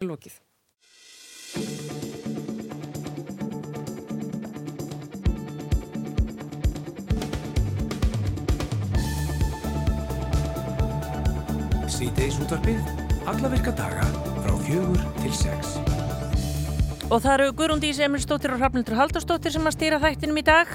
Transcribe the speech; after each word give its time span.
lokið. 0.00 0.32
Sýteis 11.90 12.38
útvarpið, 12.40 12.80
alla 13.28 13.50
virka 13.52 13.74
daga 13.76 14.06
frá 14.40 14.54
fjögur 14.64 15.04
til 15.20 15.34
sex. 15.36 15.76
Og 17.10 17.20
það 17.20 17.34
eru 17.34 17.50
Guðrúndís 17.58 18.00
Emilstóttir 18.00 18.54
og 18.54 18.62
Hrafnildur 18.62 18.96
Haldurstóttir 18.96 19.52
sem 19.52 19.68
að 19.68 19.76
stýra 19.76 20.00
þættinum 20.00 20.40
í 20.40 20.46
dag. 20.48 20.72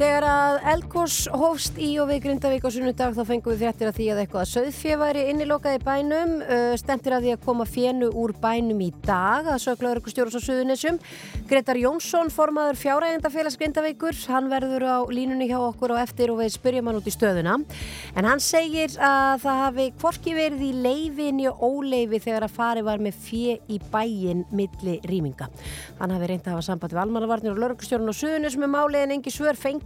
Þegar 0.00 0.24
að 0.24 0.54
Elgós 0.70 1.14
hófst 1.28 1.76
í 1.76 1.90
og 2.00 2.06
við 2.08 2.22
Grindavík 2.24 2.64
á 2.64 2.72
sunnudag 2.72 3.12
þá 3.12 3.20
fengum 3.28 3.52
við 3.52 3.66
fréttir 3.66 3.88
að 3.90 3.98
því 3.98 4.04
að 4.08 4.20
eitthvað 4.22 4.46
söðfjö 4.48 4.94
væri 4.96 5.24
innilokað 5.28 5.74
í 5.76 5.80
bænum. 5.84 6.30
Stentir 6.80 7.12
að 7.12 7.26
því 7.26 7.34
að 7.34 7.42
koma 7.44 7.66
fjennu 7.68 8.08
úr 8.16 8.32
bænum 8.40 8.80
í 8.80 8.88
dag 9.04 9.44
að 9.52 9.60
söglaður 9.60 10.00
ykkur 10.00 10.14
stjórnus 10.14 10.38
á 10.40 10.46
Suðunessum. 10.46 10.96
Gretar 11.50 11.76
Jónsson, 11.76 12.32
formaður 12.32 12.78
fjárægendafélags 12.80 13.58
Grindavíkur, 13.60 14.16
hann 14.32 14.48
verður 14.48 14.86
á 14.88 15.04
línunni 15.12 15.50
hjá 15.50 15.58
okkur 15.58 15.92
og 15.92 16.00
eftir 16.00 16.32
og 16.32 16.40
við 16.40 16.54
spyrjum 16.56 16.88
hann 16.88 17.00
út 17.02 17.04
í 17.04 17.12
stöðuna. 17.12 17.58
En 18.16 18.30
hann 18.30 18.40
segir 18.40 18.96
að 18.96 19.44
það 19.44 19.62
hafi 19.66 19.86
hvorki 20.00 20.32
verið 20.38 20.64
í 20.64 20.72
leifinni 20.80 21.50
og 21.52 21.60
óleifi 21.60 22.22
þegar 22.24 22.48
að 22.48 22.56
fari 22.56 22.86
var 22.88 23.04
með 23.04 23.20
fjö 23.28 23.60
í 23.68 23.76
bæin 23.92 24.46
milli 24.48 24.96
rýminga. 25.04 25.52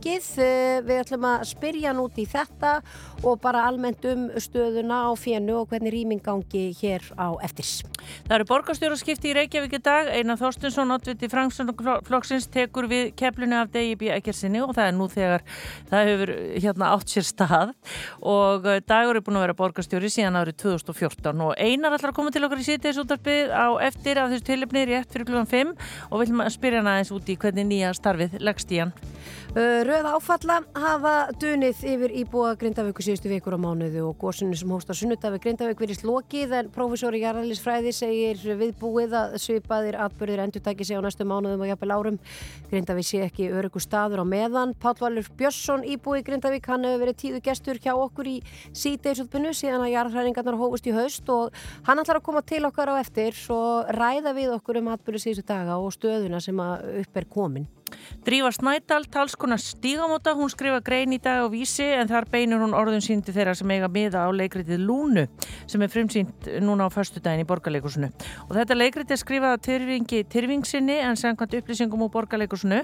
Og 0.04 0.10
og 0.10 0.12
mikið. 0.12 0.38
Eh, 0.44 0.82
við 0.84 1.00
ætlum 1.00 1.24
að 1.24 1.44
spyrja 1.48 1.88
hann 1.88 2.00
út 2.02 2.18
í 2.18 2.24
þetta 2.28 2.82
og 3.24 3.40
bara 3.40 3.64
almennt 3.68 4.04
um 4.04 4.28
stöðuna 4.36 5.08
á 5.08 5.10
fjennu 5.16 5.56
og 5.62 5.68
hvernig 5.70 5.92
rýmingangi 5.94 6.74
hér 6.76 7.00
á 7.16 7.32
eftirs. 7.42 7.82
Það 8.28 8.34
eru 8.36 8.44
borgarstjóraskipti 8.50 9.30
í 9.30 9.34
Reykjavík 9.34 9.78
í 9.78 9.80
dag. 9.80 10.08
Einar 10.12 10.36
Þorstinsson, 10.36 10.92
oddviti 10.92 11.28
Frangsson-flokksins, 11.32 12.48
tekur 12.52 12.88
við 12.90 13.14
keflunni 13.16 13.56
af 13.56 13.70
DIB 13.72 14.10
ekkersinni 14.18 14.60
og 14.60 14.74
það 14.76 14.90
er 14.90 14.96
nú 14.98 15.08
þegar 15.08 15.44
það 15.88 16.10
hefur 16.10 16.34
hérna 16.60 16.90
átt 16.92 17.14
sér 17.14 17.24
stað 17.24 17.74
og 18.20 18.66
eh, 18.68 18.82
dagur 18.84 19.16
er 19.16 19.24
búin 19.24 19.40
að 19.40 19.46
vera 19.46 19.58
borgarstjóri 19.62 20.12
síðan 20.12 20.36
árið 20.36 20.60
2014 20.66 21.44
og 21.48 21.54
Einar 21.56 21.96
ætlar 21.96 22.12
að 22.12 22.18
koma 22.18 22.34
til 22.34 22.44
okkar 22.44 22.60
í 22.60 22.66
sítið 22.66 23.00
á 23.54 23.68
eftir 23.80 24.20
af 24.20 24.30
þessu 24.32 24.44
tilipni 24.50 24.84
rétt 24.90 25.12
fyrir 25.12 25.30
klúan 25.30 25.48
5 25.48 25.72
og 26.10 26.18
við 26.18 26.26
ætlum 26.26 26.44
að 26.44 26.54
spyrja 26.58 26.82
hann 26.82 26.92
aðeins 26.92 27.14
út 27.14 27.30
í 27.30 27.38
hvernig 27.40 27.68
nýja 27.70 27.94
starfið 27.96 28.36
leggst 28.42 28.72
í 28.74 28.82
hann. 28.82 28.92
Uh, 29.54 29.84
röð 29.86 30.02
áfalla 30.10 30.56
hafa 30.74 31.30
dunið 31.38 31.84
yfir 31.86 32.10
íbúa 32.24 32.56
Grindavíku 32.58 33.04
síðustu 33.06 33.30
vikur 33.30 33.54
á 33.54 33.58
mánuðu 33.62 34.08
og 34.08 34.16
góðsunu 34.18 34.56
sem 34.58 34.66
hósta 34.74 34.96
sunnudafi 34.98 35.38
Grindavík 35.44 35.78
verið 35.78 36.00
slokið 36.00 36.50
en 36.58 36.70
prófessori 36.74 37.20
Jarlæsfræði 37.22 37.92
segir 37.94 38.42
viðbúið 38.58 39.14
að 39.14 39.36
svipaðir 39.44 39.94
atbyrðir 40.02 40.42
endur 40.42 40.58
tæki 40.64 40.82
sig 40.88 40.98
á 40.98 41.06
næstu 41.06 41.22
mánuðum 41.22 41.62
og 41.62 41.70
jafnvel 41.70 41.94
árum. 41.94 42.18
Grindavík 42.72 43.06
sé 43.06 43.22
ekki 43.28 43.46
öryggu 43.54 43.78
staður 43.78 44.26
á 44.26 44.32
meðan. 44.32 44.74
Pálvalur 44.74 45.22
Björnsson 45.38 45.86
íbúi 45.86 46.26
Grindavík 46.26 46.66
hann 46.66 46.82
hefur 46.90 47.06
verið 47.06 47.20
tíðu 47.22 47.38
gestur 47.46 47.78
hjá 47.78 47.94
okkur 47.94 48.26
í 48.26 48.42
síðdeisutbunnu 48.74 49.54
síðan 49.54 49.86
að 49.86 49.94
jarðhæringarnar 49.94 50.58
hófust 50.58 50.90
í 50.90 50.96
haust 50.98 51.30
og 51.30 51.54
hann 51.86 52.02
ætlar 52.02 52.18
að 52.18 52.26
koma 52.26 52.42
til 52.42 52.66
okkar 52.66 52.90
á 52.90 52.98
eftir 52.98 53.30
og 53.54 53.86
ræða 53.94 54.34
við 54.34 54.58
okkur 54.58 54.82
um 54.82 54.90
Drífa 58.24 58.48
Snædal, 58.56 59.04
talskona 59.12 59.58
stígamóta, 59.60 60.32
hún 60.32 60.48
skrifa 60.48 60.80
grein 60.80 61.12
í 61.12 61.18
dag 61.20 61.44
á 61.44 61.46
vísi 61.52 61.84
en 61.84 62.08
þar 62.08 62.24
beinur 62.32 62.62
hún 62.62 62.72
orðun 62.72 63.02
síndi 63.04 63.34
þeirra 63.36 63.52
sem 63.52 63.68
eiga 63.68 63.90
miða 63.92 64.22
á 64.24 64.32
leikritið 64.32 64.80
Lúnu 64.80 65.26
sem 65.68 65.82
er 65.84 65.90
frumsýnd 65.92 66.48
núna 66.64 66.88
á 66.88 66.90
förstu 66.94 67.20
daginn 67.20 67.44
í 67.44 67.48
borgarleikusinu. 67.48 68.08
Og 68.48 68.54
þetta 68.56 68.78
leikrit 68.78 69.12
er 69.12 69.20
skrifað 69.20 69.56
að 69.58 69.64
tyrfingi 69.66 70.22
tyrfingsinni 70.32 70.96
en 71.04 71.20
samkvæmt 71.20 71.58
upplýsingum 71.58 72.06
úr 72.06 72.12
borgarleikusinu 72.14 72.78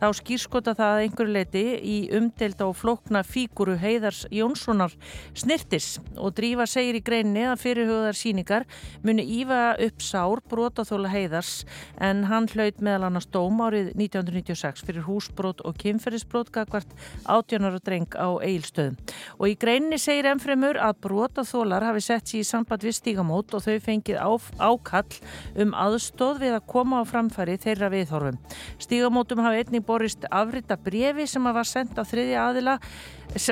þá 0.00 0.06
skýrskota 0.16 0.72
það 0.78 1.02
einhverju 1.02 1.36
leiti 1.36 1.66
í 1.76 1.98
umdelda 2.16 2.70
og 2.70 2.78
flókna 2.80 3.20
fíguru 3.20 3.76
Heiðars 3.76 4.24
Jónssonar 4.32 4.96
snirtis 5.36 5.98
og 6.16 6.32
Drífa 6.40 6.64
segir 6.64 6.96
í 6.96 7.04
greinni 7.04 7.44
að 7.44 7.60
fyrirhugðar 7.66 8.16
síningar 8.16 8.64
muni 9.04 9.28
ífa 9.42 9.76
upp 9.76 10.00
sár 10.00 10.40
brotaþóla 10.48 11.12
Heiðars 11.12 11.66
en 12.00 12.24
hann 12.32 12.48
hlaut 12.54 12.80
meðal 12.80 13.10
annars 13.10 13.28
dóm 13.28 13.60
árið 13.60 13.92
1990 13.92 14.45
1996 14.46 14.86
fyrir 14.86 15.04
húsbrót 15.06 15.62
og 15.66 15.76
kynferðisbrót 15.80 16.52
gagvart 16.54 16.92
átjónar 17.26 17.76
og 17.78 17.84
dreng 17.84 18.14
á 18.14 18.38
eilstöðum. 18.38 18.96
Og 19.40 19.50
í 19.50 19.56
greinni 19.58 19.98
segir 19.98 20.28
ennfremur 20.30 20.78
að 20.78 21.00
brotaþólar 21.06 21.86
hafi 21.88 22.04
sett 22.04 22.30
sér 22.30 22.44
í 22.44 22.46
samband 22.46 22.86
við 22.86 22.98
stígamót 23.00 23.54
og 23.56 23.64
þau 23.66 23.76
fengið 23.82 24.22
ákall 24.58 25.20
um 25.62 25.74
aðstóð 25.74 26.42
við 26.44 26.56
að 26.58 26.66
koma 26.70 27.02
á 27.02 27.04
framfæri 27.08 27.58
þeirra 27.62 27.90
viðhorfum. 27.92 28.40
Stígamótum 28.82 29.42
hafi 29.44 29.64
einnig 29.64 29.86
borist 29.86 30.26
afrita 30.30 30.76
brefi 30.76 31.26
sem 31.26 31.42
var 31.42 31.66
sendt 31.66 31.98
á 31.98 32.04
þriðja 32.06 32.48
aðila 32.50 32.78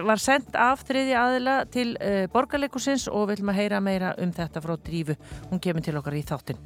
var 0.06 0.20
sendt 0.22 0.56
af 0.56 0.84
þriði 0.88 1.16
aðila 1.18 1.56
til 1.72 1.94
uh, 1.98 2.24
borgarleikusins 2.32 3.08
og 3.10 3.28
við 3.28 3.38
viljum 3.38 3.54
að 3.54 3.60
heyra 3.60 3.80
meira 3.84 4.12
um 4.22 4.32
þetta 4.34 4.62
frá 4.64 4.76
Drífu. 4.76 5.16
Hún 5.50 5.62
kemur 5.62 5.84
til 5.84 5.96
okkar 5.98 6.16
í 6.18 6.24
þáttin. 6.26 6.60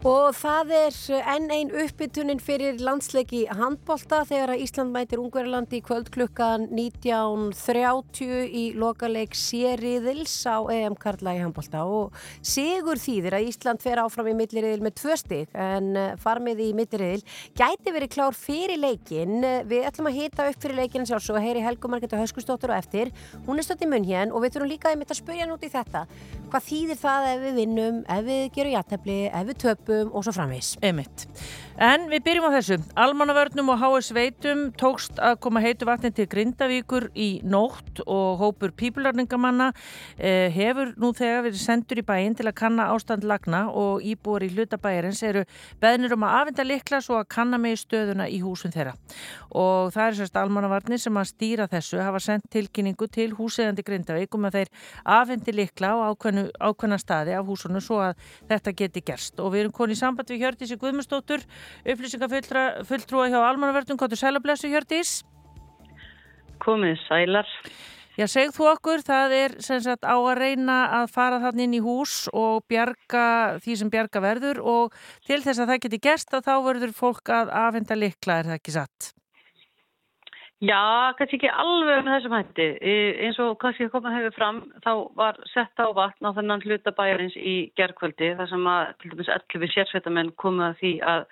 Og 0.00 0.30
það 0.32 0.70
er 0.78 0.94
enn 1.34 1.50
einn 1.52 1.72
uppbytunin 1.76 2.38
fyrir 2.40 2.78
landsleiki 2.80 3.42
handbólta 3.52 4.22
þegar 4.24 4.54
að 4.54 4.62
Ísland 4.64 4.94
mætir 4.94 5.20
Ungverðarlandi 5.20 5.76
í 5.76 5.82
kvöld 5.84 6.08
klukkan 6.14 6.64
19.30 6.72 8.46
í 8.48 8.62
lokaleik 8.80 9.36
sériðils 9.36 10.38
á 10.48 10.64
EM 10.72 10.96
Karla 10.96 11.34
í 11.36 11.42
handbólta 11.42 11.82
og 11.84 12.16
sigur 12.40 12.96
þýðir 12.96 13.36
að 13.36 13.50
Ísland 13.50 13.84
fer 13.84 14.00
áfram 14.00 14.30
í 14.32 14.36
milliriðil 14.38 14.80
með 14.86 14.96
tvö 15.02 15.18
stygg 15.20 15.52
en 15.52 15.92
eh, 15.92 16.16
farmið 16.20 16.64
í 16.64 16.70
milliriðil 16.80 17.20
gæti 17.60 17.92
verið 17.92 18.14
klár 18.16 18.38
fyrir 18.38 18.80
leikin. 18.80 19.44
Við 19.68 19.84
ætlum 19.84 20.08
að 20.08 20.16
hita 20.22 20.48
upp 20.48 20.64
fyrir 20.64 20.80
leikin 20.80 21.04
sjálfs 21.08 21.28
og 21.28 21.42
heyri 21.44 21.60
Helgu 21.66 21.92
Margeta 21.92 22.20
Höskustóttur 22.50 22.70
og 22.70 22.78
eftir. 22.78 23.12
Hún 23.46 23.58
er 23.58 23.64
stödd 23.64 23.84
í 23.84 23.88
munn 23.90 24.06
hér 24.06 24.34
og 24.34 24.42
við 24.42 24.56
þurfum 24.56 24.70
líka 24.70 24.92
að 24.94 25.14
spyrja 25.14 25.46
nút 25.46 25.64
í 25.64 25.70
þetta. 25.70 26.06
Hvað 26.50 26.66
þýðir 26.66 26.98
það 26.98 27.26
ef 27.30 27.40
við 27.44 27.58
vinnum, 27.60 27.98
ef 28.10 28.24
við 28.26 28.44
gerum 28.56 28.74
jættefli, 28.74 29.18
ef 29.30 29.46
við 29.46 29.58
töpum 29.64 30.10
og 30.12 30.24
svo 30.24 30.34
framvís. 30.34 30.76
Emitt. 30.82 31.26
En 31.80 32.10
við 32.10 32.24
byrjum 32.26 32.44
á 32.50 32.56
þessu. 32.58 32.76
Almannavörnum 32.98 33.70
og 33.72 33.78
HS 33.80 34.10
Veitum 34.12 34.66
tókst 34.76 35.16
að 35.22 35.38
koma 35.40 35.62
heitu 35.64 35.86
vatni 35.88 36.10
til 36.12 36.26
Grindavíkur 36.28 37.06
í 37.16 37.28
nótt 37.46 38.02
og 38.04 38.42
hópur 38.42 38.74
pípularningamanna 38.76 39.70
eh, 40.18 40.50
hefur 40.52 40.92
nú 41.00 41.14
þegar 41.16 41.46
verið 41.46 41.62
sendur 41.62 42.02
í 42.02 42.04
bæin 42.04 42.36
til 42.36 42.48
að 42.50 42.58
kanna 42.60 42.90
ástand 42.92 43.24
lagna 43.24 43.62
og 43.72 44.04
íbúar 44.04 44.44
í 44.44 44.50
hlutabæjarins 44.52 45.22
eru 45.24 45.46
beðnir 45.80 46.18
um 46.18 46.26
að 46.28 46.36
afenda 46.42 46.66
likla 46.66 47.00
svo 47.00 47.16
að 47.22 47.30
kanna 47.32 47.62
með 47.62 47.78
stöðuna 47.86 48.28
í 48.28 48.42
húsun 48.44 48.74
þeirra. 48.74 48.96
Og 49.56 49.94
það 49.94 50.06
er 50.10 50.18
sérst 50.20 50.36
almannavarnir 50.36 51.00
sem 51.00 51.16
að 51.16 51.30
stýra 51.32 51.70
þessu 51.70 52.02
hafa 52.04 52.20
sendt 52.20 52.39
tilkynningu 52.52 53.08
til 53.12 53.30
húsegandi 53.36 53.84
Grindavík 53.86 54.34
um 54.38 54.48
að 54.48 54.58
þeir 54.58 54.72
afendi 55.16 55.54
likla 55.56 55.92
á 55.92 55.96
ákveðnu, 56.12 56.46
ákveðna 56.60 56.98
staði 57.02 57.36
af 57.36 57.46
húsunum 57.48 57.84
svo 57.84 58.00
að 58.04 58.26
þetta 58.50 58.76
geti 58.82 59.04
gerst. 59.04 59.36
Og 59.40 59.52
við 59.54 59.66
erum 59.66 59.76
konið 59.76 59.98
í 59.98 60.00
samband 60.00 60.32
við 60.32 60.44
Hjördísi 60.44 60.80
Guðmustóttur 60.80 61.46
upplýsingafulltrúa 61.84 63.30
hjá 63.30 63.40
Almannaverðum, 63.42 64.00
hvað 64.00 64.16
er 64.16 64.22
sælablessu 64.24 64.72
Hjördís? 64.72 65.20
Komið 66.60 66.98
sælar. 67.06 67.48
Já, 68.18 68.26
segð 68.28 68.56
þú 68.56 68.66
okkur, 68.74 69.02
það 69.06 69.32
er 69.32 69.52
sagt, 69.64 70.02
á 70.04 70.12
að 70.18 70.40
reyna 70.42 70.80
að 70.98 71.12
fara 71.14 71.38
þannig 71.40 71.68
inn 71.68 71.76
í 71.78 71.80
hús 71.84 72.26
og 72.36 72.66
bjarga 72.68 73.22
því 73.64 73.76
sem 73.80 73.92
bjarga 73.92 74.20
verður 74.20 74.60
og 74.60 74.98
til 75.24 75.38
þess 75.40 75.62
að 75.62 75.72
það 75.72 75.80
geti 75.86 76.02
gerst 76.08 76.36
að 76.36 76.50
þá 76.50 76.52
verður 76.66 76.92
fólk 76.98 77.32
að 77.32 77.54
afhenda 77.62 77.96
likla, 77.96 78.40
er 78.42 78.50
það 78.50 78.58
ekki 78.58 78.76
satt? 78.76 79.12
Já, 80.60 81.12
kannski 81.16 81.38
ekki 81.38 81.48
alveg 81.48 82.02
með 82.04 82.14
þessum 82.18 82.34
hætti. 82.36 82.64
Eins 83.24 83.38
og 83.40 83.54
kannski 83.62 83.86
komað 83.88 84.18
hefur 84.18 84.34
fram, 84.36 84.58
þá 84.84 84.90
var 85.16 85.38
sett 85.48 85.80
á 85.80 85.88
vatn 85.96 86.28
á 86.28 86.36
þennan 86.36 86.60
hlutabæjarins 86.66 87.36
í 87.40 87.54
gerðkvöldi 87.80 88.34
þar 88.36 88.50
sem 88.50 88.66
að 88.68 88.90
til 89.00 89.12
dæmis 89.14 89.30
11 89.32 89.70
sérsveitamenn 89.72 90.32
komið 90.42 90.66
að 90.66 90.74
því 90.82 90.90
að, 91.12 91.24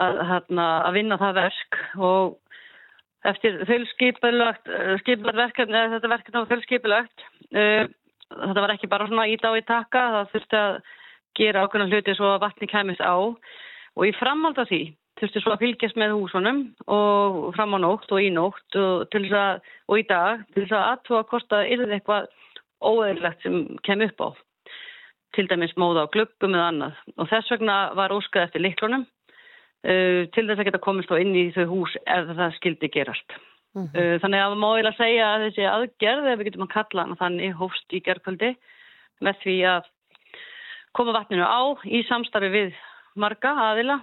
að, 0.00 0.20
að, 0.24 0.54
að 0.64 0.96
vinna 0.96 1.18
það 1.20 1.36
verk 1.42 1.80
og 2.08 2.38
eftir 3.28 3.58
þölskipilagt, 3.68 4.72
skipilagt 5.02 5.42
verkefni, 5.42 5.84
þetta 5.92 6.12
verkefni 6.14 6.40
var 6.40 6.50
þölskipilagt, 6.54 7.26
uh, 7.52 7.84
þetta 8.32 8.64
var 8.64 8.72
ekki 8.78 8.88
bara 8.94 9.10
svona 9.10 9.28
ít 9.28 9.44
á 9.44 9.52
í 9.52 9.64
taka, 9.68 10.06
það 10.14 10.32
þurfti 10.32 10.62
að 10.62 10.78
gera 11.36 11.66
ákveðna 11.66 11.90
hluti 11.92 12.16
svo 12.16 12.32
að 12.32 12.46
vatni 12.46 12.70
kæmist 12.70 13.04
á 13.04 13.12
og 13.18 14.08
í 14.08 14.14
framhald 14.16 14.56
af 14.62 14.72
því 14.72 14.82
þurfti 15.18 15.42
svo 15.42 15.54
að 15.54 15.62
fylgjast 15.64 15.98
með 15.98 16.14
húsunum 16.16 16.60
og 16.94 17.38
fram 17.56 17.74
á 17.74 17.78
nótt 17.82 18.12
og 18.14 18.22
í 18.22 18.30
nótt 18.34 18.78
og, 18.78 19.14
að, 19.14 19.60
og 19.88 20.00
í 20.00 20.04
dag 20.08 20.44
til 20.54 20.64
þess 20.64 20.76
að 20.76 20.88
aðtúa 20.92 21.22
hvort 21.30 21.56
að 21.56 21.64
er 21.66 21.82
þetta 21.82 21.98
eitthvað 21.98 22.28
óeðlilegt 22.78 23.42
sem 23.42 23.56
kem 23.86 24.04
upp 24.06 24.22
á 24.22 24.28
til 25.36 25.46
dæmis 25.50 25.74
móða 25.76 26.06
á 26.08 26.12
glöggum 26.14 26.56
eða 26.56 26.70
annað 26.72 27.02
og 27.16 27.30
þess 27.30 27.52
vegna 27.52 27.76
var 27.98 28.14
óskað 28.14 28.46
eftir 28.46 28.64
liklunum 28.64 29.04
uh, 29.04 30.22
til 30.34 30.46
þess 30.48 30.58
að 30.58 30.66
geta 30.70 30.82
komist 30.82 31.12
á 31.12 31.20
inn 31.20 31.36
í 31.36 31.48
þau 31.56 31.66
hús 31.72 31.94
ef 32.06 32.32
það 32.32 32.56
skildi 32.58 32.90
gerast. 32.94 33.38
Mm 33.76 33.84
-hmm. 33.84 33.98
uh, 33.98 34.16
þannig 34.22 34.40
að 34.42 34.78
ég 34.78 34.90
að 34.90 35.00
segja 35.02 35.26
að 35.28 35.44
þessi 35.46 35.64
aðgerð, 35.68 36.26
ef 36.26 36.38
við 36.38 36.48
getum 36.48 36.66
að 36.66 36.74
kalla 36.76 37.04
hana 37.04 37.20
þannig, 37.22 37.54
hófst 37.54 37.92
í 37.92 38.00
gerðkvöldi 38.00 38.54
með 39.20 39.42
því 39.42 39.56
að 39.74 39.90
koma 40.96 41.12
vatninu 41.12 41.44
á 41.44 41.62
í 41.84 42.02
samstarfi 42.08 42.48
við 42.48 42.72
marga 43.14 43.52
aðila 43.70 44.00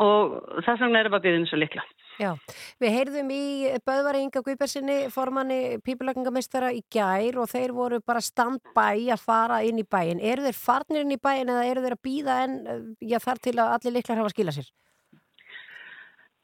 og 0.00 0.38
þess 0.64 0.82
vegna 0.82 1.00
erum 1.00 1.14
við 1.14 1.18
að 1.18 1.24
byggja 1.24 1.38
um 1.38 1.46
þessu 1.46 1.60
likla. 1.60 1.84
Já, 2.14 2.30
við 2.78 2.94
heyrðum 2.94 3.30
í 3.34 3.44
Böðvari 3.82 4.20
Inga 4.22 4.42
Guibersinni, 4.46 4.98
formanni 5.10 5.80
pípulagningamistöra 5.86 6.70
í 6.74 6.84
gær 6.94 7.40
og 7.42 7.50
þeir 7.50 7.74
voru 7.74 7.98
bara 8.06 8.22
standbæ 8.22 8.86
að 9.16 9.24
fara 9.24 9.60
inn 9.66 9.80
í 9.82 9.86
bæin. 9.86 10.22
Eru 10.22 10.46
þeir 10.46 10.58
farnir 10.58 11.02
inn 11.02 11.16
í 11.16 11.18
bæin 11.18 11.50
eða 11.50 11.66
eru 11.70 11.82
þeir 11.82 11.98
að 11.98 12.04
býða 12.06 12.38
en 12.46 12.56
já, 13.02 13.18
þar 13.18 13.42
til 13.42 13.56
að 13.58 13.76
allir 13.78 13.96
liklar 13.98 14.22
hafa 14.22 14.30
að 14.30 14.36
skila 14.36 14.54
sér? 14.54 14.70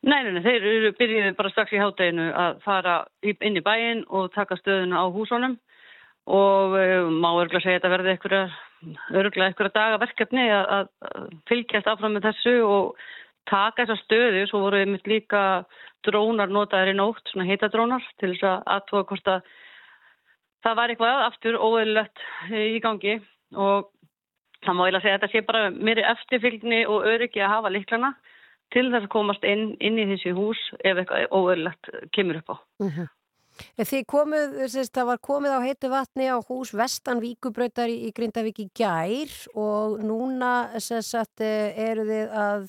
Nei, 0.01 0.23
nei, 0.25 0.33
nei, 0.33 0.43
þeir 0.43 0.65
eru 0.65 0.93
byrjuði 0.97 1.33
bara 1.37 1.53
strax 1.53 1.75
í 1.77 1.81
hátteginu 1.81 2.31
að 2.33 2.61
fara 2.65 2.95
inn 3.23 3.59
í 3.61 3.63
bæin 3.63 4.07
og 4.09 4.31
taka 4.35 4.57
stöðuna 4.57 5.05
á 5.05 5.07
húsónum 5.13 5.59
og 6.31 6.77
um, 6.79 7.19
má 7.21 7.31
örgulega 7.35 7.63
segja 7.65 7.79
að 7.79 7.83
þetta 7.83 7.93
verði 7.95 8.15
örgulega 9.21 9.49
einhverja 9.51 9.75
dagaverkefni 9.77 10.47
að, 10.57 10.71
að 10.77 11.35
fylgjast 11.51 11.91
áfram 11.91 12.17
með 12.17 12.31
þessu 12.31 12.55
og 12.65 13.03
taka 13.51 13.85
þessa 13.85 13.99
stöðu, 14.05 14.45
svo 14.49 14.63
voru 14.65 14.81
við 14.83 14.93
mitt 14.95 15.11
líka 15.11 15.43
drónar 16.07 16.53
notaður 16.53 16.93
í 16.95 16.97
nótt, 16.99 17.23
svona 17.29 17.49
heitadrónar 17.49 18.05
til 18.21 18.33
þess 18.33 18.47
að 18.47 18.69
aðtóa 18.77 19.07
hvort 19.11 19.31
að 19.35 19.55
það 20.65 20.77
var 20.79 20.93
eitthvað 20.93 21.23
aftur 21.27 21.59
óeðlilegt 21.61 22.25
í 22.57 22.81
gangi 22.85 23.17
og 23.57 23.91
það 24.65 24.77
má 24.77 24.83
ég 24.87 24.99
að 24.99 25.05
segja 25.05 25.17
að 25.17 25.23
þetta 25.23 25.33
sé 25.33 25.47
bara 25.49 25.63
mér 25.73 26.03
eftirfylgni 26.15 26.83
og 26.87 27.07
öryggi 27.09 27.45
að 27.45 27.55
hafa 27.55 27.73
liklana 27.75 28.13
til 28.75 28.87
þess 28.91 29.07
að 29.07 29.13
komast 29.13 29.47
inn, 29.49 29.73
inn 29.83 29.99
í 29.99 30.07
þessi 30.13 30.35
hús 30.37 30.61
ef 30.79 31.01
eitthvað 31.01 31.33
óeðlilegt 31.35 31.91
kemur 32.15 32.41
upp 32.43 32.55
á. 32.55 32.57
Uh 32.57 32.87
mhm. 32.87 32.93
-huh. 32.99 33.09
Þið 33.81 34.03
komuð, 34.11 34.57
sérst, 34.73 34.93
það 34.97 35.09
var 35.11 35.21
komið 35.25 35.55
á 35.57 35.61
heitu 35.65 35.91
vatni 35.93 36.27
á 36.29 36.37
hús 36.49 36.73
Vestan 36.77 37.21
Víkubröytar 37.23 37.91
í 37.91 38.11
Grindavík 38.17 38.61
í 38.65 38.67
gær 38.77 39.33
og 39.59 40.01
núna 40.05 40.53
sérst, 40.83 41.41
eru 41.41 42.05
þið 42.09 42.35
að 42.43 42.67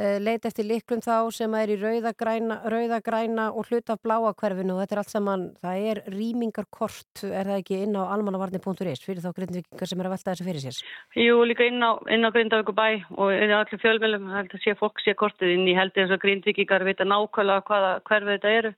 eh, 0.00 0.16
leita 0.22 0.50
eftir 0.50 0.68
liklum 0.68 1.02
þá 1.04 1.28
sem 1.34 1.54
er 1.58 1.72
í 1.74 1.78
rauðagræna, 1.80 2.58
rauðagræna 2.72 3.46
og 3.52 3.70
hlut 3.70 3.92
af 3.92 4.00
bláakverfinu 4.04 4.76
og 4.76 4.82
þetta 4.82 4.96
er 4.96 5.02
allt 5.02 5.14
saman, 5.14 5.46
það 5.62 5.86
er 5.92 6.02
rýmingarkort, 6.14 7.24
er 7.28 7.52
það 7.52 7.62
ekki 7.62 7.80
inn 7.86 7.96
á 8.00 8.02
almannavarni.is 8.16 9.04
fyrir 9.06 9.24
þá 9.24 9.32
grindvíkingar 9.36 9.92
sem 9.92 10.02
er 10.02 10.10
að 10.10 10.16
velta 10.16 10.32
þessu 10.34 10.48
fyrir 10.50 10.66
sér? 10.66 10.82
Jú, 11.20 11.40
líka 11.48 11.68
inn 11.68 11.84
á, 11.84 11.96
á 11.96 12.30
Grindavíkubæ 12.36 12.90
og 13.16 13.32
allir 13.32 13.82
fjölmjölum, 13.82 14.30
held 14.34 14.54
að 14.56 14.64
sé 14.64 14.76
fólk 14.78 15.02
sé 15.04 15.16
kortið 15.18 15.56
inn 15.56 15.68
í 15.68 15.76
heldur 15.76 16.04
þess 16.04 16.16
að 16.16 16.22
grindvíkingar 16.24 16.86
vita 16.86 17.08
nákvæmlega 17.08 17.66
hvaða 17.68 17.98
hverfið 18.06 18.36
þetta 18.36 18.56
eru 18.60 18.72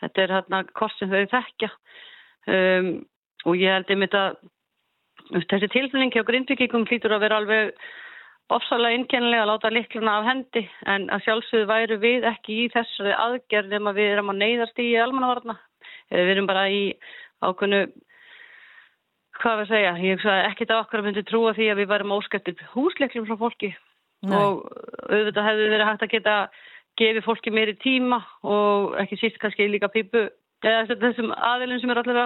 Þetta 0.00 0.22
er 0.22 0.34
hérna 0.36 0.62
hvort 0.72 0.96
sem 0.98 1.10
þau 1.12 1.24
þekkja 1.34 1.70
um, 2.54 2.90
og 3.46 3.56
ég 3.60 3.74
held 3.74 3.92
einmitt 3.92 4.16
að 4.16 4.38
þessi 5.50 5.68
tilfinning 5.72 6.12
hjá 6.14 6.24
grindvikingum 6.26 6.86
hlýtur 6.88 7.14
að 7.14 7.24
vera 7.26 7.40
alveg 7.40 7.74
ofsalega 8.50 8.98
innkennilega 8.98 9.44
að 9.44 9.50
láta 9.52 9.72
likluna 9.72 10.18
af 10.18 10.28
hendi 10.28 10.62
en 10.90 11.08
að 11.14 11.24
sjálfsögðu 11.26 11.68
væru 11.70 11.98
við 12.02 12.26
ekki 12.30 12.56
í 12.64 12.68
þessari 12.74 13.12
aðgerð 13.14 13.74
nema 13.74 13.94
við 13.96 14.14
erum 14.14 14.32
að 14.32 14.40
neyðast 14.42 14.80
í 14.82 14.88
almannavarna. 14.98 15.56
Við 16.10 16.32
erum 16.34 16.48
bara 16.50 16.64
í 16.72 16.80
ákveðnu, 17.46 17.84
hvað 19.38 19.60
við 19.60 19.70
segja, 19.70 19.92
ég 20.02 20.24
hef 20.24 20.50
ekkert 20.50 20.74
af 20.74 20.82
okkar 20.86 21.04
myndi 21.06 21.22
trúa 21.28 21.54
því 21.56 21.70
að 21.70 21.80
við 21.82 21.92
værum 21.92 22.16
óskættið 22.18 22.64
húsleiklum 22.74 23.28
frá 23.28 23.38
fólki 23.40 23.70
Nei. 23.70 24.34
og 24.36 24.66
auðvitað 25.06 25.46
hefðu 25.46 25.70
verið 25.70 25.88
hægt 25.88 26.04
að 26.04 26.14
geta 26.16 26.34
gefi 27.00 27.24
fólki 27.24 27.52
meiri 27.54 27.74
tíma 27.80 28.20
og 28.44 28.94
ekki 29.00 29.18
síst 29.20 29.40
kannski 29.40 29.68
líka 29.70 29.88
pípu 29.92 30.28
eða 30.66 30.96
þessum 31.00 31.32
aðilum 31.32 31.80
sem 31.80 31.92
er 31.92 32.00
allir 32.02 32.20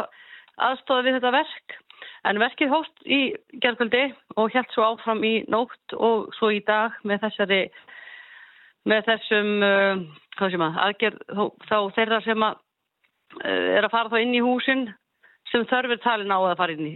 aðstofað 0.69 1.06
við 1.06 1.19
þetta 1.19 1.35
verk. 1.35 1.76
En 2.25 2.41
verkið 2.41 2.73
hóst 2.73 3.05
í 3.06 3.21
gerðkvöldi 3.62 4.05
og 4.41 4.53
helt 4.55 4.75
svo 4.75 4.87
áfram 4.91 5.23
í 5.25 5.35
nótt 5.53 5.94
og 5.94 6.31
svo 6.38 6.50
í 6.55 6.61
dag 6.67 6.97
með 7.05 7.26
þessari 7.26 7.61
með 8.88 9.06
þessum 9.09 9.50
uh, 9.65 10.03
maður, 10.61 10.81
aðgerð 10.87 11.23
þá 11.69 11.77
þeirra 11.97 12.20
sem 12.25 12.44
að, 12.44 12.59
uh, 13.41 13.69
er 13.79 13.87
að 13.87 13.94
fara 13.94 14.12
þá 14.12 14.19
inn 14.20 14.37
í 14.37 14.44
húsin 14.44 14.87
sem 15.53 15.65
þörfur 15.70 16.03
talin 16.05 16.35
á 16.35 16.38
að 16.41 16.59
fara 16.61 16.77
inn 16.77 16.91
í 16.91 16.94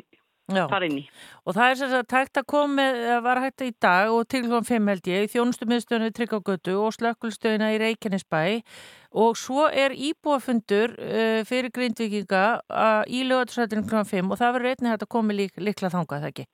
fara 0.49 0.89
inn 0.89 1.01
í. 1.01 1.05
Og 1.45 1.57
það 1.57 1.71
er 1.71 1.79
sérstaklega 1.81 2.11
tækt 2.13 2.41
að 2.41 2.47
koma 2.53 2.87
að 3.17 3.23
var 3.27 3.41
hægt 3.45 3.65
í 3.67 3.71
dag 3.81 4.13
og 4.13 4.29
til 4.29 4.43
hljóðan 4.47 4.69
5 4.69 4.93
held 4.93 5.11
ég, 5.13 5.31
þjónustumiðstöðinu 5.35 6.15
Tryggagötu 6.17 6.77
og 6.81 6.95
slökkulstöðina 6.97 7.73
í 7.75 7.81
Reykjanesbæ 7.85 8.43
og 9.19 9.39
svo 9.41 9.69
er 9.73 9.95
íbúafundur 9.97 10.95
uh, 10.99 11.41
fyrir 11.49 11.73
grindvikinga 11.73 12.45
uh, 12.69 13.03
í 13.09 13.25
lögatursætinu 13.29 13.87
hljóðan 13.89 14.13
5 14.13 14.33
og 14.33 14.41
það 14.41 14.55
verður 14.59 14.75
einnig 14.75 14.95
hægt 14.95 15.09
að 15.09 15.13
koma 15.17 15.37
lík, 15.37 15.57
líkla 15.57 15.93
þangað, 15.93 16.25
það 16.25 16.33
ekki? 16.35 16.49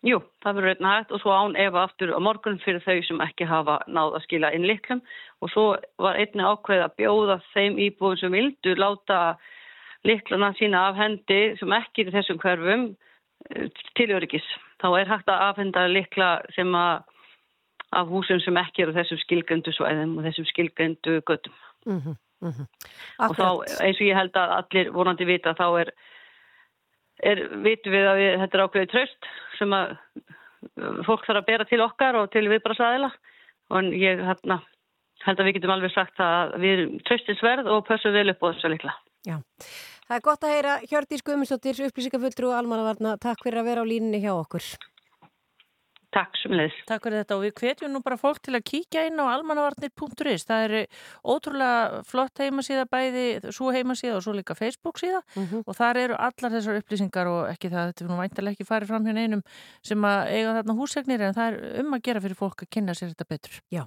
Jú, 0.00 0.16
það 0.40 0.56
verður 0.56 0.72
einnig 0.72 0.92
hægt 0.94 1.10
og 1.12 1.20
svo 1.20 1.32
án 1.36 1.56
efa 1.60 1.82
aftur 1.84 2.14
á 2.16 2.20
morgun 2.24 2.60
fyrir 2.62 2.80
þau 2.86 3.02
sem 3.04 3.18
ekki 3.20 3.48
hafa 3.48 3.82
náð 3.84 4.14
að 4.16 4.22
skila 4.24 4.50
inn 4.56 4.64
líklum 4.64 5.02
og 5.44 5.52
svo 5.52 5.64
var 6.00 6.16
einnig 6.16 6.46
ákveð 6.46 6.84
að 6.86 6.94
bjóða 7.02 7.36
þeim 7.50 7.76
íbúin 7.84 8.20
sem 8.20 8.32
vildu 8.32 8.72
láta 8.80 9.18
liklana 10.04 10.52
sína 10.58 10.88
af 10.90 10.98
hendi 11.00 11.40
sem 11.60 11.72
ekki 11.76 12.06
er 12.06 12.14
þessum 12.14 12.40
hverfum 12.42 12.84
eh, 13.50 13.68
til 13.98 14.10
öryggis. 14.16 14.46
Þá 14.80 14.88
er 15.00 15.10
hægt 15.10 15.28
að 15.28 15.46
afhenda 15.50 15.86
likla 15.90 16.30
sem 16.56 16.74
að 16.74 17.02
af 17.90 18.06
húsum 18.06 18.40
sem 18.40 18.58
ekki 18.60 18.84
eru 18.84 18.94
þessum 18.94 19.18
skilgöndu 19.24 19.72
svæðum 19.74 20.18
og 20.18 20.26
þessum 20.28 20.46
skilgöndu 20.50 21.20
göttum. 21.26 21.54
Mm 21.86 21.98
-hmm, 21.98 22.16
mm 22.40 22.50
-hmm. 22.50 22.66
Og 23.26 23.36
þá 23.36 23.48
eins 23.84 24.00
og 24.00 24.06
ég 24.06 24.16
held 24.16 24.36
að 24.36 24.54
allir 24.58 24.92
vonandi 24.92 25.24
vita 25.24 25.54
þá 25.54 25.80
er, 25.80 25.90
er 27.22 27.38
vitum 27.64 27.92
við 27.92 28.06
að 28.06 28.16
við, 28.16 28.38
þetta 28.40 28.58
er 28.58 28.64
ákveðið 28.64 28.90
tröst 28.90 29.22
sem 29.58 29.72
að 29.72 29.96
fólk 31.06 31.26
þarf 31.26 31.40
að 31.40 31.46
bera 31.46 31.64
til 31.64 31.80
okkar 31.80 32.14
og 32.14 32.30
til 32.30 32.48
viðbrastæðila 32.48 33.10
og 33.70 33.82
ég 33.94 34.20
hérna, 34.20 34.60
held 35.24 35.40
að 35.40 35.46
við 35.46 35.54
getum 35.54 35.70
alveg 35.70 35.92
sagt 35.92 36.20
að 36.20 36.58
við 36.60 36.72
erum 36.78 36.98
tröstinsverð 37.08 37.66
og 37.66 37.86
pössum 37.88 38.12
vel 38.12 38.30
upp 38.30 38.42
á 38.42 38.50
þessu 38.52 38.68
likla. 38.68 38.94
Já, 39.26 39.36
það 40.08 40.16
er 40.16 40.22
gott 40.24 40.44
að 40.44 40.54
heyra 40.54 40.76
Hjördís 40.88 41.24
Guðmundsdóttir, 41.26 41.82
upplýsingafulltrú 41.90 42.52
og 42.52 42.60
almannavarna. 42.60 43.18
Takk 43.20 43.44
fyrir 43.44 43.60
að 43.60 43.68
vera 43.68 43.84
á 43.84 43.90
línunni 43.90 44.22
hjá 44.22 44.32
okkur. 44.32 44.64
Takk 46.10 46.38
sem 46.40 46.54
leðis. 46.56 46.74
Takk 46.88 47.04
fyrir 47.04 47.20
þetta 47.20 47.36
og 47.36 47.42
við 47.44 47.52
hvetjum 47.60 47.92
nú 47.94 48.00
bara 48.02 48.16
fólk 48.18 48.40
til 48.42 48.56
að 48.56 48.64
kíkja 48.66 49.04
inn 49.06 49.20
á 49.22 49.30
almannavarnir.is. 49.30 50.46
Það 50.48 50.64
er 50.64 50.74
ótrúlega 51.22 52.00
flott 52.08 52.42
heimasíða 52.42 52.88
bæði, 52.90 53.26
svo 53.54 53.70
heimasíða 53.76 54.16
og 54.16 54.24
svo 54.26 54.34
líka 54.34 54.56
Facebook 54.58 54.98
síða 54.98 55.20
mm 55.22 55.46
-hmm. 55.46 55.62
og 55.66 55.76
þar 55.76 56.02
eru 56.02 56.16
allar 56.18 56.50
þessar 56.56 56.80
upplýsingar 56.80 57.30
og 57.30 57.52
ekki 57.52 57.70
það, 57.70 57.92
þetta 57.92 58.04
er 58.04 58.10
nú 58.10 58.18
væntalega 58.18 58.52
ekki 58.56 58.70
farið 58.72 58.88
fram 58.88 59.06
hérna 59.06 59.22
einum 59.22 59.42
sem 59.82 60.02
að 60.02 60.20
eiga 60.34 60.54
þarna 60.56 60.78
hússegnir 60.80 61.20
en 61.20 61.34
það 61.34 61.46
er 61.52 61.80
um 61.80 61.94
að 61.94 62.02
gera 62.02 62.20
fyrir 62.20 62.36
fólk 62.36 62.62
að 62.62 62.70
kynna 62.70 62.94
sér 62.94 63.14
þetta 63.14 63.30
betur. 63.30 63.60
Já. 63.70 63.86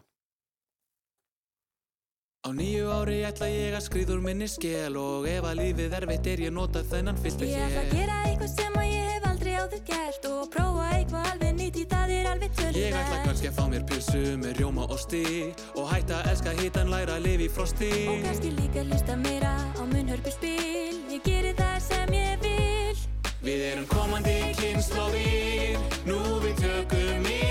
Á 2.43 2.51
nýju 2.51 2.89
ári 2.91 3.21
ætla 3.23 3.47
ég 3.47 3.71
að 3.71 3.85
skriður 3.85 4.19
minni 4.19 4.49
skell 4.51 4.97
og 4.99 5.23
ef 5.31 5.45
að 5.47 5.61
lífið 5.61 5.93
er 5.95 6.05
veitt 6.09 6.25
er 6.27 6.41
ég 6.43 6.51
nota 6.51 6.81
þennan 6.89 7.15
fyrsta 7.23 7.47
hér. 7.47 7.53
Ég 7.53 7.69
ætla 7.69 7.83
að 7.85 7.93
gera 7.95 8.17
eitthvað 8.27 8.49
sem 8.51 8.73
að 8.81 8.87
ég 8.89 9.05
hef 9.13 9.27
aldrei 9.29 9.53
áður 9.61 9.83
gert 9.87 10.25
og 10.27 10.41
prófa 10.51 10.87
eitthvað 10.97 11.29
alveg 11.29 11.53
nýtt 11.61 11.77
í 11.79 11.85
það 11.93 12.11
er 12.17 12.27
alveg 12.33 12.57
tölverð. 12.57 12.79
Ég 12.81 12.97
ætla 12.99 13.21
kannski 13.23 13.47
að 13.47 13.55
fá 13.55 13.63
mér 13.71 13.85
pilsu 13.93 14.23
með 14.41 14.59
rjóma 14.59 14.87
og 14.89 14.99
sti 15.05 15.23
og 15.71 15.87
hætta 15.93 16.17
að 16.17 16.27
elska 16.33 16.55
hitan 16.59 16.91
læra 16.91 17.15
að 17.15 17.29
lifi 17.29 17.47
í 17.47 17.53
frosti. 17.55 17.91
Og 18.11 18.27
kannski 18.27 18.51
líka 18.57 18.83
hlusta 18.89 19.15
meira 19.23 19.53
á 19.79 19.83
munhörpu 19.93 20.35
spil, 20.35 20.99
ég 21.15 21.23
gerir 21.23 21.55
það 21.61 21.79
sem 21.87 22.13
ég 22.19 22.43
vil. 22.43 22.99
Við 23.47 23.65
erum 23.71 23.87
komandi 23.87 24.35
kynnslóðir, 24.59 25.79
nú 26.11 26.19
við 26.43 26.59
tökum 26.59 27.23
yfir. 27.23 27.42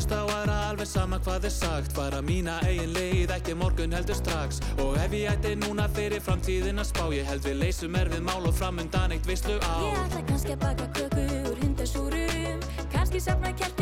Hlusta 0.00 0.16
á 0.16 0.26
aðra 0.32 0.56
alveg 0.70 0.88
sama 0.88 1.18
hvað 1.20 1.44
er 1.44 1.52
sagt. 1.52 1.92
Fara 1.92 2.20
mína 2.24 2.56
eigin 2.64 2.94
leið, 2.94 3.32
ekki 3.36 3.54
morgun 3.54 3.92
heldur 3.92 4.16
strax. 4.16 4.60
Og 4.80 4.96
ef 4.96 5.12
ég 5.12 5.28
ætti 5.28 5.56
núna 5.60 5.88
fyrir 5.92 6.22
framtíðin 6.24 6.80
að 6.80 6.88
spá 6.88 7.04
Ég 7.12 7.28
held 7.28 7.44
við 7.44 7.60
leysum 7.60 7.98
erfið 8.00 8.24
mál 8.24 8.40
og 8.40 8.54
framundan 8.56 9.12
eitt 9.12 9.28
visslu 9.28 9.58
á 9.60 9.76
Ég 9.84 10.00
ætla 10.06 10.22
kannski 10.30 10.56
að 10.56 10.64
baka 10.64 10.88
köku 10.96 11.26
úr 11.50 11.60
hundasúrum 11.64 12.64
Kannski 12.94 13.20
sapna 13.20 13.52
kerti 13.52 13.79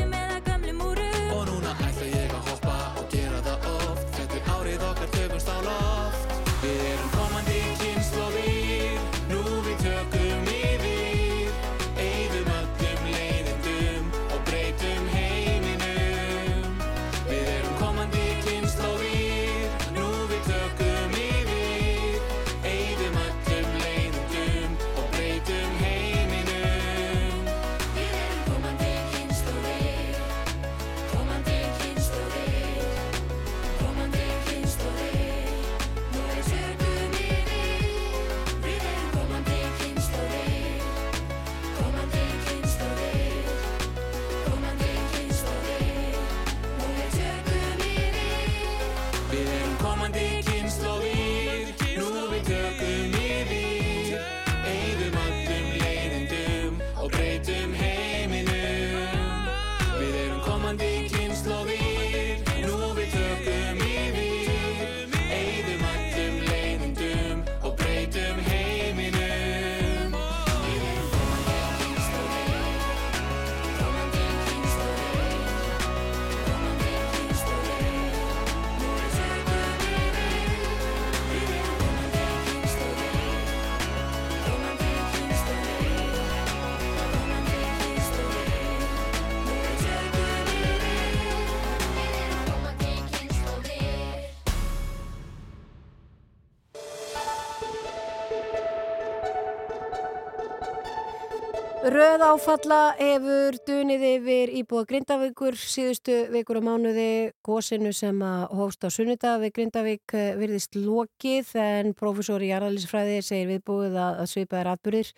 Röð 102.29 102.43
áfalla 102.43 102.79
hefur 102.99 103.57
dunið 103.65 104.03
yfir 104.05 104.51
íbúa 104.59 104.83
Grindavíkur 104.85 105.55
síðustu 105.57 106.13
vikur 106.29 106.59
og 106.61 106.67
mánuði 106.67 107.31
gósinu 107.47 107.89
sem 107.97 108.19
að 108.21 108.43
hófst 108.59 108.85
á 108.85 108.93
sunnudag 108.93 109.39
við 109.41 109.55
Grindavík 109.57 110.13
eh, 110.13 110.35
virðist 110.37 110.77
lokið 110.77 111.55
en 111.63 111.95
profesor 111.97 112.45
í 112.45 112.51
jarðalísfræði 112.51 113.23
segir 113.25 113.49
viðbúið 113.55 113.97
að, 113.97 114.21
að 114.21 114.29
svipaðar 114.35 114.71
atbyrðir 114.75 115.15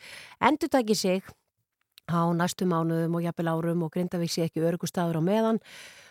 endur 0.53 0.71
taki 0.71 0.95
sig 1.01 1.27
á 2.07 2.31
næstu 2.31 2.71
mánuðum 2.71 3.19
og 3.19 3.27
jafnvel 3.27 3.57
árum 3.57 3.83
og 3.89 3.91
Grindavík 3.97 4.31
sé 4.31 4.47
ekki 4.47 4.63
örgustadur 4.71 5.19
á 5.19 5.23
meðan. 5.33 5.59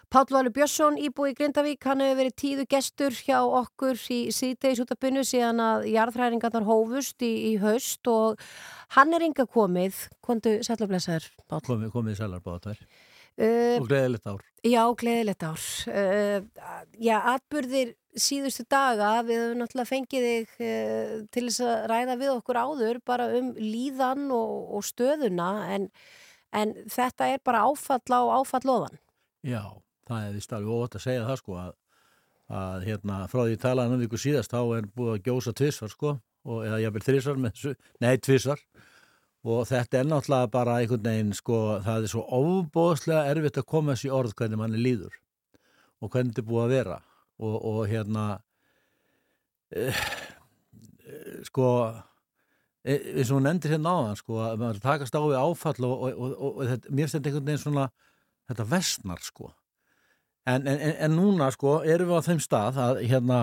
Páll 0.10 0.32
Valur 0.34 0.50
Björnsson, 0.50 0.96
íbúi 0.98 1.32
í 1.32 1.36
Grindavík, 1.38 1.84
hann 1.86 2.02
hefur 2.02 2.18
verið 2.18 2.36
tíðu 2.42 2.64
gestur 2.72 3.14
hjá 3.14 3.44
okkur 3.44 4.00
í 4.10 4.22
síðdeis 4.34 4.82
út 4.82 4.94
af 4.96 4.98
bunnu 5.04 5.22
síðan 5.22 5.62
að 5.62 5.86
jarðhræringarnar 5.92 6.66
hófust 6.66 7.22
í, 7.22 7.30
í 7.52 7.60
haust 7.62 8.10
og 8.10 8.42
hann 8.96 9.14
er 9.14 9.28
ynga 9.28 9.46
komið, 9.46 10.08
kontu 10.26 10.56
sætlublesaður, 10.66 11.30
Páll. 11.46 11.62
komið, 11.68 11.94
komið 11.94 12.20
sælar 12.24 12.42
báðar 12.42 12.82
Uh, 13.40 13.78
og 13.80 13.86
gleðilegt 13.88 14.26
ár 14.28 14.42
já, 14.68 14.82
gleðilegt 15.00 15.44
ár. 15.48 15.66
Uh, 15.88 16.42
já, 17.00 17.14
atburðir 17.32 17.94
síðustu 18.20 18.66
daga, 18.68 19.14
við 19.24 19.40
höfum 19.40 19.62
náttúrulega 19.62 19.88
fengið 19.88 20.26
þig 20.26 20.58
uh, 20.58 21.14
til 21.32 21.44
þess 21.46 21.62
að 21.64 21.86
ræða 21.94 22.18
við 22.20 22.32
okkur 22.34 22.60
áður 22.60 23.00
bara 23.08 23.30
um 23.38 23.54
líðan 23.56 24.26
og, 24.36 24.74
og 24.76 24.84
stöðuna 24.90 25.48
en, 25.72 25.88
en 26.52 26.76
þetta 26.92 27.30
er 27.32 27.46
bara 27.48 27.64
áfall 27.70 28.02
á 28.12 28.42
áfallofan. 28.42 29.00
já, 29.48 29.64
það 30.10 30.26
er 30.26 30.36
vist 30.38 30.56
alveg 30.58 30.84
ótt 30.84 30.98
að 31.00 31.06
segja 31.06 31.28
það 31.28 31.40
sko 31.44 31.58
að, 31.64 31.72
að 32.60 32.88
hérna 32.90 33.22
frá 33.32 33.42
því 33.44 33.60
talaðan 33.64 33.98
um 33.98 34.06
ykkur 34.08 34.24
síðast 34.26 34.56
þá 34.56 34.62
er 34.80 34.90
búið 34.96 35.16
að 35.16 35.24
gjósa 35.30 35.56
tvissar 35.62 35.94
sko 35.94 36.14
og, 36.18 36.60
eða 36.66 36.82
jafnvel 36.84 37.06
þrísar 37.06 37.42
með 37.42 37.56
þessu, 37.56 37.76
nei 38.04 38.14
tvissar 38.18 38.64
og 39.48 39.64
þetta 39.70 40.02
er 40.02 40.10
náttúrulega 40.10 40.52
bara 40.52 40.80
einhvern 40.82 41.06
veginn 41.06 41.36
sko, 41.38 41.60
það 41.86 42.06
er 42.06 42.12
svo 42.12 42.26
óbóðslega 42.28 43.30
erfitt 43.32 43.60
að 43.62 43.70
koma 43.72 43.96
þessi 43.96 44.12
orð 44.12 44.36
hvernig 44.36 44.60
manni 44.60 44.82
líður 44.82 45.16
og 46.00 46.12
hvernig 46.12 46.34
þetta 46.34 46.44
er 46.44 46.50
búið 46.50 46.64
að 46.64 46.74
vera. 46.76 47.00
Og, 47.40 47.56
og 47.70 47.80
hérna 47.88 48.24
eh, 49.72 50.00
sko 51.48 51.68
eh, 52.84 53.14
eins 53.16 53.32
og 53.32 53.40
hún 53.40 53.48
endur 53.48 53.72
hérna 53.72 53.94
á 53.96 54.00
það 54.10 54.18
sko 54.20 54.42
að 54.44 54.58
maður 54.60 54.82
takast 54.84 55.16
á 55.16 55.22
við 55.24 55.38
áfall 55.40 55.88
og, 55.88 55.94
og, 55.96 56.20
og, 56.20 56.50
og 56.50 56.60
þetta, 56.74 56.96
mér 57.00 57.12
stendur 57.12 57.32
einhvern 57.32 57.48
veginn 57.48 57.64
svona 57.64 57.86
þetta 58.50 58.68
vestnar 58.74 59.24
sko 59.24 59.54
en, 60.46 60.68
en, 60.68 60.80
en, 60.80 61.16
núna 61.16 61.50
sko 61.52 61.80
erum 61.84 62.12
við 62.12 62.22
á 62.22 62.28
þeim 62.30 62.44
stað 62.44 62.80
að 62.84 63.02
hérna 63.10 63.40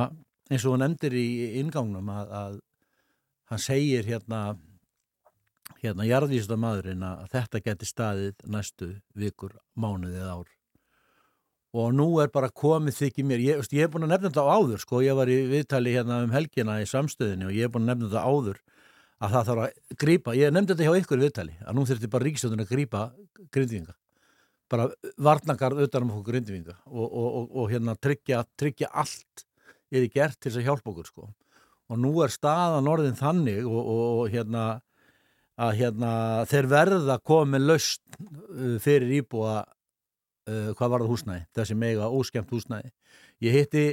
eins 0.51 0.65
og 0.65 0.77
hún 0.77 0.87
endur 0.87 1.15
í 1.17 1.29
ingangnum 1.61 2.09
að, 2.13 2.33
að 2.41 2.57
hann 3.51 3.63
segir 3.63 4.07
hérna 4.07 4.41
hérna 5.83 6.07
jarðvísda 6.07 6.59
maðurinn 6.61 7.05
að 7.07 7.25
þetta 7.33 7.63
geti 7.65 7.89
staðið 7.89 8.45
næstu 8.51 8.93
vikur, 9.19 9.57
mánuðið 9.75 10.29
ár. 10.31 10.53
Og 11.77 11.91
nú 11.93 12.07
er 12.23 12.31
bara 12.33 12.49
komið 12.49 12.97
þykir 13.01 13.27
mér, 13.29 13.43
ég, 13.43 13.67
ég 13.75 13.85
hef 13.85 13.93
búin 13.93 14.07
að 14.07 14.15
nefna 14.15 14.31
þetta 14.31 14.55
áður 14.57 14.81
sko, 14.81 15.03
ég 15.05 15.19
var 15.19 15.29
í 15.29 15.37
viðtali 15.51 15.93
hérna 15.93 16.23
um 16.25 16.33
helgina 16.33 16.79
í 16.81 16.89
samstöðinu 16.89 17.51
og 17.51 17.57
ég 17.57 17.67
hef 17.67 17.75
búin 17.75 17.85
að 17.85 17.93
nefna 17.93 18.09
þetta 18.09 18.25
áður 18.25 18.63
að 19.17 19.35
það 19.35 19.51
þarf 19.51 19.65
að 19.67 20.01
grípa, 20.05 20.37
ég 20.37 20.55
nefndi 20.55 20.75
þetta 20.75 20.87
hjá 20.87 21.03
ykkur 21.03 21.23
viðtali, 21.25 21.55
að 21.65 21.77
nú 21.77 21.85
þurfti 21.89 22.11
bara 22.13 22.29
ríkistjóðun 22.29 22.65
að 22.65 22.73
grípa 22.73 23.03
grindvinga 23.53 23.97
bara 24.71 24.89
varnakar 25.17 25.77
utan 25.79 26.07
um 26.07 26.15
okkur 26.17 26.33
grindvinga 26.33 26.75
og, 26.87 27.07
og, 27.07 27.27
og, 27.27 27.51
og 27.63 27.69
hérna 27.71 27.95
tryggja, 27.99 28.43
tryggja 28.59 28.91
allt 28.93 29.45
er 29.95 30.09
gert 30.11 30.41
til 30.41 30.51
þess 30.51 30.61
að 30.63 30.67
hjálpa 30.67 30.91
okkur 30.93 31.11
sko. 31.11 31.29
Og 31.87 32.01
nú 32.03 32.11
er 32.25 32.33
staðan 32.35 32.89
orðin 32.91 33.19
þannig 33.19 33.63
og 33.69 34.27
hérna 34.33 34.81
að 35.57 35.77
hérna 35.79 36.11
þeir 36.51 36.69
verða 36.69 37.17
komið 37.25 37.69
laust 37.71 38.03
uh, 38.19 38.77
fyrir 38.83 39.23
íbúa 39.23 39.63
uh, 39.63 40.73
hvað 40.77 40.91
var 40.93 41.05
það 41.05 41.13
húsnæði, 41.13 41.45
þessi 41.57 41.77
mega 41.79 42.11
óskemmt 42.13 42.53
húsnæði. 42.53 42.91
Ég 43.47 43.57
hitti 43.57 43.85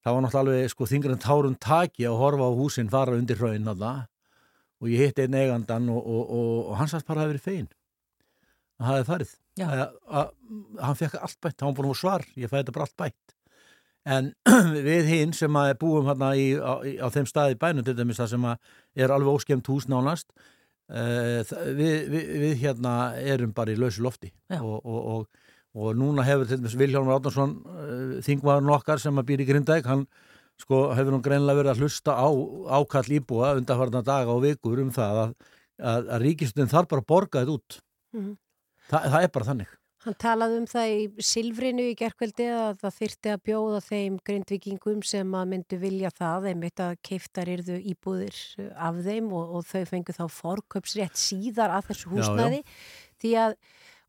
það 0.00 0.16
var 0.16 0.24
náttúrulega 0.24 0.56
alveg 0.64 0.72
sko 0.72 0.88
þingur 0.88 1.14
en 1.14 1.22
tárum 1.22 1.58
taki 1.60 2.08
að 2.08 2.18
horfa 2.22 2.48
á 2.48 2.58
húsin 2.58 2.90
fara 2.90 3.18
undir 3.18 3.38
hraun 3.38 3.68
og 4.80 4.88
ég 4.88 5.04
hitti 5.04 5.26
einn 5.26 5.36
eigandan 5.36 5.90
og, 5.92 6.00
og, 6.00 6.30
og, 6.30 6.52
og 6.70 6.76
hann 6.80 6.88
satt 6.88 7.06
bara 7.06 7.26
að 7.26 7.34
verið 7.34 7.44
fein 7.44 7.68
að 8.80 8.86
hefði 8.88 9.08
farið 9.10 9.34
að, 9.66 9.82
að, 10.06 10.30
hann 10.80 10.98
fekk 10.98 11.18
allt 11.20 11.38
bætt, 11.42 11.60
hann 11.60 11.72
var 11.72 11.78
búin 11.80 11.92
að 11.92 12.00
svar. 12.00 12.24
Ég 12.36 12.50
fæði 12.50 12.62
þetta 12.62 12.76
bara 12.76 12.88
allt 12.88 13.00
bætt. 13.00 13.34
En 14.10 14.30
við 14.88 15.10
hinn 15.10 15.34
sem 15.36 15.60
að 15.60 15.74
búum 15.82 16.08
hérna 16.08 16.32
í, 16.38 16.54
á, 16.56 16.80
á 16.80 17.06
þeim 17.12 17.28
staði 17.28 17.58
bænum 17.60 17.84
til 17.86 17.96
dæmis 17.98 18.20
það 18.20 18.32
sem 18.32 18.48
að 18.48 18.72
er 19.04 19.12
alveg 19.12 19.36
óskemmt 19.36 19.68
hús 19.68 19.86
nánast 19.90 20.30
uh, 20.32 21.44
við, 21.76 22.08
við, 22.08 22.32
við 22.44 22.56
hérna 22.64 22.94
erum 23.20 23.52
bara 23.56 23.74
í 23.74 23.78
lausu 23.78 24.04
lofti. 24.06 24.32
Og, 24.56 24.80
og, 24.80 25.00
og, 25.12 25.46
og 25.76 26.00
núna 26.00 26.24
hefur 26.26 26.48
til 26.48 26.60
dæmis 26.62 26.78
Viljónur 26.80 27.18
Átnarsson 27.18 27.58
uh, 27.60 28.18
þingvaðurinn 28.26 28.74
okkar 28.78 29.02
sem 29.02 29.20
að 29.20 29.28
býr 29.32 29.44
í 29.44 29.48
Grindæk 29.52 29.88
hann 29.90 30.06
sko 30.60 30.90
hefur 30.96 31.16
hún 31.16 31.24
greinlega 31.24 31.60
verið 31.60 31.72
að 31.72 31.84
hlusta 31.84 32.16
á 32.16 32.28
ákall 32.76 33.16
íbúa 33.16 33.54
undanfarnar 33.56 34.04
daga 34.04 34.34
og 34.34 34.42
vikur 34.44 34.82
um 34.82 34.90
það 34.92 35.20
að, 35.22 35.34
að, 35.80 36.10
að 36.16 36.24
ríkistöndin 36.26 36.72
þarf 36.72 36.90
bara 36.90 37.04
að 37.04 37.10
borga 37.12 37.42
þetta 37.42 37.56
út. 37.56 37.82
Mhm. 38.16 38.38
Þa, 38.90 39.04
það 39.06 39.22
er 39.22 39.32
bara 39.36 39.48
þannig 39.52 39.76
Hann 40.00 40.16
talaði 40.16 40.56
um 40.56 40.66
það 40.68 40.90
í 40.94 41.24
Silfrinu 41.28 41.84
í 41.90 41.96
gerkveldi 41.98 42.46
að 42.56 42.78
það 42.80 42.94
þyrti 42.96 43.32
að 43.34 43.42
bjóða 43.50 43.80
þeim 43.84 44.14
grindvikingum 44.24 45.02
sem 45.04 45.34
að 45.36 45.50
myndu 45.50 45.78
vilja 45.82 46.08
það, 46.16 46.46
þeim 46.48 46.62
veit 46.64 46.82
að 46.86 46.94
keiftar 47.04 47.50
yrðu 47.52 47.76
íbúðir 47.92 48.38
af 48.80 49.02
þeim 49.04 49.28
og, 49.36 49.52
og 49.58 49.66
þau 49.68 49.82
fengu 49.90 50.14
þá 50.16 50.22
forköpsrétt 50.32 51.20
síðar 51.20 51.76
að 51.76 51.90
þessu 51.90 52.06
Já, 52.06 52.08
já. 52.08 52.14
húsnæði 52.14 52.62
því 53.20 53.34
að 53.42 53.58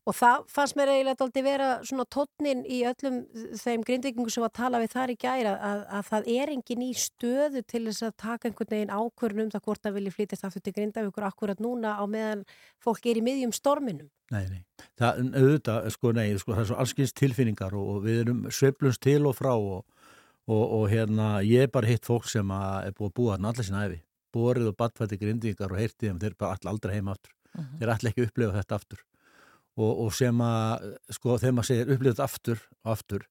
Og 0.02 0.14
það 0.18 0.46
fannst 0.50 0.74
mér 0.74 0.90
eiginlega 0.90 1.22
aldrei 1.22 1.44
vera 1.46 1.66
svona 1.86 2.04
tónnin 2.10 2.64
í 2.66 2.80
öllum 2.90 3.20
þeim 3.60 3.84
grindvikingum 3.86 4.32
sem 4.34 4.42
var 4.42 4.50
að 4.50 4.56
tala 4.56 4.80
við 4.82 4.94
þar 4.96 5.12
í 5.12 5.16
gæra 5.22 5.52
að, 5.68 5.82
að 5.98 6.08
það 6.08 6.30
er 6.32 6.50
engin 6.56 6.82
í 6.82 6.88
stöðu 6.98 7.62
til 7.70 7.82
þess 7.86 8.06
að 8.08 8.16
taka 8.24 8.48
einhvern 8.48 8.72
veginn 8.74 8.90
ákvörn 8.90 9.44
um 9.44 9.52
það 9.52 9.62
hvort 9.68 9.82
það 9.86 9.94
vilji 9.98 10.14
flytjast 10.16 10.48
aftur 10.48 10.64
til 10.66 10.74
grindavíkur 10.78 11.26
akkurat 11.28 11.62
núna 11.62 11.94
á 11.94 12.04
meðan 12.10 12.42
fólk 12.82 13.06
er 13.06 13.20
í 13.20 13.22
miðjum 13.28 13.54
storminum. 13.54 14.08
Nei, 14.34 14.42
nei, 14.50 14.88
það 14.98 15.22
auðvitað, 15.28 15.86
sko, 15.94 16.12
nei, 16.18 16.26
sko, 16.42 16.56
það 16.56 16.64
er 16.64 16.68
svo 16.72 16.80
allskins 16.82 17.14
tilfinningar 17.22 17.78
og, 17.78 17.94
og 17.94 18.02
við 18.08 18.20
erum 18.24 18.42
sveiflunst 18.50 19.04
til 19.06 19.20
og 19.30 19.38
frá 19.38 19.52
og, 19.52 19.84
og, 20.50 20.64
og 20.64 20.88
hérna, 20.90 21.30
ég 21.46 21.68
er 21.68 21.70
bara 21.70 21.92
hitt 21.92 22.10
fólk 22.10 22.26
sem 22.32 22.50
að 22.50 22.88
er 22.88 22.98
búið 22.98 23.12
að 23.12 23.16
búa 23.20 23.36
þarna 23.36 23.54
allir 23.54 23.70
sinna 23.70 23.86
æfi, 23.86 24.02
borið 24.34 24.72
og 24.72 24.76
badfætti 24.82 25.22
grindingar 25.22 25.76
og 25.76 25.82
heyrtið 25.84 26.18
þeir 26.24 26.38
bara 26.40 26.56
all, 26.56 26.72
aldrei 26.74 26.96
heima 26.96 27.14
aftur, 27.14 27.36
þeir 27.78 27.94
ætla 27.94 28.10
ekki 28.10 28.24
að 28.24 28.30
upplifa 28.32 28.58
þetta 28.58 28.80
aftur 28.80 29.06
og, 29.78 29.90
og 30.06 30.14
sem 30.16 30.44
að, 30.44 30.88
sko, 31.16 31.38
þegar 31.40 31.56
maður 31.58 31.70
segir 31.70 31.92
upplifa 31.94 32.14
þetta 32.14 32.28
aftur 32.28 32.62
og 32.62 32.94
aftur, 32.96 33.26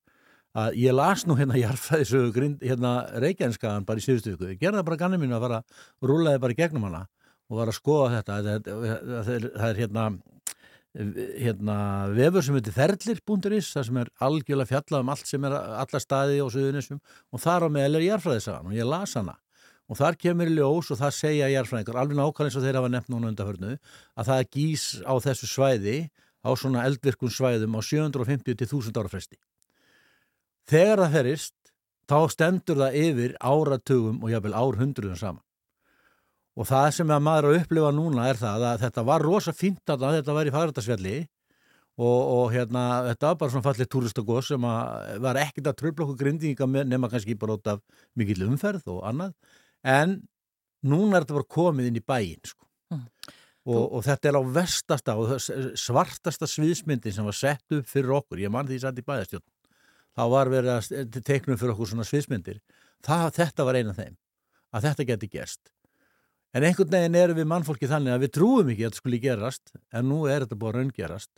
að 0.62 0.77
ég 0.81 0.98
las 0.98 1.25
nú 1.27 1.38
hérna 1.39 1.60
jarðfæðisögu 1.63 2.36
grind, 2.36 2.65
hérna 2.65 2.93
reykjænskaðan 3.24 3.88
bara 3.88 4.01
í 4.01 4.05
síðustu 4.05 4.36
viku, 4.36 4.51
ég 4.53 4.62
gerði 4.62 4.81
það 4.81 4.89
bara 4.89 5.01
ganni 5.05 5.21
mínu 5.21 5.38
að 5.38 5.48
fara, 5.48 5.63
rúlaði 6.03 6.43
bara 6.43 6.57
í 6.57 6.62
gegnum 6.62 6.89
hana 6.89 7.05
og 7.51 7.60
var 7.60 7.71
að 7.71 7.77
skoða 7.77 8.12
þetta, 8.17 8.41
það, 8.45 9.31
er, 9.36 9.48
það 9.57 9.69
er 9.69 9.81
hérna 9.81 10.05
hérna 10.91 11.75
vefur 12.12 12.43
sem 12.43 12.57
heitir 12.57 12.75
ferlir.is 12.75 13.69
það 13.71 13.86
sem 13.88 14.00
er 14.01 14.10
algjörlega 14.27 14.71
fjallað 14.74 15.05
um 15.05 15.12
allt 15.13 15.29
sem 15.29 15.45
er 15.48 15.55
alla 15.55 16.01
staði 16.03 16.41
á 16.43 16.48
Suðunisum 16.51 17.00
og 17.31 17.39
þar 17.39 17.67
á 17.67 17.69
meðal 17.71 18.00
er 18.00 18.07
jarfræðisagan 18.10 18.67
og 18.67 18.75
ég 18.75 18.89
las 18.89 19.15
hana. 19.15 19.38
Og 19.91 20.00
þar 20.00 20.17
kemur 20.19 20.51
í 20.51 20.55
ljós 20.55 20.91
og 20.91 21.00
það 21.00 21.15
segja 21.15 21.50
jarfræðingar 21.51 22.00
alveg 22.00 22.19
nákvæmlega 22.19 22.48
eins 22.48 22.57
og 22.60 22.65
þeir 22.65 22.79
hafa 22.79 22.91
nefnt 22.91 23.12
núna 23.12 23.31
undarförnu 23.31 23.71
að 23.75 24.29
það 24.31 24.43
gís 24.55 24.86
á 25.03 25.13
þessu 25.24 25.50
svæði 25.51 25.98
á 26.41 26.50
svona 26.57 26.86
eldvirkun 26.89 27.33
svæðum 27.33 27.77
á 27.77 27.81
750 27.86 28.57
til 28.57 28.67
1000 28.67 28.98
ára 28.98 29.12
fresti. 29.12 29.38
Þegar 30.69 31.03
það 31.03 31.15
ferist 31.17 31.55
þá 32.10 32.17
stendur 32.33 32.81
það 32.81 32.98
yfir 33.01 33.36
áratugum 33.39 34.21
og 34.24 34.33
jáfnvel 34.33 34.57
árhundruðum 34.57 35.19
saman. 35.19 35.43
Og 36.60 36.67
það 36.67 36.88
sem 36.98 37.12
að 37.13 37.24
maður 37.24 37.48
að 37.50 37.60
upplifa 37.62 37.91
núna 37.95 38.25
er 38.27 38.39
það 38.39 38.65
að 38.71 38.81
þetta 38.86 39.03
var 39.07 39.24
rosa 39.24 39.53
fínt 39.55 39.93
að 39.93 40.03
þetta 40.17 40.36
var 40.36 40.50
í 40.50 40.53
fagrættasfjalli 40.55 41.15
og, 42.01 42.19
og 42.36 42.43
hérna 42.51 42.83
þetta 43.07 43.29
var 43.29 43.38
bara 43.39 43.53
svona 43.53 43.67
fallið 43.69 43.91
túristagos 43.93 44.50
sem 44.51 44.67
var 45.25 45.39
ekkert 45.39 45.71
að 45.71 45.77
tröfla 45.79 46.07
okkur 46.07 46.19
grindinga 46.19 46.67
nema 46.83 47.10
kannski 47.12 47.38
bara 47.39 47.55
út 47.55 47.71
af 47.71 47.79
mikill 48.19 48.43
umferð 48.50 48.91
og 48.91 49.05
annað. 49.07 49.31
En 49.88 50.19
núna 50.83 51.17
er 51.17 51.25
þetta 51.25 51.39
bara 51.39 51.53
komið 51.55 51.89
inn 51.89 52.01
í 52.01 52.03
bæin 52.03 52.43
sko. 52.43 52.67
Og, 53.62 53.82
og 53.94 54.01
þetta 54.01 54.32
er 54.32 54.38
á 54.41 54.44
vestasta 54.56 55.13
og 55.22 55.36
svartasta 55.77 56.48
sviðsmyndin 56.50 57.13
sem 57.13 57.27
var 57.27 57.38
sett 57.38 57.75
upp 57.77 57.86
fyrir 57.86 58.15
okkur, 58.18 58.39
ég 58.41 58.50
man 58.53 58.65
því 58.65 58.80
satt 58.82 58.98
í 58.98 59.06
bæðastjórn 59.06 59.46
þá 60.18 60.24
var 60.34 60.50
verið 60.50 60.72
að 60.74 61.20
teiknum 61.22 61.60
fyrir 61.62 61.75
okkur 61.75 61.91
svona 61.91 62.08
sviðsmyndir 62.10 62.58
það, 63.06 63.27
þetta 63.38 63.68
var 63.68 63.77
eina 63.77 63.94
af 63.94 64.01
þeim 64.01 64.18
að 64.72 64.88
þetta 64.88 65.08
geti 65.12 65.30
gerst 65.36 65.70
En 66.51 66.65
einhvern 66.68 66.91
veginn 66.91 67.15
erum 67.15 67.38
við 67.39 67.48
mannfólki 67.48 67.88
þannig 67.88 68.12
að 68.12 68.24
við 68.25 68.32
trúum 68.36 68.72
ekki 68.74 68.84
að 68.84 68.89
þetta 68.89 69.00
skuli 69.00 69.20
gerast, 69.24 69.72
en 69.96 70.10
nú 70.10 70.25
er 70.27 70.44
þetta 70.44 70.58
búið 70.60 70.74
að 70.74 70.77
raungerast. 70.77 71.32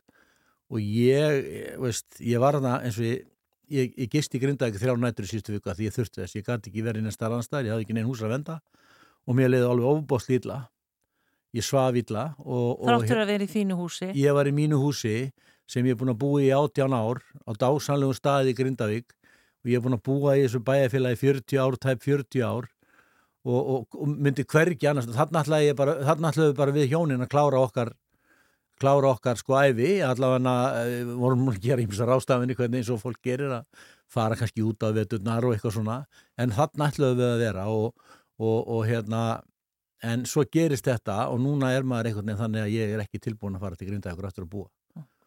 Og 0.73 0.79
ég, 0.81 1.49
veist, 1.83 2.07
ég 2.17 2.41
var 2.41 2.57
þarna 2.57 2.79
eins 2.87 2.97
og 2.97 3.05
ég, 3.05 3.27
ég, 3.69 3.91
ég 4.01 4.09
gist 4.09 4.33
í 4.33 4.41
grindaði 4.41 4.81
þrjá 4.81 4.95
nættur 4.97 5.27
í 5.27 5.29
síðustu 5.29 5.53
viku 5.53 5.69
að 5.69 5.83
ég 5.85 5.93
þurfti 5.93 6.23
þess. 6.23 6.37
Ég 6.39 6.47
gæti 6.47 6.71
ekki 6.71 6.85
verið 6.87 7.05
í 7.05 7.05
næsta 7.05 7.29
rannstæðar, 7.29 7.67
ég 7.69 7.75
hafði 7.75 7.85
ekki 7.85 7.97
neinn 7.99 8.09
hús 8.09 8.23
að 8.25 8.33
venda 8.33 8.57
og 9.27 9.37
mér 9.37 9.53
leiði 9.53 9.69
alveg 9.69 9.91
ofbóst 9.91 10.33
lítla. 10.33 10.57
Ég 11.53 11.65
svaf 11.65 11.97
illa 11.99 12.29
og, 12.43 12.69
og 12.81 12.87
Þráttur 12.89 13.23
að 13.23 13.33
vera 13.33 13.45
í 13.45 13.51
þínu 13.51 13.77
húsi. 13.77 14.11
ég 14.17 14.37
var 14.37 14.49
í 14.49 14.53
mínu 14.55 14.79
húsi 14.81 15.17
sem 15.69 15.85
ég 15.85 15.95
er 15.95 15.99
búin 15.99 16.13
að 16.13 16.21
búa 16.23 16.43
í 16.43 16.51
átján 16.53 16.95
ár 16.95 17.21
á 17.45 17.51
dásanlegum 17.53 18.17
staði 18.17 18.53
í 18.53 18.57
Grindavík 18.57 19.13
og 19.13 19.71
ég 19.71 19.79
er 19.79 19.83
búin 19.83 19.97
að 19.97 20.05
búa 20.09 20.37
í 20.37 20.45
þessu 20.45 20.63
bæjarfélagi 20.65 21.19
40 21.21 21.61
ár, 21.63 21.77
tæp 21.79 22.03
40 22.03 22.43
ár 22.43 22.69
og, 23.43 23.59
og, 23.59 23.99
og 23.99 24.09
myndi 24.09 24.45
hvergi 24.47 24.89
annars 24.89 25.09
þarna 25.11 25.43
ætlaði 25.43 25.69
ég 25.69 25.77
bara, 25.79 25.97
bara 26.57 26.75
við 26.75 26.89
hjónin 26.93 27.23
að 27.23 27.31
klára 27.31 27.61
okkar 27.63 27.93
klára 28.81 29.13
okkar 29.13 29.39
sko 29.39 29.55
æfi, 29.61 30.01
allavega 30.03 30.53
uh, 30.83 31.13
vorum 31.21 31.51
að 31.51 31.61
gera 31.63 31.83
ímsa 31.83 32.07
rástafinni 32.09 32.57
hvernig 32.57 32.81
eins 32.81 32.91
og 32.91 33.01
fólk 33.03 33.21
gerir 33.23 33.53
að 33.59 33.87
fara 34.11 34.37
kannski 34.37 34.63
út 34.65 34.83
af 34.85 34.95
veturnar 34.97 35.45
og 35.45 35.55
eitthvað 35.55 35.77
svona 35.77 36.01
en 36.37 36.53
þarna 36.55 36.89
ætlaði 36.91 37.19
við 37.19 37.29
að 37.29 37.43
vera 37.43 37.65
og, 37.71 37.91
og, 38.41 38.57
og 38.75 38.85
hérna 38.89 39.23
en 40.03 40.25
svo 40.29 40.43
gerist 40.51 40.87
þetta 40.87 41.27
og 41.31 41.39
núna 41.41 41.71
er 41.75 41.85
maður 41.87 42.11
einhvern 42.11 42.29
veginn 42.29 42.41
þannig 42.41 42.65
að 42.65 42.73
ég 42.75 42.95
er 42.95 43.03
ekki 43.05 43.21
tilbúin 43.23 43.55
að 43.57 43.65
fara 43.65 43.79
til 43.79 43.89
Grindavíkur 43.89 44.27
aftur 44.29 44.47
að 44.47 44.51
búa. 44.55 44.67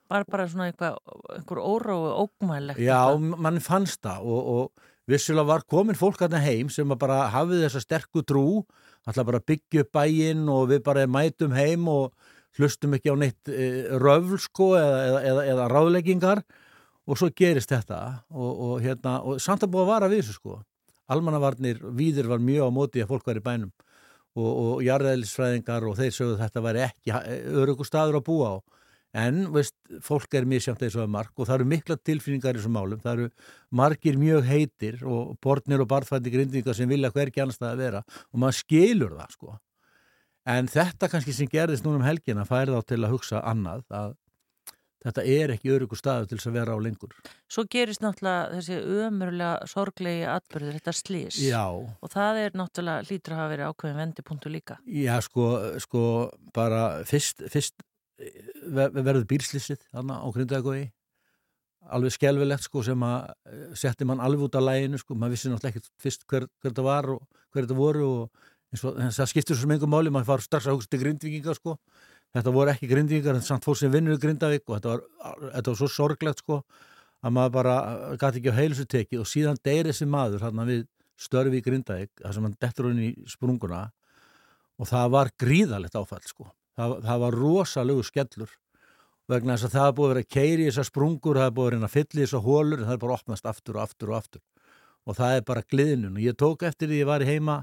Var 0.06 0.26
bara 0.30 0.44
svona 0.46 0.68
eitthvað, 0.70 0.98
einhver 1.34 1.60
órói 1.66 2.10
ógmælegt. 2.22 2.82
Já, 2.84 3.00
mann 3.18 3.58
fannst 3.64 4.04
það 4.06 4.28
og, 4.30 4.50
og 4.52 5.10
vissulega 5.10 5.48
var 5.48 5.64
komin 5.66 5.98
fólk 5.98 6.22
að 6.26 6.38
heim 6.44 6.70
sem 6.70 6.92
að 6.92 7.00
bara 7.02 7.24
hafið 7.32 7.64
þessa 7.66 7.82
sterku 7.82 8.22
trú 8.26 8.46
alltaf 9.06 9.26
bara 9.26 9.42
byggja 9.42 9.84
upp 9.84 9.92
bæinn 9.94 10.46
og 10.50 10.70
við 10.70 10.84
bara 10.86 11.06
mætum 11.10 11.54
heim 11.56 11.88
og 11.90 12.14
hlustum 12.58 12.94
ekki 12.96 13.12
á 13.12 13.16
neitt 13.18 13.50
e, 13.50 13.66
röfl 14.00 14.38
sko 14.42 14.72
eða, 14.78 15.02
eða, 15.08 15.20
eða, 15.32 15.44
eða 15.54 15.66
ráðleggingar. 15.72 16.44
Og 17.06 17.18
svo 17.20 17.28
gerist 17.30 17.70
þetta 17.70 18.00
og, 18.34 18.48
og, 18.50 18.72
hérna, 18.82 19.20
og 19.22 19.38
samt 19.42 19.62
að 19.62 19.70
búa 19.74 19.84
að 19.84 19.92
vara 19.92 20.08
við 20.10 20.24
þessu 20.24 20.40
sko. 20.40 20.56
Almannavarnir, 21.14 21.78
víðir 21.94 22.26
var 22.26 22.42
mjög 22.42 22.66
á 22.66 22.70
móti 22.74 23.02
að 23.02 23.12
fólk 23.12 23.28
var 23.28 23.38
í 23.38 23.44
bænum 23.44 23.70
og, 24.36 24.48
og 24.48 24.80
jarðæðlisfræðingar 24.86 25.86
og 25.88 25.98
þeir 25.98 26.14
sögðu 26.14 26.40
þetta 26.40 26.64
væri 26.64 26.82
ekki 26.86 27.14
örugu 27.62 27.86
staður 27.88 28.20
að 28.20 28.26
búa 28.28 28.50
á. 28.52 28.56
En 29.16 29.46
veist, 29.54 29.72
fólk 30.04 30.34
er 30.36 30.44
misjamt 30.48 30.82
eins 30.84 30.96
og 30.98 31.06
að 31.06 31.12
mark 31.14 31.38
og 31.40 31.48
það 31.48 31.54
eru 31.60 31.68
mikla 31.70 31.96
tilfinningar 32.04 32.56
í 32.56 32.60
þessum 32.60 32.74
málum. 32.76 33.00
Það 33.00 33.14
eru 33.14 33.28
margir 33.80 34.18
mjög 34.20 34.50
heitir 34.50 34.98
og 35.08 35.38
bortnir 35.44 35.80
og 35.80 35.88
barðfændi 35.88 36.32
grindingar 36.34 36.76
sem 36.76 36.90
vilja 36.90 37.12
hverki 37.14 37.40
annars 37.40 37.60
það 37.62 37.70
að 37.70 37.80
vera 37.84 38.02
og 38.04 38.42
maður 38.42 38.58
skilur 38.60 39.16
það 39.16 39.38
sko. 39.38 39.56
En 40.46 40.68
þetta 40.70 41.08
kannski 41.10 41.32
sem 41.34 41.48
gerðist 41.50 41.86
núna 41.86 42.02
um 42.02 42.06
helgina 42.06 42.44
færði 42.46 42.76
á 42.76 42.82
til 42.86 43.00
að 43.00 43.16
hugsa 43.16 43.40
annað 43.40 43.86
að 43.88 44.12
þetta 45.04 45.24
er 45.28 45.52
ekki 45.56 45.72
örugu 45.74 45.96
staður 45.98 46.28
til 46.30 46.38
þess 46.38 46.48
að 46.50 46.56
vera 46.58 46.76
á 46.76 46.78
lengur. 46.82 47.12
Svo 47.52 47.64
gerist 47.70 48.00
náttúrulega 48.02 48.56
þessi 48.56 48.78
ömurlega 49.06 49.68
sorglegi 49.70 50.24
atbyrður, 50.32 50.78
þetta 50.80 50.94
slís. 50.96 51.40
Já, 51.44 51.64
Og 51.68 52.10
það 52.12 52.40
er 52.46 52.56
náttúrulega 52.58 53.06
lítur 53.10 53.36
að 53.36 53.40
hafa 53.42 53.52
verið 53.54 53.70
ákveðin 53.70 54.00
vendipunktu 54.02 54.52
líka. 54.52 54.78
já 54.86 55.20
sko, 55.22 55.46
sko 55.84 56.02
bara 56.54 57.04
fyrst, 57.04 57.42
fyrst 57.52 57.74
ver- 58.66 58.90
verður 58.96 59.26
bílslýsið 59.28 59.82
þarna 59.92 60.22
á 60.24 60.26
Grindavíkói 60.32 60.90
alveg 61.94 62.16
skelvilegt 62.16 62.64
sko 62.66 62.82
sem 62.82 62.98
að 63.06 63.28
eh, 63.46 63.66
setti 63.78 64.04
mann 64.08 64.18
alveg 64.24 64.48
út 64.48 64.56
af 64.58 64.64
læginu 64.66 64.98
sko, 64.98 65.14
maður 65.14 65.36
vissi 65.36 65.52
náttúrulega 65.52 65.76
ekki 65.76 65.92
fyrst 66.02 66.24
hver, 66.26 66.48
hver 66.62 66.72
þetta 66.72 66.82
var 66.86 67.10
og 67.14 67.20
hver 67.54 67.66
þetta 67.66 67.78
voru 67.78 68.08
og 68.24 68.44
og 68.76 68.96
það 69.14 69.28
skiptir 69.30 69.56
svo 69.56 69.68
mengum 69.70 69.88
máli, 69.88 70.10
maður 70.10 70.26
far 70.26 70.42
strax 70.42 70.66
að 70.66 70.74
hugsa 70.74 70.88
til 70.90 70.98
grindvíkingar 71.00 71.54
sko, 71.56 71.76
þetta 72.34 72.54
voru 72.54 72.72
ekki 72.72 72.90
grindvíkingar 72.90 73.38
en 73.38 73.46
samt 73.46 73.64
fólk 73.64 73.78
sem 73.80 73.92
vinnur 73.92 74.18
í 74.18 74.22
Grindavík 74.22 74.66
og 74.66 74.78
þetta 74.78 74.92
var, 74.92 75.04
þetta 75.54 75.70
var 75.70 75.78
svo 75.80 75.88
sorglegt 75.92 76.42
sko 76.42 76.60
að 77.22 77.32
maður 77.36 77.54
bara 77.54 77.76
gæti 78.20 78.40
ekki 78.40 78.52
á 78.52 78.58
heilsu 78.60 78.86
tekið 78.86 79.22
og 79.22 79.30
síðan 79.30 79.62
deyri 79.64 79.92
þessi 79.92 80.08
maður 80.10 80.44
hann 80.46 80.66
við 80.68 80.84
störfi 81.16 81.60
í 81.60 81.64
Grindavík 81.64 82.12
þar 82.20 82.36
sem 82.36 82.46
hann 82.46 82.58
dettur 82.60 82.90
hann 82.90 83.02
í 83.02 83.10
sprunguna 83.30 83.86
og 84.76 84.90
það 84.90 85.12
var 85.14 85.32
gríðalegt 85.40 85.96
áfall 85.96 86.24
sko. 86.28 86.50
Það, 86.76 86.98
það 87.06 87.22
var 87.22 87.38
rosalegu 87.40 88.04
skellur 88.04 88.50
vegna 89.30 89.56
þess 89.56 89.70
að 89.70 89.76
það 89.78 89.94
búið 89.96 90.06
að 90.06 90.12
vera 90.12 90.28
keiri 90.36 90.66
í 90.66 90.68
þessar 90.68 90.88
sprungur, 90.90 91.40
það 91.40 91.54
búið 91.56 91.66
að 91.68 91.72
reyna 91.74 91.88
að 91.88 91.94
fylla 91.94 92.20
í 92.20 92.26
þessar 92.26 92.44
hólur 92.44 92.82
en 92.82 92.84
það 92.86 92.96
er 92.96 93.00
bara 93.02 93.16
opnast 93.16 93.48
aftur 93.50 93.78
og 93.78 93.86
aftur 93.86 94.12
og 94.12 94.18
aftur. 94.20 94.42
Og 95.06 95.16
það 95.16 95.38
er 95.38 95.46
bara 95.46 95.64
gliðnun. 95.72 96.18
Og 96.18 96.22
ég 96.22 96.36
tók 96.38 96.62
eftir 96.66 96.90
því 96.90 97.00
ég 97.00 97.08
var 97.08 97.24
heima 97.26 97.56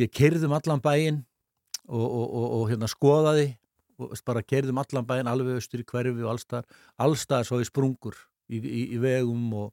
ég 0.00 0.12
keirðum 0.12 0.56
allan 0.56 0.82
bæinn 0.84 1.22
og, 1.86 2.04
og, 2.04 2.26
og, 2.26 2.46
og 2.58 2.66
hérna 2.72 2.90
skoðaði 2.90 3.46
bara 4.26 4.42
keirðum 4.44 4.78
allan 4.82 5.06
bæinn 5.08 5.28
alveg 5.30 5.56
austur 5.60 5.82
í 5.82 5.86
hverfi 5.88 6.22
og 6.24 6.30
allstar 6.34 6.64
allstar 7.00 7.44
svo 7.48 7.60
í 7.62 7.68
sprungur 7.68 8.16
í, 8.48 8.58
í, 8.60 8.82
í 8.96 8.98
vegum 9.02 9.48
og 9.56 9.72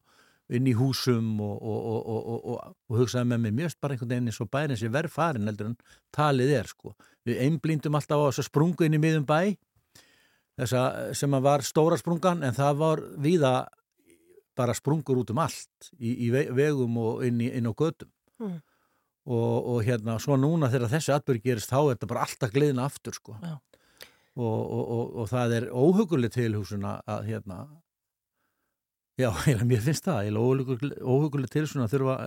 inn 0.53 0.67
í 0.67 0.73
húsum 0.75 1.38
og, 1.41 1.62
og 1.63 2.97
hugsaði 2.99 3.29
með 3.31 3.41
mér 3.45 3.53
mjögst 3.62 3.79
bara 3.81 3.95
einhvern 3.95 4.12
veginn 4.12 4.27
eins 4.31 4.41
og 4.43 4.49
bærin 4.53 4.77
sem 4.79 4.91
verð 4.93 5.13
farin 5.15 5.47
heldur 5.49 5.69
en 5.71 5.77
talið 6.15 6.51
er 6.59 6.67
sko 6.69 6.91
við 7.25 7.39
einblíndum 7.45 7.95
alltaf 7.97 8.19
á 8.19 8.27
þess 8.29 8.43
að 8.43 8.49
sprungu 8.51 8.86
inn 8.88 8.97
í 8.97 9.01
miðum 9.01 9.25
bæ 9.29 9.55
þessa 10.59 10.83
sem 11.17 11.33
að 11.33 11.45
var 11.47 11.63
stóra 11.65 11.97
sprungan 11.97 12.43
en 12.45 12.53
það 12.57 12.75
var 12.83 13.01
viða 13.23 13.53
bara 14.57 14.75
sprungur 14.77 15.23
út 15.23 15.31
um 15.33 15.39
allt 15.41 15.89
í, 15.97 16.12
í 16.27 16.29
ve- 16.33 16.49
vegum 16.53 16.97
og 17.01 17.23
inn, 17.25 17.39
í, 17.41 17.49
inn 17.57 17.69
á 17.69 17.73
gödum 17.73 18.12
Mm. 18.41 18.55
og, 19.29 19.67
og 19.71 19.83
hérna 19.86 20.15
svo 20.19 20.33
núna 20.41 20.67
þegar 20.73 20.89
þessi 20.91 21.12
atbyrg 21.13 21.43
gerist 21.45 21.69
þá 21.69 21.77
er 21.79 21.89
þetta 21.93 22.07
bara 22.09 22.23
alltaf 22.25 22.51
gliðina 22.51 22.88
aftur 22.89 23.13
sko 23.15 23.36
Já. 23.39 23.53
Og, 24.33 24.59
og, 24.61 24.83
og, 24.83 25.15
og 25.21 25.29
það 25.31 25.57
er 25.59 25.67
óhuguleg 25.71 26.33
tilhúsuna 26.33 26.97
að 27.05 27.27
hérna 27.31 27.59
já, 29.19 29.29
eiginlega, 29.45 29.69
mér 29.69 29.83
finnst 29.85 30.07
það 30.09 30.31
óhuguleg 30.39 31.51
tilhúsuna 31.53 31.87
að 31.87 31.95
þurfa 31.97 32.17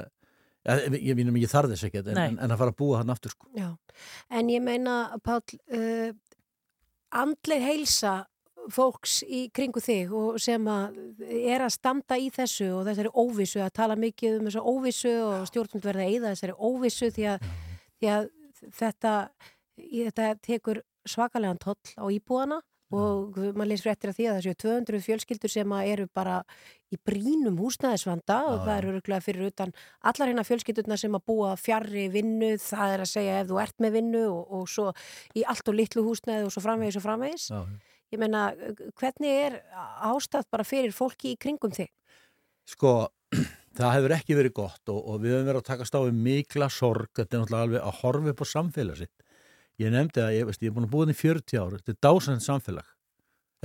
ja, 0.67 0.79
ég, 0.83 1.01
ég, 1.01 1.19
ég, 1.19 1.35
ég 1.43 1.51
þarf 1.51 1.73
þess 1.73 1.89
ekkert 1.89 2.13
en, 2.13 2.23
en, 2.23 2.39
en 2.43 2.55
að 2.55 2.63
fara 2.63 2.75
að 2.75 2.79
búa 2.81 3.03
hann 3.03 3.13
aftur 3.15 3.35
sko. 3.35 3.51
Já, 3.57 3.69
en 4.35 4.49
ég 4.51 4.65
meina, 4.65 4.97
Páll, 5.25 5.59
uh, 5.75 6.15
andleg 7.15 7.63
heilsa 7.65 8.17
fólks 8.73 9.21
í 9.23 9.45
kringu 9.55 9.81
þig 9.83 10.11
og 10.17 10.41
sem 10.43 10.65
að 10.71 10.97
er 11.29 11.63
að 11.63 11.75
standa 11.77 12.19
í 12.19 12.31
þessu 12.35 12.73
og 12.75 12.87
þessari 12.89 13.13
óvissu, 13.15 13.61
að 13.63 13.77
tala 13.79 13.99
mikið 14.01 14.41
um 14.41 14.49
þessa 14.49 14.65
óvissu 14.73 15.13
og 15.23 15.47
stjórnum 15.51 15.85
verða 15.85 16.07
að 16.07 16.15
eyða 16.15 16.33
þessari 16.35 16.57
óvissu 16.59 17.11
því 17.15 17.29
að, 17.31 17.47
því 18.01 18.11
að 18.17 18.29
þetta, 18.81 19.15
þetta 19.85 20.31
tekur 20.49 20.83
svakalegan 21.09 21.61
toll 21.63 21.95
á 21.99 22.05
íbúana 22.13 22.61
og 22.95 23.35
maður 23.57 23.73
leysir 23.73 23.91
eftir 23.91 24.13
að 24.13 24.19
því 24.19 24.27
að 24.31 24.37
þessu 24.37 24.59
200 24.63 25.01
fjölskyldur 25.03 25.51
sem 25.51 25.73
eru 25.81 26.07
bara 26.15 26.37
í 26.95 26.99
brínum 27.03 27.59
húsnæðisvanda 27.59 28.37
og 28.53 28.61
það 28.63 28.77
eru 28.77 28.93
örgulega 28.93 29.25
fyrir 29.25 29.49
utan 29.51 29.75
allar 30.07 30.31
hérna 30.31 30.45
fjölskyldurna 30.47 30.99
sem 31.01 31.19
að 31.19 31.25
búa 31.27 31.57
fjarrri 31.59 32.07
vinnu, 32.15 32.53
það 32.63 32.95
er 32.95 33.03
að 33.03 33.11
segja 33.11 33.41
ef 33.41 33.51
þú 33.51 33.59
ert 33.65 33.83
með 33.83 33.99
vinnu 33.99 34.23
og, 34.29 34.55
og 34.61 34.71
svo 34.71 34.87
í 35.35 35.43
allt 35.43 35.67
og 35.67 35.79
litlu 35.81 36.07
húsnæði 36.07 36.47
og 36.47 36.55
svo 36.55 36.63
framvegis 36.63 37.01
og 37.01 37.07
framvegis. 37.09 37.51
já. 37.51 37.61
Ég 38.15 38.21
meina, 38.23 38.53
hvernig 39.01 39.33
er 39.35 39.57
ástæð 40.07 40.47
bara 40.55 40.67
fyrir 40.67 40.95
fólki 40.95 41.33
í 41.35 41.39
kringum 41.43 41.73
þig? 41.75 41.91
Sko, 42.71 43.09
það 43.79 43.95
hefur 43.97 44.15
ekki 44.15 44.37
verið 44.39 44.55
gott 44.61 44.93
og, 44.93 45.01
og 45.03 45.25
við 45.25 45.35
höfum 45.35 45.51
verið 45.51 45.63
að 45.65 45.71
takast 45.73 45.99
á 45.99 46.01
við 46.07 46.21
mikla 46.29 46.71
sorg, 46.71 47.11
þetta 47.19 47.27
er 47.27 47.43
náttúrulega 47.43 47.67
alveg 47.67 47.89
að 47.89 47.99
horfa 48.05 48.33
upp 48.33 48.43
á 48.43 48.47
samfélag 48.53 49.01
sitt. 49.03 49.26
Ég 49.83 49.93
nefndi 49.93 50.23
að 50.25 50.37
ég, 50.39 50.47
veist, 50.49 50.63
ég 50.65 50.71
er 50.71 50.77
búin 50.77 50.87
að 50.87 50.95
búið 50.95 51.13
í 51.13 51.17
40 51.19 51.59
ára, 51.61 51.81
þetta 51.81 51.93
er 51.93 51.99
dásend 52.07 52.45
samfélag. 52.45 52.87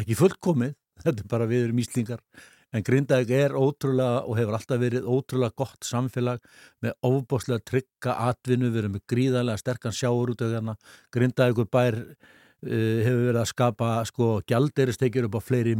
Ekki 0.02 0.18
fullkomið, 0.20 0.74
þetta 1.06 1.24
er 1.24 1.30
bara 1.32 1.48
við 1.48 1.68
erum 1.68 1.80
íslingar, 1.84 2.24
en 2.72 2.86
Grindavík 2.88 3.32
er 3.36 3.56
ótrúlega 3.60 4.22
og 4.26 4.38
hefur 4.40 4.58
alltaf 4.58 4.80
verið 4.82 5.08
ótrúlega 5.08 5.58
gott 5.60 5.88
samfélag 5.88 6.44
með 6.84 6.94
óbáslega 7.04 7.66
trygga 7.68 8.16
atvinnu, 8.30 8.70
við 8.72 8.84
erum 8.84 8.96
með 8.98 9.08
gríðarlega 9.12 9.64
sterkan 9.64 9.96
sjáur 9.96 10.32
út 10.36 10.44
af 10.44 10.56
hérna. 10.56 10.78
Grindavíkur 11.16 11.68
bær 11.72 12.00
uh, 12.02 13.00
hefur 13.08 13.26
verið 13.28 13.42
að 13.44 13.52
skapa 13.52 13.92
sko 14.08 14.32
gjaldeiristekjur 14.52 15.28
upp 15.28 15.40
á 15.40 15.42
fleiri 15.44 15.76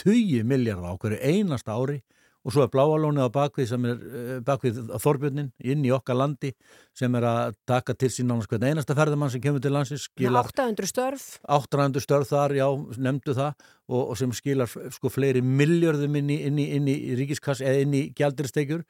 tugi 0.00 0.42
miljardar 0.46 0.94
á 0.94 0.98
hverju 0.98 1.20
einasta 1.22 1.74
ári 1.74 2.00
og 2.44 2.52
svo 2.52 2.64
er 2.64 2.70
bláalónið 2.72 3.24
á 3.24 3.30
bakvið 3.32 3.70
sem 3.70 3.86
er 3.88 4.00
uh, 4.04 4.36
bakvið 4.44 4.80
Þorbjörnin 5.00 5.50
inn 5.64 5.86
í 5.86 5.92
okkar 5.96 6.18
landi 6.20 6.52
sem 6.96 7.14
er 7.18 7.26
að 7.28 7.56
taka 7.68 7.96
til 7.96 8.12
sín 8.12 8.28
nánast 8.28 8.52
hvern 8.52 8.68
einasta 8.68 8.96
ferðamann 8.96 9.32
sem 9.32 9.42
kemur 9.44 9.64
til 9.64 9.72
landsins 9.74 10.06
skilar 10.10 10.50
800 10.52 10.90
störf, 10.90 11.26
áttræðandu 11.48 12.04
störð 12.04 12.30
þar, 12.30 12.56
já, 12.60 12.68
nefndu 13.00 13.34
það. 13.36 13.66
Og, 13.84 14.00
og 14.12 14.16
sem 14.16 14.30
skilar 14.32 14.70
sko 14.94 15.10
fleiri 15.12 15.42
miljörðum 15.44 16.14
inn 16.20 16.30
í, 16.32 16.38
inn 16.48 16.60
í, 16.60 16.70
inn 16.76 16.86
í 16.88 16.96
ríkiskass 17.18 17.60
eða 17.64 17.82
inn 17.84 17.96
í 17.96 18.06
gjaldiristekjur 18.16 18.84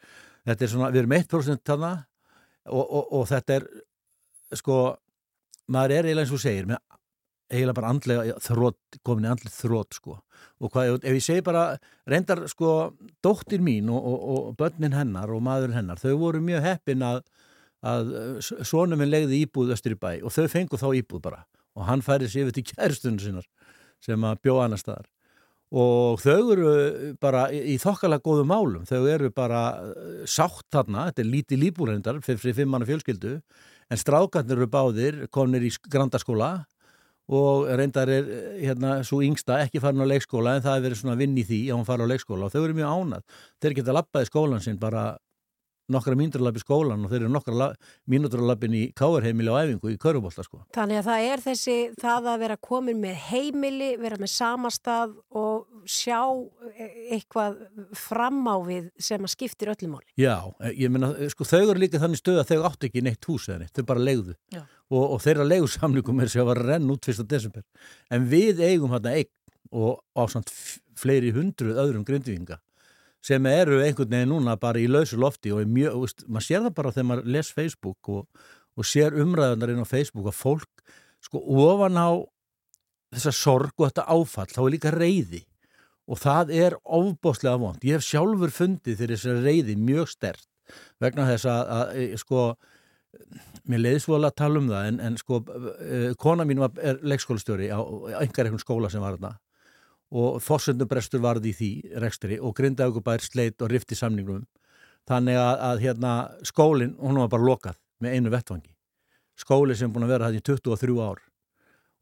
þetta 0.48 0.66
er 0.66 0.70
svona, 0.70 0.90
við 0.94 1.04
erum 1.04 1.16
1% 1.18 1.64
þarna. 1.66 1.94
Og, 2.64 2.84
og, 2.84 3.08
og 3.18 3.26
þetta 3.28 3.58
er 3.58 3.66
sko, 4.56 4.78
maður 5.72 5.98
er 5.98 6.08
eiginlega 6.08 6.24
eins 6.24 6.34
og 6.36 6.40
segir, 6.40 6.68
með 6.68 6.80
eiginlega 7.54 7.78
bara 7.78 7.94
andlega 7.94 8.36
þrótt, 8.42 8.98
komin 9.06 9.28
í 9.28 9.32
andlega 9.32 9.54
þrótt 9.54 9.98
sko, 10.00 10.18
og 10.60 10.74
hvað, 10.74 10.98
ef 11.00 11.16
ég 11.16 11.24
segi 11.24 11.46
bara 11.46 11.64
reyndar 12.10 12.44
sko, 12.50 12.92
dóttir 13.24 13.62
mín 13.64 13.88
og, 13.94 14.04
og, 14.10 14.28
og 14.34 14.54
börnin 14.60 14.96
hennar 14.98 15.32
og 15.32 15.42
maðurinn 15.46 15.78
hennar 15.78 16.02
þau 16.02 16.18
voru 16.26 16.42
mjög 16.44 16.66
heppin 16.66 17.06
að 17.06 17.22
að 17.84 18.12
sonum 18.64 19.00
minn 19.00 19.12
legði 19.12 19.42
íbúð 19.44 19.74
östur 19.74 19.94
í 19.94 20.00
bæ 20.00 20.12
og 20.24 20.32
þau 20.32 20.46
fengu 20.50 20.80
þá 20.80 20.88
íbúð 21.00 21.24
bara. 21.26 21.42
Og 21.74 21.88
hann 21.88 22.04
færi 22.06 22.30
sér 22.30 22.46
yfir 22.46 22.56
til 22.56 22.68
kæristunum 22.70 23.20
sinnar 23.20 23.46
sem 24.04 24.24
að 24.24 24.40
bjóða 24.44 24.68
annar 24.68 24.80
staðar. 24.80 25.08
Og 25.74 26.20
þau 26.22 26.52
eru 26.54 26.72
bara 27.22 27.48
í, 27.50 27.74
þokkalega 27.82 28.22
góðum 28.22 28.50
málum, 28.52 28.84
þau 28.86 29.08
eru 29.10 29.30
bara 29.34 29.62
eh, 29.82 30.20
sátt 30.30 30.68
þarna, 30.72 31.08
þetta 31.08 31.24
er 31.24 31.30
lítið 31.32 31.62
líbúrhendar 31.64 32.20
fyrir, 32.22 32.54
fimm 32.54 32.70
manna 32.70 32.86
fjölskyldu. 32.88 33.40
En 33.90 34.00
strákarnir 34.00 34.60
eru 34.60 34.70
báðir, 34.70 35.24
komnir 35.34 35.66
í 35.66 35.72
grandaskóla 35.90 36.52
og 37.32 37.68
reyndar 37.78 38.10
er 38.12 38.26
hérna 38.60 38.98
svo 39.06 39.22
yngsta 39.24 39.62
ekki 39.64 39.80
farin 39.80 40.04
á 40.04 40.08
leikskóla 40.08 40.56
en 40.58 40.64
það 40.64 40.76
er 40.76 40.84
verið 40.84 41.00
svona 41.00 41.16
vinn 41.16 41.38
í 41.40 41.44
því 41.48 41.60
að 41.70 41.78
hún 41.78 41.86
fara 41.88 42.04
á 42.04 42.10
leikskóla 42.10 42.48
og 42.48 42.52
þau 42.52 42.64
eru 42.64 42.76
mjög 42.76 42.98
ánað 42.98 43.38
þeir 43.64 43.76
geta 43.78 43.94
lappað 43.96 44.26
í 44.26 44.28
skólan 44.28 44.64
sinn 44.64 44.80
bara 44.80 45.04
nokkra 45.92 46.14
mínútur 46.16 46.40
að 46.40 46.46
lappa 46.48 46.60
í 46.60 46.64
skólan 46.64 47.04
og 47.04 47.10
þeir 47.12 47.22
eru 47.24 47.32
nokkra 47.34 47.54
la- 47.54 47.74
mínútur 48.08 48.40
að 48.40 48.48
lappin 48.50 48.76
í 48.78 48.82
káarheimili 48.96 49.52
á 49.52 49.60
æfingu 49.64 49.92
í 49.92 49.98
körubólta 50.00 50.44
sko. 50.46 50.62
Þannig 50.72 51.00
að 51.02 51.08
það 51.10 51.26
er 51.32 51.42
þessi, 51.44 51.76
það 52.00 52.28
að 52.32 52.38
vera 52.44 52.56
komin 52.56 53.00
með 53.02 53.14
heimili, 53.28 53.90
vera 54.00 54.16
með 54.16 54.32
samastað 54.32 55.12
og 55.30 55.66
sjá 55.84 56.20
e- 56.78 56.90
eitthvað 57.18 57.58
fram 58.00 58.40
á 58.48 58.56
við 58.64 58.90
sem 58.98 59.20
að 59.20 59.34
skiptir 59.34 59.68
öllum 59.74 59.96
máli. 59.98 60.08
Já, 60.16 60.36
eh, 60.60 60.72
ég 60.72 60.90
meina, 60.90 61.12
eh, 61.18 61.28
sko, 61.28 61.44
þau 61.44 61.70
eru 61.70 61.80
líka 61.80 62.00
þannig 62.00 62.22
stöð 62.22 62.40
að 62.40 62.48
þau 62.54 62.64
áttu 62.70 62.88
ekki 62.88 63.02
neitt 63.04 63.24
hús 63.28 63.48
eða 63.48 63.58
neitt, 63.60 63.72
þau 63.76 63.84
bara 63.86 64.00
legðu 64.00 64.34
og, 64.90 65.04
og 65.12 65.20
þeirra 65.20 65.44
leigusamlingum 65.48 66.20
er 66.22 66.28
sem 66.28 66.46
var 66.46 66.56
að 66.56 66.68
renna 66.74 66.92
út 66.92 67.04
1. 67.08 67.26
desember 67.28 67.62
en 68.10 68.28
við 68.28 68.60
eigum 68.64 68.90
hérna 68.90 69.12
eign 69.20 69.30
og 69.72 70.00
á 70.16 70.22
samt 70.30 70.50
fleiri 70.96 71.32
hundruð 71.34 71.76
öðrum 71.80 72.04
grindvíkinga 72.06 72.58
sem 73.24 73.46
eru 73.48 73.80
einhvern 73.80 74.12
veginn 74.12 74.32
núna 74.34 74.58
bara 74.60 74.80
í 74.80 74.88
lausu 74.90 75.16
lofti 75.20 75.52
og 75.54 75.64
mjög, 75.70 75.96
veist, 76.02 76.26
maður 76.28 76.46
sér 76.48 76.66
það 76.66 76.76
bara 76.76 76.92
þegar 76.92 77.08
maður 77.10 77.32
les 77.36 77.50
Facebook 77.56 78.12
og, 78.12 78.44
og 78.76 78.88
sér 78.88 79.16
umræðunar 79.24 79.72
inn 79.72 79.84
á 79.84 79.88
Facebook 79.88 80.28
að 80.28 80.40
fólk 80.42 80.84
sko 81.24 81.40
ofan 81.40 81.96
á 81.96 82.20
þessa 83.14 83.34
sorg 83.36 83.72
og 83.78 83.88
þetta 83.88 84.06
áfall, 84.10 84.50
þá 84.50 84.62
er 84.64 84.72
líka 84.74 84.92
reyði 84.92 85.44
og 86.04 86.20
það 86.20 86.50
er 86.52 86.74
ofbóðslega 86.84 87.60
vond. 87.62 87.84
Ég 87.86 87.96
hef 87.96 88.04
sjálfur 88.04 88.52
fundið 88.52 88.98
fyrir 89.00 89.16
þessari 89.16 89.44
reyði 89.46 89.76
mjög 89.80 90.10
stert 90.12 90.48
vegna 91.00 91.28
þess 91.28 91.48
að, 91.48 91.62
að 91.78 91.94
e, 92.00 92.04
sko 92.20 92.42
mér 93.70 93.82
leiði 93.84 94.02
svo 94.04 94.18
alveg 94.18 94.32
að 94.32 94.38
tala 94.40 94.60
um 94.60 94.68
það 94.72 94.90
en, 94.90 95.00
en 95.06 95.16
sko, 95.20 95.40
eh, 95.84 96.10
kona 96.20 96.46
mín 96.48 96.60
var, 96.60 96.76
leikskólastjóri 97.04 97.70
á, 97.72 97.80
á 97.80 98.20
einhver 98.20 98.48
einhvern 98.48 98.62
skóla 98.62 98.90
sem 98.92 99.04
var 99.04 99.16
þarna 99.16 99.34
og 100.14 100.38
fórsöndubrestur 100.42 101.22
varði 101.22 101.50
í 101.50 101.56
því 101.58 101.70
rekstri 102.02 102.38
og 102.38 102.54
grindaugubær 102.58 103.22
sleit 103.24 103.62
og 103.62 103.72
rifti 103.72 103.98
samningnum. 103.98 104.44
Þannig 105.08 105.36
að, 105.36 105.54
að 105.68 105.82
hérna 105.84 106.12
skólinn, 106.46 106.94
hún 107.00 107.18
var 107.20 107.32
bara 107.32 107.48
lokað 107.48 107.80
með 108.00 108.16
einu 108.16 108.32
vettvangi. 108.32 108.70
Skóli 109.34 109.74
sem 109.76 109.90
búin 109.92 110.06
að 110.06 110.14
vera 110.14 110.28
það 110.28 110.38
í 110.38 110.44
23 110.46 110.94
ár 111.02 111.24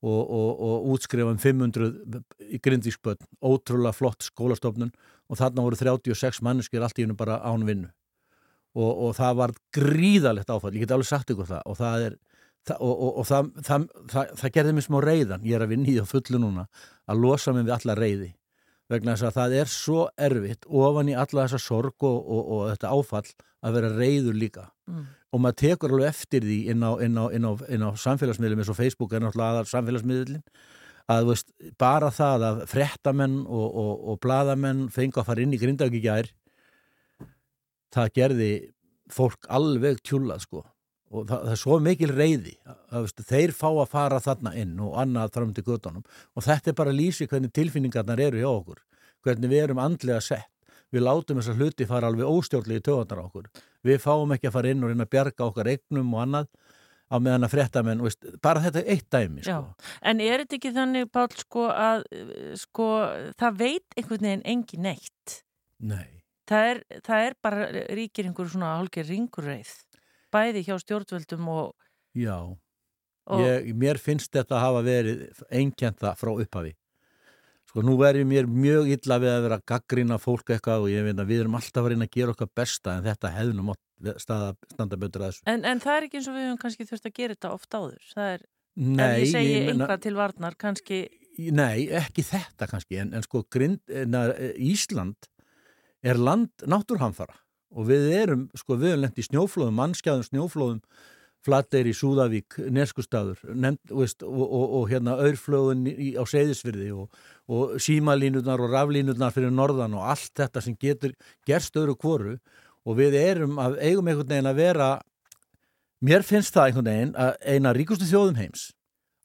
og, 0.03 0.20
og, 0.20 0.51
og 0.66 0.92
útskrifa 0.92 1.33
um 1.33 1.40
500 1.40 2.20
í 2.53 2.61
grindvíksbönn, 2.62 3.22
ótrúlega 3.40 3.96
flott 3.96 4.27
skólastofnun 4.27 4.92
og 5.31 5.38
þarna 5.40 5.64
voru 5.64 5.79
36 5.79 6.42
manneskir 6.44 6.85
allt 6.85 6.98
í 6.98 7.07
hennu 7.07 7.16
bara 7.18 7.40
án 7.40 7.64
vinnu. 7.66 7.88
Og, 8.72 8.92
og 9.07 9.16
það 9.16 9.38
var 9.40 9.55
gríðalegt 9.77 10.53
áfall, 10.53 10.72
ég 10.77 10.85
get 10.85 10.94
alveg 10.94 11.09
sagt 11.09 11.33
ykkur 11.33 11.48
það 11.48 11.66
og 11.68 11.79
það 11.81 12.07
er 12.07 12.20
það, 12.68 12.77
og, 12.79 12.92
og, 12.92 13.16
og 13.22 13.29
það, 13.29 13.51
það, 13.68 13.88
það, 14.12 14.37
það 14.42 14.55
gerði 14.57 14.77
mér 14.77 14.87
smá 14.87 14.98
reyðan, 15.05 15.48
ég 15.48 15.57
er 15.57 15.64
að 15.64 15.75
vinna 15.75 15.90
í 15.90 15.96
það 15.98 16.12
fullu 16.12 16.42
núna 16.42 16.66
að 17.11 17.25
losa 17.25 17.55
mig 17.57 17.66
við 17.66 17.77
alla 17.79 17.98
reyði 17.98 18.31
vegna 18.92 19.14
þess 19.16 19.29
að 19.29 19.38
það 19.38 19.57
er 19.61 19.72
svo 19.72 20.03
erfitt 20.20 20.68
ofan 20.68 21.11
í 21.11 21.16
alla 21.16 21.46
þessa 21.46 21.61
sorg 21.62 22.07
og, 22.07 22.18
og, 22.20 22.42
og 22.57 22.62
þetta 22.72 22.92
áfall 22.92 23.25
að 23.62 23.77
vera 23.79 23.90
reyður 23.94 24.37
líka. 24.37 24.68
Mm. 24.90 25.07
og 25.33 25.40
maður 25.40 25.59
tekur 25.62 25.92
alveg 25.94 26.09
eftir 26.11 26.44
því 26.44 26.59
inn 26.72 26.83
á, 26.85 26.92
inn 27.01 27.14
á, 27.16 27.25
inn 27.33 27.46
á, 27.46 27.53
inn 27.72 27.85
á 27.87 27.90
samfélagsmiðlum 28.03 28.61
eins 28.61 28.72
og 28.72 28.77
Facebook 28.77 29.14
er 29.14 29.22
náttúrulega 29.22 29.62
aðal 29.62 29.70
samfélagsmiðlin 29.70 30.42
að 31.12 31.29
veist, 31.31 31.53
bara 31.81 32.11
það 32.12 32.44
að 32.48 32.61
frettamenn 32.70 33.38
og, 33.46 33.64
og, 33.70 33.92
og 34.12 34.20
bladamenn 34.22 34.88
fengu 34.92 35.22
að 35.22 35.31
fara 35.31 35.44
inn 35.46 35.55
í 35.55 36.03
gær 36.03 36.29
það 37.92 38.12
gerði 38.18 38.53
fólk 39.12 39.48
alveg 39.48 40.03
tjúlað 40.05 40.44
sko 40.44 40.64
og 41.12 41.27
það, 41.29 41.42
það 41.44 41.53
er 41.55 41.61
svo 41.61 41.79
mikil 41.85 42.12
reyði 42.12 42.55
að, 42.66 43.11
þeir 43.29 43.53
fá 43.57 43.68
að 43.68 43.90
fara 43.92 44.20
þarna 44.25 44.55
inn 44.59 44.79
og 44.81 44.96
annað 45.03 45.37
fram 45.37 45.53
til 45.53 45.66
göttunum 45.66 46.07
og 46.09 46.46
þetta 46.46 46.72
er 46.72 46.79
bara 46.79 46.94
að 46.94 47.01
lýsi 47.03 47.29
hvernig 47.29 47.53
tilfinningarnar 47.57 48.22
eru 48.25 48.40
hjá 48.40 48.48
okkur 48.51 48.81
hvernig 49.22 49.53
við 49.53 49.64
erum 49.66 49.83
andlega 49.83 50.20
sett. 50.25 50.48
Við 50.92 51.07
látum 51.07 51.38
þessar 51.40 51.57
hluti 51.57 51.87
fara 51.88 52.11
alveg 52.11 52.29
óstjórnlega 52.29 52.83
í 52.83 52.85
töðandar 52.85 53.22
á 53.22 53.25
okkur. 53.25 53.46
Við 53.87 54.01
fáum 54.03 54.35
ekki 54.35 54.51
að 54.51 54.57
fara 54.59 54.72
inn 54.72 54.83
og 54.85 54.90
reyna 54.90 55.07
að 55.07 55.12
bjarga 55.14 55.46
okkar 55.46 55.70
eignum 55.72 56.11
og 56.12 56.25
annað 56.27 56.51
á 57.12 57.16
meðan 57.20 57.46
að 57.46 57.53
frettamenn, 57.53 58.03
bara 58.44 58.62
þetta 58.64 58.81
er 58.83 58.90
eitt 58.92 59.09
dæmi 59.12 59.44
sko. 59.44 59.88
En 60.01 60.20
er 60.25 60.42
þetta 60.42 60.59
ekki 60.59 60.72
þannig, 60.77 61.09
Pál, 61.12 61.29
sko, 61.37 61.66
að 61.68 62.05
sko, 62.61 62.88
það 63.40 63.59
veit 63.61 63.96
einhvern 63.96 64.29
veginn 64.29 64.44
engin 64.53 64.85
neitt. 64.88 65.38
Nei, 65.83 66.22
Það 66.53 66.68
er, 66.68 66.79
það 67.07 67.25
er 67.27 67.35
bara 67.44 67.66
ríkir 67.96 68.27
einhver 68.29 68.48
svona 68.51 68.72
hálfgeir 68.77 69.07
ringurreið, 69.09 69.70
bæði 70.33 70.64
hjá 70.66 70.77
stjórnvöldum 70.83 71.49
og, 71.53 71.73
já. 72.18 72.37
og 73.31 73.42
ég, 73.45 73.73
mér 73.79 74.01
finnst 74.03 74.33
þetta 74.35 74.59
að 74.59 74.64
hafa 74.66 74.87
verið 74.87 75.27
einkjenta 75.51 76.14
frá 76.18 76.33
upphafi. 76.35 76.75
Sko 77.73 77.85
nú 77.87 77.95
verður 77.97 78.27
mér 78.29 78.49
mjög 78.51 78.90
illa 78.92 79.16
við 79.23 79.31
að 79.33 79.45
vera 79.47 79.57
að 79.57 79.68
gaggrina 79.71 80.18
fólk 80.21 80.51
eitthvað 80.53 80.87
og 80.87 80.90
ég 80.92 81.07
veit 81.07 81.16
að 81.16 81.31
við 81.31 81.45
erum 81.45 81.55
alltaf 81.57 81.87
að 81.87 81.95
reyna 81.95 82.09
að 82.09 82.16
gera 82.18 82.35
okkar 82.35 82.51
besta 82.61 82.97
en 82.99 83.07
þetta 83.07 83.31
hefðum 83.33 83.71
standa 84.21 84.99
betur 84.99 85.25
að 85.25 85.31
þessu. 85.31 85.45
En, 85.49 85.64
en 85.64 85.81
það 85.81 85.97
er 85.97 86.07
ekki 86.09 86.21
eins 86.21 86.29
og 86.29 86.37
við 86.37 86.47
höfum 86.49 86.61
kannski 86.66 86.88
þurft 86.90 87.09
að 87.09 87.14
gera 87.16 87.37
þetta 87.37 87.53
oft 87.57 87.79
áður. 87.79 88.11
Það 88.12 88.33
er, 88.35 88.45
Nei, 88.83 89.03
ef 89.07 89.18
ég 89.23 89.33
segi 89.33 89.57
einhvað 89.71 90.05
til 90.05 90.14
varnar, 90.18 90.57
kannski, 90.61 91.01
Nei, 91.53 91.88
ekki 91.97 92.25
þetta 92.29 92.68
kannski 92.68 92.99
en, 93.01 93.14
en 93.16 93.25
sko 93.25 93.45
grind, 93.53 93.81
na, 94.09 94.27
Ísland 94.61 95.31
er 96.05 96.21
land 96.21 96.66
náttúrhamfara 96.68 97.38
og 97.73 97.89
við 97.89 98.13
erum, 98.21 98.47
sko 98.59 98.77
við 98.77 98.95
erum 98.95 99.05
lent 99.07 99.19
í 99.19 99.27
snjóflóðum, 99.27 99.79
mannskjáðum 99.81 100.29
snjóflóðum 100.29 100.81
Flateyri, 101.43 101.91
Súðavík, 101.91 102.55
Neskustadur 102.71 103.41
nefnd, 103.51 103.91
veist, 103.99 104.23
og, 104.23 104.43
og, 104.47 104.75
og 104.79 104.91
hérna 104.93 105.17
aurflögun 105.25 105.89
í, 105.91 106.13
á 106.15 106.23
Seyðisfyrði 106.29 106.93
og, 106.95 107.23
og 107.51 107.73
símalínurnar 107.83 108.63
og 108.63 108.71
raflínurnar 108.71 109.35
fyrir 109.35 109.51
norðan 109.55 109.97
og 109.99 110.07
allt 110.13 110.31
þetta 110.39 110.63
sem 110.63 110.77
getur 110.79 111.17
gerst 111.49 111.75
öðru 111.79 111.97
kvoru 111.99 112.37
og 112.87 112.99
við 112.99 113.19
erum 113.19 113.59
að 113.63 113.81
eigum 113.83 114.11
einhvern 114.11 114.31
veginn 114.31 114.51
að 114.53 114.61
vera 114.63 114.91
mér 116.03 116.27
finnst 116.27 116.55
það 116.55 116.69
einhvern 116.69 116.91
veginn 116.93 117.17
að 117.25 117.35
eina 117.43 117.75
ríkustu 117.75 118.07
þjóðum 118.07 118.39
heims 118.39 118.69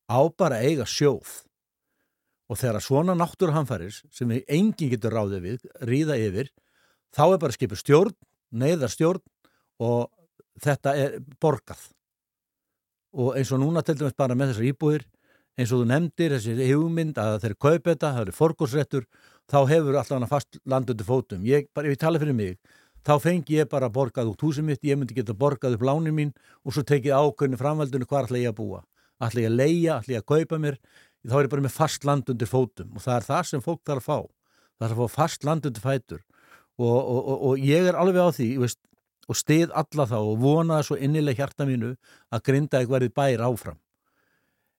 á 0.10 0.20
bara 0.34 0.58
að 0.58 0.72
eiga 0.72 0.90
sjóð. 0.90 1.44
Og 2.48 2.58
þegar 2.58 2.82
svona 2.82 3.14
náttúruhamfæris 3.18 4.06
sem 4.16 4.32
enginn 4.40 4.94
getur 4.94 5.14
ráðið 5.14 5.44
við, 5.44 5.70
ríða 5.86 6.18
yfir 6.18 6.50
þá 7.14 7.26
er 7.28 7.42
bara 7.42 7.56
skipur 7.56 7.80
stjórn, 7.80 8.16
neyðar 8.52 8.94
stjórn 8.94 9.24
og 9.84 10.10
þetta 10.64 10.96
er 10.98 11.20
borgað. 11.42 11.80
Og 13.18 13.38
eins 13.38 13.52
og 13.54 13.62
núna 13.62 13.84
til 13.86 13.98
dæmis 13.98 14.18
bara 14.18 14.36
með 14.38 14.54
þessar 14.54 14.70
íbúðir 14.72 15.08
eins 15.58 15.72
og 15.74 15.82
þú 15.82 15.88
nefndir 15.90 16.36
þessi 16.36 16.68
hugmynd 16.70 17.18
að 17.22 17.40
þeir 17.44 17.56
kaupa 17.58 17.94
þetta, 17.94 18.12
það 18.14 18.24
eru 18.24 18.36
forgóðsrettur 18.38 19.08
þá 19.50 19.58
hefur 19.72 19.96
alltaf 19.96 20.18
hana 20.18 20.30
fast 20.30 20.60
landundi 20.70 21.08
fótum. 21.08 21.46
Ég, 21.48 21.70
bara, 21.74 21.90
ef 21.90 21.98
ég 21.98 22.04
tala 22.04 22.22
fyrir 22.22 22.38
mig 22.38 22.60
þá 23.08 23.14
fengi 23.24 23.58
ég 23.58 23.70
bara 23.72 23.90
borgað 23.90 24.34
út 24.34 24.44
húsið 24.44 24.68
mitt 24.68 24.86
ég 24.86 25.00
myndi 25.00 25.16
geta 25.18 25.34
borgað 25.34 25.78
upp 25.78 25.86
lánin 25.88 26.14
mín 26.14 26.34
og 26.64 26.76
svo 26.76 26.84
tekið 26.86 27.16
ákveðinu 27.16 27.60
framvaldinu 27.62 28.08
hvað 28.10 28.28
ætla 28.28 28.42
ég 28.44 28.54
að 28.54 28.58
búa. 28.60 28.84
Ætla 29.24 29.46
ég 29.46 29.50
að 29.50 29.58
leia, 29.58 29.98
ætla 29.98 30.18
ég 30.18 30.24
að 30.24 30.30
kaupa 30.34 30.62
mér 30.62 30.80
þá 31.26 31.38
er 31.40 31.48
ég 31.48 31.54
bara 31.56 31.66
með 31.66 31.78
fast 31.78 32.06
land 32.06 32.30
undir 32.30 32.52
fótum. 32.52 32.92
Og 32.94 33.02
það 33.02 33.16
er 33.16 33.28
það 33.32 33.48
sem 33.50 33.64
fólk 33.64 33.82
þarf 33.88 34.04
að 34.04 34.08
fá. 34.12 34.20
Það 34.78 34.92
þarf 34.92 34.98
að 34.98 35.08
fá 35.08 35.22
fast 35.22 35.48
land 35.48 35.70
undir 35.70 35.86
fætur 35.86 36.22
og, 36.78 36.98
og, 36.98 37.22
og, 37.22 37.40
og 37.50 37.63
ég 37.63 37.88
er 37.90 37.98
alveg 37.98 38.22
á 38.22 38.30
því 38.36 38.50
veist, 38.62 38.80
og 39.28 39.36
stið 39.36 39.74
alla 39.76 40.06
þá 40.08 40.18
og 40.20 40.38
vona 40.40 40.80
svo 40.86 40.98
innileg 41.00 41.40
hjarta 41.42 41.68
mínu 41.68 41.96
að 42.32 42.46
grinda 42.48 42.82
ekki 42.82 42.94
verið 42.94 43.16
bær 43.18 43.44
áfram. 43.50 43.80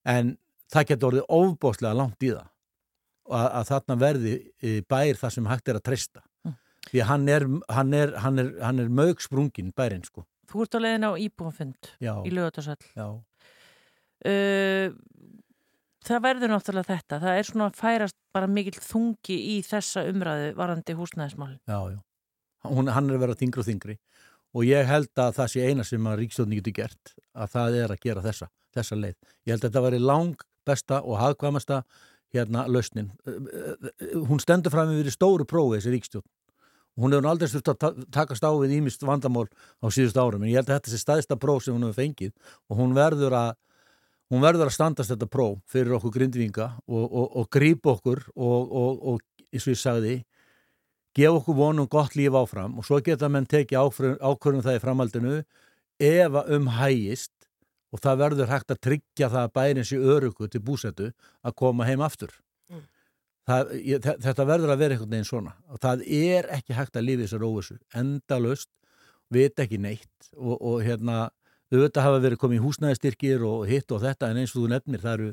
En 0.08 0.36
það 0.72 0.88
getur 0.92 1.10
orðið 1.10 1.28
ofbóðslega 1.38 1.98
langt 1.98 2.24
í 2.24 2.32
það 2.32 2.48
að, 3.28 3.46
að 3.60 3.68
þarna 3.72 3.98
verði 4.00 4.34
eh, 4.62 4.80
bær 4.88 5.20
það 5.20 5.34
sem 5.36 5.52
hægt 5.52 5.68
er 5.68 5.80
að 5.80 5.86
treysta. 5.90 6.24
Mm. 6.46 6.56
því 6.88 7.04
að 7.04 7.08
hann 7.10 7.28
er, 7.28 7.46
hann 7.76 7.94
er, 7.94 8.16
hann 8.24 8.42
er, 8.42 8.50
hann 8.64 8.82
er 8.84 8.92
mögsprungin 9.00 9.72
bærin 9.76 10.06
sko. 10.06 10.24
Þú 10.48 10.64
ert 10.64 10.76
á 10.76 10.80
leiðin 10.80 11.08
á 11.08 11.12
íbúanfund 11.20 11.90
í 12.00 12.32
lögatarsall. 12.32 12.80
já, 12.96 13.08
Uh, 14.18 14.90
það 16.08 16.22
verður 16.26 16.52
náttúrulega 16.54 16.88
þetta, 16.96 17.18
það 17.22 17.38
er 17.40 17.48
svona 17.48 17.68
að 17.70 17.78
færast 17.80 18.16
bara 18.34 18.48
mikill 18.50 18.78
þungi 18.82 19.38
í 19.54 19.56
þessa 19.66 20.04
umræðu 20.10 20.50
varandi 20.58 20.96
húsnæðismálin. 20.98 21.60
já, 21.68 21.78
já. 21.94 21.98
Hún, 22.68 22.88
hann 22.90 23.08
er 23.08 23.14
að 23.16 23.22
vera 23.22 23.36
þingri 23.38 23.62
og 23.62 23.66
þingri 23.68 23.94
og 24.58 24.64
ég 24.66 24.86
held 24.88 25.20
að 25.22 25.34
það 25.36 25.50
sé 25.52 25.66
eina 25.68 25.84
sem 25.86 26.06
að 26.10 26.16
ríkstjóðni 26.22 26.58
getur 26.58 26.74
gert 26.80 27.12
að 27.36 27.50
það 27.54 27.76
er 27.84 27.92
að 27.94 28.00
gera 28.02 28.22
þessa, 28.24 28.48
þessa 28.74 28.96
leið. 28.98 29.14
Ég 29.46 29.52
held 29.54 29.62
að 29.62 29.68
þetta 29.68 29.82
veri 29.84 30.00
lang 30.02 30.42
besta 30.66 30.98
og 31.04 31.20
hagkvæmasta 31.20 31.82
hérna 32.34 32.64
lausnin. 32.68 33.12
Hún 34.28 34.40
stendur 34.42 34.72
fram 34.74 34.90
yfir 34.96 35.12
stóru 35.14 35.46
prófi 35.48 35.78
þessi 35.78 35.94
ríkstjóðn. 35.94 36.26
Hún 36.98 37.14
hefur 37.14 37.28
aldrei 37.30 37.48
sturt 37.52 37.70
að 37.70 37.78
ta- 37.78 38.06
takast 38.18 38.42
á 38.42 38.50
við 38.58 38.74
ímist 38.80 39.04
vandamál 39.06 39.46
á 39.78 39.86
síðust 39.94 40.18
árum 40.18 40.42
en 40.42 40.50
ég 40.50 40.58
held 40.58 40.68
að 40.72 40.80
þetta 40.80 40.90
sé 40.90 40.98
staðista 40.98 41.36
próf 41.38 41.62
sem 41.62 41.76
hún 41.76 41.86
hefur 41.86 42.00
fengið 42.02 42.32
og 42.68 42.80
hún 42.80 42.96
verður 42.96 43.36
að 43.38 43.52
hún 44.32 44.42
verður 44.44 44.68
að 44.68 44.74
standast 44.76 45.12
þetta 45.14 45.28
próf 45.32 45.58
fyrir 45.72 45.94
okkur 45.98 46.12
grindvinga 46.18 46.70
og, 46.86 47.04
og, 47.06 47.28
og 47.42 47.48
grípa 47.54 47.94
okkur 47.96 48.24
og, 48.36 48.72
og, 48.82 49.06
og 49.14 49.46
eins 49.52 49.64
og 49.66 49.72
ég 49.74 49.80
sagði 49.80 50.16
gefa 51.16 51.38
okkur 51.40 51.56
vonum 51.58 51.88
gott 51.90 52.14
líf 52.18 52.36
áfram 52.36 52.76
og 52.78 52.86
svo 52.86 53.00
geta 53.04 53.30
menn 53.32 53.48
tekið 53.48 53.80
ákvörðun 54.20 54.64
það 54.66 54.76
í 54.76 54.82
framhaldinu 54.84 55.38
ef 55.98 56.36
að 56.42 56.52
um 56.58 56.68
hægist 56.76 57.32
og 57.88 58.02
það 58.04 58.18
verður 58.20 58.50
hægt 58.52 58.70
að 58.74 58.82
tryggja 58.84 59.30
það 59.32 59.46
að 59.46 59.54
bærin 59.56 59.86
sé 59.88 59.96
örugu 59.96 60.48
til 60.52 60.60
búsetu 60.60 61.06
að 61.40 61.54
koma 61.56 61.86
heim 61.88 62.02
aftur. 62.04 62.34
Mm. 62.68 62.82
það, 63.48 63.70
ég, 63.80 64.02
þe- 64.04 64.18
þetta 64.26 64.44
verður 64.50 64.72
að 64.74 64.82
vera 64.82 64.94
einhvern 64.98 65.14
veginn 65.14 65.24
svona. 65.30 65.54
Og 65.72 65.80
það 65.80 66.02
er 66.04 66.50
ekki 66.58 66.76
hægt 66.76 66.98
að 67.00 67.08
í 67.08 67.16
þessar 67.22 67.46
óvissu. 67.48 67.78
Endalaust, 67.96 68.68
vita 69.32 69.64
ekki 69.64 69.80
neitt 69.80 70.28
og, 70.36 70.58
og 70.60 70.84
hérna 70.84 71.30
auðvitað 71.72 72.06
hafa 72.06 72.20
verið 72.24 72.40
komið 72.42 72.64
húsnæðistyrkir 72.64 73.44
og 73.44 73.66
hitt 73.68 73.92
og 73.92 74.02
þetta 74.04 74.30
en 74.30 74.40
eins 74.40 74.54
og 74.54 74.62
þú 74.62 74.70
nefnir 74.72 75.02
það 75.02 75.16
eru 75.18 75.30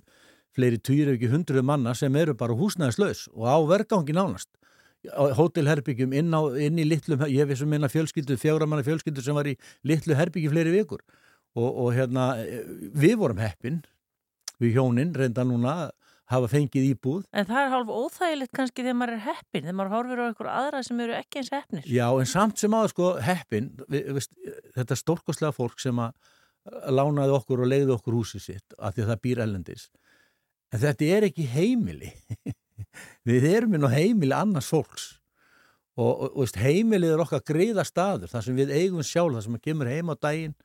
fleiri 0.56 0.80
týr 0.80 1.12
ef 1.12 1.17
ekki 1.17 1.32
hundruð 1.32 1.67
manna 1.67 1.93
sem 1.95 2.15
eru 2.19 2.36
bara 2.38 2.56
húsnæðislaus 2.56 3.26
og 3.34 3.48
á 3.48 3.58
vergangi 3.69 4.15
nánast. 4.15 4.50
Hótelherbyggjum 5.06 6.15
inn, 6.17 6.34
á, 6.34 6.41
inn 6.58 6.80
í 6.82 6.86
litlum, 6.88 7.28
ég 7.30 7.45
veist 7.45 7.62
um 7.62 7.69
minna 7.69 7.89
fjölskyldu, 7.91 8.39
fjáramanna 8.41 8.86
fjölskyldu 8.88 9.21
sem 9.21 9.38
var 9.38 9.48
í 9.52 9.54
litlu 9.86 10.17
herbyggi 10.17 10.50
fleiri 10.50 10.74
vikur. 10.74 11.04
Og, 11.56 11.67
og 11.69 11.91
hérna 11.95 12.34
við 12.95 13.19
vorum 13.21 13.39
heppin 13.39 13.84
við 14.60 14.80
hjónin 14.80 15.13
reynda 15.15 15.45
núna 15.48 15.76
hafa 16.31 16.49
fengið 16.49 16.88
íbúð 16.91 17.25
En 17.35 17.47
það 17.47 17.59
er 17.61 17.73
hálf 17.73 17.91
óþægilegt 17.93 18.53
kannski 18.55 18.85
þegar 18.85 18.97
maður 18.99 19.17
er 19.17 19.25
heppin, 19.27 19.65
þegar 19.65 19.77
maður 19.79 19.95
horfir 19.95 20.21
á 20.21 20.25
einhver 20.25 20.49
aðra 20.53 20.81
sem 20.88 21.03
eru 21.05 21.17
ekki 21.17 21.41
eins 21.41 21.51
heppnir. 21.53 21.89
Já, 21.89 22.07
en 22.09 22.31
samt 22.31 22.61
sem 22.61 22.77
aða 22.77 22.91
sko 22.93 23.11
heppin, 23.25 23.69
við, 23.85 24.09
veist, 24.17 24.33
þetta 24.77 24.97
stórkostlega 25.01 25.55
fólk 25.55 25.83
sem 25.83 26.01
að 26.01 26.15
lánaði 26.89 27.35
okkur 27.35 27.61
og 27.61 27.69
leiði 27.69 27.93
okkur 27.93 28.17
húsið 28.19 28.45
sitt 28.47 28.77
af 28.79 28.95
því 28.95 29.05
að 29.05 29.11
það 29.11 29.21
býr 29.27 29.43
ellendis. 29.45 29.89
En 30.73 30.81
þetta 30.81 31.11
er 31.17 31.27
ekki 31.29 31.45
heimili. 31.51 32.11
við 33.29 33.45
erum 33.51 33.77
inn 33.77 33.85
á 33.85 33.91
heimili 33.93 34.35
annars 34.35 34.71
fólks. 34.73 35.11
Og, 35.95 36.09
og, 36.09 36.31
og 36.33 36.41
veist, 36.43 36.57
heimilið 36.59 37.13
er 37.15 37.21
okkar 37.23 37.43
greiða 37.47 37.85
staður, 37.88 38.31
þar 38.33 38.47
sem 38.47 38.57
við 38.57 38.73
eigum 38.75 39.05
sjálf, 39.05 39.38
þar 39.38 39.45
sem 39.45 39.59
að 39.59 39.67
kemur 39.69 39.91
heim 39.91 40.11
á 40.11 40.15
daginn, 40.17 40.55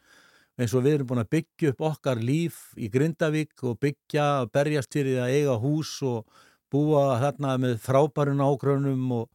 eins 0.60 0.74
og 0.76 0.84
við 0.84 0.98
erum 0.98 1.10
búin 1.10 1.22
að 1.22 1.32
byggja 1.34 1.72
upp 1.72 1.82
okkar 1.88 2.20
líf 2.20 2.60
í 2.76 2.90
Grindavík 2.92 3.64
og 3.64 3.78
byggja 3.80 4.26
og 4.44 4.52
berjast 4.52 4.92
fyrir 4.92 5.22
að 5.24 5.34
eiga 5.38 5.56
hús 5.62 5.92
og 6.06 6.26
búa 6.70 7.18
þarna 7.22 7.56
með 7.62 7.78
frábærun 7.82 8.42
ágrönum 8.44 9.06
og 9.16 9.28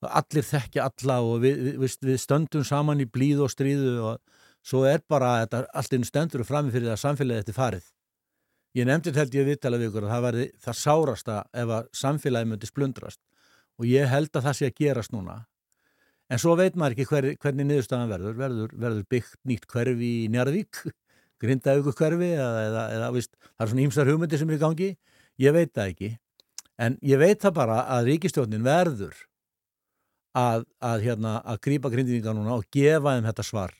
allir 0.00 0.46
þekkja 0.46 0.88
alla 0.88 1.18
og 1.20 1.42
við, 1.44 1.74
við, 1.82 1.96
við 2.08 2.20
stöndum 2.22 2.64
saman 2.64 3.02
í 3.04 3.08
blíð 3.08 3.44
og 3.44 3.52
stríðu 3.52 3.96
og 4.08 4.38
svo 4.64 4.86
er 4.88 5.04
bara 5.08 5.40
þetta 5.42 5.64
allt 5.76 5.96
einu 5.96 6.08
stendur 6.08 6.46
frammi 6.48 6.72
fyrir 6.72 6.92
það 6.92 7.02
samfélagið 7.04 7.44
þetta 7.44 7.56
farið. 7.58 7.90
Ég 8.78 8.86
nefndi 8.86 9.12
held 9.16 9.34
ég 9.34 9.44
að 9.44 9.50
viðtala 9.50 9.80
við 9.80 9.90
ykkur 9.90 10.06
að 10.06 10.14
það 10.14 10.26
væri 10.28 10.48
það 10.64 10.80
sárasta 10.80 11.38
ef 11.52 11.74
að 11.76 11.92
samfélagið 12.00 12.50
myndi 12.52 12.70
splundrast 12.70 13.20
og 13.80 13.88
ég 13.90 14.08
held 14.08 14.32
að 14.32 14.46
það 14.48 14.58
sé 14.58 14.70
að 14.70 14.76
gerast 14.80 15.12
núna. 15.12 15.40
En 16.30 16.38
svo 16.38 16.54
veit 16.58 16.76
maður 16.78 16.94
ekki 16.94 17.08
hver, 17.10 17.28
hvernig 17.42 17.66
niðurstaðan 17.66 18.10
verður. 18.12 18.36
verður. 18.38 18.74
Verður 18.78 19.06
byggt 19.10 19.38
nýtt 19.50 19.66
hverfi 19.70 20.10
í 20.24 20.28
Njarðvík, 20.30 20.82
grindaðugu 21.42 21.94
hverfi 21.98 22.28
eða, 22.36 22.66
eða, 22.68 22.84
eða 22.98 23.08
víst, 23.16 23.32
það 23.48 23.64
er 23.64 23.72
svona 23.72 23.86
ímsar 23.86 24.12
hugmyndi 24.12 24.40
sem 24.40 24.52
er 24.52 24.60
í 24.60 24.62
gangi. 24.62 24.90
Ég 25.40 25.56
veit 25.56 25.72
það 25.74 25.92
ekki. 25.94 26.12
En 26.80 26.96
ég 27.04 27.20
veit 27.20 27.42
það 27.42 27.56
bara 27.58 27.82
að 27.96 28.12
ríkistjórnin 28.12 28.64
verður 28.64 29.18
að, 30.38 30.64
að, 30.78 31.04
hérna, 31.04 31.34
að 31.42 31.60
grípa 31.66 31.90
grindinga 31.92 32.34
núna 32.36 32.60
og 32.60 32.68
gefa 32.72 33.16
þeim 33.16 33.26
þetta 33.28 33.46
svar. 33.46 33.74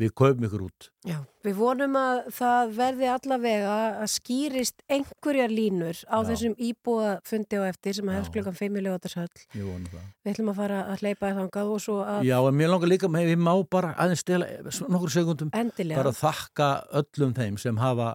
Við 0.00 0.12
kaupum 0.16 0.46
ykkur 0.46 0.62
út. 0.64 0.86
Já, 1.04 1.18
við 1.44 1.58
vonum 1.58 1.96
að 2.00 2.20
það 2.32 2.70
verði 2.78 3.08
allavega 3.12 3.74
að 4.00 4.06
skýrist 4.14 4.80
einhverjar 4.88 5.52
línur 5.52 5.98
á 6.08 6.24
Já. 6.24 6.28
þessum 6.30 6.54
íbúa 6.56 7.10
fundi 7.28 7.60
á 7.60 7.68
eftir 7.68 7.98
sem 7.98 8.08
að 8.08 8.16
hefst 8.16 8.32
klukkan 8.32 8.56
5 8.56 8.74
miljóðarshöll. 8.78 9.44
Ég 9.58 9.66
vonum 9.66 9.90
það. 9.92 10.08
Við 10.24 10.32
ætlum 10.32 10.50
að 10.54 10.62
fara 10.62 10.80
að 10.86 11.04
hleypa 11.04 11.34
þangað 11.36 11.74
og 11.74 11.84
svo 11.84 11.98
að 12.06 12.24
Já, 12.30 12.36
en 12.40 12.58
mér 12.62 12.72
langar 12.72 12.92
líka 12.94 13.12
við 13.12 13.36
má 13.44 13.52
bara 13.68 13.92
aðeins 14.00 14.24
stela 14.24 14.48
nokkur 14.88 15.12
segundum 15.12 15.52
endilega. 15.52 16.00
bara 16.00 16.16
þakka 16.16 16.72
öllum 17.02 17.36
þeim 17.36 17.60
sem 17.60 17.80
hafa 17.84 18.14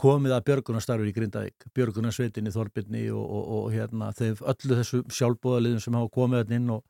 komið 0.00 0.32
að 0.36 0.44
björgunarstarfi 0.48 1.10
í 1.10 1.14
Grindavík, 1.16 1.66
björgunarsveitinni, 1.76 2.52
Þorbirni 2.54 3.08
og, 3.12 3.24
og, 3.24 3.48
og 3.56 3.72
hérna, 3.74 4.12
þeim 4.16 4.38
öllu 4.48 4.78
þessu 4.78 5.02
sjálfbóðaliðum 5.12 5.82
sem 5.84 5.98
hafa 5.98 6.12
komið 6.14 6.54
inn 6.56 6.70
og, 6.72 6.84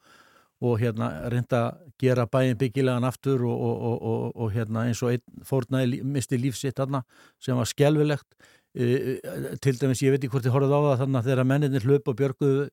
og 0.60 0.80
hérna 0.80 1.10
reynda 1.32 1.60
að 1.70 1.78
gera 2.00 2.26
bæinn 2.28 2.58
byggilegan 2.60 3.06
aftur 3.08 3.44
og, 3.48 3.60
og, 3.60 3.94
og, 3.96 4.24
og, 4.34 4.48
hérna 4.52 4.86
eins 4.88 5.00
og 5.04 5.14
einn 5.14 5.44
fórnaði 5.46 6.02
misti 6.04 6.38
lífsitt 6.40 6.76
þarna 6.80 7.02
sem 7.40 7.56
var 7.56 7.68
skelvilegt 7.68 8.28
e, 8.74 9.18
til 9.64 9.78
dæmis 9.80 10.02
ég 10.04 10.14
veit 10.14 10.20
ekki 10.20 10.34
hvort 10.34 10.46
þið 10.46 10.56
horfðu 10.56 10.76
á 10.76 10.82
það 10.88 11.02
þannig 11.04 11.20
að 11.20 11.30
þegar 11.30 11.50
menninir 11.52 11.88
hlöpu 11.88 12.12
og 12.12 12.20
björguðu 12.20 12.68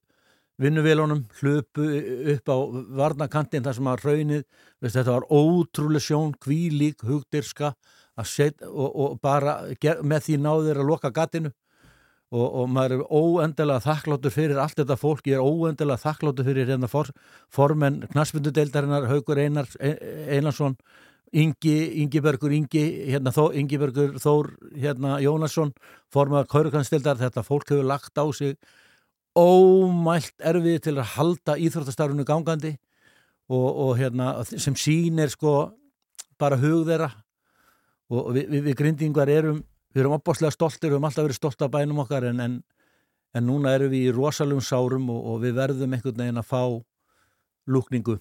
vinnuvélunum 0.57 1.23
hlöpu 1.39 1.85
upp 2.33 2.49
á 2.49 2.57
varnakantin 2.97 3.63
þar 3.65 3.77
sem 3.77 3.89
að 3.91 4.03
raunið, 4.07 4.43
veist, 4.81 4.97
þetta 4.97 5.13
var 5.13 5.27
ótrúlega 5.29 6.03
sjón, 6.07 6.33
kvílík, 6.41 7.05
hugdirska 7.05 7.75
set, 8.25 8.63
og, 8.65 9.19
bara 9.21 9.59
með 10.01 10.25
því 10.25 10.39
náður 10.41 10.81
að 10.81 10.89
loka 10.89 11.13
gatinu 11.13 11.53
og, 12.33 12.45
og 12.45 12.69
maður 12.71 12.97
er 12.97 13.03
óendilega 13.07 13.83
þakkláttur 13.85 14.33
fyrir 14.33 14.61
allt 14.61 14.79
þetta 14.79 14.97
fólk, 14.99 15.27
ég 15.29 15.39
er 15.39 15.43
óendilega 15.45 16.01
þakkláttur 16.03 16.47
fyrir 16.47 16.71
hérna 16.71 16.89
for, 16.91 17.11
formenn 17.53 18.01
knaspindudeildarinnar, 18.11 19.07
Haugur 19.11 19.39
Einar, 19.39 19.69
Einarsson 19.79 20.75
Ingi, 21.35 22.01
Ingibergur 22.03 22.53
Ingi, 22.55 22.83
hérna 23.11 23.33
Þó, 23.35 23.49
Ingibergur 23.59 24.15
Þór, 24.23 24.53
hérna 24.79 25.17
Jónasson 25.19 25.73
formaður 26.13 26.51
Kaurukannstildar, 26.53 27.19
þetta 27.19 27.43
fólk 27.43 27.73
hefur 27.73 27.87
lagt 27.87 28.15
á 28.15 28.23
sig 28.31 28.55
ómælt 29.37 30.33
erfið 30.39 30.79
til 30.87 30.95
að 30.97 31.11
halda 31.15 31.57
íþróttastarfinu 31.61 32.25
gangandi. 32.27 32.75
Og, 33.47 33.67
og 33.67 33.91
hérna 33.99 34.33
sem 34.43 34.75
sýnir 34.75 35.31
sko 35.31 35.53
bara 36.39 36.57
hug 36.59 36.87
þeirra. 36.87 37.11
Og 38.11 38.31
við, 38.35 38.47
við, 38.51 38.63
við 38.65 38.77
grindingar 38.81 39.31
erum 39.31 39.61
við 39.97 40.03
erum 40.05 40.17
opbáslega 40.19 40.53
stoltir, 40.53 40.91
við 40.91 40.99
höfum 40.99 41.09
alltaf 41.09 41.25
verið 41.25 41.39
stolt 41.39 41.63
af 41.65 41.73
bænum 41.73 42.03
okkar 42.03 42.27
en, 42.29 42.41
en, 42.43 42.57
en 43.33 43.47
núna 43.49 43.73
erum 43.73 43.89
við 43.93 44.11
í 44.11 44.13
rosalum 44.13 44.61
sárum 44.61 45.09
og, 45.13 45.19
og 45.31 45.43
við 45.45 45.57
verðum 45.57 45.95
einhvern 45.97 46.21
veginn 46.21 46.41
að 46.41 46.49
fá 46.51 46.61
lúkningu 47.67 48.19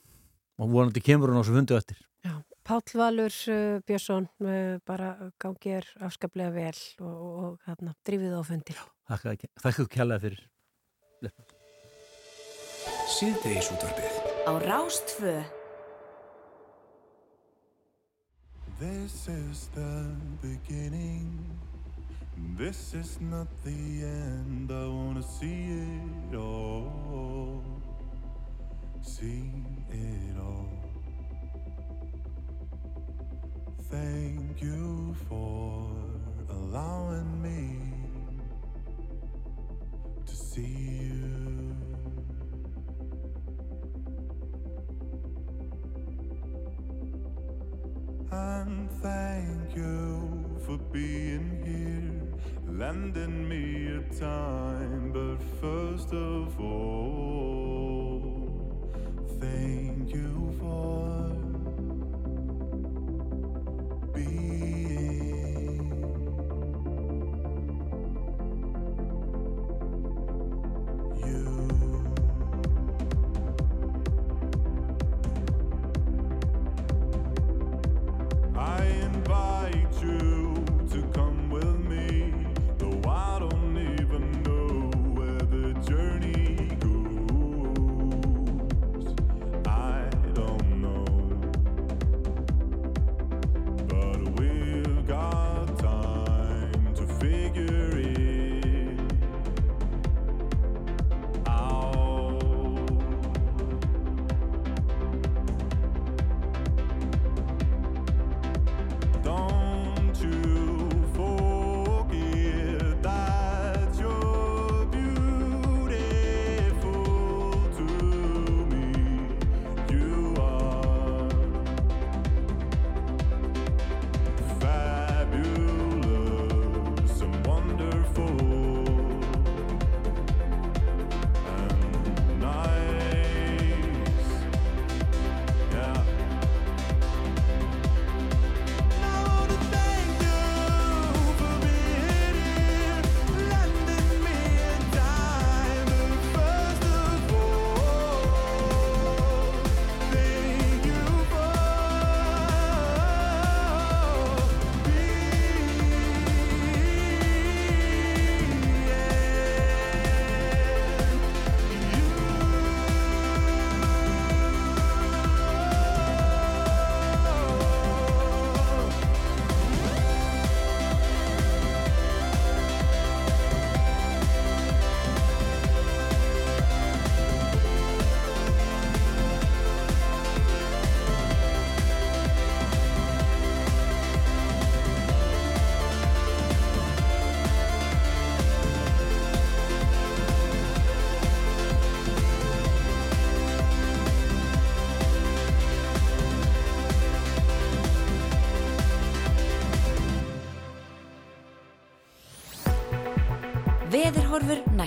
og 0.56 0.72
vonandi 0.72 1.02
kemur 1.04 1.32
hún 1.32 1.44
á 1.44 1.46
svo 1.46 1.56
fundu 1.58 1.76
eftir 1.76 2.00
Já, 2.24 2.32
Páll 2.66 2.96
Valur 2.96 3.34
uh, 3.52 3.76
Björnsson 3.86 4.28
uh, 4.40 4.80
bara 4.88 5.12
gangi 5.42 5.76
er 5.76 5.90
afskaplega 6.00 6.54
vel 6.54 6.80
og, 7.04 7.12
og, 7.12 7.36
og 7.44 7.68
hérna, 7.68 7.92
drífið 8.08 8.40
á 8.40 8.42
fundi. 8.46 8.78
Þakka 9.12 9.36
þakka 9.62 9.88
kjærlega 9.92 10.24
fyrir 10.24 10.42
Síðdeis 13.06 13.70
útvarpið. 13.72 14.18
á 14.48 14.52
Rástfö 14.64 15.36
This 18.78 19.26
is 19.28 19.70
the 19.72 20.04
beginning. 20.42 21.56
This 22.36 22.94
is 22.94 23.18
not 23.20 23.48
the 23.64 24.02
end. 24.02 24.70
I 24.70 24.86
wanna 24.88 25.22
see 25.22 25.68
it 26.30 26.36
all. 26.36 27.62
See 29.00 29.52
it 29.90 30.38
all. 30.38 30.68
Thank 33.90 34.60
you 34.60 35.14
for 35.28 35.88
allowing 36.50 37.42
me 37.42 37.80
to 40.26 40.36
see 40.36 41.08
you. 41.10 41.76
And 48.30 48.90
thank 49.02 49.76
you 49.76 50.44
for 50.66 50.76
being 50.92 51.62
here, 51.64 52.15
lending 52.78 53.48
me 53.48 53.88
your 53.88 54.02
time. 54.18 55.10
But 55.12 55.38
first 55.60 56.12
of 56.12 56.60
all, 56.60 58.20
thank 59.40 60.12
you 60.12 60.54
for 60.58 61.35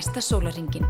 næsta 0.00 0.22
sólaringin. 0.24 0.86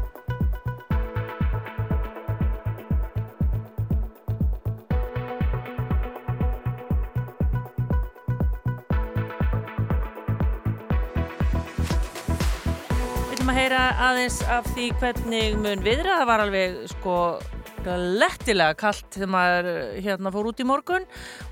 Að 13.51 13.57
heyra 13.59 13.79
aðeins 13.99 14.37
af 14.47 14.69
því 14.77 14.85
hvernig 15.01 15.57
mun 15.59 15.81
viðra. 15.83 16.21
Það 16.21 16.29
var 16.31 16.43
alveg 16.45 16.77
sko 16.93 17.15
lettilega 17.91 18.77
kallt 18.79 19.09
þegar 19.17 19.31
maður 19.35 19.69
hérna 20.05 20.31
fór 20.31 20.53
út 20.53 20.63
í 20.63 20.67
morgun 20.69 21.09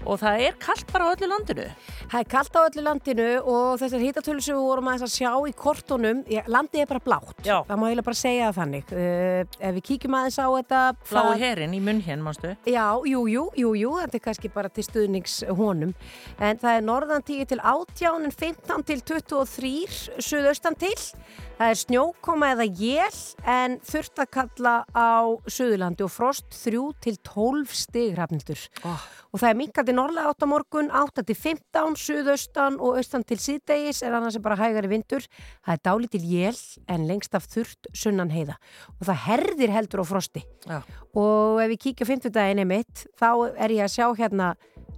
og 0.07 0.21
það 0.23 0.44
er 0.47 0.59
kallt 0.62 0.92
bara 0.94 1.11
á 1.11 1.12
öllu 1.16 1.33
landinu. 1.33 1.66
Það 2.09 2.23
er 2.23 2.29
kallt 2.33 2.55
á 2.57 2.61
öllu 2.64 2.83
landinu 2.87 3.25
og 3.53 3.75
þessar 3.83 4.01
hýtatölu 4.01 4.40
sem 4.40 4.57
við 4.57 4.64
vorum 4.64 4.87
að 4.88 5.03
sjá 5.12 5.29
í 5.44 5.53
kortunum, 5.53 6.23
landið 6.49 6.81
er 6.81 6.88
bara 6.88 7.03
blátt. 7.05 7.35
Já. 7.44 7.59
Það 7.68 7.81
má 7.81 7.85
eiginlega 7.88 8.07
bara 8.07 8.21
segja 8.21 8.47
það 8.47 8.59
þannig. 8.62 8.92
Uh, 8.94 9.59
ef 9.68 9.75
við 9.77 9.85
kíkjum 9.90 10.16
aðeins 10.16 10.38
á 10.40 10.47
þetta... 10.49 10.81
Blái 11.11 11.18
það- 11.29 11.42
herin 11.44 11.77
í 11.77 11.81
munn 11.85 12.01
hér, 12.07 12.23
mástu. 12.25 12.55
Já, 12.64 12.87
jú, 13.12 13.27
jú, 13.29 13.42
jú, 13.61 13.75
jú, 13.77 13.90
þetta 14.01 14.16
er 14.21 14.25
kannski 14.25 14.53
bara 14.55 14.73
til 14.73 14.87
stuðnings 14.87 15.37
honum. 15.59 15.92
En 16.40 16.62
það 16.62 16.79
er 16.79 16.88
norðan 16.88 17.27
10 17.29 17.51
til 17.53 17.61
18, 17.61 18.25
en 18.25 18.33
15 18.40 18.88
til 18.88 19.05
23, 19.12 20.01
suðaustan 20.31 20.81
til. 20.81 20.97
Það 21.59 21.73
er 21.75 21.79
snjókoma 21.81 22.49
eða 22.55 22.64
jél, 22.71 23.16
en 23.51 23.73
þurft 23.83 24.21
að 24.23 24.29
kalla 24.37 24.75
á 24.94 25.27
suðurlandi 25.51 26.05
og 26.07 26.12
frost 26.14 26.47
3 26.55 26.85
til 27.03 27.16
12 27.27 27.73
stig 27.75 28.12
hrafnildur. 28.14 28.61
Oh. 28.87 29.03
Og 29.35 29.42
það 29.42 29.51
er 29.51 29.59
minkandi 29.59 29.97
norðlega 29.97 30.31
átt 30.31 30.47
á 30.47 30.49
morgun, 30.49 30.92
8 30.94 31.25
til 31.27 31.35
15, 31.35 31.97
suðaustan 31.98 32.78
og 32.80 32.98
austan 33.00 33.24
til 33.26 33.38
síðdegis 33.42 34.02
er 34.06 34.16
annars 34.16 34.38
bara 34.42 34.58
hægari 34.58 34.90
vindur. 34.90 35.24
Það 35.66 35.74
er 35.74 35.82
dálítil 35.88 36.22
jél, 36.28 36.61
en 36.88 37.06
lengst 37.08 37.34
af 37.37 37.48
þurft 37.50 37.90
sunnan 37.96 38.32
heiða. 38.34 38.58
Og 38.98 39.08
það 39.08 39.24
herðir 39.26 39.74
heldur 39.74 40.04
á 40.04 40.06
frosti 40.08 40.44
Já. 40.68 40.80
og 41.14 41.61
ef 41.62 41.72
við 41.74 41.82
kíkja 41.87 42.06
á 42.06 42.11
fimmtudaginn 42.12 42.62
einmitt 42.64 43.04
þá 43.18 43.30
er 43.56 43.74
ég 43.74 43.84
að 43.87 43.94
sjá 43.94 44.06
hérna 44.18 44.54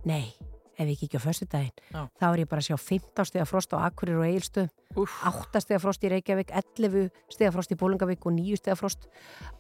nei, 0.08 0.32
ef 0.81 0.88
við 0.88 0.99
kíkja 1.05 1.21
á 1.21 1.27
föstudaginn 1.27 1.77
Já. 1.93 2.03
þá 2.16 2.25
er 2.33 2.40
ég 2.43 2.49
bara 2.51 2.62
að 2.64 2.69
sjá 2.71 2.77
15 2.81 3.29
stiga 3.29 3.45
frost 3.49 3.75
á 3.77 3.85
Akkurir 3.85 4.16
og 4.16 4.25
Egilstöðum, 4.25 4.71
8 4.97 5.61
stiga 5.62 5.79
frost 5.83 6.05
í 6.07 6.11
Reykjavík 6.11 6.51
11 6.57 7.11
stiga 7.31 7.53
frost 7.55 7.75
í 7.75 7.79
Bólingavík 7.79 8.25
og 8.27 8.35
9 8.38 8.57
stiga 8.59 8.77
frost 8.81 9.05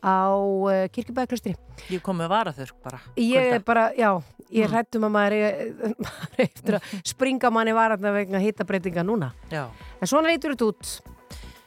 á 0.00 0.32
uh, 0.32 0.88
Kirkjubæðaklustri 0.90 1.54
Ég 1.92 2.02
kom 2.02 2.18
með 2.22 2.32
varaþurk 2.32 2.80
bara. 2.82 2.98
ég 3.20 3.52
er 3.58 3.64
bara, 3.66 3.90
já, 3.94 4.10
ég 4.50 4.66
Mm. 4.66 4.72
hrættum 4.72 5.04
að 5.06 5.12
maður 5.14 5.34
er, 5.36 5.60
maður 6.04 6.40
er 6.40 6.44
eftir 6.48 6.76
að 6.80 6.94
springa 7.06 7.50
manni 7.54 7.72
vararna 7.76 8.10
vegna 8.16 8.40
hitabreitinga 8.42 9.04
núna 9.06 9.30
Já. 9.52 9.68
en 10.00 10.10
svona 10.10 10.32
lítur 10.32 10.56
þetta 10.56 10.70
út 10.72 11.19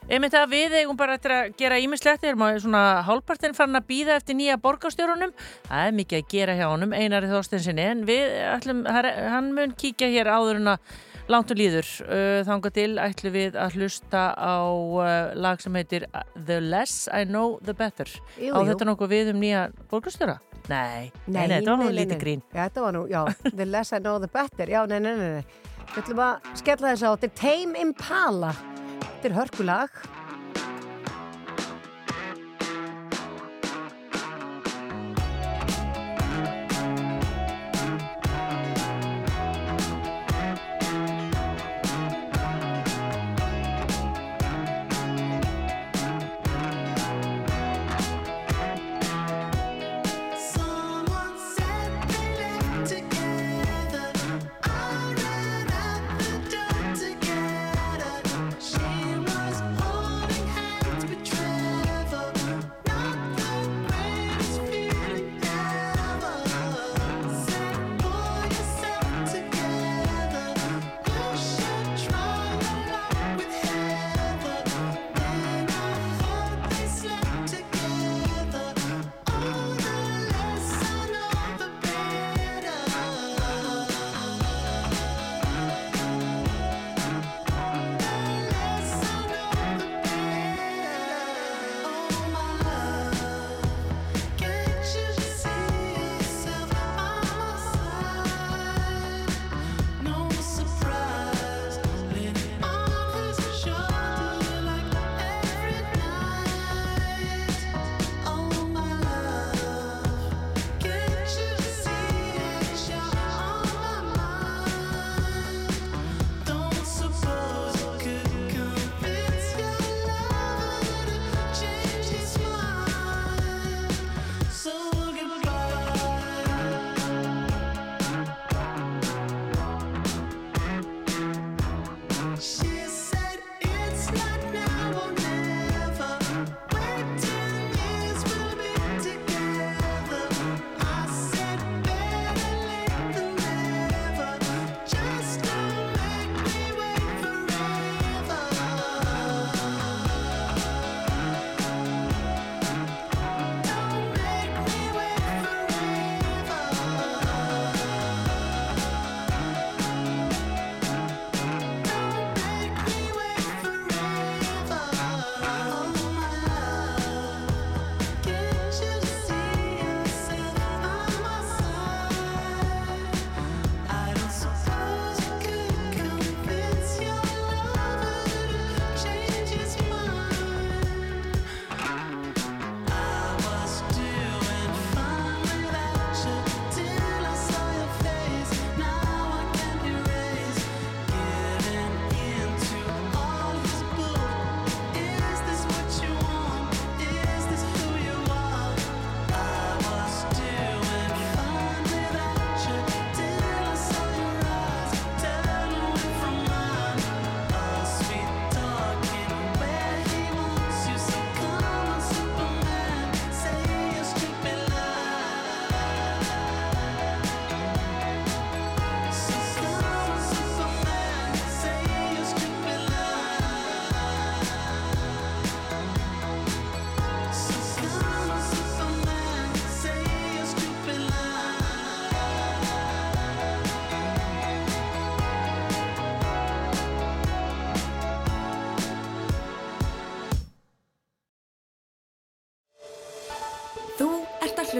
Einmitt 0.04 0.34
að 0.36 0.50
við 0.52 0.74
eigum 0.82 0.98
bara 1.00 1.14
eftir 1.16 1.32
að 1.32 1.54
gera 1.56 1.78
ímislegt, 1.80 2.20
við 2.20 2.34
erum 2.34 2.42
að 2.44 2.58
svona 2.60 2.82
hálpartinn 3.06 3.54
farin 3.56 3.78
að 3.78 3.86
býða 3.88 4.18
eftir 4.18 4.36
nýja 4.36 4.58
borgarstjórunum. 4.60 5.32
Það 5.64 5.88
er 5.88 5.96
mikið 5.96 6.20
að 6.20 6.26
gera 6.34 6.56
hjá 6.58 6.64
honum, 6.68 6.92
Einari 6.92 7.30
Þorstensinni, 7.30 7.86
en 7.88 8.02
við 8.04 8.34
ætlum, 8.50 8.82
hann 8.84 9.48
mun 9.56 9.72
kíkja 9.80 10.10
hér 10.12 10.28
áður 10.28 10.60
en 10.60 10.74
að 10.74 10.92
langt 11.32 11.54
og 11.54 11.56
líður. 11.56 11.88
Þanga 12.44 12.72
til 12.76 12.90
ætlum 13.00 13.36
við 13.38 13.56
að 13.56 13.78
hlusta 13.78 14.26
á 14.36 14.60
lag 15.40 15.64
sem 15.64 15.80
heitir 15.80 16.04
The 16.36 16.60
Less 16.60 17.08
I 17.08 17.24
Know 17.24 17.56
The 17.64 17.72
Better. 17.72 18.12
Jú, 18.36 18.52
á 18.52 18.60
jú. 18.60 18.66
þetta 18.74 18.90
nokkuð 18.90 19.08
við 19.16 19.32
um 19.32 19.40
nýja 19.40 19.70
borgarstjóra? 19.88 20.36
Nei, 20.68 21.08
nei, 21.24 21.46
nei, 21.48 21.58
þetta 21.58 21.72
var 21.72 21.80
nú 21.80 21.88
lítið 21.96 22.20
grín. 22.20 22.44
Já, 22.52 22.68
þetta 22.68 22.84
var 22.84 22.96
nú, 22.96 23.06
já, 23.08 23.24
the 23.56 23.64
less 23.64 23.96
I 23.96 24.04
know 24.04 24.20
the 24.20 24.28
better 24.28 24.68
Já, 24.68 24.84
nei, 24.88 24.96
nei, 25.00 25.12
nei, 25.16 25.40
nei 25.40 25.44
Við 25.94 25.98
ætlum 26.00 26.24
að 26.24 26.54
skella 26.56 26.94
þess 26.94 27.04
á, 27.04 28.83
þetta 29.24 29.32
er 29.32 29.40
hörkulag 29.40 30.23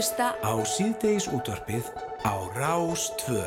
hlusta 0.05 0.37
á 0.45 0.53
síðdeis 0.69 1.25
útvarpið 1.33 1.87
á 2.29 2.37
Rás 2.53 3.09
2. 3.25 3.41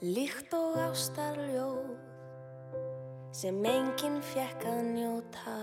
Líkt 0.00 0.56
og 0.56 0.80
ástarljóð 0.88 1.92
sem 3.28 3.60
enginn 3.60 4.22
fekk 4.24 4.64
að 4.72 4.80
njóta 4.94 5.58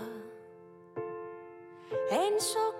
eins 2.14 2.54
og 2.62 2.71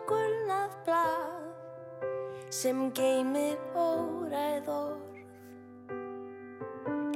sem 2.63 2.93
geymir 2.95 3.59
óræð 3.75 4.69
orð. 4.69 5.15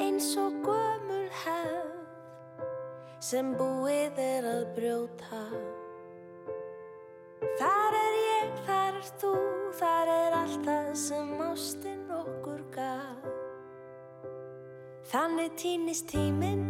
Eins 0.03 0.37
og 0.43 0.53
gömul 0.67 1.29
hefð 1.45 1.93
sem 3.23 3.53
búið 3.55 4.19
er 4.19 4.49
að 4.51 4.65
brjóta. 4.75 5.45
Þar 7.61 7.99
er 8.01 8.17
ég, 8.23 8.57
þar 8.67 8.99
er 8.99 9.13
þú, 9.23 9.33
þar 9.79 10.11
er 10.17 10.37
allt 10.41 10.67
það 10.67 10.91
sem 11.05 11.31
ástin 11.47 12.03
okkur 12.17 12.67
gaf. 12.75 13.31
Þannig 15.13 15.55
týnist 15.63 16.11
tíminn. 16.11 16.67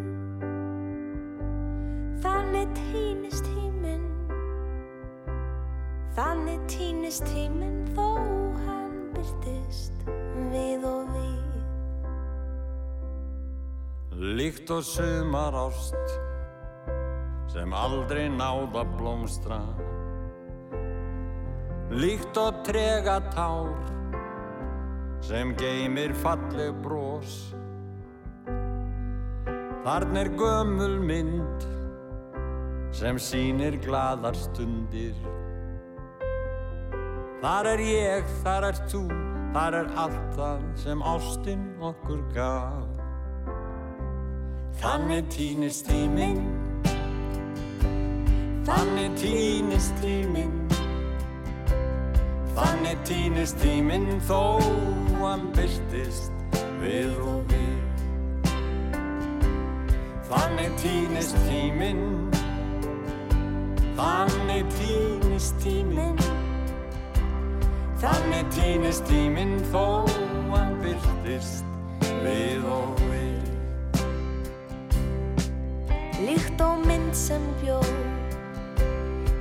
Þannig 2.21 2.77
týnist 2.83 3.49
tíminn. 3.49 4.05
Þannig 6.21 6.69
týnist 6.77 7.25
tíminn 7.33 7.81
þó 7.97 8.37
byrtist 9.27 10.07
við 10.53 10.85
og 10.87 11.11
við. 11.15 11.43
Líkt 14.37 14.71
og 14.73 14.85
sumar 14.87 15.55
ást 15.67 16.15
sem 17.53 17.73
aldrei 17.75 18.29
náða 18.31 18.85
blómstra. 18.97 19.61
Líkt 21.91 22.39
og 22.39 22.63
trega 22.67 23.21
tár 23.35 23.75
sem 25.23 25.55
geymir 25.59 26.13
falleg 26.23 26.75
brós 26.83 27.55
Þarna 29.87 30.25
er 30.25 30.31
gömul 30.35 30.97
mynd 30.99 31.67
sem 32.95 33.19
sýnir 33.23 33.79
gladar 33.85 34.35
stundir 34.35 35.15
Þar 37.47 37.67
er 37.71 37.81
ég, 37.87 38.31
þar 38.43 38.65
er 38.67 38.79
þú, 38.91 39.01
þar 39.55 39.75
er 39.79 39.91
allt 40.03 40.31
það 40.35 40.63
sem 40.83 41.03
ástin 41.07 41.61
okkur 41.79 42.25
gaf. 42.35 42.97
Þannig 44.81 45.29
týnist 45.31 45.87
tíminn. 45.87 46.41
Þannig 48.67 49.15
týnist 49.21 49.95
tíminn. 50.03 50.57
Þannig 52.57 53.05
týnist 53.07 53.63
tíminn 53.63 54.09
þó 54.27 54.41
hann 55.21 55.47
byrtist 55.55 56.59
við 56.81 57.15
og 57.31 57.47
við. 57.53 58.59
Þannig 60.33 60.75
týnist 60.83 61.39
tíminn. 61.47 62.03
Þannig 63.95 64.67
týnist 64.81 65.63
tíminn 65.63 66.19
Þannig 67.97 68.51
týnist 68.53 69.07
tíminn 69.09 69.55
þó 69.73 70.05
hann 70.51 70.75
byrtist 70.83 71.65
við 72.21 72.67
og 72.69 72.99
við. 73.09 73.47
Líkt 76.27 76.61
og 76.61 76.85
mynd 76.85 77.17
sem 77.17 77.41
bjó 77.63 77.79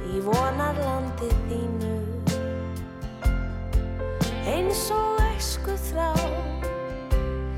í 0.08 0.24
vonarlandi 0.24 1.34
þínu. 1.50 1.92
Eins 4.56 4.86
og 4.96 5.20
æsku 5.34 5.76
þrá 5.90 6.16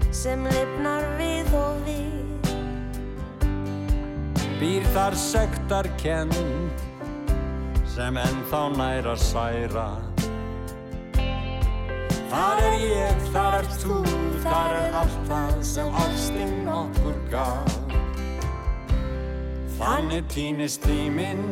sem 0.09 0.49
lifnar 0.49 1.05
við 1.21 1.53
og 1.61 1.85
við. 1.85 2.51
Býr 4.57 4.91
þar 4.97 5.21
sektar 5.29 5.93
kend 6.01 6.83
sem 7.85 8.17
ennþá 8.17 8.65
nær 8.73 9.13
að 9.13 9.25
særa 9.29 9.89
Þar 12.27 12.59
er 12.59 12.73
ég, 12.83 13.19
þar 13.31 13.53
er 13.61 13.67
þú, 13.79 13.97
þar 14.43 14.73
er 14.75 14.95
allt 14.99 15.19
það 15.29 15.51
sem 15.63 15.93
ástin 15.95 16.65
okkur 16.67 17.21
gaf. 17.31 17.77
Þannig 19.77 20.25
týnist 20.33 20.83
tíminn. 20.83 21.45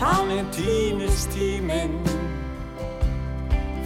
Þannig 0.00 0.50
týnist 0.56 1.30
tíminn. 1.36 1.94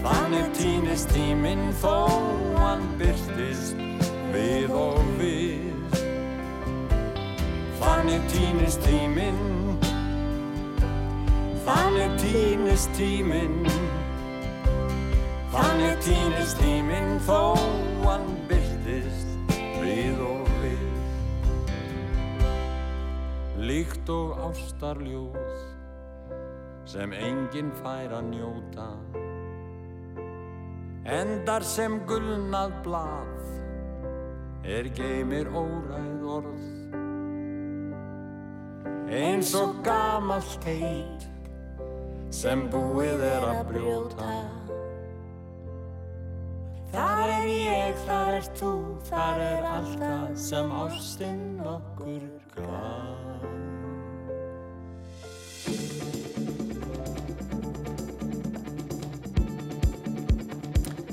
Þannig 0.00 0.48
týnist 0.56 1.12
tíminn 1.12 1.66
þó 1.82 2.08
hann 2.56 2.88
byrtist 2.96 3.76
við 4.32 4.72
og 4.72 5.04
við. 5.20 6.00
Þannig 7.84 8.24
týnist 8.32 8.80
tíminn. 8.88 9.44
Þannig 11.68 12.20
týnist 12.24 12.96
tíminn 12.96 13.89
Þannig 15.50 15.96
týnist 16.04 16.60
tíminn 16.62 17.16
þó 17.26 17.56
hann 18.04 18.28
byrtist 18.46 19.54
við 19.82 20.20
og 20.22 20.50
við. 20.62 20.84
Líkt 23.58 24.12
og 24.14 24.38
ástarljóð 24.46 25.40
sem 26.86 27.10
enginn 27.18 27.72
fær 27.80 28.14
að 28.20 28.28
njóta. 28.28 28.86
Endar 31.18 31.66
sem 31.66 31.98
gulnað 32.06 32.78
blað 32.86 33.42
er 34.70 34.86
geymir 34.94 35.50
óræð 35.50 36.30
orð. 36.36 36.70
Eins 39.10 39.50
og 39.58 39.82
gamalt 39.82 40.62
heit 40.62 41.26
sem 42.30 42.68
búið 42.70 43.26
er 43.32 43.50
að 43.50 43.62
brjóta 43.72 44.59
Þar 46.90 47.28
er 47.30 47.48
ég, 47.50 47.98
þar 48.06 48.36
er 48.40 48.46
þú, 48.58 48.72
þar 49.06 49.42
er 49.44 49.66
allt 49.70 49.98
það 50.00 50.30
sem 50.42 50.72
ástin 50.80 51.44
okkur 51.62 52.24
gaf. 52.56 53.20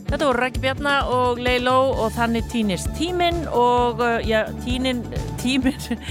Þetta 0.08 0.24
voru 0.24 0.40
Rækki 0.40 0.62
Bjarna 0.64 0.92
og 1.14 1.40
Leiló 1.44 1.76
og 1.92 2.14
þannig 2.16 2.46
týnist 2.50 2.88
tíminn 2.98 3.44
og 3.52 4.00
uh, 4.02 4.18
já, 4.24 4.48
tínin, 4.64 5.04
tíminn, 5.42 6.02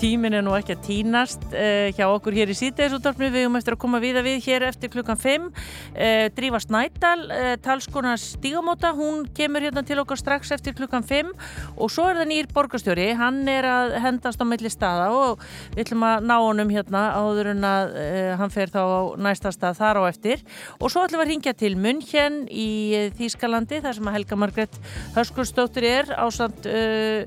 tíminn 0.00 0.36
er 0.36 0.44
nú 0.46 0.54
ekki 0.56 0.76
að 0.76 0.84
týnast 0.86 1.44
uh, 1.50 1.88
hjá 1.96 2.06
okkur 2.08 2.36
hér 2.36 2.52
í 2.52 2.56
síðdegisúttarpinu. 2.58 3.30
Við 3.34 3.46
höfum 3.46 3.58
eftir 3.60 3.76
að 3.76 3.80
koma 3.82 4.00
við 4.02 4.20
að 4.20 4.28
við 4.28 4.46
hér 4.46 4.66
eftir 4.70 4.92
klukkan 4.92 5.20
5. 5.20 5.48
Uh, 5.48 6.26
Drífa 6.36 6.60
Snædal, 6.64 7.26
uh, 7.26 7.52
talskona 7.64 8.16
Stígamóta, 8.20 8.92
hún 8.96 9.24
kemur 9.36 9.66
hérna 9.66 9.84
til 9.86 9.98
okkar 10.02 10.20
strax 10.20 10.54
eftir 10.56 10.76
klukkan 10.78 11.06
5 11.06 11.32
og 11.76 11.92
svo 11.92 12.06
er 12.10 12.20
það 12.20 12.30
nýr 12.32 12.50
borgarstjóri. 12.54 13.08
Hann 13.18 13.42
er 13.50 13.68
að 13.68 13.96
hendast 14.04 14.40
á 14.40 14.46
milli 14.48 14.72
staða 14.72 15.10
og 15.14 15.42
við 15.74 15.86
ætlum 15.86 16.06
að 16.06 16.28
ná 16.30 16.36
honum 16.36 16.72
hérna 16.72 17.04
áður 17.16 17.52
en 17.54 17.66
að 17.66 17.94
hann 18.40 18.52
fer 18.54 18.72
þá 18.72 18.80
á 18.82 19.00
næsta 19.26 19.52
stað 19.54 19.78
þar 19.80 20.00
á 20.00 20.02
eftir 20.08 20.42
og 20.80 20.90
svo 20.92 21.04
ætlum 21.04 21.20
við 21.20 21.26
að 21.26 21.30
ringja 21.32 21.54
til 21.58 21.72
München 21.80 22.38
í 22.50 22.68
Þýskalandi 23.16 23.80
þar 23.84 23.98
sem 23.98 24.10
að 24.10 24.16
Helga 24.18 24.38
Margret 24.40 24.78
Hörskursdóttir 25.16 25.86
er 25.88 26.12
uh, 26.16 27.24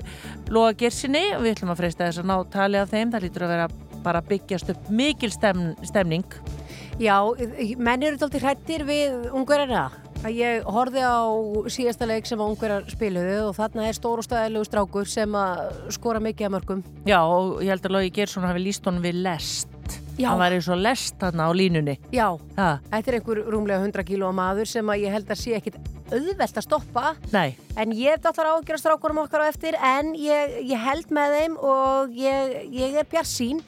Lóa 0.50 0.72
Gersinni 0.78 1.24
og 1.36 1.46
við 1.50 1.58
ætlum 1.58 1.74
að 1.74 1.82
freista 1.82 2.06
þess 2.06 2.22
að 2.22 2.30
ná 2.30 2.36
tali 2.54 2.78
af 2.80 2.92
þeim 2.94 3.12
það 3.12 3.26
lítur 3.26 3.46
að 3.46 3.54
vera 3.56 3.70
bara 4.00 4.22
byggjast 4.24 4.70
upp 4.72 4.90
mikil 4.94 5.32
stem, 5.34 5.64
stemning 5.84 6.38
Já, 7.00 7.16
menn 7.80 8.04
eru 8.04 8.18
tólti 8.20 8.42
hrættir 8.42 8.84
við 8.84 9.30
ungverjana. 9.32 9.86
Að 10.20 10.36
Ég 10.36 10.66
horfði 10.68 11.00
á 11.00 11.24
síðasta 11.72 12.04
leik 12.04 12.28
sem 12.28 12.36
að 12.36 12.52
ungverjar 12.52 12.90
spiluðu 12.92 13.38
og 13.46 13.54
þarna 13.56 13.86
er 13.88 13.96
stór 13.96 14.20
og 14.20 14.26
stæðilegu 14.26 14.68
strákur 14.68 15.08
sem 15.08 15.38
að 15.40 15.62
skora 15.96 16.20
mikið 16.20 16.50
að 16.50 16.54
mörgum. 16.58 16.82
Já 17.08 17.22
og 17.24 17.62
ég 17.64 17.72
held 17.72 17.88
að 17.88 17.96
Lói 17.96 18.12
Gersson 18.12 18.44
hafi 18.44 18.66
líst 18.66 18.84
honum 18.84 19.06
við 19.06 19.22
lest 19.24 19.79
Já. 20.18 20.28
hann 20.30 20.40
var 20.42 20.52
eins 20.56 20.68
og 20.68 20.80
lest 20.80 21.16
þarna 21.20 21.46
á 21.48 21.50
línunni 21.54 21.96
Já, 22.12 22.26
ha, 22.56 22.68
þetta 22.90 23.12
er 23.12 23.18
einhver 23.20 23.42
rúmlega 23.46 23.80
100 23.84 24.04
kíló 24.08 24.32
maður 24.36 24.68
sem 24.68 24.92
að 24.92 25.06
ég 25.06 25.14
held 25.16 25.30
að 25.30 25.40
sé 25.40 25.54
ekkit 25.56 25.78
auðvelt 26.10 26.56
að 26.58 26.64
stoppa. 26.66 27.12
Nei, 27.30 27.54
En 27.78 27.92
ég 27.94 28.16
hef 28.16 28.24
dáttar 28.24 28.48
ágjör 28.50 28.80
strákurum 28.82 29.22
okkar 29.22 29.46
á 29.46 29.50
eftir 29.50 29.76
en 29.78 30.10
ég, 30.18 30.56
ég 30.66 30.82
held 30.82 31.12
með 31.14 31.36
þeim 31.38 31.54
og 31.62 32.16
ég, 32.18 32.56
ég 32.74 32.98
er 32.98 33.06
bjart 33.06 33.30
sín. 33.30 33.62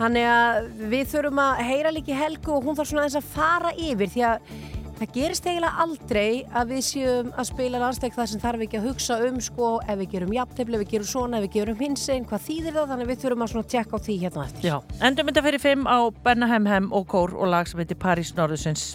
Þannig 0.00 0.24
að 0.32 0.70
við 0.88 1.10
þurfum 1.12 1.42
að 1.44 1.62
heyra 1.68 1.92
líki 1.92 2.16
Helgu 2.16 2.54
og 2.56 2.64
hún 2.64 2.78
þarf 2.78 2.88
svona 2.88 3.04
aðeins 3.04 3.18
að 3.20 3.32
fara 3.34 3.72
yfir 3.76 4.08
því 4.14 4.22
að 4.30 4.54
það 5.00 5.14
gerist 5.14 5.46
eiginlega 5.48 5.84
aldrei 5.84 6.42
að 6.52 6.72
við 6.74 6.82
séum 6.84 7.30
að 7.32 7.48
spila 7.48 7.80
landsleik 7.80 8.16
þar 8.16 8.30
sem 8.30 8.42
þarf 8.42 8.64
ekki 8.66 8.80
að 8.80 8.88
hugsa 8.90 9.18
um 9.26 9.38
sko 9.44 9.70
ef 9.86 10.00
við 10.02 10.14
gerum 10.14 10.34
jafntefli, 10.36 10.76
ef 10.76 10.84
við 10.84 10.94
gerum 10.94 11.10
svona, 11.10 11.40
ef 11.40 11.46
við 11.46 11.56
gerum 11.56 11.80
hinsinn, 11.80 12.26
hvað 12.28 12.46
þýðir 12.48 12.76
það, 12.78 12.90
þannig 12.92 13.10
við 13.10 13.22
þurfum 13.24 13.46
að 13.46 13.70
tjekka 13.74 13.96
á 13.96 14.04
því 14.06 14.18
hérna 14.24 14.46
eftir. 14.46 14.68
Já, 14.68 14.76
endum 15.08 15.30
þetta 15.30 15.46
fyrir 15.48 15.64
fimm 15.64 15.88
á 15.88 15.98
Benna 16.24 16.50
Hem 16.50 16.68
Hem 16.68 16.90
og 16.92 17.08
Kór 17.10 17.36
og 17.36 17.52
lag 17.54 17.70
sem 17.70 17.80
heitir 17.80 18.00
París 18.00 18.34
Norðusins. 18.36 18.92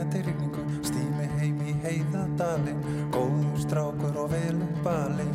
Grenjandi 0.00 0.22
rigningu 0.24 0.62
Stími 0.82 1.26
heim 1.38 1.60
í 1.60 1.74
heiðadalinn, 1.84 2.80
góður 3.12 3.58
strákur 3.60 4.16
og 4.16 4.30
velum 4.32 4.70
balinn 4.84 5.34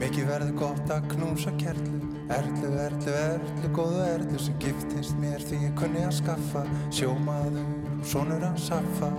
Mikið 0.00 0.26
verður 0.28 0.56
gott 0.56 0.90
að 0.90 1.08
knúsa 1.12 1.52
kerlu 1.60 2.00
Erlu, 2.32 2.70
erlu, 2.80 3.12
erlu, 3.12 3.72
góðu 3.76 4.04
erlu 4.06 4.38
sem 4.40 4.56
giftist 4.62 5.18
mér 5.20 5.42
því 5.42 5.66
ég 5.66 5.74
kunni 5.76 6.00
að 6.06 6.14
skaffa. 6.22 6.62
Sjómaður, 6.94 7.66
sonur 8.08 8.46
að 8.46 8.62
saffa 8.70 9.10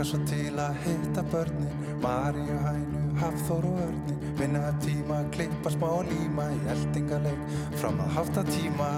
Hlakka 0.00 0.16
svo 0.16 0.24
til 0.24 0.56
að 0.56 0.76
hitta 0.80 1.22
börnin. 1.28 1.72
Maríu, 2.00 2.54
Hænu, 2.64 3.00
Hafþór 3.20 3.66
og 3.68 3.80
Örnin 3.84 4.22
Vinna 4.38 4.60
upp 4.70 4.78
tíma, 4.80 5.18
klippa 5.28 5.68
smá 5.74 5.90
líma 6.08 6.46
Í 6.56 6.60
eldingaleik 6.72 7.42
fram 7.76 8.00
að 8.00 8.14
hafta 8.14 8.44
tíma. 8.48 8.88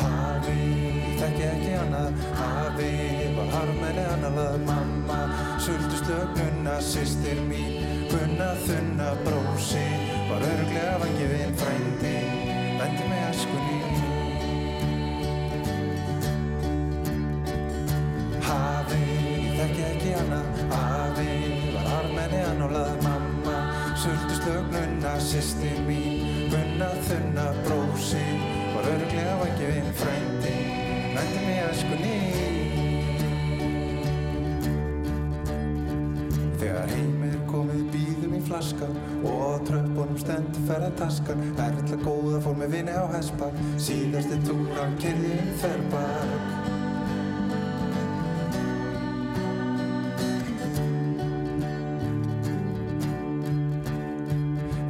Hafi, 0.00 0.56
þekki 1.20 1.44
ekki 1.50 1.76
annað. 1.82 2.24
Hafi, 2.40 2.92
var 3.36 3.52
harmenni 3.58 4.08
annað. 4.14 4.60
Mamma, 4.64 5.20
sultu 5.60 6.00
slögnuna 6.00 6.80
Sistir 6.80 7.44
mín, 7.52 7.84
gunna 8.08 8.54
þunna 8.64 9.12
vangifinn 9.26 9.51
Frændi, 11.62 12.16
vendi 12.80 13.04
með 13.06 13.20
æskunni 13.28 13.76
Hafi, 18.42 19.02
þekki 19.60 19.84
ekki 19.86 20.14
annað 20.18 20.48
Hafi, 20.72 21.28
var 21.76 21.86
harmenni 21.92 22.40
annað 22.48 22.98
Mamma, 23.06 23.58
sultu 23.94 24.40
slögnuna 24.40 25.14
Sistir 25.22 25.78
mín, 25.86 26.50
gunna 26.50 26.90
þunna 27.06 27.46
Brósi, 27.62 28.26
var 28.74 28.90
örglega 28.96 29.38
vangifinn 29.44 29.94
Frændi, 30.02 30.56
vendi 31.14 31.40
með 31.46 31.62
æskunni 31.68 32.18
Þegar 36.58 36.90
heim 36.96 37.22
er 37.30 37.38
komið 37.54 37.86
býðum 37.94 38.34
í 38.38 38.42
flaskan 38.50 38.98
og 39.22 39.51
tröppunum 40.12 40.18
stendur 40.18 40.66
ferðartaskan 40.68 41.40
Erla 41.58 41.96
góða 42.02 42.40
fór 42.42 42.56
með 42.56 42.72
vini 42.76 42.92
á 42.92 43.04
hespak 43.12 43.54
síðasti 43.80 44.38
túran 44.46 44.96
kyrði 45.00 45.38
um 45.40 45.52
þerrbak 45.62 46.50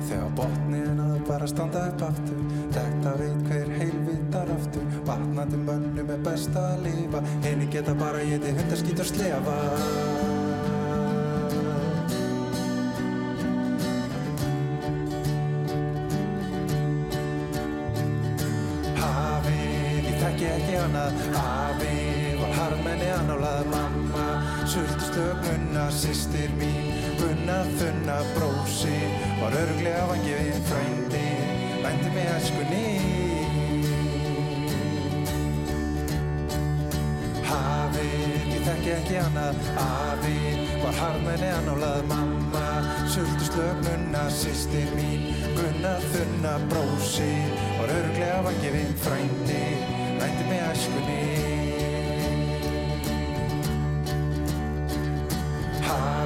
Þegar 0.09 0.35
botnin 0.37 1.01
að 1.01 1.17
bara 1.29 1.47
standa 1.47 1.87
upp 1.93 2.03
aftur 2.11 2.43
Þetta 2.73 3.11
veit 3.19 3.49
hver 3.51 3.73
heilvitar 3.77 4.49
aftur. 4.55 4.85
Vatnandi 5.05 5.59
mönnum 5.61 6.13
er 6.15 6.23
best 6.25 6.57
að 6.57 6.87
lifa 6.87 7.23
Henni 7.45 7.69
geta 7.71 7.95
bara 7.95 8.25
geti 8.25 8.55
hundaskít 8.57 9.03
og 9.05 9.11
slefa 9.13 9.59
Sistir 26.03 26.51
mín, 26.59 26.89
gunna 27.15 27.61
þunna 27.79 28.17
Brósi, 28.35 28.97
var 29.39 29.55
örglega 29.55 30.09
vangifinn 30.09 30.65
Frændi, 30.67 31.21
vændi 31.85 32.11
með 32.11 32.31
æskunni 32.33 32.81
Hafið, 37.47 38.51
ég 38.51 38.67
þekki 38.67 38.93
ekki 38.97 39.21
annað 39.23 39.63
Hafið, 39.79 40.75
var 40.83 41.01
harmenni 41.05 41.55
annálað 41.61 42.03
Mamma, 42.11 42.67
sultu 43.07 43.53
slögnuna 43.53 44.27
Sistir 44.43 44.91
mín, 44.99 45.31
gunna 45.55 45.95
þunna 46.09 46.59
Brósi, 46.67 47.31
var 47.79 47.95
örglega 48.01 48.43
vangifinn 48.51 48.95
Frændi, 49.07 49.65
vændi 50.19 50.51
með 50.51 50.69
æskunni 50.73 51.52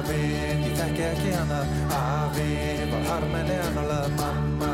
Hafið, 0.07 0.61
ég 0.63 0.75
þekki 0.79 1.01
ekki 1.03 1.31
annað 1.35 1.71
Hafið, 1.91 2.83
var 2.93 3.01
harmenni 3.09 3.57
annálað 3.65 4.13
Mamma, 4.21 4.69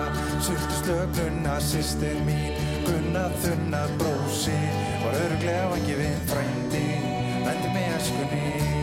sultu 0.46 0.78
slögnuna 0.84 1.56
Sistir 1.72 2.22
mín, 2.28 2.54
gunna 2.86 3.26
þunna 3.42 3.82
Brósi, 3.98 4.60
var 5.02 5.18
örglega 5.24 5.66
vangifinn 5.74 6.24
Frændi, 6.30 6.86
vændi 7.50 7.74
með 7.74 7.98
æskunni 7.98 8.83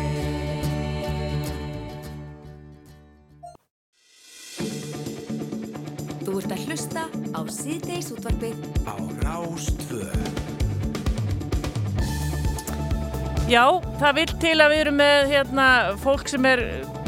Já, 13.50 13.64
það 13.98 14.12
vil 14.20 14.32
til 14.44 14.56
að 14.62 14.70
við 14.72 14.80
erum 14.84 14.98
með 15.00 15.30
hérna, 15.32 15.66
fólk 15.98 16.28
sem 16.30 16.44
er 16.46 16.60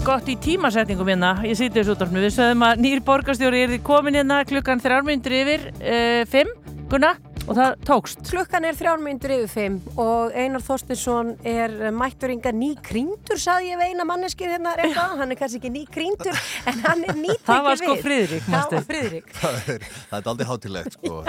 gott 0.03 0.27
í 0.27 0.35
tímasetningum 0.43 1.07
hérna 1.13 1.37
í 1.47 1.53
síðdegisúttarpnu. 1.55 2.19
Við 2.25 2.33
sögum 2.35 2.65
að 2.67 2.81
nýr 2.83 3.03
borgarstjóri 3.07 3.61
er 3.69 3.77
komin 3.87 4.19
hérna 4.19 4.41
klukkan 4.49 4.83
þrjármyndur 4.83 5.37
yfir 5.39 5.69
uh, 5.79 6.25
fimm, 6.33 6.51
Gunna, 6.91 7.13
og 7.47 7.55
það 7.57 7.77
tókst. 7.87 8.25
Klukkan 8.27 8.67
er 8.67 8.75
þrjármyndur 8.77 9.37
yfir 9.37 9.53
fimm 9.53 9.77
og 10.03 10.35
Einar 10.35 10.65
Þorstinsson 10.67 11.31
er 11.47 11.79
mættur 11.95 12.35
yngar 12.35 12.59
ný 12.59 12.73
krýndur, 12.91 13.39
saði 13.41 13.71
ég 13.71 13.79
við 13.79 13.95
eina 13.95 14.09
manneskið 14.11 14.57
hérna 14.57 14.75
reyna. 14.83 15.07
Hann 15.23 15.31
er 15.31 15.39
kannski 15.39 15.63
ekki 15.63 15.71
ný 15.79 15.87
krýndur, 15.95 16.43
en 16.67 16.83
hann 16.89 17.07
er 17.07 17.23
nýtt 17.23 17.47
Það 17.47 17.63
var 17.69 17.81
sko 17.85 17.97
Friðrik, 18.03 18.43
Það 18.49 18.59
manstu. 18.59 18.75
var 18.81 18.91
Friðrik. 18.91 19.33
það 19.39 19.55
er, 19.63 19.89
það 20.11 20.19
er 20.19 20.31
aldrei 20.35 20.51
hátilegt 20.51 20.99
sko. 20.99 21.23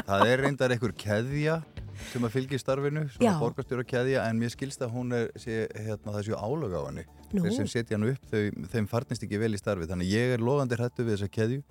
Sem 2.12 2.26
að 2.28 2.34
fylgja 2.36 2.60
starfinu, 2.62 3.06
svona 3.16 3.34
borgarstjóra 3.42 3.86
keðja 3.88 4.24
en 4.30 4.40
mér 4.42 4.52
skilst 4.54 4.82
að 4.86 4.94
hún 4.96 5.14
er 5.18 5.30
sé, 5.40 5.64
hérna, 5.76 6.14
það 6.16 6.28
séu 6.30 6.38
álög 6.40 6.74
á 6.76 6.82
henni 6.88 7.06
Nú. 7.34 7.44
þeir 7.46 7.56
sem 7.58 7.70
setja 7.72 7.98
hann 7.98 8.08
upp, 8.12 8.26
þau, 8.30 8.42
þeim 8.74 8.88
farnist 8.92 9.24
ekki 9.26 9.40
vel 9.42 9.54
í 9.56 9.60
starfi 9.62 9.88
þannig 9.90 10.12
ég 10.12 10.36
er 10.36 10.44
logandi 10.44 10.78
hrættu 10.80 11.06
við 11.08 11.16
þessa 11.18 11.32
keðju 11.34 11.62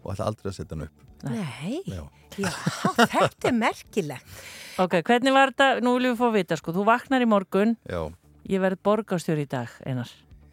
og 0.00 0.12
ætla 0.14 0.28
aldrei 0.30 0.50
að 0.52 0.58
setja 0.60 0.76
hann 0.78 0.86
upp 0.88 1.06
Nei, 1.20 1.82
Já. 1.84 2.00
já, 2.40 2.48
þetta 2.96 3.50
er 3.50 3.52
merkilegt. 3.52 4.38
Ok, 4.80 4.94
hvernig 5.04 5.34
var 5.36 5.50
þetta, 5.52 5.66
nú 5.84 5.92
viljum 5.98 6.14
við 6.14 6.20
fá 6.22 6.26
að 6.30 6.36
vita 6.38 6.56
sko, 6.56 6.72
þú 6.72 6.84
vaknar 6.88 7.20
í 7.20 7.28
morgun, 7.28 7.74
Já. 7.84 8.06
ég 8.48 8.62
verð 8.62 8.80
borgarstjóri 8.88 9.44
í 9.44 9.50
dag, 9.52 9.68
Einar. 9.84 10.08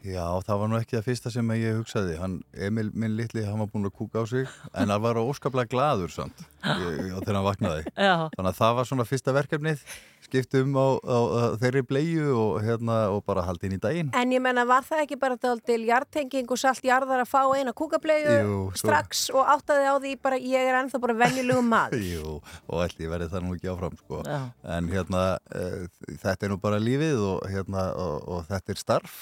Já, 0.05 0.23
það 0.45 0.59
var 0.61 0.69
nú 0.71 0.77
ekki 0.77 0.95
það 0.97 1.07
fyrsta 1.07 1.31
sem 1.33 1.49
ég 1.57 1.79
hugsaði 1.79 2.17
hann, 2.21 2.35
Emil 2.53 2.91
minn 2.93 3.15
litli, 3.17 3.41
hann 3.47 3.59
var 3.59 3.69
búin 3.73 3.87
að 3.89 3.95
kúka 3.97 4.21
á 4.21 4.25
sig 4.29 4.45
en 4.77 4.91
hann 4.93 5.01
var 5.03 5.17
óskaplega 5.19 5.71
gladur 5.71 6.11
samt 6.13 6.43
þegar 6.61 7.33
hann 7.39 7.47
vaknaði 7.47 7.83
Já. 8.07 8.29
þannig 8.35 8.51
að 8.51 8.59
það 8.61 8.75
var 8.77 8.87
svona 8.91 9.05
fyrsta 9.09 9.33
verkefnið 9.35 9.83
skiptum 10.27 10.73
á, 10.75 10.87
á, 11.01 11.17
á 11.17 11.41
þeirri 11.61 11.83
bleiu 11.87 12.27
og, 12.35 12.57
hérna, 12.65 12.97
og 13.15 13.21
bara 13.27 13.43
haldi 13.47 13.69
inn 13.69 13.77
í 13.77 13.79
daginn. 13.81 14.09
En 14.17 14.31
ég 14.33 14.41
menna, 14.43 14.65
var 14.67 14.83
það 14.83 15.03
ekki 15.05 15.17
bara 15.21 15.37
til 15.39 15.79
jartenging 15.87 16.49
og 16.51 16.59
salt 16.59 16.83
jarðar 16.83 17.23
að 17.23 17.29
fá 17.31 17.41
eina 17.55 17.71
svo- 17.71 18.73
strax 18.75 19.29
og 19.31 19.47
áttaði 19.55 19.87
á 19.87 19.95
því 20.03 20.11
bara 20.21 20.39
ég 20.41 20.67
er 20.67 20.79
ennþá 20.81 20.99
bara 21.03 21.15
venjulegu 21.21 21.63
maður? 21.63 22.03
Jú, 22.13 22.35
og 22.67 22.83
ætli 22.83 23.07
ég 23.07 23.13
verði 23.13 23.29
það 23.31 23.45
nú 23.47 23.55
ekki 23.55 23.71
áfram 23.71 23.95
sko. 24.01 24.21
Já. 24.27 24.41
en 24.75 24.91
hérna 24.91 25.23
uh, 25.55 25.87
þetta 26.19 26.45
er 26.47 26.53
nú 26.53 26.59
bara 26.59 26.79
lífið 26.83 27.23
og, 27.31 27.47
hérna, 27.51 27.87
og, 27.95 28.27
og 28.27 28.45
þetta 28.51 28.75
er 28.75 28.81
starf 28.83 29.17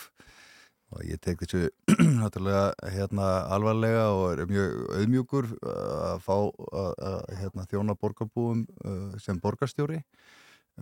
og 0.96 1.04
ég 1.08 1.20
tek 1.22 1.44
þessu 1.44 1.68
náttúrulega 2.22 2.92
hérna 2.96 3.28
alvarlega 3.52 4.06
og 4.16 4.26
er 4.34 4.50
mjög 4.50 4.78
auðmjúkur 5.00 5.50
uh, 5.56 6.14
að 6.14 6.24
fá 6.26 6.36
að, 6.38 6.92
að 7.12 7.20
hérna, 7.42 7.68
þjóna 7.72 7.98
borgarbúum 8.00 8.66
uh, 8.86 9.18
sem 9.22 9.42
borgarstjóri. 9.44 10.02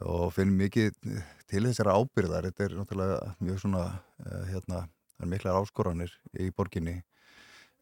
Og 0.10 0.32
finn 0.34 0.56
mikið 0.58 0.96
til 1.50 1.62
þessara 1.68 1.94
ábyrðar 2.00 2.48
þetta 2.50 2.66
er 2.66 2.78
náttúrulega 2.80 3.34
mjög 3.46 3.60
svona 3.62 3.84
uh, 3.94 4.46
hérna, 4.50 4.86
það 5.18 5.28
er 5.28 5.34
miklar 5.36 5.60
áskoranir 5.62 6.16
í 6.42 6.50
borginni. 6.56 7.02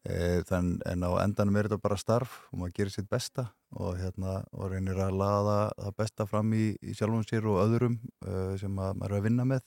Eh, 0.02 0.40
þann, 0.48 0.80
en 0.90 1.04
á 1.06 1.10
endanum 1.22 1.54
er 1.60 1.68
þetta 1.68 1.84
bara 1.84 1.96
starf 2.00 2.40
og 2.50 2.58
maður 2.58 2.72
gerir 2.74 2.90
sitt 2.90 3.06
besta 3.06 3.44
og, 3.70 3.92
hérna, 4.00 4.40
og 4.50 4.72
reynir 4.72 4.98
að 4.98 5.14
laða 5.20 5.58
það 5.76 5.94
besta 6.00 6.26
fram 6.26 6.50
í, 6.58 6.64
í 6.82 6.94
sjálfum 6.98 7.22
sér 7.22 7.46
og 7.46 7.60
öðrum 7.62 8.00
uh, 8.26 8.56
sem 8.58 8.80
að 8.82 8.96
maður 8.98 9.12
er 9.12 9.20
að 9.20 9.28
vinna 9.28 9.46
með 9.46 9.62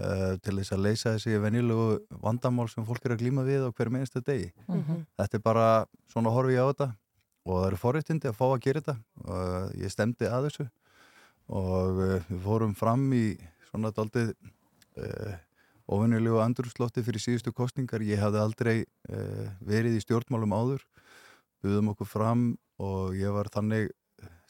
uh, 0.00 0.34
til 0.42 0.56
þess 0.58 0.74
að 0.74 0.84
leysa 0.86 1.14
þessi 1.14 1.40
venjulegu 1.42 2.18
vandamál 2.24 2.68
sem 2.72 2.86
fólk 2.86 3.06
er 3.06 3.14
að 3.16 3.24
glíma 3.24 3.46
við 3.46 3.66
á 3.66 3.70
hverjum 3.70 3.98
einasta 4.00 4.22
degi. 4.24 4.52
Mhm. 4.68 5.06
Þetta 5.18 5.38
er 5.38 5.44
bara 5.44 5.68
svona 6.12 6.34
horfi 6.34 6.56
ég 6.56 6.64
á 6.64 6.70
þetta 6.72 6.90
og 7.44 7.58
það 7.60 7.66
eru 7.68 7.80
forréttindi 7.82 8.30
að 8.30 8.38
fá 8.38 8.46
að 8.48 8.62
gera 8.64 8.80
þetta 8.80 8.96
uh, 9.28 9.66
ég 9.76 9.92
stemdi 9.92 10.28
að 10.28 10.48
þessu 10.48 10.68
og 11.52 11.98
uh, 12.00 12.20
við 12.28 12.44
fórum 12.44 12.74
fram 12.74 13.08
í 13.12 13.24
svona 13.68 13.92
daldið 13.92 14.32
uh, 14.96 15.34
ofinnilegu 15.92 16.40
andrúslotti 16.40 17.04
fyrir 17.04 17.20
síðustu 17.20 17.52
kostningar. 17.52 18.04
Ég 18.04 18.22
hafði 18.22 18.40
aldrei 18.40 18.76
uh, 18.84 19.50
verið 19.60 19.98
í 19.98 20.04
stjórnmálum 20.04 20.54
áður, 20.56 20.86
buðum 21.64 21.92
okkur 21.92 22.08
fram 22.08 22.46
og 22.80 23.14
ég 23.18 23.34
var 23.34 23.50
þannig 23.52 23.92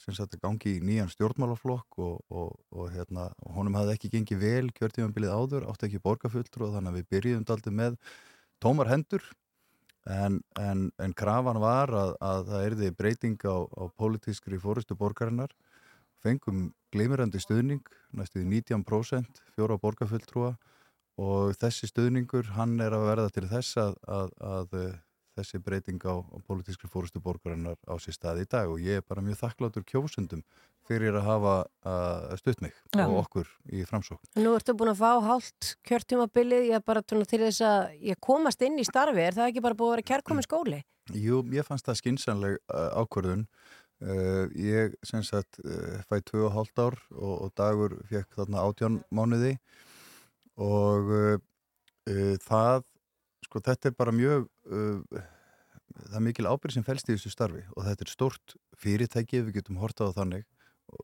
sem 0.04 0.16
sagt 0.16 0.36
að 0.36 0.42
gangi 0.44 0.74
í 0.76 0.82
nýjan 0.84 1.10
stjórnmálaflokk 1.12 1.98
og, 2.04 2.18
og, 2.28 2.50
og 2.74 2.90
hérna, 2.92 3.30
honum 3.56 3.78
hafði 3.78 3.96
ekki 3.96 4.10
gengið 4.12 4.42
vel 4.42 4.66
kjörtímanbilið 4.76 5.32
áður, 5.32 5.68
átti 5.70 5.88
ekki 5.88 6.02
borgarfulltrú 6.04 6.68
og 6.68 6.76
þannig 6.76 6.92
að 6.92 6.98
við 6.98 7.08
byrjuðum 7.14 7.46
daldið 7.48 7.76
með 7.80 7.96
tómar 8.62 8.90
hendur. 8.92 9.24
En, 10.04 10.42
en, 10.60 10.90
en 11.00 11.14
krafan 11.16 11.62
var 11.62 11.92
að, 11.96 12.10
að 12.20 12.50
það 12.50 12.66
erði 12.66 12.90
breyting 12.98 13.46
á, 13.48 13.56
á 13.64 13.82
pólitískri 13.96 14.60
fórustu 14.60 14.96
borgarinnar. 15.00 15.54
Fengum 16.20 16.66
gleimirandi 16.92 17.40
stuðning 17.40 17.84
næstuði 18.12 18.44
19% 18.50 19.40
fjóra 19.56 19.80
borgarfulltrúa. 19.80 20.54
Og 21.24 21.54
þessi 21.56 21.88
stuðningur 21.88 22.52
hann 22.56 22.76
er 22.82 22.92
að 22.96 23.08
verða 23.08 23.32
til 23.32 23.46
þess 23.48 23.78
að, 23.80 23.96
að, 24.10 24.32
að 24.44 24.78
þessi 25.38 25.60
breyting 25.64 26.02
á, 26.06 26.14
á 26.22 26.36
pólitískri 26.46 26.90
fórustu 26.90 27.22
borgarinnar 27.22 27.78
á 27.86 27.94
sér 28.02 28.16
stað 28.16 28.44
í 28.44 28.46
dag 28.50 28.70
og 28.70 28.82
ég 28.82 29.00
er 29.00 29.06
bara 29.06 29.24
mjög 29.24 29.40
þakklátur 29.42 29.86
kjósundum 29.88 30.44
fyrir 30.88 31.16
að 31.16 31.26
hafa 31.28 31.54
uh, 31.88 32.34
stutt 32.40 32.60
mig 32.64 32.74
Já. 32.92 33.06
og 33.06 33.22
okkur 33.22 33.48
í 33.72 33.84
framsókn. 33.88 34.34
Nú 34.40 34.52
ertu 34.56 34.74
búin 34.76 34.92
að 34.92 35.00
fá 35.00 35.12
hálft 35.24 35.70
kjörtjumabilið, 35.88 36.66
ég 36.74 36.84
bara 36.84 37.02
svona 37.04 37.28
til 37.28 37.40
þess 37.46 37.64
að 37.64 37.94
ég 38.10 38.20
komast 38.20 38.64
inn 38.66 38.76
í 38.80 38.84
starfi, 38.86 39.22
er 39.24 39.36
það 39.36 39.52
ekki 39.52 39.64
bara 39.64 39.78
búið 39.78 39.92
að 39.92 39.96
vera 39.96 40.08
kærkomin 40.12 40.46
skóli? 40.46 40.82
Jú, 41.12 41.40
ég 41.52 41.66
fannst 41.66 41.88
það 41.88 42.00
skinsanleg 42.02 42.60
uh, 42.68 42.90
ákvörðun. 43.00 43.46
Uh, 44.04 44.50
ég 44.58 44.96
sem 45.06 45.22
sagt 45.24 45.60
uh, 45.64 46.00
fæ 46.10 46.18
2,5 46.28 46.80
ár 46.82 46.98
og, 47.14 47.34
og 47.46 47.52
dagur 47.56 47.94
fekk 48.10 48.36
þarna 48.36 48.64
18 48.66 48.98
mánuði 49.14 49.54
og 50.60 51.12
uh, 51.14 51.36
uh, 52.10 52.34
það, 52.44 52.84
sko 53.46 53.62
þetta 53.64 53.90
er 53.90 53.96
bara 53.96 54.12
mjög, 54.16 54.48
uh, 54.70 55.22
það 55.94 56.18
er 56.18 56.26
mikil 56.26 56.50
ábyrg 56.50 56.74
sem 56.74 56.86
fælst 56.86 57.08
í 57.08 57.16
þessu 57.16 57.32
starfi 57.32 57.64
og 57.74 57.86
þetta 57.86 58.06
er 58.06 58.12
stort 58.12 58.56
fyrirtæki, 58.80 59.42
við 59.46 59.60
getum 59.60 59.80
hortað 59.82 60.14
á 60.14 60.18
þannig, 60.20 60.46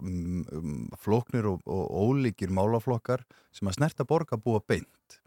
um, 0.00 0.44
um, 0.52 0.76
flóknir 1.00 1.48
og, 1.50 1.64
og 1.66 1.90
ólíkir 1.90 2.52
málaflokkar 2.54 3.24
sem 3.54 3.70
að 3.70 3.80
snerta 3.80 4.06
borga 4.08 4.40
búa 4.40 4.62
beint. 4.66 5.20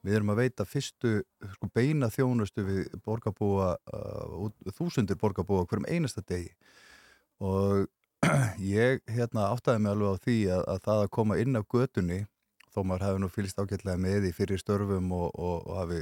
Við 0.00 0.16
erum 0.16 0.32
að 0.32 0.46
veita 0.46 0.64
fyrstu 0.64 1.18
sko, 1.54 1.68
beina 1.76 2.08
þjónustu 2.08 2.64
við 2.64 3.00
borgarbúa, 3.04 3.74
uh, 3.92 4.72
þúsundir 4.72 5.18
borgarbúa 5.20 5.66
hverjum 5.68 5.88
einasta 5.90 6.24
degi 6.24 6.54
og 7.40 7.88
ég 8.80 9.00
hérna 9.08 9.50
áttaði 9.52 9.82
mig 9.84 9.94
alveg 9.94 10.12
á 10.12 10.22
því 10.24 10.38
að, 10.52 10.62
að 10.72 10.82
það 10.86 11.02
að 11.02 11.12
koma 11.16 11.38
inn 11.40 11.60
af 11.60 11.68
götunni 11.72 12.20
þó 12.70 12.82
maður 12.86 13.06
hefði 13.06 13.22
nú 13.22 13.30
fylgst 13.32 13.60
ágætlega 13.60 14.00
með 14.00 14.28
í 14.28 14.32
fyrir 14.36 14.60
störfum 14.60 15.12
og, 15.16 15.28
og, 15.34 15.56
og 15.66 15.78
hafi 15.80 16.00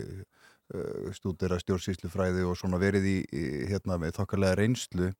stúdera 1.16 1.58
stjórnsýslufræði 1.62 2.44
og 2.44 2.58
svona 2.60 2.80
verið 2.80 3.06
í, 3.08 3.18
í 3.32 3.44
hérna 3.70 3.96
með 4.00 4.18
þokkarlega 4.18 4.58
reynslu 4.60 5.12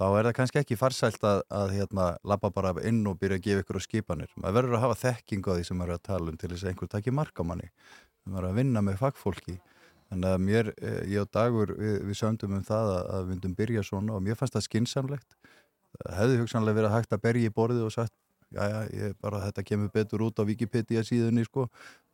þá 0.00 0.06
er 0.08 0.28
það 0.28 0.36
kannski 0.38 0.60
ekki 0.62 0.78
farsælt 0.80 1.24
að, 1.28 1.42
að 1.52 1.74
hérna 1.76 2.06
labba 2.24 2.50
bara 2.54 2.72
inn 2.88 3.02
og 3.08 3.18
byrja 3.20 3.36
að 3.36 3.44
gefa 3.44 3.64
ykkur 3.64 3.78
á 3.78 3.82
skipanir. 3.84 4.30
Maður 4.40 4.56
verður 4.56 4.76
að 4.78 4.84
hafa 4.86 5.00
þekking 5.02 5.44
á 5.44 5.52
því 5.52 5.66
sem 5.68 5.78
maður 5.80 5.92
er 5.92 5.98
að 5.98 6.06
tala 6.08 6.32
um 6.32 6.38
til 6.40 6.50
þess 6.52 6.64
að 6.64 6.70
einhver 6.72 6.90
takki 6.94 7.14
marka 7.14 7.44
manni. 7.44 7.68
Maður 8.24 8.46
er 8.46 8.48
að 8.50 8.60
vinna 8.60 8.82
með 8.86 9.00
fagfólki. 9.02 9.58
Þannig 10.10 10.30
að 10.32 10.40
mér, 10.46 10.72
eh, 10.80 11.02
ég 11.12 11.22
og 11.22 11.28
Dagur, 11.30 11.74
við, 11.76 11.98
við 12.08 12.18
söndum 12.18 12.56
um 12.56 12.64
það 12.66 12.94
að, 12.94 13.02
að 13.14 13.20
við 13.20 13.34
myndum 13.34 13.58
byrja 13.60 13.84
svona 13.86 14.16
og 14.16 14.24
mér 14.24 14.40
fannst 14.40 14.56
það 14.56 14.66
skinsamlegt. 14.66 15.36
Það 16.00 16.16
hefði 16.16 16.40
hugsanlega 16.40 16.78
verið 16.80 16.96
hægt 16.96 17.14
að 17.14 17.22
berja 17.28 17.50
í 17.50 17.54
borðið 17.60 17.84
og 17.86 17.94
sagt, 17.94 18.16
já, 18.54 18.62
já, 18.72 18.80
ég 18.96 19.16
bara, 19.22 19.40
þetta 19.46 19.64
kemur 19.66 19.92
betur 19.94 20.24
út 20.26 20.40
á 20.40 20.44
Wikipedia 20.48 21.02
síðunni, 21.06 21.44
sko, 21.46 21.68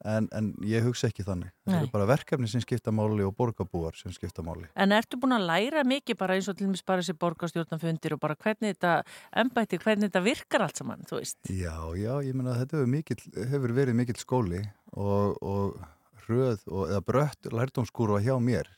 en, 0.05 0.29
en 0.37 0.53
ég 0.67 0.85
hugsa 0.87 1.11
ekki 1.11 1.25
þannig. 1.27 1.53
Það 1.65 1.75
Nei. 1.75 1.81
eru 1.81 1.91
bara 1.95 2.09
verkefni 2.11 2.51
sem 2.51 2.63
skipta 2.65 2.95
máli 2.95 3.25
og 3.27 3.35
borgarbúar 3.39 3.97
sem 3.99 4.15
skipta 4.15 4.45
máli. 4.47 4.69
En 4.77 4.95
ertu 4.97 5.19
búin 5.21 5.37
að 5.37 5.49
læra 5.49 5.85
mikið 5.89 6.21
bara 6.21 6.37
eins 6.37 6.51
og 6.53 6.59
til 6.59 6.69
dæmis 6.69 6.85
bara 6.87 7.03
þessi 7.03 7.17
borgarstjórnafundir 7.25 8.17
og 8.17 8.23
bara 8.23 8.39
hvernig 8.39 8.77
þetta 8.77 8.95
embætti, 9.43 9.81
hvernig 9.83 10.11
þetta 10.11 10.25
virkar 10.27 10.67
allt 10.67 10.83
saman, 10.83 11.05
þú 11.09 11.21
veist? 11.21 11.39
Já, 11.51 11.77
já, 11.97 12.13
ég 12.27 12.37
meina 12.37 12.55
að 12.55 12.65
þetta 12.65 12.81
hefur, 12.81 12.95
mikill, 12.97 13.21
hefur 13.55 13.77
verið 13.77 14.01
mikill 14.01 14.19
skóli 14.21 14.65
og, 14.93 15.37
og 15.41 15.79
hröð 16.27 16.67
og, 16.71 16.89
eða 16.91 17.05
brött 17.07 17.49
lærdomskúrfa 17.53 18.21
hjá 18.25 18.35
mér 18.43 18.69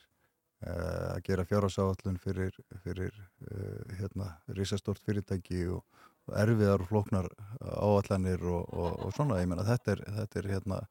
uh, 0.65 1.15
að 1.15 1.23
gera 1.27 1.45
fjárhásáallun 1.49 2.19
fyrir, 2.21 2.55
fyrir 2.83 3.13
uh, 3.49 3.97
hérna, 3.99 4.35
risastort 4.57 5.01
fyrirtæki 5.05 5.65
og, 5.73 5.83
og 5.83 6.08
erfiðar 6.37 6.83
og 6.83 6.91
flóknar 6.91 7.29
áallanir 7.59 8.43
og, 8.43 8.67
og, 8.73 8.99
og 9.05 9.15
svona, 9.15 9.39
ég 9.41 9.49
meina 9.49 9.67
þetta 9.67 9.95
er, 9.95 10.03
þetta 10.17 10.41
er 10.41 10.49
hérna 10.53 10.81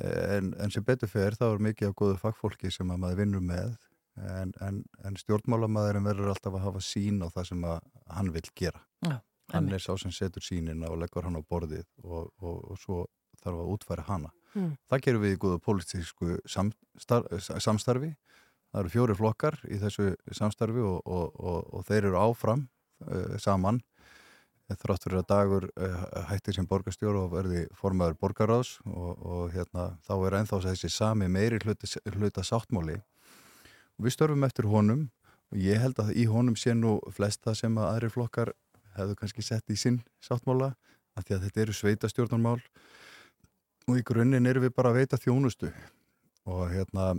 eh, 0.00 0.36
en, 0.38 0.52
en 0.60 0.74
sem 0.74 0.84
betur 0.86 1.10
fer 1.10 1.38
þá 1.38 1.46
er 1.50 1.64
mikið 1.70 1.90
af 1.90 1.96
góðu 2.00 2.18
fagfólki 2.20 2.72
sem 2.74 2.90
að 2.92 3.02
maður 3.04 3.22
vinnur 3.22 3.46
með 3.52 3.78
en, 4.20 4.52
en, 4.64 4.82
en 5.06 5.18
stjórnmálamæðurinn 5.20 6.06
verður 6.06 6.32
alltaf 6.34 6.56
að 6.56 6.66
hafa 6.66 6.82
sín 6.84 7.22
á 7.24 7.28
það 7.30 7.48
sem 7.52 7.66
að 7.68 7.78
hann 8.16 8.32
vil 8.34 8.44
gera. 8.58 8.82
Já, 9.06 9.16
hann 9.54 9.70
er 9.72 9.82
sá 9.82 9.92
sem 9.98 10.12
setur 10.14 10.44
sínina 10.44 10.90
og 10.90 11.00
leggur 11.00 11.26
hann 11.26 11.38
á 11.38 11.42
borðið 11.42 11.86
og, 12.04 12.30
og, 12.42 12.58
og 12.72 12.80
svo 12.80 13.04
þarf 13.40 13.62
að 13.62 13.72
útfæra 13.74 14.06
hana. 14.08 14.34
Mm. 14.50 14.72
það 14.90 15.02
gerum 15.04 15.22
við 15.22 15.32
í 15.36 15.38
góðu 15.38 15.60
pólitísku 15.62 16.40
samstar, 16.50 17.28
samstarfi. 17.38 18.10
Það 18.70 18.80
eru 18.80 18.90
fjóri 18.90 19.14
flokkar 19.18 19.56
í 19.70 19.78
þessu 19.82 20.08
samstarfi 20.34 20.82
og, 20.86 20.98
og, 21.06 21.38
og, 21.38 21.60
og 21.74 21.86
þeir 21.86 22.10
eru 22.10 22.18
áfram 22.18 22.66
uh, 23.06 23.36
saman 23.42 23.80
þrátt 24.78 25.06
fyrir 25.06 25.20
að 25.20 25.28
dagur 25.30 25.66
uh, 25.70 26.02
hættir 26.30 26.56
sem 26.56 26.66
borgarstjóru 26.70 27.24
og 27.24 27.32
verði 27.34 27.64
formaður 27.78 28.18
borgaráðs 28.20 28.76
og, 28.86 29.24
og 29.24 29.54
hérna, 29.54 29.86
þá 30.06 30.12
er 30.18 30.36
ennþá 30.40 30.60
þessi 30.68 30.90
sami 30.94 31.28
meiri 31.32 31.58
hluta, 31.64 31.88
hluta 32.14 32.44
sáttmáli. 32.46 33.00
Og 33.98 34.06
við 34.06 34.16
störfum 34.16 34.46
eftir 34.46 34.68
honum. 34.70 35.08
Og 35.50 35.58
ég 35.58 35.80
held 35.82 35.98
að 35.98 36.12
í 36.14 36.28
honum 36.30 36.54
sé 36.54 36.76
nú 36.78 37.00
flesta 37.10 37.56
sem 37.58 37.74
að 37.74 37.88
aðri 37.88 38.12
flokkar 38.14 38.52
hefðu 38.94 39.16
kannski 39.18 39.42
sett 39.42 39.72
í 39.72 39.78
sinn 39.78 39.98
sáttmála 40.22 40.74
af 41.18 41.26
því 41.26 41.36
að 41.36 41.46
þetta 41.46 41.62
eru 41.64 41.74
sveitastjórnarmál 41.74 42.60
og 43.90 43.98
í 43.98 44.04
grunninn 44.06 44.46
erum 44.46 44.62
við 44.66 44.74
bara 44.76 44.92
að 44.92 45.00
veita 45.00 45.18
þjónustu. 45.18 45.72
Og 46.46 46.70
hérna 46.70 47.12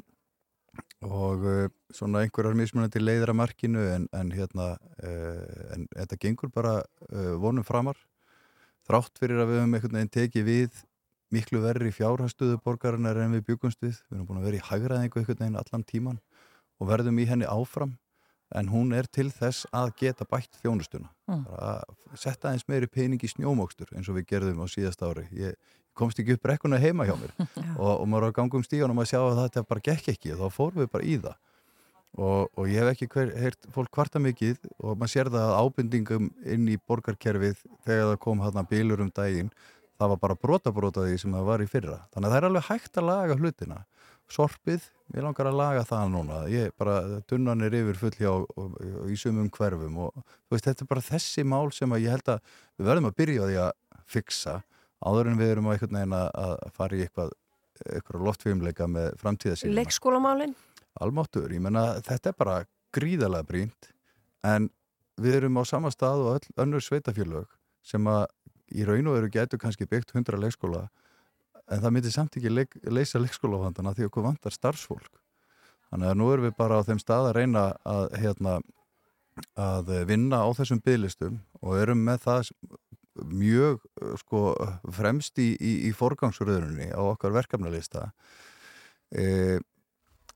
og 1.01 1.43
uh, 1.47 1.65
svona 1.93 2.21
einhverjar 2.21 2.55
mismunandi 2.57 3.01
leiðir 3.01 3.31
að 3.33 3.39
markinu 3.39 3.83
en, 3.95 4.07
en 4.15 4.31
hérna 4.35 4.75
uh, 4.77 5.73
en 5.75 5.87
þetta 5.95 6.19
gengur 6.21 6.51
bara 6.53 6.79
uh, 7.09 7.33
vonum 7.41 7.65
framar. 7.65 7.97
Þrátt 8.87 9.21
fyrir 9.21 9.41
að 9.41 9.51
við 9.51 9.61
höfum 9.61 9.75
einhvern 9.77 9.97
veginn 9.99 10.15
tekið 10.15 10.47
við 10.47 10.79
miklu 11.31 11.61
verri 11.63 11.93
fjárhastuðu 11.95 12.59
borgarinnar 12.63 13.19
en 13.23 13.35
við 13.37 13.47
byggumst 13.51 13.81
við. 13.81 13.97
Við 14.09 14.17
erum 14.17 14.29
búin 14.29 14.41
að 14.41 14.47
vera 14.49 14.59
í 14.59 14.65
hagraðingu 14.67 15.21
einhvern 15.21 15.43
veginn 15.43 15.59
allan 15.61 15.85
tíman 15.87 16.21
og 16.81 16.89
verðum 16.89 17.21
í 17.21 17.27
henni 17.29 17.49
áfram. 17.49 17.97
En 18.51 18.67
hún 18.67 18.91
er 18.91 19.07
til 19.07 19.29
þess 19.31 19.63
að 19.71 19.93
geta 20.01 20.25
bætt 20.27 20.57
þjónustuna. 20.59 21.07
Mm. 21.31 21.45
að 21.55 22.17
setta 22.19 22.49
eins 22.51 22.65
meiri 22.67 22.89
pening 22.91 23.21
í 23.23 23.29
snjómokstur 23.31 23.93
eins 23.95 24.09
og 24.11 24.17
við 24.17 24.25
gerðum 24.33 24.59
á 24.59 24.67
síðast 24.67 25.03
ári. 25.07 25.23
Ég 25.31 25.55
komst 25.97 26.19
ekki 26.21 26.37
upp 26.37 26.43
brekkuna 26.45 26.79
heima 26.81 27.07
hjá 27.09 27.15
mér. 27.19 27.33
Og, 27.81 27.93
og 27.93 28.05
maður 28.07 28.27
var 28.27 28.31
að 28.31 28.37
ganga 28.39 28.59
um 28.59 28.65
stígan 28.67 28.93
og 28.93 28.99
maður 28.99 29.11
sjá 29.13 29.21
að 29.21 29.41
þetta 29.43 29.65
bara 29.71 29.85
gekk 29.89 30.13
ekki 30.15 30.35
og 30.35 30.43
þá 30.43 30.57
fórum 30.57 30.83
við 30.83 30.91
bara 30.93 31.07
í 31.07 31.17
það. 31.21 31.37
Og, 32.11 32.49
og 32.59 32.65
ég 32.67 32.81
hef 32.81 32.89
ekki 32.91 33.07
hver, 33.13 33.29
heyrt 33.39 33.67
fólk 33.71 33.91
kvarta 33.95 34.19
mikið 34.19 34.65
og 34.83 34.97
maður 34.99 35.13
sér 35.13 35.29
það 35.31 35.45
að 35.47 35.59
ábendingum 35.63 36.25
inn 36.43 36.65
í 36.67 36.75
borgarkerfið 36.89 37.61
þegar 37.85 38.09
það 38.09 38.17
kom 38.25 38.43
hérna 38.43 38.65
bílur 38.67 39.03
um 39.05 39.13
daginn 39.15 39.53
það 40.01 40.11
var 40.15 40.21
bara 40.23 40.37
brota 40.41 40.73
brota 40.73 41.05
því 41.05 41.19
sem 41.21 41.35
það 41.35 41.47
var 41.47 41.61
í 41.63 41.69
fyrra. 41.69 41.99
Þannig 42.13 42.27
að 42.27 42.33
það 42.33 42.39
er 42.39 42.47
alveg 42.47 42.67
hægt 42.67 42.97
að 42.97 43.07
laga 43.07 43.37
hlutina. 43.37 43.77
Sorpið, 44.31 44.85
ég 45.11 45.25
langar 45.25 45.49
að 45.49 45.57
laga 45.59 45.83
það 45.85 46.11
núna. 46.13 46.39
Ég 46.49 46.73
bara, 46.79 46.97
tunnan 47.29 47.65
er 47.67 47.75
yfir 47.81 47.99
full 47.99 48.13
hjá 48.15 48.31
í 49.11 49.17
sumum 49.19 49.49
hverfum 49.53 49.99
og 50.07 50.21
veist, 50.49 50.65
þetta 50.65 50.85
er 50.85 50.89
bara 50.93 51.05
þessi 51.05 51.45
mál 51.45 51.71
sem 51.75 51.91
að 51.91 52.05
ég 52.05 52.15
held 52.15 52.33
að 52.33 52.53
við 52.79 52.89
verðum 52.89 53.09
að 53.11 53.17
byrja 53.19 53.43
á 53.43 53.47
því 53.49 53.57
að 53.65 53.71
fixa 54.11 54.55
áður 55.01 55.31
en 55.31 55.39
við 55.39 55.53
erum 55.55 55.69
á 55.69 55.73
einhvern 55.73 55.97
veginn 55.97 56.17
að 56.17 56.67
fara 56.75 56.97
í 56.97 57.05
eitthvað 57.05 57.33
eitthvað 57.81 58.25
loftfimleika 58.27 58.87
með 58.89 59.15
framtíðasýnum 59.21 59.77
Leikskólamálin? 59.79 60.53
almáttur, 61.01 61.51
ég 61.53 61.63
menna 61.63 61.95
þetta 62.03 62.31
er 62.31 62.37
bara 62.37 62.57
gríðalega 62.95 63.47
brínt 63.47 63.91
en 64.45 64.69
við 65.21 65.39
erum 65.41 65.59
á 65.61 65.63
sama 65.67 65.91
stað 65.93 66.25
og 66.25 66.33
öll 66.35 66.63
önnur 66.65 66.83
sveitafjölög 66.83 67.47
sem 67.85 68.07
að 68.09 68.25
í 68.71 68.85
raun 68.87 69.09
og 69.09 69.17
veru 69.17 69.31
getur 69.31 69.61
kannski 69.61 69.87
byggt 69.89 70.13
100 70.15 70.39
leikskóla 70.41 70.87
en 71.71 71.81
það 71.81 71.93
myndi 71.95 72.11
samt 72.13 72.37
ekki 72.37 72.51
leik, 72.51 72.75
leysa 72.83 73.21
leikskólavandana 73.21 73.95
því 73.95 74.09
okkur 74.09 74.27
vantar 74.27 74.55
starfsfólk 74.55 75.21
þannig 75.89 76.11
að 76.11 76.19
nú 76.19 76.29
erum 76.33 76.47
við 76.47 76.55
bara 76.59 76.79
á 76.79 76.87
þeim 76.87 77.01
stað 77.01 77.29
að 77.31 77.37
reyna 77.39 77.65
að, 77.87 78.05
hérna, 78.21 78.57
að 79.59 79.93
vinna 80.09 80.43
á 80.43 80.49
þessum 80.55 80.81
bygglistum 80.83 81.39
og 81.61 81.77
erum 81.79 82.03
með 82.07 82.25
það 82.27 82.51
mjög 83.15 83.81
sko, 84.21 84.53
fremst 84.95 85.39
í, 85.41 85.51
í, 85.55 85.73
í 85.89 85.91
forgangsröðunni 85.95 86.91
á 86.95 87.01
okkar 87.01 87.35
verkefnalista. 87.35 88.09
E, 89.11 89.59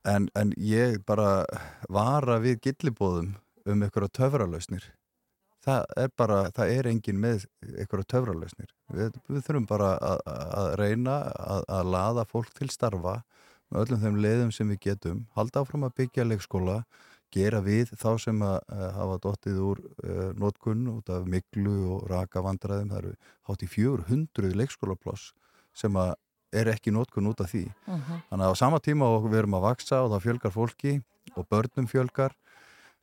en, 0.04 0.28
en 0.36 0.52
ég 0.60 1.00
bara 1.08 1.46
vara 1.92 2.38
við 2.42 2.60
gillibóðum 2.68 3.34
um 3.66 3.82
einhverja 3.82 4.12
töfralausnir. 4.20 4.84
Það 5.66 5.86
er 5.98 6.12
bara, 6.14 6.42
það 6.54 6.72
er 6.76 6.88
engin 6.92 7.18
með 7.18 7.46
einhverja 7.64 8.10
töfralausnir. 8.12 8.70
Við, 8.94 9.16
við 9.26 9.42
þurfum 9.48 9.66
bara 9.70 9.96
að, 9.98 10.20
að 10.60 10.68
reyna 10.82 11.16
að, 11.32 11.64
að 11.78 11.90
laða 11.96 12.26
fólk 12.30 12.52
til 12.54 12.70
starfa 12.70 13.18
með 13.72 13.82
öllum 13.82 14.02
þeim 14.04 14.20
leiðum 14.22 14.52
sem 14.54 14.70
við 14.70 14.82
getum 14.90 15.24
halda 15.34 15.64
áfram 15.64 15.88
að 15.88 15.96
byggja 16.02 16.26
leikskóla 16.28 16.82
gera 17.36 17.60
við 17.64 17.92
þá 17.94 18.08
sem 18.22 18.44
að, 18.44 18.56
að 18.72 18.86
hafa 18.96 19.18
dottið 19.26 19.58
úr 19.62 19.82
uh, 19.84 20.30
nótkunn 20.40 20.86
út 20.92 21.10
af 21.12 21.26
miklu 21.30 21.74
og 21.96 22.06
raka 22.10 22.42
vandræðum. 22.44 22.92
Það 22.92 23.02
eru 23.02 23.12
hátt 23.50 23.66
í 23.66 23.68
400 23.72 24.56
leikskólaploss 24.62 25.32
sem 25.76 26.00
að 26.00 26.14
er 26.56 26.70
ekki 26.72 26.94
nótkunn 26.94 27.28
út 27.30 27.42
af 27.44 27.52
því. 27.52 27.66
Mhm. 27.86 28.22
þannig 28.30 28.46
að 28.46 28.54
á 28.54 28.60
sama 28.62 28.80
tíma 28.80 29.10
og 29.12 29.28
við 29.28 29.42
erum 29.42 29.58
að 29.58 29.66
vaksa 29.68 30.02
og 30.04 30.10
það 30.14 30.24
fjölgar 30.26 30.54
fólki 30.54 30.92
og 31.36 31.48
börnum 31.50 31.88
fjölgar 31.90 32.32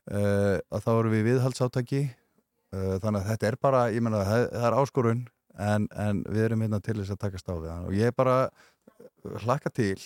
uh, 0.09 0.57
að 0.71 0.83
þá 0.85 0.91
erum 0.95 1.13
við 1.13 1.27
viðhaldsáttaki. 1.29 2.03
Uh, 2.73 2.97
þannig 3.03 3.21
að 3.21 3.29
þetta 3.29 3.47
er 3.47 3.57
bara, 3.61 3.87
ég 3.93 4.01
menna 4.01 4.23
það, 4.25 4.49
það 4.49 4.67
er 4.69 4.77
áskorun 4.81 5.23
en, 5.61 5.87
en 5.93 6.23
við 6.25 6.47
erum 6.47 6.63
hérna 6.65 6.81
til 6.81 6.97
þess 6.97 7.13
að 7.13 7.21
takast 7.21 7.49
á 7.49 7.53
hann 7.53 7.87
og 7.89 7.93
ég 7.93 8.15
bara 8.17 8.37
uh, 8.49 9.35
hlakka 9.43 9.69
til 9.69 9.99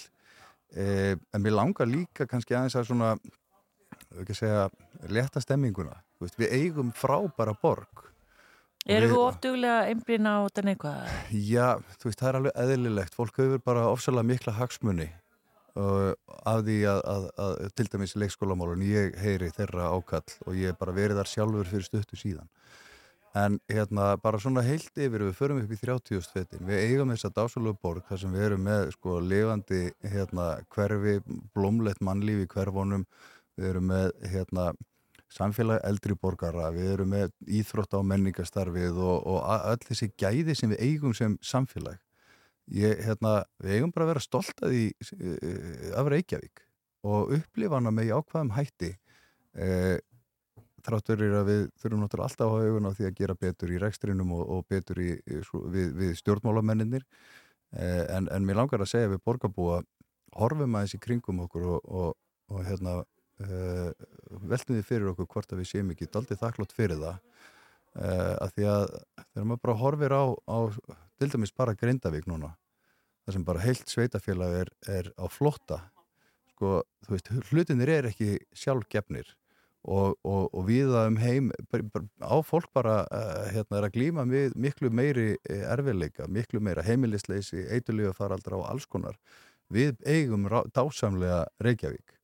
uh, 0.76 1.16
en 1.16 1.44
mér 1.44 1.56
langar 1.56 1.88
líka 1.88 2.28
kannski 2.28 2.58
aðeins 2.58 2.76
að 2.76 2.90
svona 2.92 3.14
segja, 4.34 4.68
leta 5.10 5.42
stemminguna 5.44 5.98
veist, 6.22 6.38
við 6.40 6.54
eigum 6.58 6.94
frábæra 6.96 7.56
borg 7.62 8.08
Erum 8.88 9.12
við 9.12 9.20
oftuglega 9.20 9.80
einblýna 9.92 10.34
á 10.40 10.48
þetta 10.48 10.64
neikvað? 10.64 11.16
Já, 11.36 11.66
þú 12.00 12.08
veist, 12.08 12.20
það 12.22 12.30
er 12.30 12.38
alveg 12.40 12.60
eðlilegt. 12.64 13.16
Fólk 13.18 13.40
hefur 13.42 13.64
bara 13.66 13.88
ofsalega 13.92 14.30
mikla 14.30 14.54
hagsmunni 14.56 15.10
uh, 15.76 16.14
af 16.48 16.62
því 16.64 16.78
að, 16.94 17.02
að, 17.12 17.26
að 17.44 17.58
til 17.76 17.88
dæmis 17.92 18.16
í 18.16 18.22
leikskólamálun 18.24 18.86
ég 18.88 19.18
heyri 19.20 19.52
þeirra 19.58 19.90
ákall 19.92 20.38
og 20.46 20.56
ég 20.56 20.72
hef 20.72 20.80
bara 20.80 20.96
verið 20.96 21.20
þar 21.20 21.32
sjálfur 21.34 21.72
fyrir 21.74 21.90
stuttu 21.90 22.20
síðan. 22.20 22.48
En 23.38 23.60
hérna, 23.70 24.14
bara 24.24 24.40
svona 24.42 24.64
heilt 24.66 24.96
yfir, 24.96 25.28
við 25.28 25.36
förum 25.38 25.60
upp 25.62 25.74
í 25.76 25.78
30 25.82 26.24
stvettin. 26.26 26.64
Við 26.66 26.86
eigum 26.88 27.12
þessa 27.12 27.34
dásalögu 27.36 27.78
borg 27.84 28.08
þar 28.08 28.22
sem 28.24 28.34
við 28.34 28.46
erum 28.48 28.64
með 28.66 28.94
sko 28.96 29.18
lifandi 29.22 29.82
hérna, 30.02 30.48
hverfi, 30.74 31.20
blómlegt 31.54 32.00
mannlíf 32.02 32.46
í 32.46 32.48
hverfunum. 32.56 33.04
Við 33.58 33.70
erum 33.72 33.88
með 33.90 34.12
hérna, 34.32 34.68
samfélag 35.34 35.82
eldri 35.84 36.16
borgara, 36.16 36.70
við 36.76 36.92
erum 36.94 37.10
með 37.12 37.32
íþrótta 37.60 38.00
og 38.00 38.06
menningastarfið 38.12 39.00
og, 39.02 39.26
og 39.28 39.40
öll 39.74 39.88
þessi 39.90 40.12
gæði 40.16 40.56
sem 40.56 40.72
við 40.72 40.84
eigum 40.86 41.16
sem 41.18 41.36
samfélag. 41.44 41.98
Ég, 42.76 43.00
hérna, 43.04 43.42
við 43.64 43.78
eigum 43.78 43.94
bara 43.96 44.08
að 44.08 44.12
vera 44.14 44.24
stolt 44.24 44.62
að 44.64 44.76
því 44.76 44.86
uh, 45.16 45.98
af 46.00 46.12
Reykjavík 46.12 46.64
og 47.08 47.34
upplifa 47.38 47.80
hana 47.80 47.94
með 47.96 48.10
jákvæðum 48.12 48.54
hætti. 48.58 48.94
Uh, 49.56 49.98
þráttur 50.88 51.24
er 51.24 51.36
að 51.42 51.50
við 51.50 51.62
þurfum 51.82 52.04
náttúrulega 52.04 52.30
alltaf 52.30 52.48
að 52.48 52.54
hafa 52.54 52.68
augun 52.72 52.88
á 52.88 52.92
því 52.96 53.08
að 53.08 53.18
gera 53.20 53.36
betur 53.42 53.72
í 53.74 53.80
rekstrinum 53.82 54.34
og, 54.38 54.44
og 54.54 54.66
betur 54.72 55.02
í, 55.04 55.10
svo- 55.48 55.66
við, 55.72 55.92
við 55.98 56.14
stjórnmálamenninir 56.22 57.04
uh, 57.04 58.06
en, 58.16 58.30
en 58.32 58.48
mér 58.48 58.62
langar 58.62 58.84
að 58.84 58.92
segja 58.94 59.12
við 59.12 59.24
borgarbúa 59.28 59.82
horfum 60.38 60.78
aðeins 60.78 60.96
í 60.96 61.02
kringum 61.04 61.44
okkur 61.48 61.68
og, 61.74 61.88
og, 61.88 62.14
og 62.54 62.64
hérna 62.68 63.02
uh, 63.46 63.90
veltum 64.50 64.78
við 64.78 64.88
fyrir 64.88 65.12
okkur 65.14 65.30
hvort 65.34 65.54
að 65.54 65.64
við 65.64 65.72
séum 65.72 65.92
ekki 65.94 66.10
daldið 66.14 66.42
þakklátt 66.44 66.76
fyrir 66.78 67.02
það. 67.02 67.20
Uh, 67.98 68.34
að 68.46 68.56
því 68.56 68.70
að 68.72 68.88
þegar 69.34 69.50
maður 69.50 69.64
bara 69.66 69.80
horfir 69.82 70.14
á, 70.14 70.26
á 70.46 70.60
til 71.18 71.30
dæmis 71.34 71.54
bara 71.58 71.78
Grindavík 71.78 72.28
núna 72.30 72.54
þar 73.26 73.36
sem 73.36 73.46
bara 73.48 73.64
heilt 73.64 73.90
sveitafélag 73.92 74.54
er, 74.62 74.70
er 74.88 75.10
á 75.20 75.26
flotta 75.28 75.82
sko, 76.54 76.80
þú 77.06 77.16
veist, 77.16 77.32
hlutinir 77.52 77.92
er 77.92 78.08
ekki 78.12 78.38
sjálfgefnir 78.56 79.34
og, 79.88 80.16
og, 80.24 80.48
og 80.52 80.64
viða 80.68 81.06
um 81.10 81.18
heim 81.22 81.50
á 82.24 82.38
fólk 82.46 82.70
bara 82.76 83.02
uh, 83.08 83.48
hérna 83.54 83.80
er 83.80 83.88
að 83.88 83.98
glíma 83.98 84.26
með 84.28 84.56
miklu 84.60 84.92
meiri 84.92 85.30
eh, 85.50 85.64
erfiðleika, 85.68 86.28
miklu 86.28 86.62
meira 86.64 86.84
heimilisleysi 86.84 87.68
eitulífa 87.76 88.16
faraldra 88.18 88.60
og 88.60 88.68
alls 88.68 88.88
konar. 88.90 89.16
Við 89.72 90.00
eigum 90.08 90.48
dásamlega 90.76 91.46
Reykjavík 91.64 92.17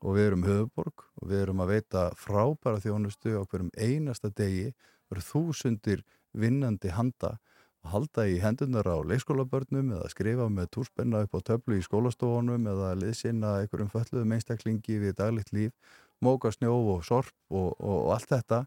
og 0.00 0.16
við 0.16 0.26
erum 0.30 0.46
höfuborg 0.46 1.04
og 1.20 1.28
við 1.28 1.42
erum 1.44 1.62
að 1.64 1.72
veita 1.74 2.06
frábæra 2.16 2.80
þjónustu 2.82 3.36
á 3.36 3.42
hverjum 3.44 3.70
einasta 3.76 4.30
degi. 4.32 4.72
Verður 5.10 5.26
þúsundir 5.26 6.02
vinnandi 6.32 6.92
handa 6.94 7.36
að 7.80 7.92
halda 7.94 8.26
í 8.28 8.38
hendunar 8.42 8.86
á 8.86 8.96
leikskólabörnum 9.08 9.92
eða 9.96 10.10
skrifa 10.12 10.48
með 10.52 10.70
túrspenna 10.76 11.24
upp 11.24 11.36
á 11.36 11.40
töflu 11.52 11.78
í 11.80 11.84
skólastofunum 11.84 12.68
eða 12.70 12.92
liðsina 13.00 13.56
einhverjum 13.62 13.92
fölluðum 13.92 14.34
einstaklingi 14.36 15.00
við 15.00 15.16
daglegt 15.18 15.52
líf, 15.56 15.72
móka 16.20 16.52
snjó 16.52 16.76
og 16.94 17.04
sorp 17.08 17.32
og, 17.48 17.72
og, 17.80 17.96
og 18.06 18.12
allt 18.16 18.30
þetta. 18.34 18.64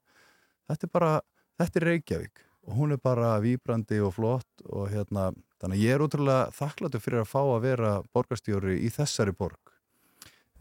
Þetta 0.69 0.89
er 0.89 0.93
bara, 0.97 1.13
þetta 1.61 1.79
er 1.79 1.87
Reykjavík 1.91 2.43
og 2.63 2.77
hún 2.79 2.95
er 2.95 3.01
bara 3.03 3.35
víbrandi 3.43 3.99
og 4.03 4.15
flott 4.17 4.65
og 4.69 4.89
hérna, 4.91 5.31
þannig 5.61 5.79
að 5.79 5.85
ég 5.85 5.95
er 5.95 6.05
útrúlega 6.05 6.49
þakkláttur 6.55 7.03
fyrir 7.03 7.23
að 7.23 7.31
fá 7.31 7.41
að 7.43 7.63
vera 7.67 7.93
borgarstjóri 8.15 8.79
í 8.87 8.91
þessari 8.93 9.35
borg 9.35 9.72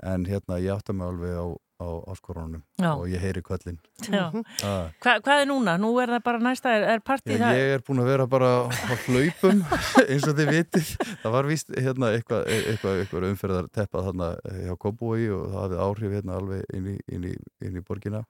en 0.02 0.24
hérna 0.26 0.58
ég 0.62 0.72
átta 0.72 0.92
mig 0.96 1.06
alveg 1.06 1.36
á, 1.36 1.46
á 1.82 1.86
áskorunum 2.12 2.62
Já. 2.80 2.90
og 2.94 3.06
ég 3.10 3.20
heyri 3.20 3.42
kvöllin 3.44 3.78
Já. 4.08 4.30
Ah. 4.64 4.90
Hva, 5.02 5.18
hvað 5.20 5.42
er 5.42 5.48
núna? 5.50 5.76
Nú 5.80 5.92
er 6.00 6.14
það 6.14 6.22
bara 6.24 6.42
næsta, 6.42 6.74
er, 6.78 6.86
er 6.94 7.02
partí 7.04 7.36
Já, 7.36 7.42
það? 7.44 7.58
ég 7.60 7.74
er 7.76 7.84
búin 7.86 8.02
að 8.02 8.10
vera 8.12 8.26
bara 8.26 8.50
á 8.66 8.94
hlaupum 9.06 9.64
eins 10.10 10.28
og 10.28 10.36
þið 10.38 10.52
vitið 10.56 10.92
það 11.22 11.36
var 11.36 11.50
víst 11.50 11.74
hérna 11.76 12.12
eitthvað, 12.16 12.46
eitthvað, 12.48 13.00
eitthvað 13.02 13.28
umferðar 13.30 13.72
teppað 13.72 14.08
þarna 14.10 14.30
hjá 14.66 14.76
Kóbúi 14.86 15.26
og 15.30 15.48
það 15.52 15.60
hafði 15.60 15.82
áhrif 15.86 16.16
hérna 16.18 16.38
alveg 16.40 16.78
inn 16.78 16.88
í, 16.94 16.96
inn 17.12 17.28
í, 17.32 17.34
inn 17.66 17.76
í 17.76 17.84
borgina 17.86 18.24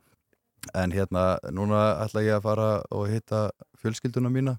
en 0.78 0.92
hérna 0.94 1.38
núna 1.50 1.82
ætla 2.04 2.22
ég 2.22 2.38
að 2.38 2.44
fara 2.46 2.68
og 2.94 3.08
hitta 3.10 3.48
fjölskylduna 3.82 4.30
mína 4.30 4.58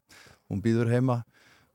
hún 0.51 0.63
býður 0.63 0.91
heima 0.91 1.21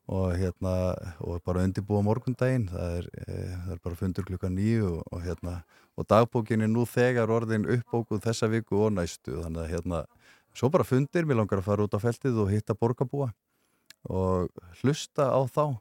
og 0.09 0.33
hérna 0.41 0.75
og 1.21 1.43
bara 1.45 1.65
undirbúa 1.67 2.01
morgundaginn. 2.05 2.69
Það 2.73 2.95
er, 3.01 3.09
e, 3.25 3.37
það 3.67 3.75
er 3.75 3.83
bara 3.85 4.01
fundur 4.01 4.29
klukka 4.29 4.51
nýju 4.53 4.93
og, 4.93 5.03
og 5.13 5.25
hérna 5.27 5.59
og 5.99 6.07
dagbókin 6.09 6.65
er 6.65 6.71
nú 6.73 6.87
þegar 6.89 7.33
orðin 7.35 7.67
uppbókuð 7.69 8.23
þessa 8.25 8.49
viku 8.53 8.81
og 8.87 8.95
næstu. 8.97 9.37
Þannig 9.43 9.65
að 9.65 9.73
hérna 9.75 10.05
svo 10.57 10.71
bara 10.73 10.87
fundir, 10.87 11.27
mér 11.29 11.43
langar 11.43 11.61
að 11.61 11.69
fara 11.69 11.85
út 11.85 11.97
á 11.97 12.01
feltið 12.01 12.41
og 12.45 12.53
hitta 12.53 12.77
borgarbúa 12.79 13.33
og 14.09 14.49
hlusta 14.81 15.29
á 15.29 15.41
þá 15.51 15.79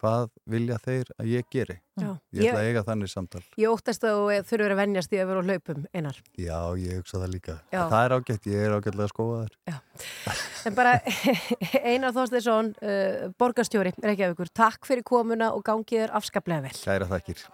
hvað 0.00 0.30
vilja 0.50 0.78
þeir 0.82 1.12
að 1.20 1.30
ég 1.30 1.48
geri? 1.52 1.76
Já. 2.00 2.08
ég 2.32 2.48
ætla 2.48 2.62
að 2.62 2.68
eiga 2.70 2.82
þannig 2.86 3.12
samtal. 3.12 3.42
Ég 3.60 3.74
óttast 3.74 4.04
að 4.08 4.16
þú 4.16 4.38
þurfur 4.48 4.74
að 4.74 4.80
venjast 4.80 5.12
í 5.12 5.20
að 5.20 5.30
vera 5.30 5.44
á 5.44 5.48
hlaupum 5.50 5.86
einar. 5.92 6.20
já, 6.40 6.58
ég 6.80 7.00
hugsa 7.00 7.20
það 7.20 7.32
líka. 7.34 7.56
Það 7.74 8.00
er 8.00 8.16
ágætt, 8.16 8.50
ég 8.50 8.66
er 8.66 8.76
ágætlega 8.78 9.06
að 9.06 9.12
skóa 9.14 9.44
þær. 9.44 10.42
En 10.70 10.76
bara 10.78 10.96
Einar 11.92 12.16
Þorsteinsson, 12.16 12.74
uh, 12.80 13.30
borgarstjóri 13.40 13.94
Reykjavíkur, 14.00 14.52
takk 14.56 14.88
fyrir 14.88 15.04
komuna 15.06 15.52
og 15.56 15.64
gangið 15.68 16.06
er 16.08 16.14
afskaplega 16.16 16.68
vel. 16.68 16.76
kæra 16.80 17.08
þakkir 17.10 17.48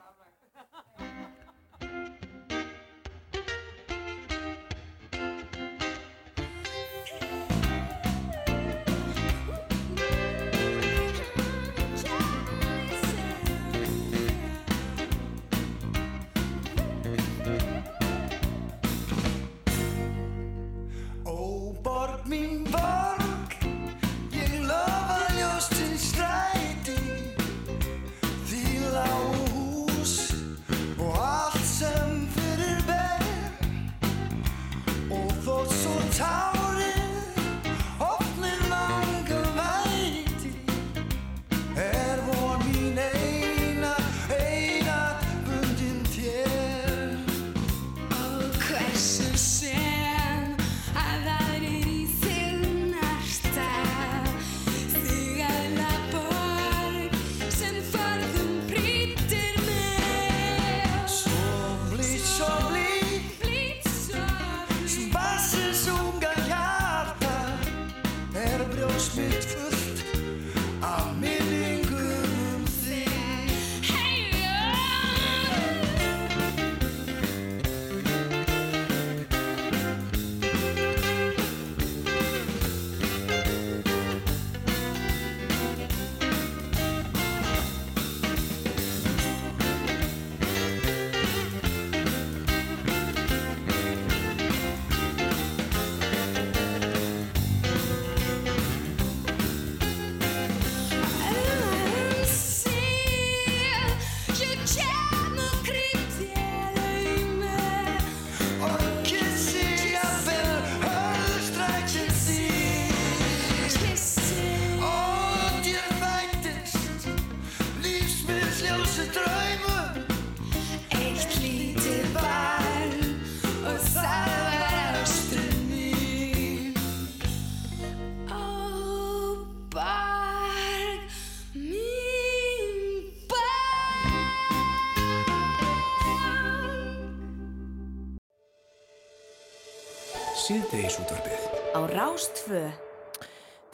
síðdegisútvarpið. 141.97 142.76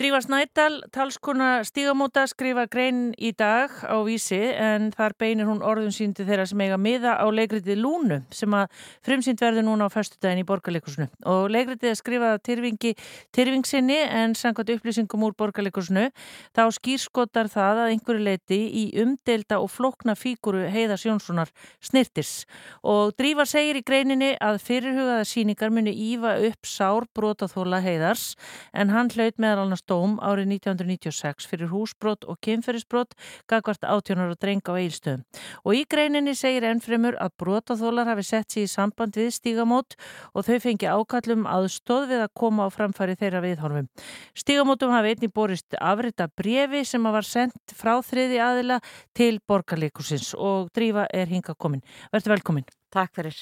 Drífa 0.02 0.18
Snædal, 0.18 0.80
talskona 0.90 1.60
stígamóta, 1.62 2.24
skrifa 2.26 2.64
grein 2.66 3.12
í 3.22 3.28
dag 3.38 3.70
á 3.86 4.02
vísi 4.02 4.34
en 4.50 4.88
þar 4.90 5.12
beinir 5.14 5.46
hún 5.46 5.60
orðum 5.62 5.92
síndi 5.94 6.24
þeirra 6.26 6.42
sem 6.50 6.58
eiga 6.64 6.74
miða 6.74 7.12
á 7.22 7.26
leikritið 7.30 7.78
Lúnu 7.78 8.16
sem 8.34 8.50
að 8.50 8.72
frumsýnd 9.06 9.38
verður 9.38 9.62
núna 9.68 9.86
á 9.86 9.94
föstudaginn 9.94 10.42
í 10.42 10.46
borgarleikusinu 10.48 11.06
og 11.30 11.52
leikritið 11.54 11.90
er 11.92 11.98
skrifað 12.00 12.34
af 12.34 12.42
Tyrfingi 12.48 12.92
Tyrfingsinni 13.30 14.00
en 14.08 14.34
samkvæmt 14.34 14.72
upplýsingum 14.74 15.22
úr 15.28 15.36
borgarleikusinu 15.38 16.08
þá 16.50 16.62
skýrskotar 16.80 17.52
það 17.54 17.84
að 17.84 17.92
einhverju 17.92 18.26
leiti 18.26 18.60
í 18.82 18.84
umdelda 19.04 19.60
og 19.62 19.70
flokna 19.70 20.18
fíguru 20.18 20.64
Heiðars 20.66 21.06
Jónssonar 21.06 21.54
snirtis 21.78 22.48
og 22.82 23.14
Drífa 23.14 23.46
segir 23.46 23.78
í 23.78 23.86
greininni 23.86 24.32
að 24.42 24.58
fyrirhugaða 24.66 25.30
síningar 25.30 25.70
muni 25.70 25.94
ífa 26.10 26.34
upp 26.50 26.66
sár 26.66 27.06
brotaþóla 27.14 27.78
Heiðars 27.86 28.32
en 28.74 28.90
hann 28.90 29.14
hlaut 29.14 29.38
meðal 29.38 29.68
annars 29.68 29.86
dóm 29.92 30.16
árið 30.24 30.56
1996 30.56 31.46
fyrir 31.50 31.70
húsbrot 31.72 32.24
og 32.24 32.38
kynferðisbrot 32.44 33.14
gagvart 33.50 33.84
átjónar 33.84 34.32
og 34.32 34.40
dreng 34.40 34.64
á 34.64 34.72
eilstöðum. 34.80 35.24
Og 35.66 35.76
í 35.76 35.84
greininni 35.88 36.34
segir 36.38 36.66
ennfremur 36.70 37.18
að 37.20 37.34
brotaþólar 37.42 38.10
hafi 38.12 38.26
sett 38.26 38.54
sér 38.54 38.66
í 38.66 38.72
samband 38.72 39.18
við 39.18 39.32
stígamót 39.36 39.96
og 40.32 40.46
þau 40.48 40.58
fengi 40.64 40.88
ákallum 40.88 41.46
aðstóð 41.50 42.08
við 42.14 42.24
að 42.26 42.34
koma 42.42 42.68
á 42.68 42.74
framfæri 42.74 43.18
þeirra 43.20 43.44
viðhorfum. 43.44 43.90
Stígamótum 44.38 44.94
hafi 44.96 45.14
einnig 45.14 45.34
borist 45.34 45.78
afrita 45.78 46.28
brefi 46.28 46.84
sem 46.88 47.10
var 47.12 47.28
sendt 47.28 47.76
frá 47.76 47.98
þriði 48.00 48.40
aðila 48.42 48.80
til 49.16 49.34
borgarleikusins 49.48 50.32
og 50.38 50.70
drífa 50.76 51.08
er 51.12 51.28
hinga 51.32 51.56
komin. 51.58 51.84
Verður 52.12 52.38
velkomin. 52.38 52.70
Takk 52.92 53.14
fyrir. 53.16 53.36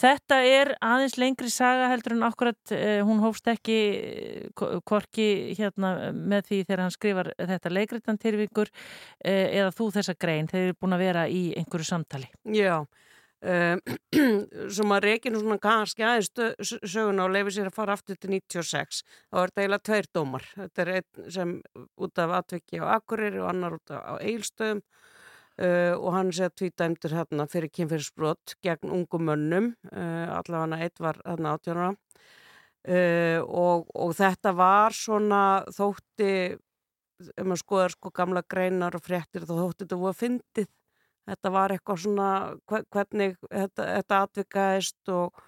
Þetta 0.00 0.40
er 0.44 0.74
aðeins 0.84 1.16
lengri 1.20 1.50
saga 1.52 1.88
heldur 1.92 2.16
en 2.16 2.26
akkurat 2.26 2.74
uh, 2.76 3.00
hún 3.08 3.22
hófst 3.24 3.48
ekki 3.48 3.78
uh, 4.52 4.78
hvorki 4.84 5.28
hérna 5.56 6.10
með 6.12 6.50
því 6.50 6.62
þegar 6.66 6.84
hann 6.84 6.94
skrifar 6.94 7.32
þetta 7.38 7.72
leikritan 7.72 8.20
tilvíkur 8.20 8.68
uh, 8.68 9.30
eða 9.30 9.70
þú 9.76 9.90
þessa 9.96 10.16
grein 10.20 10.50
þeir 10.50 10.66
eru 10.66 10.80
búin 10.80 10.96
að 10.98 11.06
vera 11.06 11.28
í 11.32 11.46
einhverju 11.56 11.88
samtali. 11.88 12.28
Já, 12.52 12.82
um, 12.84 13.82
sem 14.76 14.94
að 14.96 15.06
reykinu 15.06 15.40
svona 15.40 15.60
kannski 15.62 16.04
aðeins 16.04 16.76
söguna 16.84 17.24
og 17.24 17.34
lefi 17.38 17.56
sér 17.56 17.70
að 17.72 17.78
fara 17.80 17.96
aftur 17.96 18.20
til 18.20 18.34
96. 18.36 19.02
Það 19.30 19.40
var 19.40 19.54
eiginlega 19.56 19.86
tveir 19.88 20.10
dómar. 20.12 20.48
Þetta 20.58 20.84
er 20.84 20.94
einn 20.98 21.30
sem 21.38 21.56
út 21.96 22.20
af 22.20 22.40
atviki 22.42 22.84
á 22.84 22.92
Akureyri 22.98 23.40
og 23.40 23.48
annar 23.54 23.80
út 23.80 23.96
af 23.96 24.20
Eilstöðum 24.20 24.84
Uh, 25.60 25.92
og 25.98 26.14
hann 26.14 26.30
sé 26.32 26.46
að 26.46 26.54
tvítæmdur 26.56 27.12
hérna 27.12 27.44
fyrir 27.50 27.68
kynfyrirsbrot 27.68 28.54
gegn 28.64 28.94
ungum 28.96 29.26
mönnum 29.28 29.66
uh, 29.92 30.30
allavega 30.38 30.78
eitt 30.86 31.02
var 31.04 31.18
hérna 31.20 31.52
átjónara 31.52 31.90
uh, 32.88 33.40
og, 33.44 33.90
og 33.92 34.14
þetta 34.16 34.54
var 34.56 34.96
svona 34.96 35.42
þótti 35.76 36.30
ef 37.20 37.44
maður 37.44 37.60
skoðar 37.60 37.94
sko 37.94 38.12
gamla 38.16 38.42
greinar 38.48 38.96
og 38.96 39.04
fréttir 39.04 39.44
þá 39.44 39.52
þótti 39.52 39.84
þetta 39.84 39.98
voru 40.00 40.14
að 40.14 40.20
fyndið. 40.22 40.70
Þetta 41.30 41.52
var 41.54 41.74
eitthvað 41.74 42.02
svona 42.04 42.28
hvernig 42.70 43.36
þetta, 43.44 43.88
þetta 43.90 44.20
atvikaðist 44.24 45.12
og, 45.14 45.42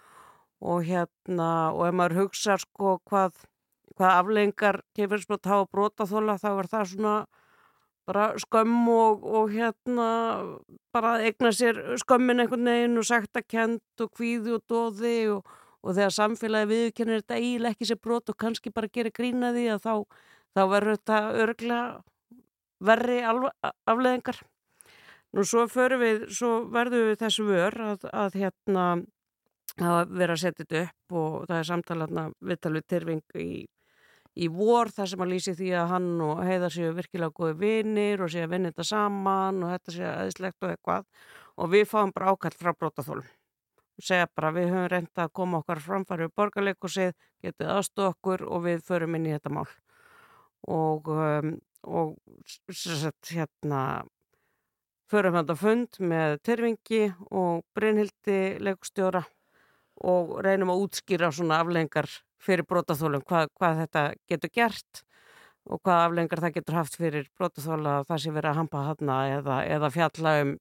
og 0.61 0.83
hérna 0.87 1.49
og 1.73 1.87
ef 1.89 1.97
maður 1.99 2.19
hugsa 2.21 2.59
sko 2.61 2.99
hvað, 3.09 3.39
hvað 3.97 4.19
aflengar 4.19 4.83
kynfyrirsbrot 4.93 5.49
hafa 5.49 5.71
brotaþóla 5.73 6.37
þá 6.43 6.51
var 6.61 6.71
það 6.75 6.91
svona 6.93 7.15
bara 8.09 8.33
skömm 8.41 8.89
og, 8.91 9.25
og 9.25 9.51
hérna 9.53 10.07
bara 10.95 11.17
egna 11.23 11.53
sér 11.55 11.79
skömmin 12.03 12.43
einhvern 12.43 12.67
veginn 12.67 13.01
og 13.01 13.07
sektakent 13.07 14.05
og 14.05 14.13
kvíði 14.17 14.57
og 14.57 14.65
dóði 14.71 15.17
og, 15.37 15.47
og 15.83 15.97
þegar 15.97 16.17
samfélagi 16.17 16.71
viðkennir 16.73 17.23
þetta 17.23 17.39
eiginlega 17.41 17.77
ekki 17.77 17.91
sér 17.91 18.01
brot 18.03 18.33
og 18.33 18.39
kannski 18.39 18.75
bara 18.75 18.91
gerir 18.93 19.15
grína 19.15 19.53
því 19.55 19.69
að 19.75 19.85
þá, 19.87 19.95
þá 20.57 20.63
verður 20.75 20.99
þetta 20.99 21.21
örglega 21.45 21.85
verri 22.83 23.21
afleðingar. 23.23 24.43
Nú 25.33 25.45
svo 25.49 25.65
förum 25.71 26.03
við, 26.03 26.25
svo 26.35 26.53
verðum 26.73 27.13
við 27.13 27.21
þessu 27.23 27.47
vör 27.47 27.79
að, 27.87 28.09
að 28.13 28.41
hérna 28.43 28.87
að 29.81 30.11
vera 30.19 30.35
að 30.35 30.43
setja 30.43 30.65
þetta 30.65 30.83
upp 30.83 31.17
og 31.17 31.37
það 31.49 31.59
er 31.59 31.69
samtalaðna 31.71 32.25
viðtalið 32.45 32.89
Tyrfing 32.91 33.39
í 33.41 33.49
í 34.37 34.49
vor 34.53 34.91
þar 34.95 35.11
sem 35.11 35.23
að 35.25 35.33
lýsi 35.35 35.55
því 35.59 35.71
að 35.77 35.93
hann 35.93 36.09
og 36.25 36.41
heiðar 36.47 36.73
séu 36.73 36.95
virkilega 36.97 37.37
góði 37.37 37.59
vinnir 37.61 38.25
og 38.25 38.33
séu 38.33 38.47
að 38.47 38.55
vinna 38.55 38.73
þetta 38.73 38.89
saman 38.89 39.63
og 39.65 39.75
þetta 39.75 39.95
séu 39.97 40.09
aðeinslegt 40.09 40.65
og 40.67 40.75
eitthvað. 40.75 41.07
Og 41.61 41.73
við 41.75 41.87
fáum 41.91 42.13
bara 42.15 42.33
ákall 42.33 42.57
frá 42.57 42.73
brótaþólum 42.73 43.29
og 43.99 44.07
segja 44.07 44.29
bara 44.35 44.53
við 44.57 44.71
höfum 44.73 44.89
reynda 44.89 45.27
að 45.27 45.35
koma 45.37 45.61
okkar 45.61 45.83
framfæri 45.85 46.27
við 46.27 46.33
borgarleikusið, 46.41 47.13
getið 47.45 47.73
aðstu 47.75 48.07
okkur 48.09 48.47
og 48.49 48.65
við 48.65 48.81
förum 48.87 49.19
inn 49.19 49.29
í 49.29 49.35
þetta 49.35 49.53
mál. 49.53 49.69
Og, 50.73 51.11
um, 51.13 51.53
og 51.83 52.17
sett, 52.73 53.35
hérna 53.35 53.83
förum 55.13 55.37
þetta 55.37 55.59
fund 55.61 56.01
með 56.01 56.39
Tyrfingi 56.47 57.03
og 57.29 57.67
Brynhildi 57.77 58.41
leikustjóra 58.65 59.27
og 60.03 60.37
reynum 60.45 60.73
að 60.73 60.85
útskýra 60.87 61.31
svona 61.35 61.61
aflengar 61.63 62.09
fyrir 62.43 62.67
brotaþólum, 62.67 63.23
hvað, 63.27 63.51
hvað 63.59 63.81
þetta 63.85 64.03
getur 64.31 64.53
gert 64.55 65.03
og 65.71 65.79
hvað 65.85 66.05
aflengar 66.09 66.43
það 66.43 66.57
getur 66.57 66.79
haft 66.81 66.99
fyrir 66.99 67.29
brotaþóla 67.39 68.01
og 68.01 68.09
það 68.09 68.23
sé 68.25 68.35
verið 68.35 68.51
að 68.51 68.59
hampa 68.59 68.85
hana 68.89 69.19
eða, 69.37 69.61
eða 69.77 69.91
fjalla 69.95 70.35
um, 70.43 70.53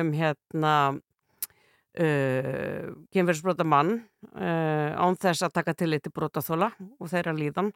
um 0.00 0.12
hérna 0.18 0.74
uh, 2.02 2.90
kynverðsbrota 3.14 3.66
mann 3.68 3.94
uh, 4.34 4.90
án 4.98 5.18
þess 5.22 5.46
að 5.46 5.56
taka 5.60 5.76
til 5.78 5.92
eitt 5.94 6.10
brotaþóla 6.14 6.72
og 6.98 7.12
þeirra 7.12 7.36
líðan. 7.38 7.72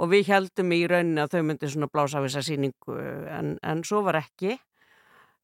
Og 0.00 0.08
við 0.08 0.30
heldum 0.32 0.72
í 0.72 0.86
rauninni 0.88 1.20
að 1.20 1.34
þau 1.34 1.42
myndi 1.44 1.68
svona 1.68 1.90
blása 1.92 2.16
af 2.18 2.24
þessa 2.24 2.46
síningu 2.46 2.94
en, 3.28 3.58
en 3.60 3.82
svo 3.84 4.00
var 4.06 4.22
ekki 4.22 4.56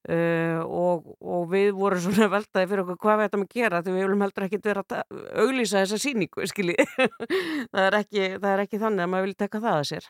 Uh, 0.06 0.62
og, 0.62 1.08
og 1.18 1.48
við 1.50 1.72
vorum 1.74 1.98
svona 2.00 2.28
veltaði 2.30 2.68
fyrir 2.70 2.80
okkur 2.84 2.98
hvað 3.02 3.16
við 3.18 3.26
ættum 3.26 3.42
að 3.42 3.56
gera 3.56 3.80
því 3.82 3.92
við 3.92 4.04
viljum 4.04 4.20
heldur 4.22 4.44
ekki 4.46 4.60
vera 4.62 4.84
að 4.86 5.16
auglýsa 5.42 5.80
þessa 5.82 5.98
síningu 5.98 6.46
það, 6.54 7.80
er 7.82 7.96
ekki, 7.98 8.28
það 8.38 8.46
er 8.52 8.62
ekki 8.62 8.78
þannig 8.78 9.04
að 9.04 9.10
maður 9.10 9.26
vil 9.26 9.34
tekka 9.42 9.60
það 9.64 9.80
að 9.80 9.88
sér. 9.90 10.06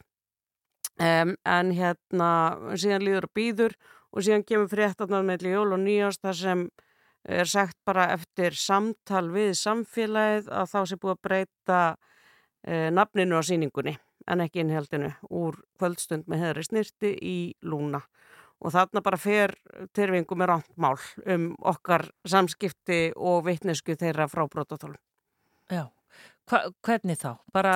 Um, 0.98 1.32
en 1.48 1.72
hérna 1.78 2.28
síðan 2.76 3.06
líður 3.06 3.28
og 3.30 3.34
býður 3.38 3.76
og 4.12 4.26
síðan 4.26 4.44
kemur 4.44 4.70
fréttarnar 4.74 5.24
með 5.24 5.48
jól 5.54 5.72
og 5.72 5.82
nýjast 5.82 6.22
þar 6.26 6.38
sem 6.42 6.68
er 7.40 7.50
sagt 7.50 7.78
bara 7.88 8.10
eftir 8.12 8.56
samtal 8.60 9.24
við 9.32 9.54
samfélagið 9.58 10.52
að 10.52 10.70
þá 10.74 10.78
sé 10.84 11.00
búið 11.00 11.16
að 11.16 11.22
breyta 11.30 11.80
uh, 11.96 12.88
nafninu 12.92 13.40
á 13.40 13.42
síningunni 13.42 13.96
en 14.28 14.44
ekki 14.44 14.62
innheldinu 14.62 15.14
úr 15.32 15.56
kvöldstund 15.80 16.28
með 16.28 16.44
heðri 16.44 16.68
snirti 16.68 17.16
í 17.16 17.38
Lúna 17.64 18.04
og 18.58 18.74
þarna 18.74 19.02
bara 19.04 19.20
fer 19.20 19.54
Tyrfingu 19.94 20.38
með 20.38 20.50
rántmál 20.52 20.96
um 21.26 21.52
okkar 21.72 22.08
samskipti 22.26 23.12
og 23.16 23.44
vittnesku 23.46 23.94
þeirra 23.98 24.26
frá 24.30 24.46
brotatólum. 24.50 24.98
Já, 25.68 25.86
Hva, 26.48 26.68
hvernig 26.84 27.20
þá? 27.20 27.34
Bara... 27.54 27.74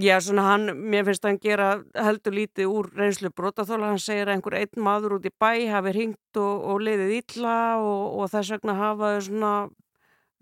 Já, 0.00 0.16
svona 0.24 0.46
hann, 0.46 0.70
mér 0.88 1.02
finnst 1.04 1.26
að 1.26 1.28
hann 1.28 1.38
gera 1.42 1.64
heldur 2.06 2.32
lítið 2.32 2.70
úr 2.72 2.86
reynslu 2.96 3.28
brotaþóla, 3.36 3.90
hann 3.92 4.00
segir 4.00 4.30
að 4.30 4.38
einhver 4.38 4.54
einn 4.56 4.80
maður 4.80 5.18
út 5.18 5.26
í 5.28 5.32
bæ 5.36 5.68
hafi 5.68 5.92
ringt 5.92 6.38
og, 6.40 6.62
og 6.72 6.78
leiðið 6.86 7.12
illa 7.18 7.56
og, 7.76 8.14
og 8.22 8.30
þess 8.32 8.54
vegna 8.54 8.78
hafaði 8.78 9.18
svona 9.26 9.50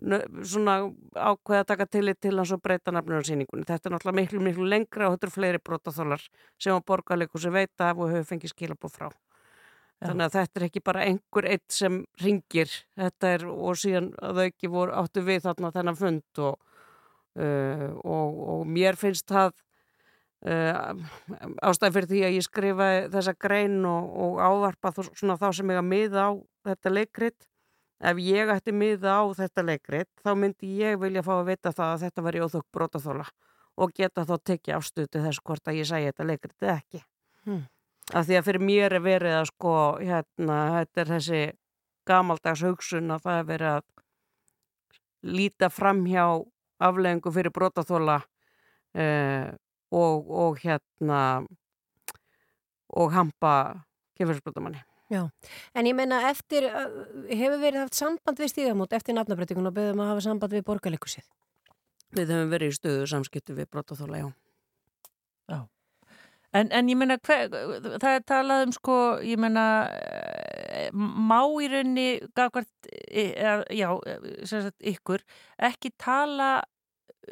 svona 0.02 0.76
ákveða 1.14 1.62
að 1.62 1.68
taka 1.68 1.86
tillit 1.86 2.20
til 2.22 2.34
hans 2.36 2.52
og 2.54 2.62
breyta 2.62 2.92
nafnur 2.94 3.22
á 3.22 3.28
síningunni. 3.28 3.66
Þetta 3.68 3.88
er 3.88 3.94
náttúrulega 3.94 4.18
miklu, 4.18 4.40
miklu 4.42 4.68
lengra 4.68 5.08
og 5.08 5.16
þetta 5.16 5.28
eru 5.28 5.34
fleiri 5.36 5.60
brotaþólar 5.62 6.24
sem 6.58 6.74
á 6.74 6.80
borgarleiku 6.82 7.40
sem 7.42 7.54
veit 7.54 7.84
af 7.84 8.00
og 8.00 8.10
hefur 8.12 8.28
fengið 8.32 8.54
skilabóð 8.54 8.96
frá. 8.96 9.08
Já. 10.02 10.08
Þannig 10.08 10.24
að 10.26 10.36
þetta 10.36 10.58
er 10.58 10.66
ekki 10.66 10.82
bara 10.82 11.04
einhver 11.06 11.48
eitt 11.52 11.74
sem 11.74 12.00
ringir 12.22 12.70
þetta 12.98 13.34
er 13.36 13.44
og 13.46 13.76
síðan 13.78 14.08
að 14.18 14.40
þau 14.40 14.46
ekki 14.48 14.72
voru 14.72 14.96
áttu 14.98 15.22
við 15.22 15.44
þarna 15.44 15.74
þennan 15.76 16.00
fund 16.00 16.42
og, 16.42 16.56
uh, 17.38 17.86
og, 18.02 18.40
og 18.56 18.64
mér 18.66 18.98
finnst 18.98 19.30
það 19.30 19.54
uh, 20.50 20.90
ástæði 21.62 21.94
fyrir 21.94 22.10
því 22.10 22.24
að 22.26 22.36
ég 22.40 22.48
skrifa 22.48 22.90
þessa 23.14 23.36
grein 23.38 23.78
og, 23.86 24.10
og 24.26 24.42
ávarpa 24.42 24.94
svona 25.04 25.38
þá 25.38 25.48
sem 25.54 25.70
ég 25.70 25.82
að 25.84 25.90
miða 25.92 26.26
á 26.26 26.30
þetta 26.66 26.94
leikrit 26.96 27.51
ef 28.02 28.18
ég 28.18 28.50
ætti 28.50 28.74
miða 28.74 29.14
á 29.18 29.22
þetta 29.38 29.64
leikrit 29.66 30.10
þá 30.24 30.32
myndi 30.38 30.74
ég 30.80 30.98
vilja 31.00 31.22
fá 31.24 31.32
að 31.38 31.48
vita 31.52 31.72
það 31.72 31.92
að 31.92 32.04
þetta 32.06 32.24
var 32.26 32.36
í 32.36 32.42
óþökk 32.42 32.68
brotaþóla 32.74 33.26
og 33.82 33.94
geta 33.96 34.26
þá 34.28 34.34
tekið 34.50 34.76
afstötu 34.76 35.22
þess 35.22 35.42
hvort 35.46 35.70
að 35.70 35.78
ég 35.80 35.88
sæði 35.88 36.10
þetta 36.10 36.28
leikrit 36.28 36.66
eða 36.66 36.76
ekki 36.80 37.02
hmm. 37.46 37.62
af 38.12 38.28
því 38.28 38.38
að 38.38 38.46
fyrir 38.48 38.66
mér 38.68 38.98
er 38.98 39.04
verið 39.06 39.38
að 39.38 39.48
sko 39.52 39.74
hérna, 40.02 40.58
þetta 40.78 41.04
er 41.04 41.12
þessi 41.14 41.42
gamaldags 42.08 42.64
hugsun 42.66 43.14
að 43.14 43.26
það 43.26 43.40
er 43.40 43.48
verið 43.52 43.72
að 43.76 43.88
líta 45.22 45.70
fram 45.70 46.04
hjá 46.10 46.24
afleggingu 46.82 47.32
fyrir 47.32 47.54
brotaþóla 47.54 48.18
eh, 48.98 49.52
og, 49.94 50.30
og 50.30 50.58
hérna 50.64 51.20
og 52.92 53.12
hampa 53.14 53.54
kemursprótamanni 54.18 54.82
Já, 55.12 55.26
en 55.76 55.86
ég 55.86 55.96
meina 55.96 56.22
eftir, 56.30 56.64
hefur 57.28 57.58
verið 57.60 57.82
haft 57.82 57.98
samband 57.98 58.38
við 58.40 58.54
stígamót 58.54 58.94
eftir 58.96 59.16
nafnabreytingun 59.18 59.68
og 59.68 59.76
beðum 59.76 60.00
að 60.00 60.14
hafa 60.14 60.24
samband 60.24 60.56
við 60.56 60.64
borgarleikusið? 60.70 61.26
við 62.16 62.32
höfum 62.32 62.50
verið 62.52 62.72
í 62.72 62.76
stöðu 62.76 63.06
samskipti 63.10 63.56
við 63.56 63.70
brotaþóla, 63.72 64.20
já. 64.22 64.28
Já. 65.52 65.60
En, 66.52 66.68
en 66.68 66.90
ég 66.92 66.98
meina, 67.00 67.16
það 67.24 68.08
er 68.10 68.24
talað 68.28 68.66
um 68.66 68.74
sko, 68.76 68.96
ég 69.24 69.40
meina, 69.40 69.64
eh, 69.88 70.90
má 70.92 71.40
í 71.64 71.70
raunni, 71.72 72.06
gafkvært, 72.36 72.90
já, 73.72 73.88
sem 74.44 74.66
sagt 74.66 74.90
ykkur, 74.92 75.24
ekki 75.70 75.94
tala 75.96 76.54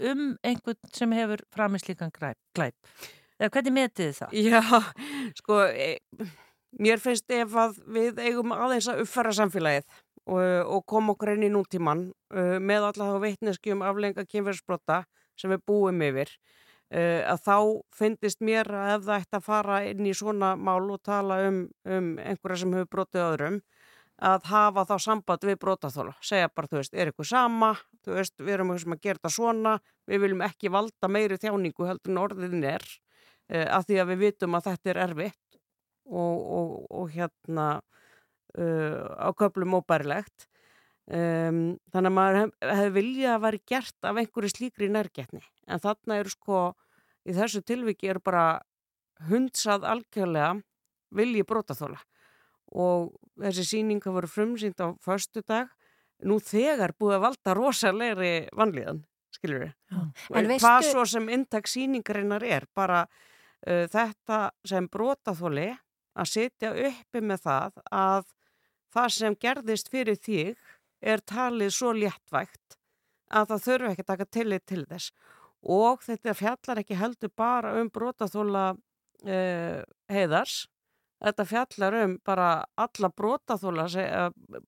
um 0.00 0.36
einhvern 0.46 0.94
sem 0.96 1.12
hefur 1.18 1.42
framislíkan 1.52 2.12
glæp. 2.16 2.78
Eða 3.40 3.52
hvernig 3.52 3.76
metið 3.76 4.08
þið 4.08 4.18
það? 4.22 4.38
Já, 4.48 4.62
sko, 5.40 5.60
e, 5.68 5.90
mér 6.78 7.02
finnst 7.02 7.30
ef 7.34 7.56
að 7.58 7.80
við 7.90 8.20
eigum 8.22 8.54
aðeins 8.54 8.88
að 8.90 9.02
uppfæra 9.04 9.32
samfélagið 9.34 9.86
og, 10.30 10.42
og 10.76 10.84
koma 10.88 11.14
okkur 11.14 11.34
inn 11.34 11.48
í 11.48 11.52
nútíman 11.52 12.06
uh, 12.10 12.58
með 12.62 12.90
alla 12.90 13.10
þá 13.14 13.24
veitneskjum 13.24 13.84
aflenga 13.86 14.26
kynverðsbrota 14.28 15.02
sem 15.40 15.52
við 15.54 15.64
búum 15.66 16.04
yfir 16.04 16.30
uh, 16.94 17.22
að 17.32 17.42
þá 17.46 17.56
finnist 17.96 18.44
mér 18.44 18.70
að 18.70 18.94
ef 18.94 19.04
það 19.08 19.24
ætti 19.24 19.40
að 19.40 19.48
fara 19.48 19.82
inn 19.90 20.06
í 20.06 20.14
svona 20.16 20.54
mál 20.56 20.86
og 20.86 21.02
tala 21.06 21.42
um, 21.48 21.64
um 21.88 22.14
einhverja 22.22 22.62
sem 22.62 22.78
hefur 22.78 22.94
brotið 22.96 23.26
öðrum 23.26 23.60
að 24.20 24.50
hafa 24.50 24.84
þá 24.84 24.96
samband 25.00 25.44
við 25.48 25.60
brotaþóla 25.62 26.12
segja 26.20 26.50
bara, 26.52 26.68
þú 26.68 26.82
veist, 26.82 26.94
er 26.94 27.08
eitthvað 27.08 27.30
sama? 27.30 27.70
Þú 28.04 28.18
veist, 28.18 28.34
við 28.36 28.54
erum 28.54 28.72
eitthvað 28.72 28.82
sem 28.84 28.94
að 28.96 29.06
gera 29.06 29.16
þetta 29.16 29.30
svona. 29.32 29.72
Við 30.10 30.20
viljum 30.24 30.42
ekki 30.44 30.72
valda 30.74 31.08
meiri 31.08 31.38
þjáningu 31.40 31.86
heldur 31.88 32.12
en 32.12 32.20
orðin 32.20 32.66
er 32.68 32.84
uh, 32.84 33.78
af 33.78 33.88
því 33.88 34.02
að 34.02 34.12
við 34.12 34.26
vitum 34.26 34.58
að 34.58 34.68
þetta 34.68 34.92
er 34.92 35.02
erfitt 35.06 35.49
og, 36.10 36.36
og, 36.58 36.70
og 36.90 37.10
hérna 37.14 37.66
uh, 38.58 39.06
á 39.16 39.28
köflum 39.38 39.78
óbærilegt. 39.80 40.46
Um, 41.10 41.78
þannig 41.90 42.10
að 42.10 42.14
maður 42.14 42.36
hef, 42.38 42.50
hefði 42.70 42.90
viljað 42.94 43.32
að 43.34 43.40
vera 43.46 43.60
gert 43.72 44.06
af 44.06 44.18
einhverju 44.20 44.50
slíkri 44.52 44.86
nærgetni 44.94 45.40
en 45.66 45.80
þarna 45.82 46.18
eru 46.20 46.30
sko 46.30 46.58
í 47.26 47.34
þessu 47.34 47.62
tilviki 47.66 48.10
eru 48.12 48.22
bara 48.22 48.44
hundsað 49.26 49.88
algjörlega 49.90 50.52
vilji 51.18 51.42
brotaþóla 51.50 51.98
og 52.78 53.10
þessi 53.42 53.64
síninga 53.72 54.12
voru 54.14 54.30
frumsýnd 54.30 54.78
á 54.78 54.94
förstu 55.02 55.42
dag 55.42 55.72
nú 56.22 56.38
þegar 56.38 56.94
búið 56.94 57.16
að 57.16 57.24
valda 57.26 57.56
rosalegri 57.58 58.32
vanlíðan, 58.54 59.02
skilur 59.34 59.64
við 59.64 59.74
En 60.30 60.46
hvað 60.62 60.78
veistu- 60.78 60.92
svo 60.94 61.06
sem 61.10 61.26
inntak 61.34 61.66
síningarinnar 61.66 62.44
er 62.46 62.68
bara 62.76 63.02
uh, 63.02 63.86
þetta 63.90 64.44
sem 64.62 64.86
brotaþóli 64.86 65.72
að 66.18 66.30
sitja 66.32 66.74
uppi 66.88 67.22
með 67.22 67.44
það 67.46 67.80
að 67.92 68.28
það 68.90 69.16
sem 69.16 69.38
gerðist 69.44 69.90
fyrir 69.92 70.18
þig 70.18 70.58
er 71.00 71.22
talið 71.24 71.72
svo 71.74 71.92
léttvægt 71.96 72.76
að 73.30 73.52
það 73.52 73.64
þurfi 73.66 73.90
ekki 73.92 74.04
að 74.04 74.10
taka 74.10 74.26
tillit 74.36 74.66
til 74.66 74.82
þess. 74.90 75.12
Og 75.60 76.02
þetta 76.04 76.34
fjallar 76.34 76.80
ekki 76.82 76.98
heldur 76.98 77.32
bara 77.36 77.74
um 77.80 77.90
brotaþóla 77.92 78.64
uh, 78.74 79.80
heiðars. 80.10 80.64
Þetta 81.20 81.46
fjallar 81.46 81.96
um 82.00 82.14
bara 82.24 82.50
alla 82.80 83.10
brotaþóla 83.12 83.86
uh, 84.00 84.62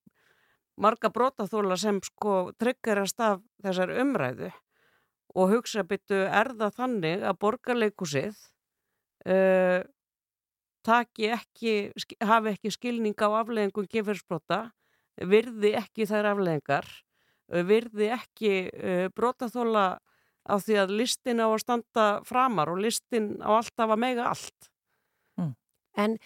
marga 0.76 1.11
brotaþóla 1.12 1.78
sem 1.80 2.01
sko 2.05 2.53
tryggarast 2.61 3.20
af 3.24 3.40
þessar 3.64 3.95
umræðu. 4.05 4.53
Og 5.32 5.57
hugsa 5.57 5.84
byttu 5.88 6.26
er 6.28 6.53
það 6.59 6.76
þannig 6.76 7.24
að 7.24 7.38
borgarleikusið 7.40 8.36
uh, 9.26 9.80
taki 10.84 11.30
ekki, 11.36 11.74
hafi 12.20 12.52
ekki 12.54 12.72
skilning 12.74 13.18
á 13.22 13.28
afleðingum 13.40 13.88
gefurspróta, 13.90 14.64
virði 15.18 15.74
ekki 15.78 16.06
þær 16.08 16.32
afleðingar, 16.32 16.88
virði 17.68 18.08
ekki 18.16 18.52
brotaþóla 19.16 19.86
á 20.42 20.54
því 20.58 20.78
að 20.82 20.94
listin 20.98 21.42
á 21.42 21.46
að 21.46 21.60
standa 21.62 22.06
framar 22.26 22.72
og 22.72 22.82
listin 22.82 23.36
á 23.44 23.50
alltaf 23.60 23.94
að 23.94 24.02
mega 24.02 24.28
allt. 24.32 24.70
En 25.92 26.16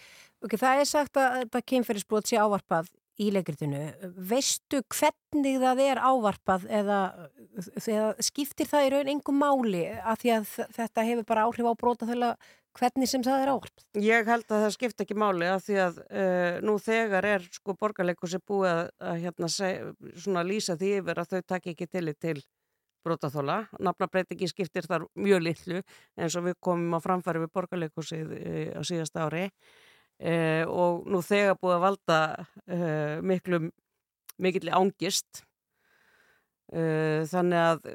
ok, 0.41 0.55
það 0.55 0.81
er 0.81 0.87
sagt 0.87 1.19
að 1.19 1.41
þetta 1.41 1.61
kynferðisbrot 1.73 2.29
sé 2.29 2.39
ávarpað 2.39 2.87
í 3.17 3.31
leikritinu. 3.33 3.81
Veistu 4.29 4.83
hvernig 4.93 5.57
það 5.61 5.81
er 5.87 6.01
ávarpað 6.01 6.67
eða, 6.79 6.99
eða 7.81 8.11
skiptir 8.23 8.69
það 8.69 8.85
í 8.85 8.91
raun 8.93 9.11
engum 9.15 9.39
máli 9.41 9.83
að 9.97 10.23
því 10.23 10.33
að 10.35 10.53
þetta 10.77 11.05
hefur 11.09 11.27
bara 11.31 11.45
áhrif 11.47 11.69
á 11.69 11.73
brota 11.81 12.09
þegar 12.09 12.37
hvernig 12.77 13.09
sem 13.09 13.23
það 13.25 13.43
er 13.43 13.51
ávarpað? 13.53 13.87
Ég 14.05 14.29
held 14.29 14.45
að 14.51 14.65
það 14.65 14.75
skipta 14.75 15.05
ekki 15.05 15.17
máli 15.17 15.49
að 15.49 15.63
því 15.65 15.79
að 15.85 15.97
uh, 16.03 16.59
nú 16.67 16.77
þegar 16.83 17.29
er 17.31 17.49
sko 17.57 17.75
borgarleikus 17.79 18.37
er 18.37 18.45
búið 18.45 18.69
að, 18.73 18.83
að 19.09 19.25
hérna, 19.25 19.49
seg, 19.49 19.89
svona 20.21 20.45
lýsa 20.45 20.77
því 20.77 20.93
yfir 21.01 21.23
að 21.23 21.33
þau 21.33 21.41
taki 21.55 21.73
ekki 21.73 21.89
tillit 21.89 22.21
til 22.21 22.37
brotaþóla. 23.07 23.61
Nafnabreitingi 23.81 24.49
skiptir 24.51 24.85
þar 24.85 25.07
mjög 25.17 25.45
litlu 25.47 25.81
eins 26.19 26.37
og 26.37 26.49
við 26.49 26.57
komum 26.61 26.97
á 26.97 26.99
framfæri 27.01 27.45
við 27.47 27.53
borgarleikusið 27.57 28.37
uh, 28.37 28.77
á 28.77 28.81
síðasta 28.85 29.25
ári 29.25 29.47
uh, 30.21 30.63
og 30.67 31.05
nú 31.09 31.21
þegar 31.25 31.59
búið 31.61 31.75
að 31.77 31.83
valda 31.87 32.21
uh, 32.37 33.17
miklum 33.25 33.69
mikilli 34.37 34.73
ángist 34.73 35.47
Uh, 36.67 37.23
þannig 37.31 37.61
að 37.63 37.85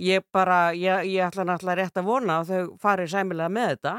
ég 0.00 0.22
bara, 0.32 0.70
ég, 0.72 1.04
ég 1.12 1.26
ætla 1.26 1.44
náttúrulega 1.44 1.82
rétt 1.82 1.98
að 2.00 2.06
vona 2.06 2.38
að 2.40 2.48
þau 2.48 2.76
fari 2.80 3.04
sæmilega 3.12 3.52
með 3.52 3.66
þetta. 3.74 3.92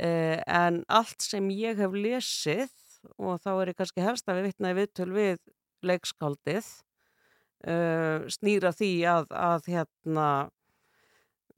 Uh, 0.00 0.36
en 0.48 0.78
allt 0.88 1.26
sem 1.26 1.50
ég 1.52 1.76
hef 1.76 1.92
lesið 1.92 2.70
og 3.20 3.36
þá 3.44 3.50
er 3.52 3.72
ég 3.72 3.76
kannski 3.76 4.04
helst 4.04 4.32
að 4.32 4.40
við 4.40 4.48
vitnaði 4.48 4.78
viðtöl 4.78 5.08
við 5.12 5.42
leikskáldið 5.90 6.70
uh, 7.68 8.24
snýra 8.32 8.72
því 8.76 8.90
að, 9.12 9.28
að 9.28 9.68
hérna 9.74 10.28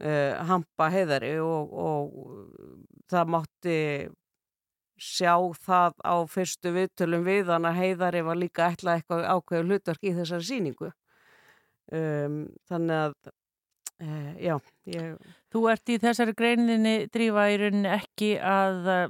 uh, 0.02 0.42
hampa 0.50 0.90
heiðari 0.90 1.36
og, 1.44 1.70
og 1.70 3.06
það 3.14 3.32
mátti 3.36 3.78
sjá 5.02 5.34
það 5.64 5.98
á 6.06 6.16
fyrstu 6.30 6.72
viðtölum 6.76 7.24
við 7.26 7.52
hann 7.52 7.68
að 7.68 7.80
heiðari 7.82 8.24
var 8.26 8.38
líka 8.38 8.70
ætla 8.70 8.96
eitthvað 8.96 9.28
ákveðu 9.28 9.68
hlutverk 9.68 10.06
í 10.06 10.14
þessari 10.16 10.48
sýningu. 10.48 10.90
Um, 11.92 12.36
þannig 12.70 12.98
að 12.98 13.16
uh, 14.06 14.30
já, 14.40 14.54
ég 14.88 15.32
Þú 15.52 15.64
ert 15.68 15.90
í 15.92 15.98
þessari 16.00 16.32
greininni 16.38 16.94
drífa 17.12 17.48
í 17.52 17.58
rauninni 17.60 17.90
ekki 17.92 18.30
að 18.38 18.88
uh, 18.88 19.02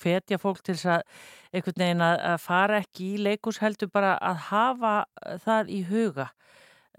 hvetja 0.00 0.40
fólk 0.40 0.60
til 0.64 0.74
þess 0.74 0.98
að 0.98 1.22
einhvern 1.54 1.82
veginn 1.82 2.04
að, 2.04 2.36
fara 2.42 2.82
ekki 2.82 3.14
í 3.14 3.22
leikus 3.24 3.60
heldur 3.62 3.90
bara 3.92 4.16
að 4.22 4.44
hafa 4.50 4.94
það 5.44 5.72
í 5.72 5.80
huga 5.88 6.28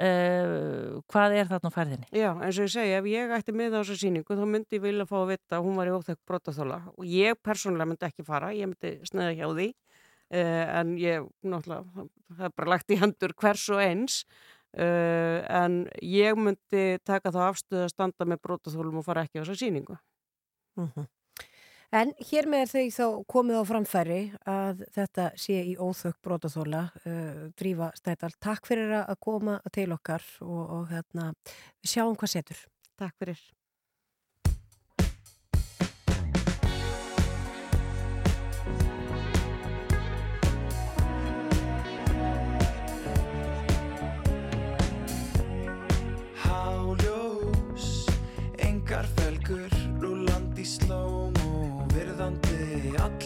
uh, 0.02 1.02
hvað 1.12 1.36
er 1.38 1.50
þarna 1.50 1.72
á 1.72 1.76
ferðinni? 1.76 2.10
Já, 2.16 2.30
eins 2.34 2.58
og 2.58 2.68
ég 2.68 2.74
segi, 2.74 2.96
ef 2.98 3.10
ég 3.12 3.34
ætti 3.38 3.56
með 3.56 3.78
á 3.78 3.80
þessu 3.82 3.98
sýningu 4.02 4.38
þá 4.38 4.46
myndi 4.50 4.78
ég 4.80 4.86
vilja 4.86 5.08
fá 5.10 5.18
að 5.22 5.32
vita 5.34 5.60
að 5.60 5.68
hún 5.68 5.78
var 5.80 5.92
í 5.92 5.94
óþekk 5.96 6.22
brotaþóla 6.30 6.80
og 6.96 7.06
ég 7.08 7.40
persónulega 7.46 7.92
myndi 7.92 8.10
ekki 8.10 8.28
fara, 8.28 8.52
ég 8.58 8.72
myndi 8.72 8.94
snöða 9.10 9.38
hjá 9.38 9.46
því 9.52 9.68
uh, 9.70 10.66
en 10.82 10.96
ég, 11.02 11.30
náttúrulega, 11.46 12.08
það 12.34 12.50
er 12.50 12.58
bara 12.58 12.74
lagt 12.76 12.92
í 12.92 13.00
hendur 13.02 13.36
hvers 13.44 13.68
og 13.72 13.84
eins 13.86 14.20
uh, 14.78 15.40
en 15.62 15.82
ég 16.06 16.38
myndi 16.40 16.86
taka 17.08 17.34
þá 17.34 17.42
afstöðu 17.50 17.88
að 17.88 17.96
standa 17.96 18.28
með 18.28 18.44
brotaþólum 18.48 19.02
og 19.02 19.08
fara 19.08 19.26
ekki 19.28 19.42
á 19.42 19.44
þessu 19.44 19.60
sýningu. 19.66 19.98
En 21.92 22.14
hér 22.24 22.48
með 22.48 22.70
þau 22.72 22.84
þá 22.96 23.06
komið 23.34 23.58
á 23.60 23.64
framfæri 23.68 24.20
að 24.48 24.84
þetta 24.96 25.26
sé 25.36 25.58
í 25.74 25.74
óþökk 25.76 26.22
brotaþóla, 26.24 26.86
uh, 27.04 27.42
Drífa 27.60 27.90
Snædal. 28.00 28.32
Takk 28.40 28.70
fyrir 28.70 28.96
að 29.02 29.18
koma 29.20 29.58
til 29.76 29.90
okkar 29.92 30.24
og, 30.40 30.62
og 30.78 30.86
hérna, 30.94 31.34
við 31.84 31.98
sjáum 31.98 32.16
hvað 32.16 32.38
setur. 32.38 32.62
Takk 32.96 33.18
fyrir. 33.20 33.42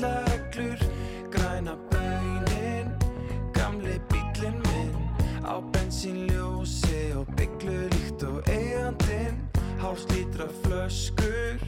Reglur, 0.02 0.80
græna 1.32 1.76
baunin, 1.92 2.88
gamli 3.54 4.00
bílinn 4.10 4.60
minn, 4.68 4.96
á 5.44 5.56
bensínljósi 5.74 7.16
og 7.16 7.28
bygglu 7.38 7.88
líkt 7.94 8.24
og 8.24 8.50
eigandinn, 8.50 9.38
hálslítra 9.80 10.48
flöskur, 10.64 11.60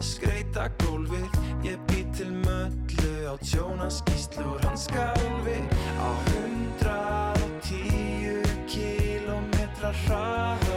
skreita 0.00 0.68
gólfið, 0.82 1.28
ég 1.64 1.78
bý 1.90 2.04
til 2.16 2.32
möllu 2.44 3.14
á 3.30 3.34
tjónaskíslu 3.42 4.46
og 4.54 4.64
hanskálfi, 4.66 5.60
á 5.98 6.10
hundrað 6.30 7.44
og 7.44 7.54
tíu 7.62 8.42
kílómetra 8.66 9.92
hraða. 10.06 10.67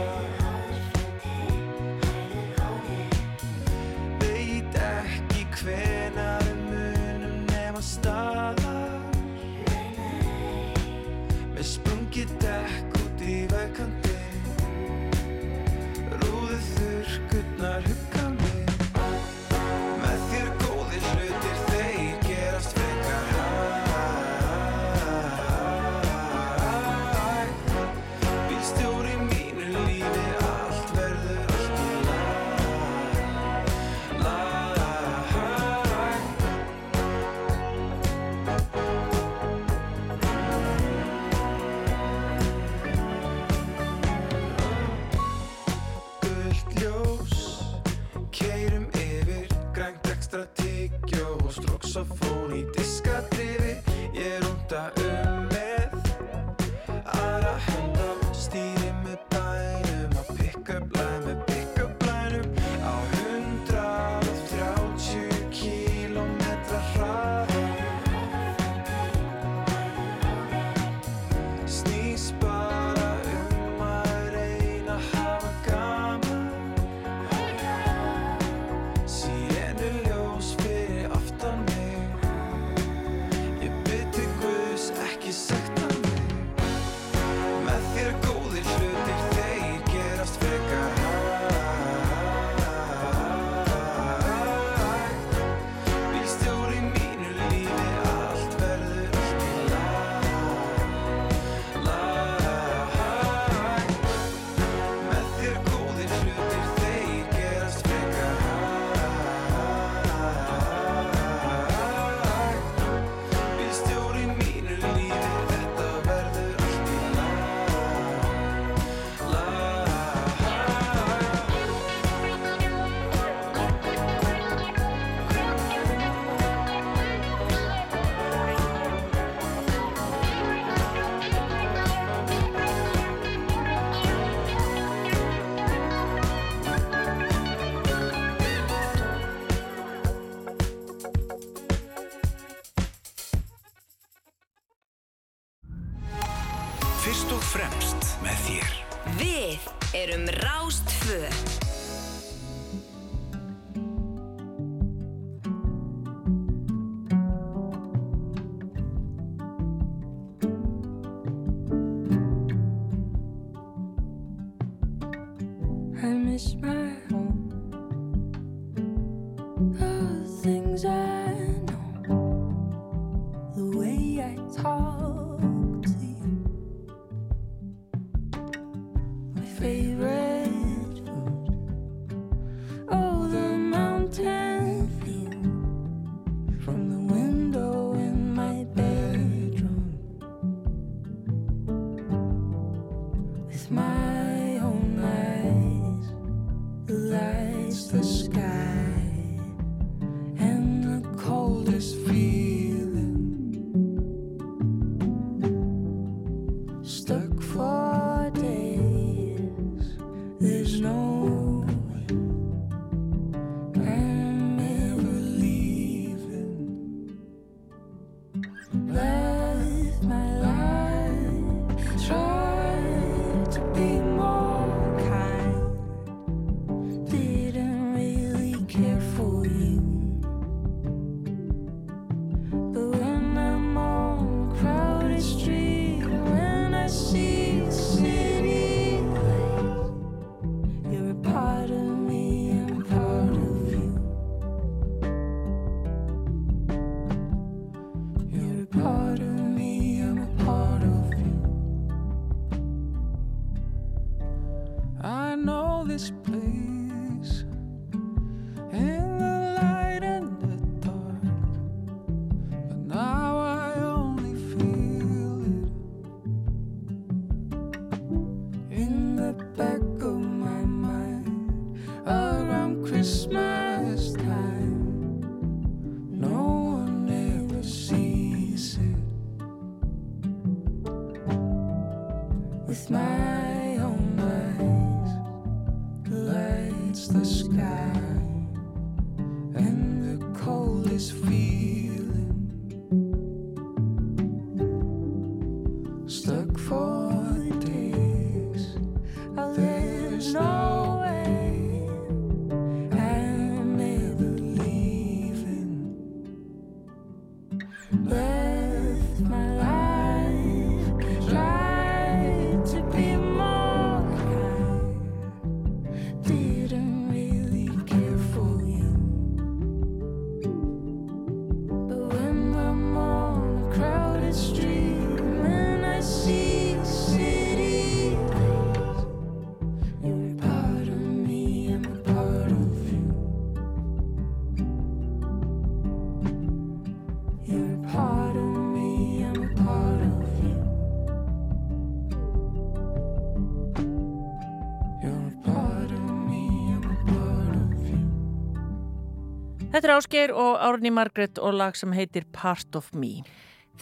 Þetta 349.82 349.96
er 349.96 349.98
Ásgeir 349.98 350.30
og 350.38 350.60
Árni 350.62 350.90
Margret 350.94 351.38
og 351.42 351.56
lag 351.58 351.74
sem 351.74 351.90
heitir 351.90 352.22
Part 352.30 352.76
of 352.78 352.92
Me. 352.94 353.24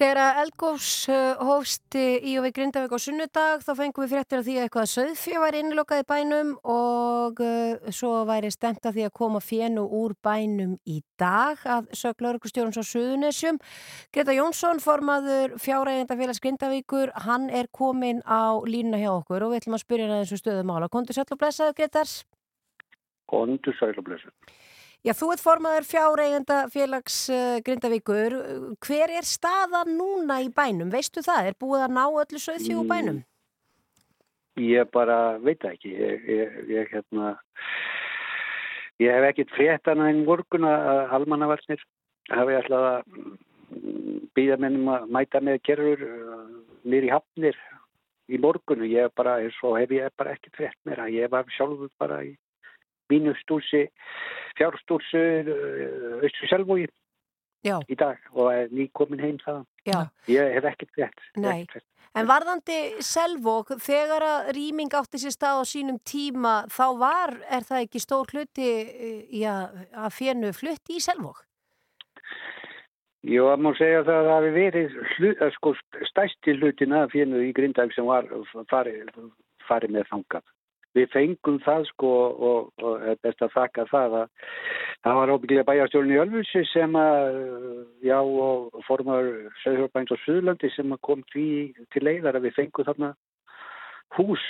Þegar 0.01 0.16
að 0.22 0.39
Elgós 0.47 0.86
uh, 1.12 1.43
hófst 1.44 1.97
uh, 2.01 2.14
í 2.24 2.39
og 2.40 2.47
við 2.47 2.55
Grindavík 2.56 2.94
á 2.97 3.05
sunnudag 3.05 3.66
þá 3.66 3.68
fengum 3.77 4.06
við 4.06 4.14
fréttir 4.14 4.40
af 4.40 4.47
því 4.47 4.55
að 4.55 4.64
eitthvað 4.64 4.89
söðfjö 4.94 5.43
væri 5.43 5.60
innlokað 5.60 6.01
í 6.01 6.06
bænum 6.09 6.55
og 6.72 7.43
uh, 7.44 7.90
svo 7.93 8.14
væri 8.31 8.48
stemt 8.55 8.89
af 8.89 8.97
því 8.97 9.05
að 9.10 9.12
koma 9.20 9.43
fjennu 9.44 9.85
úr 9.98 10.14
bænum 10.24 10.72
í 10.89 11.02
dag 11.20 11.60
að 11.68 11.93
sög 12.01 12.24
laurugustjórums 12.24 12.81
á 12.81 12.85
Suðunesjum. 12.94 13.60
Greta 14.09 14.39
Jónsson, 14.39 14.81
formaður 14.81 15.59
fjárægendafélags 15.60 16.40
Grindavíkur, 16.40 17.12
hann 17.27 17.51
er 17.52 17.68
komin 17.68 18.24
á 18.24 18.56
línuna 18.64 19.05
hjá 19.05 19.10
okkur 19.18 19.44
og 19.44 19.52
við 19.52 19.66
ætlum 19.66 19.77
að 19.77 19.85
spyrja 19.85 20.09
hann 20.09 20.16
að 20.16 20.24
þessu 20.24 20.40
stöðum 20.47 20.72
ála. 20.72 20.89
Kondur 20.89 21.20
sæll 21.20 21.28
og 21.28 21.44
blessaðu, 21.44 21.77
Gretar? 21.77 22.16
Kondur 23.28 23.77
sæl 23.77 23.93
og 24.01 24.09
blessu. 24.09 24.32
Já, 25.01 25.14
þú 25.16 25.31
ert 25.32 25.40
formaður 25.40 25.86
fjáreigenda 25.89 26.56
félags 26.68 27.14
uh, 27.32 27.56
Grindavíkur. 27.64 28.35
Hver 28.85 29.12
er 29.16 29.24
staðan 29.24 29.94
núna 29.97 30.43
í 30.44 30.51
bænum? 30.52 30.90
Veistu 30.93 31.22
það? 31.24 31.48
Er 31.48 31.56
búið 31.56 31.85
að 31.86 31.94
ná 31.97 32.02
öllu 32.05 32.40
söðfjú 32.43 32.85
bænum? 32.90 33.22
Ég 34.60 34.90
bara 34.93 35.39
veit 35.40 35.64
ekki. 35.64 35.94
Ég, 35.97 36.27
ég, 36.28 36.59
ég, 36.68 36.93
hérna, 36.93 37.31
ég 39.01 39.16
hef 39.16 39.28
ekkit 39.31 39.56
fréttana 39.56 40.10
en 40.12 40.20
morgun 40.27 40.68
að 40.68 41.16
almannavarnir 41.16 41.86
hafi 42.28 42.59
ætlað 42.59 42.90
að 42.90 43.16
býða 44.36 44.60
mennum 44.60 44.93
að 44.98 45.09
mæta 45.16 45.40
með 45.40 45.62
gerur 45.64 46.05
nýri 46.85 47.09
hafnir 47.09 47.56
í 48.28 48.36
morgunu. 48.36 48.85
Ég 48.85 49.09
bara, 49.16 49.39
svo 49.56 49.78
hef 49.81 49.97
ég 49.97 50.12
bara 50.20 50.36
ekkit 50.36 50.60
frétt 50.60 50.77
meira. 50.85 51.09
Ég 51.09 51.32
var 51.32 51.48
sjálfur 51.56 51.89
bara 51.97 52.20
í 52.28 52.36
mínu 53.11 53.35
stúrsi, 53.43 53.87
fjárstúrsu 54.59 55.23
austur 56.20 56.51
selvói 56.51 56.89
Já. 57.66 57.77
í 57.89 57.97
dag 57.99 58.19
og 58.32 58.53
er 58.55 58.73
nýkomin 58.73 59.20
heim 59.20 59.39
það. 59.43 59.65
Já. 59.85 60.01
Ég 60.32 60.55
hef 60.57 60.69
ekkert 60.73 60.95
frétt. 60.97 61.24
Nei. 61.37 61.62
ekkert. 61.65 61.85
En 62.19 62.27
varðandi 62.27 62.77
selvók, 63.07 63.77
þegar 63.78 64.24
að 64.27 64.49
rýming 64.57 64.95
átti 64.99 65.20
sér 65.23 65.35
stað 65.35 65.61
á 65.62 65.65
sínum 65.70 66.01
tíma, 66.03 66.65
þá 66.66 66.87
var, 66.99 67.37
er 67.47 67.62
það 67.69 67.85
ekki 67.85 68.03
stór 68.03 68.32
hluti 68.35 68.66
eh, 68.66 69.20
já, 69.39 69.70
að 69.95 70.16
fjennu 70.16 70.51
flutt 70.57 70.91
í 70.91 70.99
selvók? 71.05 71.45
Jú, 73.23 73.45
það 73.47 73.62
má 73.62 73.70
segja 73.78 74.03
það 74.09 74.16
að 74.16 74.27
það 74.27 74.35
hafi 74.35 74.51
verið 74.57 74.97
hlu, 75.12 75.31
eh, 75.31 75.53
sko, 75.59 75.74
stæsti 76.11 76.57
hlutin 76.59 76.97
að 76.99 77.15
fjennu 77.15 77.45
í 77.47 77.53
Grindag 77.55 77.95
sem 77.95 78.09
var 78.09 78.27
farið 78.73 79.12
fari 79.69 79.93
með 79.95 80.11
þangað. 80.11 80.47
Við 80.99 81.07
fengum 81.12 81.59
það 81.62 81.85
sko 81.93 82.09
og, 82.51 82.71
og 82.83 83.03
best 83.23 83.43
að 83.45 83.53
þakka 83.55 83.85
það 83.93 84.15
að 84.21 84.47
það 85.05 85.19
var 85.21 85.33
óbygglega 85.35 85.67
bæjarstjórn 85.69 86.12
í 86.12 86.21
Ölfusi 86.21 86.62
sem 86.73 86.97
að, 86.99 87.37
já, 88.05 88.19
og 88.19 88.81
formar 88.89 89.29
Söðhjórbæns 89.62 90.15
og 90.17 90.23
Suðlandi 90.25 90.71
sem 90.75 90.95
að 90.97 91.03
kom 91.07 91.23
því 91.31 91.49
til 91.95 92.03
leiðar 92.09 92.41
að 92.41 92.49
við 92.49 92.57
fengum 92.59 92.89
þarna 92.89 93.12
hús, 94.19 94.47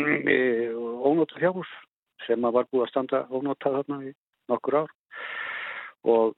ónóta 1.08 1.40
fjárhús 1.40 1.72
sem 2.26 2.44
að 2.44 2.58
var 2.58 2.68
búið 2.68 2.84
að 2.84 2.92
standa 2.92 3.22
ónóta 3.32 3.72
þarna 3.78 4.02
í 4.10 4.12
nokkur 4.52 4.82
ár 4.82 4.92
og 6.10 6.36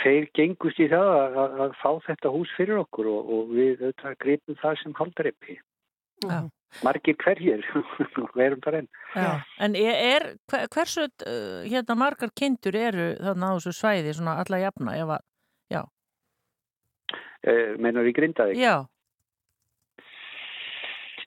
þeir 0.00 0.30
gengust 0.36 0.80
í 0.80 0.88
það 0.88 1.10
að, 1.12 1.36
að, 1.42 1.58
að 1.66 1.76
fá 1.82 1.90
þetta 2.06 2.32
hús 2.32 2.54
fyrir 2.56 2.80
okkur 2.80 3.10
og, 3.10 3.34
og 3.36 3.52
við 3.52 3.84
gripum 4.22 4.58
það 4.62 4.80
sem 4.80 4.96
haldreipi. 4.96 5.58
Já. 6.24 6.40
Margir 6.86 7.16
hverjir, 7.18 7.64
verum 8.38 8.60
það 8.62 8.76
enn. 8.80 8.88
Já. 9.16 9.30
En 9.66 9.74
er, 9.78 9.96
er 10.14 10.26
hver- 10.52 10.68
hversu 10.70 11.06
uh, 11.08 11.64
hérna 11.66 11.96
margar 11.98 12.30
kindur 12.38 12.76
eru 12.78 13.08
þarna 13.18 13.50
á 13.50 13.54
þessu 13.58 13.72
svæði 13.74 14.14
svona 14.14 14.36
alla 14.44 14.60
jafna? 14.62 14.94
Ef 15.00 15.14
að, 15.16 15.24
já. 15.74 15.82
Eh, 17.42 17.74
Menur 17.82 18.06
í 18.06 18.14
Grindavík? 18.14 18.60
Já. 18.60 18.76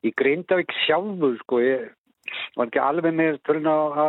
Í 0.03 0.11
Grindavík 0.19 0.71
sjálfur, 0.85 1.35
sko, 1.43 1.59
ég 1.63 1.91
var 2.57 2.69
ekki 2.69 2.79
alveg 2.81 3.13
með 3.15 3.37
tölun 3.47 3.67
á, 3.67 3.77
á, 3.91 4.03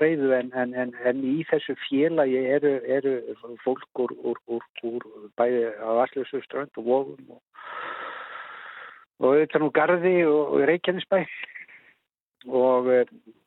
reyðu 0.00 0.32
en, 0.36 0.50
en, 0.52 0.72
en, 0.78 0.92
en 1.08 1.22
í 1.26 1.42
þessu 1.48 1.74
félagi 1.86 2.40
eru, 2.56 2.74
eru 2.84 3.14
fólk 3.64 4.02
úr, 4.04 4.12
úr, 4.20 4.40
úr, 4.52 4.64
úr 4.84 5.06
bæði 5.40 5.64
á 5.80 5.90
Aslusu 6.04 6.42
strönd 6.44 6.76
og 6.80 6.86
Vógum 6.88 7.36
og, 7.36 7.40
og 9.20 9.28
auðvitað 9.32 9.64
nú 9.64 9.70
Garði 9.76 10.14
og, 10.26 10.42
og 10.56 10.66
Reykjanesbæ. 10.70 11.22
Og 12.50 12.90
uh, 12.90 13.02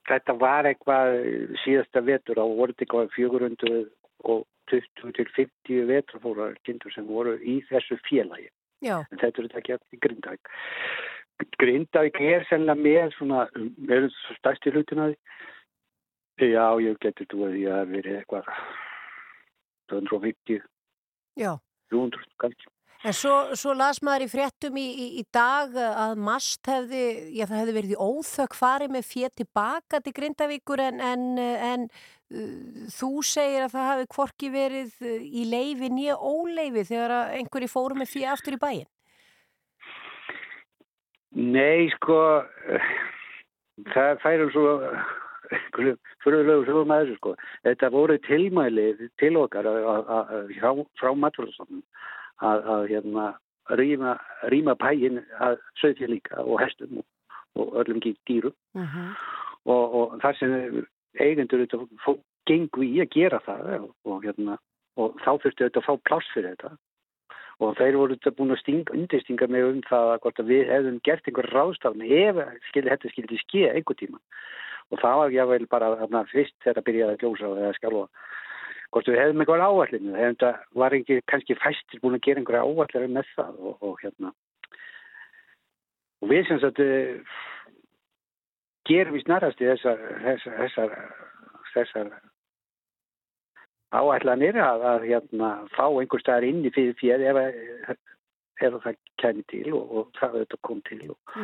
þetta 0.10 0.36
var 0.40 0.70
eitthvað 0.70 1.18
síðasta 1.64 2.04
vetur 2.06 2.40
á 2.42 2.46
voru 2.46 2.76
þetta 2.76 2.86
eitthvað 2.86 3.16
400 3.16 3.82
og 4.26 4.46
20 4.72 5.16
til 5.18 5.28
50 5.36 5.90
vetrafórar 5.90 6.56
kindur 6.66 6.94
sem 6.94 7.08
voru 7.08 7.36
í 7.42 7.60
þessu 7.70 8.00
félagi. 8.08 8.50
Já. 8.84 9.00
en 9.10 9.20
þetta 9.22 9.42
er 9.42 9.48
þetta 9.48 9.60
ekki 9.62 9.76
að 9.76 10.50
Grindavík 11.60 12.20
er 12.24 12.46
sennilega 12.48 12.80
með 12.80 13.16
svona, 13.18 13.46
er 13.92 14.08
stærsti 14.38 14.72
hlutin 14.72 15.04
að 15.04 15.14
því. 15.14 16.52
Já, 16.52 16.66
ég 16.84 17.00
getur 17.04 17.28
þú 17.32 17.46
að 17.48 17.56
því 17.56 17.64
að 17.72 17.92
verið 17.92 18.18
eitthvað 18.20 18.48
250 19.92 20.64
Já. 21.40 21.52
300 21.92 22.26
kannski 22.44 22.72
En 23.06 23.14
svo, 23.14 23.54
svo 23.54 23.76
las 23.78 24.00
maður 24.02 24.24
í 24.26 24.30
fréttum 24.32 24.78
í, 24.82 24.86
í, 24.98 25.08
í 25.22 25.24
dag 25.36 25.76
að 25.78 26.16
mast 26.26 26.66
hefði, 26.66 27.04
já 27.38 27.46
það 27.46 27.60
hefði 27.60 27.76
verið 27.76 27.92
í 27.94 28.00
óþökk 28.02 28.56
farið 28.58 28.96
með 28.96 29.04
fér 29.12 29.34
tilbaka 29.38 30.00
til 30.02 30.14
Grindavíkur 30.18 30.82
en, 30.82 31.04
en, 31.06 31.28
en 31.38 31.84
uh, 31.86 32.88
þú 32.96 33.12
segir 33.30 33.68
að 33.68 33.76
það 33.76 33.90
hafi 33.92 34.08
hvorki 34.16 34.50
verið 34.56 34.96
uh, 35.06 35.20
í 35.22 35.46
leifi 35.52 35.92
nýja 35.94 36.18
óleifi 36.18 36.88
þegar 36.90 37.14
einhverji 37.38 37.70
fóru 37.76 38.00
með 38.00 38.10
fér 38.16 38.32
aftur 38.34 38.58
í 38.58 38.62
bæin. 38.66 38.90
Nei, 41.36 41.92
sko 42.00 42.18
það 43.94 44.22
færum 44.26 44.52
svo 44.56 44.74
fyrirlegu 46.26 46.66
sögum 46.66 46.94
að 46.96 47.06
þessu 47.06 47.20
sko 47.20 47.38
þetta 47.68 47.94
voru 47.94 48.18
tilmæli 48.26 48.90
til 49.22 49.36
okkar 49.44 49.70
frá 50.98 51.12
maturlustofnum 51.14 51.86
að, 52.44 52.70
að 52.76 52.88
hérna 52.92 53.26
rýma, 53.80 54.16
rýma 54.52 54.76
pægin 54.76 55.22
að 55.40 55.58
sögja 55.82 56.10
líka 56.10 56.44
og 56.44 56.60
hestum 56.62 57.00
og, 57.02 57.06
og 57.56 57.76
öllum 57.84 58.02
gí- 58.04 58.18
dýrum. 58.30 58.56
Og, 59.66 59.96
og 59.96 60.18
þar 60.22 60.36
sem 60.38 60.86
eigendur 61.20 61.64
þetta 61.64 61.80
fólk 62.04 62.22
gengu 62.46 62.84
í 62.86 63.00
að 63.02 63.14
gera 63.16 63.40
það 63.46 63.80
og, 63.80 63.94
og, 64.06 64.20
hérna, 64.26 64.58
og 64.98 65.16
þá 65.24 65.32
þurftu 65.42 65.66
þetta 65.66 65.82
að 65.82 65.88
fá 65.88 65.94
pláss 66.06 66.34
fyrir 66.34 66.54
þetta. 66.54 66.76
Og 67.64 67.78
þeir 67.80 67.96
voru 67.96 68.18
þetta 68.18 68.36
búin 68.36 68.52
að 68.52 68.60
stinga, 68.62 68.94
undirstinga 68.94 69.48
mig 69.48 69.64
um 69.64 69.82
það 69.88 70.12
að 70.12 70.22
hvort 70.26 70.40
að 70.44 70.50
við 70.52 70.70
hefðum 70.70 71.00
gert 71.08 71.28
einhver 71.30 71.50
ráðstafni 71.56 72.10
ef 72.20 72.42
skildi, 72.70 72.92
þetta 72.92 73.12
skildi 73.14 73.40
skeið 73.42 73.70
einhver 73.72 73.98
tíma. 74.02 74.20
Og 74.92 75.00
það 75.02 75.16
var 75.18 75.50
vel 75.50 75.68
bara 75.72 75.94
þarna 75.98 76.26
fyrst 76.30 76.56
þegar 76.62 76.82
að 76.82 76.88
byrjaði 76.90 77.16
að 77.16 77.22
glósa 77.24 77.48
og 77.50 77.62
eða 77.64 77.78
skjálfa 77.80 78.04
hvort 78.94 79.10
við 79.10 79.20
hefðum 79.22 79.44
einhver 79.44 79.66
áallinu 79.66 80.16
þetta 80.18 80.52
var 80.82 80.96
ekki 80.98 81.20
kannski 81.32 81.58
fæstir 81.62 82.02
búin 82.04 82.18
að 82.18 82.26
gera 82.28 82.42
einhverja 82.42 82.64
áallinu 82.66 83.12
með 83.16 83.34
það 83.36 83.60
og, 83.60 83.76
og 83.82 84.00
hérna. 84.04 84.32
Og 86.24 86.32
við 86.32 86.48
sem 86.50 86.62
sagt 86.64 86.80
eh, 86.84 87.36
gerum 88.90 89.18
við 89.18 89.26
snarast 89.26 89.62
í 89.62 89.70
þessar 89.72 90.06
þessar, 90.24 90.58
þessar, 90.62 90.96
þessar 91.74 92.14
áætlanir 93.96 94.60
að, 94.60 94.86
að 94.92 95.10
hérna, 95.10 95.52
fá 95.76 95.86
einhver 95.88 96.24
staðar 96.24 96.48
inn 96.48 96.64
í 96.66 96.72
fyrir 96.76 96.96
fyrir 97.00 97.26
ef, 97.32 97.98
ef 98.62 98.72
að 98.72 98.82
það 98.88 99.02
kæmi 99.22 99.46
til 99.52 99.68
og, 99.78 99.84
og 99.92 100.10
það 100.20 100.40
þetta 100.42 100.62
kom 100.68 100.82
til 100.90 101.02
og, 101.14 101.36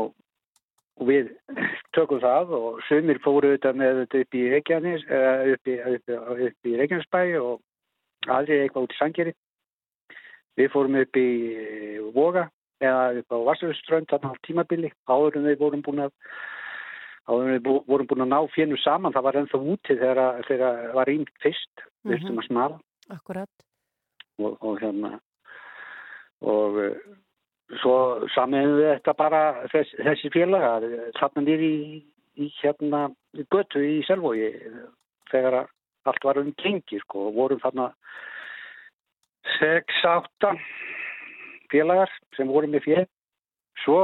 og, 0.00 0.12
og 1.00 1.08
við 1.10 1.30
tökum 1.96 2.20
það 2.22 2.52
og 2.58 2.80
sumir 2.88 3.18
fóru 3.24 3.54
þetta 3.54 3.72
með 3.76 4.02
þetta 4.04 4.20
upp 4.24 4.36
í 4.38 4.42
Reykjanes 4.52 5.06
upp 5.54 5.70
í, 5.70 5.78
í- 6.70 6.76
Reykjanesbæ 6.80 7.22
og 7.40 7.60
aðri 8.30 8.60
eitthvað 8.64 8.86
út 8.86 8.94
í 8.94 8.98
Sangeri 9.00 9.34
við 10.58 10.70
fórum 10.74 11.00
upp 11.02 11.18
í 11.18 11.28
Voga 12.14 12.46
eða 12.84 13.04
upp 13.20 13.34
á 13.34 13.38
Vassarströnd 13.50 14.10
þarna 14.10 14.34
á 14.34 14.42
tímabili 14.46 14.92
áður 15.10 15.40
en 15.40 15.48
við 15.50 15.58
vorum 15.64 15.82
búin 15.86 16.04
að 16.06 16.12
áður 17.26 17.48
en 17.48 17.54
við 17.56 17.82
vorum 17.88 18.06
búin 18.10 18.24
að 18.26 18.32
ná 18.34 18.38
fjennu 18.52 18.76
saman. 18.82 19.12
Það 19.14 19.24
var 19.24 19.38
ennþá 19.40 19.60
úti 19.74 19.94
þegar, 19.96 20.18
að- 20.20 20.42
þegar 20.46 20.66
að 20.84 20.94
var 20.98 21.08
rýmt 21.10 21.30
fyrst 21.42 21.84
við 22.04 22.18
þurftum 22.18 22.40
að 22.42 22.48
smala 22.50 22.78
og, 24.38 24.56
og 24.60 24.80
hérna 24.82 25.12
og 26.44 26.78
svo 27.80 28.26
saman 28.34 28.76
við 28.78 28.90
þetta 28.90 29.14
bara 29.18 29.42
þess, 29.72 29.94
þessi 30.04 30.30
félagar 30.34 30.84
þarna 31.18 31.44
nýri 31.46 31.70
í, 31.70 32.00
í 32.44 32.50
hérna 32.60 33.06
í 33.36 33.46
götu 33.50 33.82
í 33.82 34.02
Selvogi 34.08 34.50
þegar 35.32 35.64
allt 36.04 36.26
var 36.26 36.40
um 36.42 36.52
kengi 36.60 37.00
sko 37.02 37.28
og 37.30 37.38
vorum 37.38 37.62
þarna 37.62 37.88
6-8 39.56 40.52
félagar 41.72 42.12
sem 42.36 42.48
voru 42.48 42.68
með 42.70 42.86
fél 42.88 43.06
svo 43.84 44.00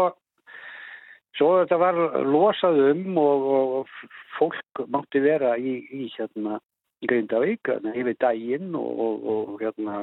svo 1.39 1.53
þetta 1.61 1.78
var 1.81 2.01
losað 2.27 2.81
um 2.91 3.20
og, 3.20 3.47
og, 3.55 3.95
fólk 4.39 4.85
mátti 4.89 5.20
vera 5.20 5.57
í, 5.59 5.81
í 5.93 6.09
hérna 6.15 6.61
Grindavík, 7.05 7.65
þarna 7.65 7.93
yfir 7.97 8.16
daginn 8.20 8.74
og, 8.77 9.01
og, 9.05 9.24
og 9.32 9.62
hérna, 9.62 9.97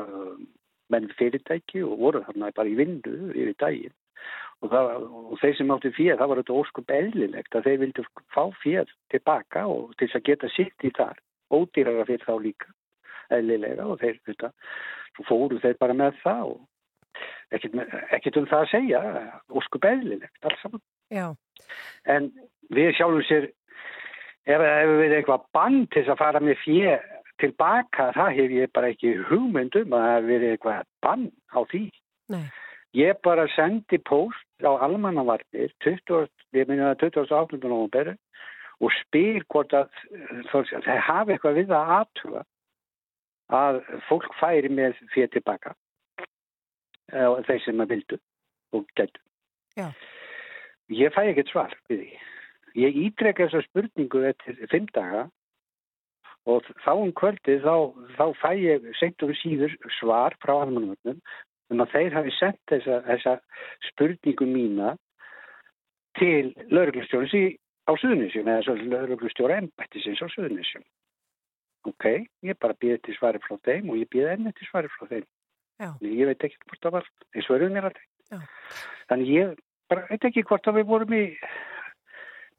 menn 0.94 1.10
fyrirtæki 1.20 1.84
og 1.86 1.98
voru 2.02 2.24
þarna 2.26 2.52
bara 2.56 2.72
í 2.72 2.78
vindu 2.80 3.16
yfir 3.34 3.56
daginn. 3.60 3.96
Og, 4.64 4.72
það, 4.72 4.88
og 5.06 5.36
þeir 5.42 5.56
sem 5.60 5.74
áttu 5.76 5.92
fér, 5.94 6.16
það 6.18 6.32
var 6.32 6.40
þetta 6.42 6.60
óskup 6.62 6.94
eðlilegt 6.98 7.56
að 7.56 7.68
þeir 7.68 7.82
vildu 7.84 8.06
fá 8.34 8.44
fér 8.64 8.94
tilbaka 9.14 9.68
og 9.70 9.92
til 9.98 10.08
þess 10.08 10.20
að 10.20 10.26
geta 10.32 10.50
sitt 10.56 10.88
í 10.88 10.92
þar. 10.98 11.20
Ódýrara 11.54 12.08
fyrir 12.08 12.26
þá 12.26 12.34
líka 12.42 12.74
eðlilega 13.38 13.86
og 13.86 14.02
þeir, 14.02 14.18
þetta, 14.28 14.50
fóru 15.28 15.60
þeir 15.62 15.78
bara 15.82 15.96
með 15.98 16.18
það 16.24 16.56
og 16.56 16.66
ekkert, 17.54 18.40
um 18.40 18.48
það 18.50 18.64
að 18.64 18.72
segja, 18.74 19.02
óskup 19.56 19.88
eðlilegt, 19.88 20.40
alls 20.44 20.64
saman. 20.64 20.84
Já. 21.14 21.28
En 22.10 22.32
við 22.74 22.92
sjálfum 22.98 23.24
sér, 23.28 23.48
ef 24.48 24.60
það 24.64 24.76
hefur 24.82 25.00
verið 25.04 25.18
eitthvað 25.20 25.48
bann 25.56 25.80
til 25.86 26.02
þess 26.02 26.14
að 26.16 26.22
fara 26.24 26.44
með 26.44 26.60
fjö 26.64 26.98
tilbaka, 27.42 28.12
það 28.16 28.32
hef 28.38 28.54
ég 28.56 28.72
bara 28.76 28.92
ekki 28.94 29.14
hugmynd 29.30 29.76
um 29.82 29.96
að 29.96 30.06
það 30.06 30.14
hefur 30.16 30.30
verið 30.32 30.54
eitthvað 30.56 30.88
bann 31.06 31.26
á 31.54 31.60
því. 31.72 31.84
Nei. 32.34 32.46
Ég 32.98 33.20
bara 33.24 33.48
sendi 33.54 34.00
post 34.08 34.66
á 34.66 34.72
almannavarnir 34.74 35.74
20, 35.86 36.30
ég 36.58 36.70
minna 36.70 36.94
það 36.96 37.18
28. 37.20 37.60
november 37.68 38.14
og 38.82 38.94
spyr 39.02 39.44
hvort 39.52 39.74
að 39.76 39.90
það 40.52 41.02
hafi 41.08 41.36
eitthvað 41.36 41.60
við 41.62 41.74
að 41.76 41.92
aðtuga 41.98 42.44
að 43.58 43.82
fólk 44.08 44.34
færi 44.40 44.72
með 44.72 44.98
fyrir 45.14 45.32
tilbaka 45.32 45.74
eh, 47.14 47.38
þeir 47.48 47.62
sem 47.64 47.84
að 47.84 47.94
vildu 47.94 48.20
og 48.76 48.88
gætu. 48.98 49.22
Já. 49.78 49.92
Ég 50.92 51.14
fæ 51.16 51.24
ekkert 51.28 51.52
svar 51.52 51.76
við 51.90 52.04
því. 52.04 52.12
Ég 52.78 53.00
ítreka 53.08 53.48
þessa 53.48 53.64
spurningu 53.68 54.24
eftir 54.30 54.60
fimm 54.72 54.88
daga 54.96 55.28
og 56.48 56.68
þá 56.86 56.92
um 56.96 57.12
kvöldið 57.18 57.66
þá, 57.66 57.76
þá 58.18 58.26
fæ 58.42 58.50
ég 58.62 58.88
seint 59.00 59.24
um 59.26 59.34
síður 59.42 59.76
svar 60.00 60.36
frá 60.44 60.54
almannvögnum 60.62 61.20
um 61.74 61.84
að 61.84 61.94
þeir 61.96 62.16
hafi 62.16 62.34
sendt 62.38 62.62
þessa, 62.72 63.02
þessa 63.08 63.34
spurningu 63.90 64.48
mína 64.48 64.96
til 66.18 66.54
lauruglustjóris 66.72 67.36
í, 67.38 67.44
á 67.88 67.92
Suðunisjum 68.00 68.48
eða 68.52 68.78
lauruglustjóra 68.80 69.60
embættisins 69.62 70.24
á 70.24 70.28
Suðunisjum. 70.32 70.86
Ok, 71.88 72.08
ég 72.44 72.58
bara 72.60 72.76
býði 72.80 73.02
til 73.06 73.18
svari 73.18 73.42
frá 73.44 73.60
þeim 73.68 73.92
og 73.92 74.00
ég 74.00 74.10
býði 74.12 74.32
enn 74.34 74.52
til 74.56 74.68
svari 74.68 74.92
frá 74.96 75.08
þeim. 75.12 75.28
Já. 75.78 75.92
Ég 76.02 76.26
veit 76.32 76.48
ekki 76.48 76.58
hvort 76.66 76.84
það 76.84 76.96
var, 76.98 77.10
þeir 77.36 77.46
svöruðu 77.46 77.76
mér 77.76 77.90
aldrei. 77.90 78.08
Já. 78.32 78.40
Þannig 79.12 79.34
ég 79.36 79.54
bara 79.92 80.08
veit 80.10 80.28
ekki 80.28 80.44
hvort 80.48 80.68
að 80.68 80.80
við 80.80 80.90
vorum 80.90 81.16
í 81.16 81.24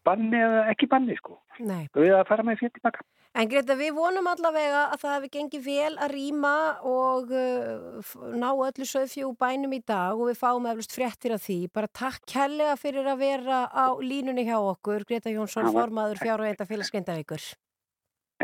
banni 0.08 0.40
eða 0.40 0.64
ekki 0.72 0.88
banni 0.90 1.16
sko. 1.20 1.38
Nei. 1.60 1.86
Við 1.94 2.16
að 2.16 2.26
fara 2.30 2.46
með 2.46 2.62
fyrir 2.62 2.76
tilbaka. 2.78 3.04
En 3.38 3.46
Greta, 3.46 3.76
við 3.78 3.92
vonum 3.94 4.26
allavega 4.26 4.86
að 4.88 5.02
það 5.02 5.12
hefði 5.14 5.28
gengið 5.36 5.66
vel 5.68 5.90
að 6.00 6.12
rýma 6.14 6.54
og 6.88 7.34
uh, 7.36 8.14
ná 8.34 8.48
öllu 8.50 8.86
söðfjú 8.88 9.30
bænum 9.38 9.76
í 9.76 9.82
dag 9.86 10.18
og 10.18 10.30
við 10.30 10.40
fáum 10.40 10.66
eflust 10.70 10.96
fréttir 10.96 11.36
af 11.36 11.44
því. 11.44 11.58
Bara 11.74 11.90
takk 12.00 12.24
kærlega 12.26 12.74
fyrir 12.80 13.06
að 13.06 13.22
vera 13.22 13.60
á 13.68 13.94
línunni 14.02 14.46
hjá 14.48 14.56
okkur. 14.58 15.06
Greta 15.06 15.30
Jónsson, 15.30 15.70
formaður 15.76 16.22
fjár 16.24 16.42
og 16.42 16.50
enda 16.50 16.66
félags 16.66 16.90
Grindavíkur. 16.94 17.46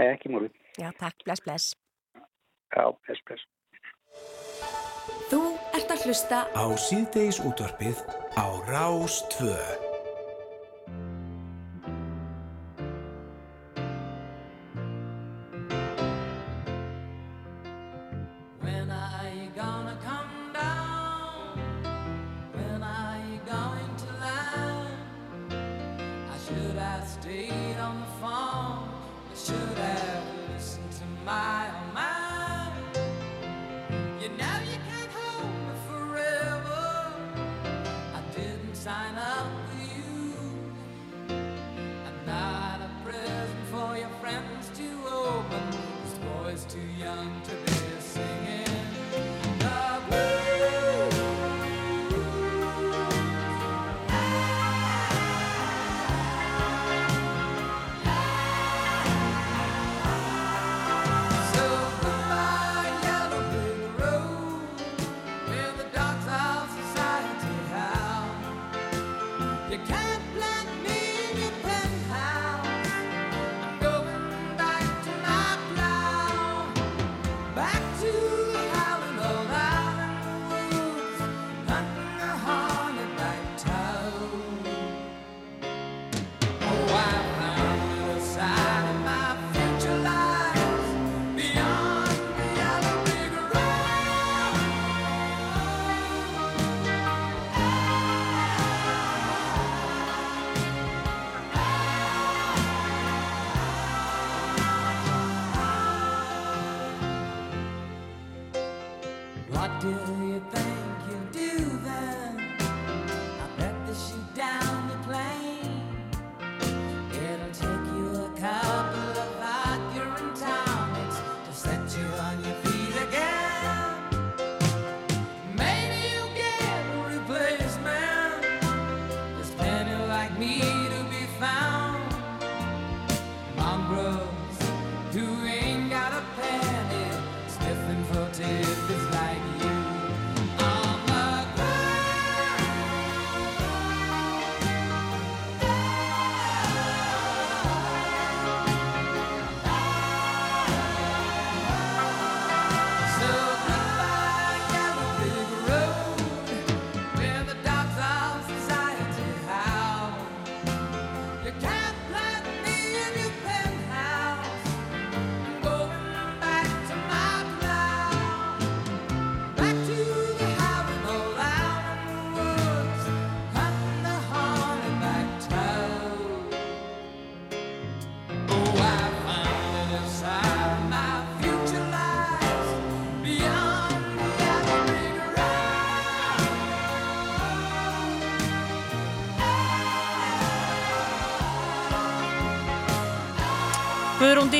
Ekki 0.04 0.30
múlið. 0.30 0.54
Já, 0.78 0.92
takk, 1.00 1.24
bless, 1.26 1.42
bless. 1.42 1.72
Já, 2.74 2.86
bless, 3.06 3.26
bless. 3.26 3.48
Þú 5.30 5.40
ert 5.74 5.90
að 5.90 6.06
hlusta 6.06 6.44
Á 6.54 6.64
síðdeis 6.78 7.40
útvarpið 7.42 8.04
á 8.38 8.46
Rás 8.68 9.24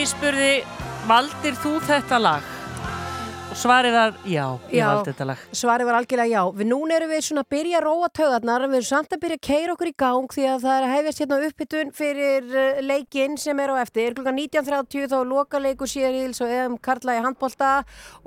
Dís 0.04 0.10
spurði 0.12 0.48
valdir 1.08 1.54
þú 1.62 1.78
þetta 1.88 2.18
lag? 2.20 2.48
Og 3.48 3.56
svarið 3.56 3.94
var 3.94 4.10
já, 4.28 4.42
ég 4.68 4.82
Já. 4.82 4.88
valdi 4.90 5.12
þetta 5.14 5.26
lag. 5.30 5.44
Svarið 5.56 5.88
var 5.88 5.96
algjörlega 5.96 6.28
já. 6.28 6.42
Við 6.58 6.68
núna 6.68 6.98
erum 6.98 7.08
við 7.14 7.22
svona 7.24 7.44
að 7.46 7.48
byrja 7.54 7.78
að 7.78 7.84
róa 7.86 8.10
taugarnar 8.18 8.66
en 8.66 8.72
við 8.74 8.78
erum 8.82 8.88
samt 8.90 9.14
að 9.16 9.22
byrja 9.22 9.38
að 9.38 9.46
keira 9.48 9.72
okkur 9.72 9.88
í 9.88 9.94
gang 10.04 10.34
því 10.34 10.44
að 10.50 10.66
það 10.66 10.76
er 10.76 10.84
að 10.84 10.92
hefjast 10.92 11.22
hérna 11.22 11.38
uppbytun 11.48 11.94
fyrir 11.96 12.52
uh, 12.52 12.82
leikinn 12.84 13.40
sem 13.40 13.62
er 13.64 13.72
á 13.72 13.76
eftir. 13.80 14.18
Klukkan 14.18 14.36
19.30 14.42 15.08
þá 15.08 15.16
er 15.22 15.30
lokaleikur 15.30 15.92
Sýrils 15.94 16.44
og 16.44 16.52
EM 16.52 16.76
Karla 16.84 17.16
í 17.16 17.24
handbolta 17.24 17.72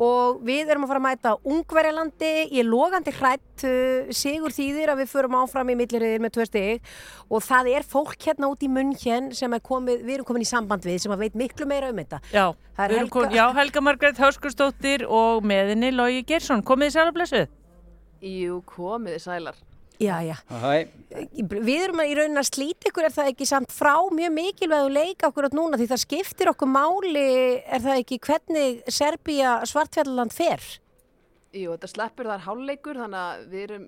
og 0.01 0.41
við 0.49 0.73
erum 0.73 0.87
að 0.87 0.95
fara 0.95 1.03
að 1.03 1.07
mæta 1.11 1.35
Ungverjalandi. 1.45 2.33
Ég 2.47 2.63
er 2.63 2.71
logandi 2.71 3.13
hrætt 3.19 3.45
uh, 3.65 4.11
sigur 4.13 4.53
þýðir 4.53 4.91
að 4.93 5.01
við 5.01 5.09
förum 5.13 5.37
áfram 5.39 5.71
í 5.73 5.75
milliriðir 5.79 6.21
með 6.23 6.33
tvö 6.37 6.45
stig 6.49 6.91
og 7.29 7.43
það 7.47 7.69
er 7.75 7.87
fólk 7.87 8.17
hérna 8.27 8.49
út 8.53 8.61
í 8.63 8.69
munn 8.69 8.93
hér 9.01 9.31
sem 9.37 9.53
er 9.57 9.63
komið, 9.65 10.03
við 10.05 10.13
erum 10.19 10.27
komin 10.29 10.45
í 10.45 10.49
samband 10.51 10.85
við 10.85 10.99
sem 11.05 11.11
að 11.15 11.23
veit 11.25 11.35
miklu 11.39 11.65
meira 11.69 11.89
um 11.89 12.01
þetta. 12.03 12.19
Já, 12.33 12.45
er 12.77 12.97
Helga- 12.97 13.09
kon- 13.17 13.31
já 13.33 13.45
Helga 13.57 13.81
Margrét 13.81 14.17
Höskustóttir 14.21 15.05
og 15.09 15.43
meðinni 15.43 15.93
Lógi 15.95 16.25
Gersson. 16.27 16.61
Komið 16.63 16.91
þið 16.91 16.97
sæla 16.99 17.15
blessuð? 17.17 17.47
Jú, 18.21 18.61
komiði 18.65 19.19
sælar. 19.21 19.55
Já, 19.97 20.19
já. 20.21 20.35
Við 21.33 21.69
erum 21.81 22.01
að 22.03 22.09
í 22.11 22.15
raunin 22.19 22.37
að 22.37 22.49
slíta 22.51 22.89
ykkur 22.91 23.07
er 23.07 23.13
það 23.15 23.29
ekki 23.31 23.47
samt 23.49 23.71
frá 23.73 23.95
mjög 24.13 24.33
mikilvægu 24.35 24.91
leik 24.93 25.23
okkur 25.25 25.47
átt 25.47 25.55
núna 25.57 25.79
því 25.79 25.87
það 25.89 26.01
skiptir 26.03 26.51
okkur 26.51 26.69
máli 26.69 27.23
er 27.65 27.81
það 27.81 28.01
ekki 28.03 28.19
hvernig 28.27 28.83
Serbía 28.93 29.55
svartfjalland 29.65 30.35
fer 30.37 30.61
Jú, 31.55 31.71
þetta 31.71 31.87
sleppur 31.87 32.27
þar 32.27 32.43
hálfleikur 32.43 32.97
þannig 32.99 33.19
að 33.21 33.43
við 33.53 33.61
erum, 33.63 33.85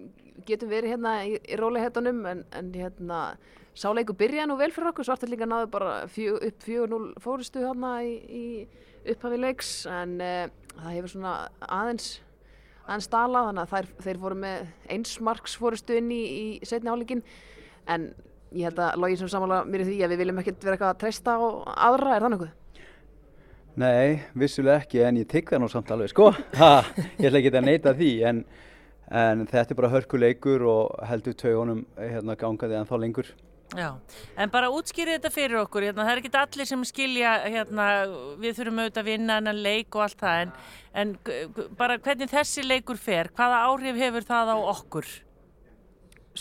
getum 0.47 0.69
verið 0.71 0.93
hérna 0.93 1.15
í, 1.27 1.33
í 1.43 1.57
róleihetunum 1.59 2.21
en, 2.29 2.43
en 2.55 2.69
hérna 2.71 3.17
sáleiku 3.75 4.15
byrja 4.17 4.45
nú 4.47 4.55
vel 4.59 4.71
fyrir 4.71 4.93
okkur 4.93 5.07
svartallingar 5.07 5.49
náðu 5.49 5.67
bara 5.73 5.97
fjö, 6.11 6.37
upp 6.39 6.63
4-0 6.63 7.01
fórustu 7.23 7.63
hérna 7.65 7.97
í, 8.07 8.15
í 8.31 9.11
upphafi 9.11 9.41
leiks 9.41 9.73
en 9.91 10.15
uh, 10.23 10.47
það 10.77 10.95
hefur 10.95 11.13
svona 11.13 11.35
aðeins 11.67 12.09
aðeins 12.85 13.09
stala 13.09 13.43
þannig 13.49 13.65
að 13.65 13.73
þær, 13.75 13.91
þeir 14.05 14.21
voru 14.23 14.39
með 14.45 14.71
einsmarks 14.95 15.57
fórustu 15.59 15.99
inn 15.99 16.09
í, 16.15 16.21
í 16.23 16.45
setni 16.67 16.89
hálfleikin 16.91 17.25
en 17.91 18.09
ég 18.55 18.69
held 18.69 18.81
að 18.81 19.03
logið 19.03 19.21
sem 19.21 19.31
samanlega 19.35 19.67
mér 19.69 19.83
í 19.83 19.89
því 19.91 19.99
að 20.05 20.13
við 20.13 20.23
viljum 20.23 20.41
ekkert 20.41 20.63
vera 20.65 20.77
eitthvað 20.77 20.95
að 20.95 21.01
treysta 21.03 21.35
á 21.37 21.41
aðra, 21.89 22.15
er 22.15 22.25
það 22.25 22.33
nokkuð? 22.35 22.55
Nei, 23.79 24.17
vissulega 24.35 24.81
ekki, 24.81 24.99
en 25.07 25.21
ég 25.21 25.27
tek 25.29 25.53
það 25.53 25.61
nú 25.63 25.67
samt 25.71 25.91
alveg, 25.93 26.09
sko. 26.11 26.33
Ha, 26.59 26.81
ég 27.15 27.29
ætla 27.29 27.39
ekki 27.39 27.51
að 27.53 27.63
neita 27.63 27.93
því, 27.95 28.09
en, 28.27 28.41
en 29.07 29.45
þetta 29.47 29.71
er 29.71 29.79
bara 29.79 29.91
hörkuleikur 29.93 30.65
og 30.67 30.97
heldur 31.07 31.37
taugunum 31.39 31.85
hérna, 31.95 32.35
gangaði 32.41 32.75
en 32.75 32.89
þá 32.89 32.97
lengur. 32.99 33.29
Já, 33.77 33.93
en 34.35 34.51
bara 34.51 34.71
útskýrið 34.73 35.19
þetta 35.19 35.31
fyrir 35.31 35.61
okkur, 35.61 35.87
hérna, 35.87 36.03
það 36.03 36.11
er 36.11 36.21
ekki 36.23 36.33
allir 36.41 36.69
sem 36.73 36.83
skilja, 36.89 37.37
hérna, 37.45 37.87
við 38.41 38.59
þurfum 38.59 38.83
auðvitað 38.83 39.01
að 39.05 39.09
vinna 39.13 39.39
hennan 39.39 39.63
leik 39.69 39.95
og 39.95 40.05
allt 40.09 40.23
það, 40.25 40.43
en, 40.43 40.53
en 40.99 41.15
bara 41.79 41.99
hvernig 42.03 42.33
þessi 42.33 42.67
leikur 42.67 42.99
fer, 42.99 43.31
hvaða 43.37 43.63
áhrif 43.69 44.03
hefur 44.03 44.27
það 44.27 44.55
á 44.55 44.57
okkur? 44.73 45.11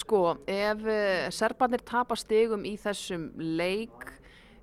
Sko, 0.02 0.24
ef 0.48 0.86
uh, 0.89 1.28
serbarnir 1.35 1.86
tapa 1.86 2.19
stigum 2.19 2.66
í 2.66 2.74
þessum 2.81 3.31
leik 3.39 4.18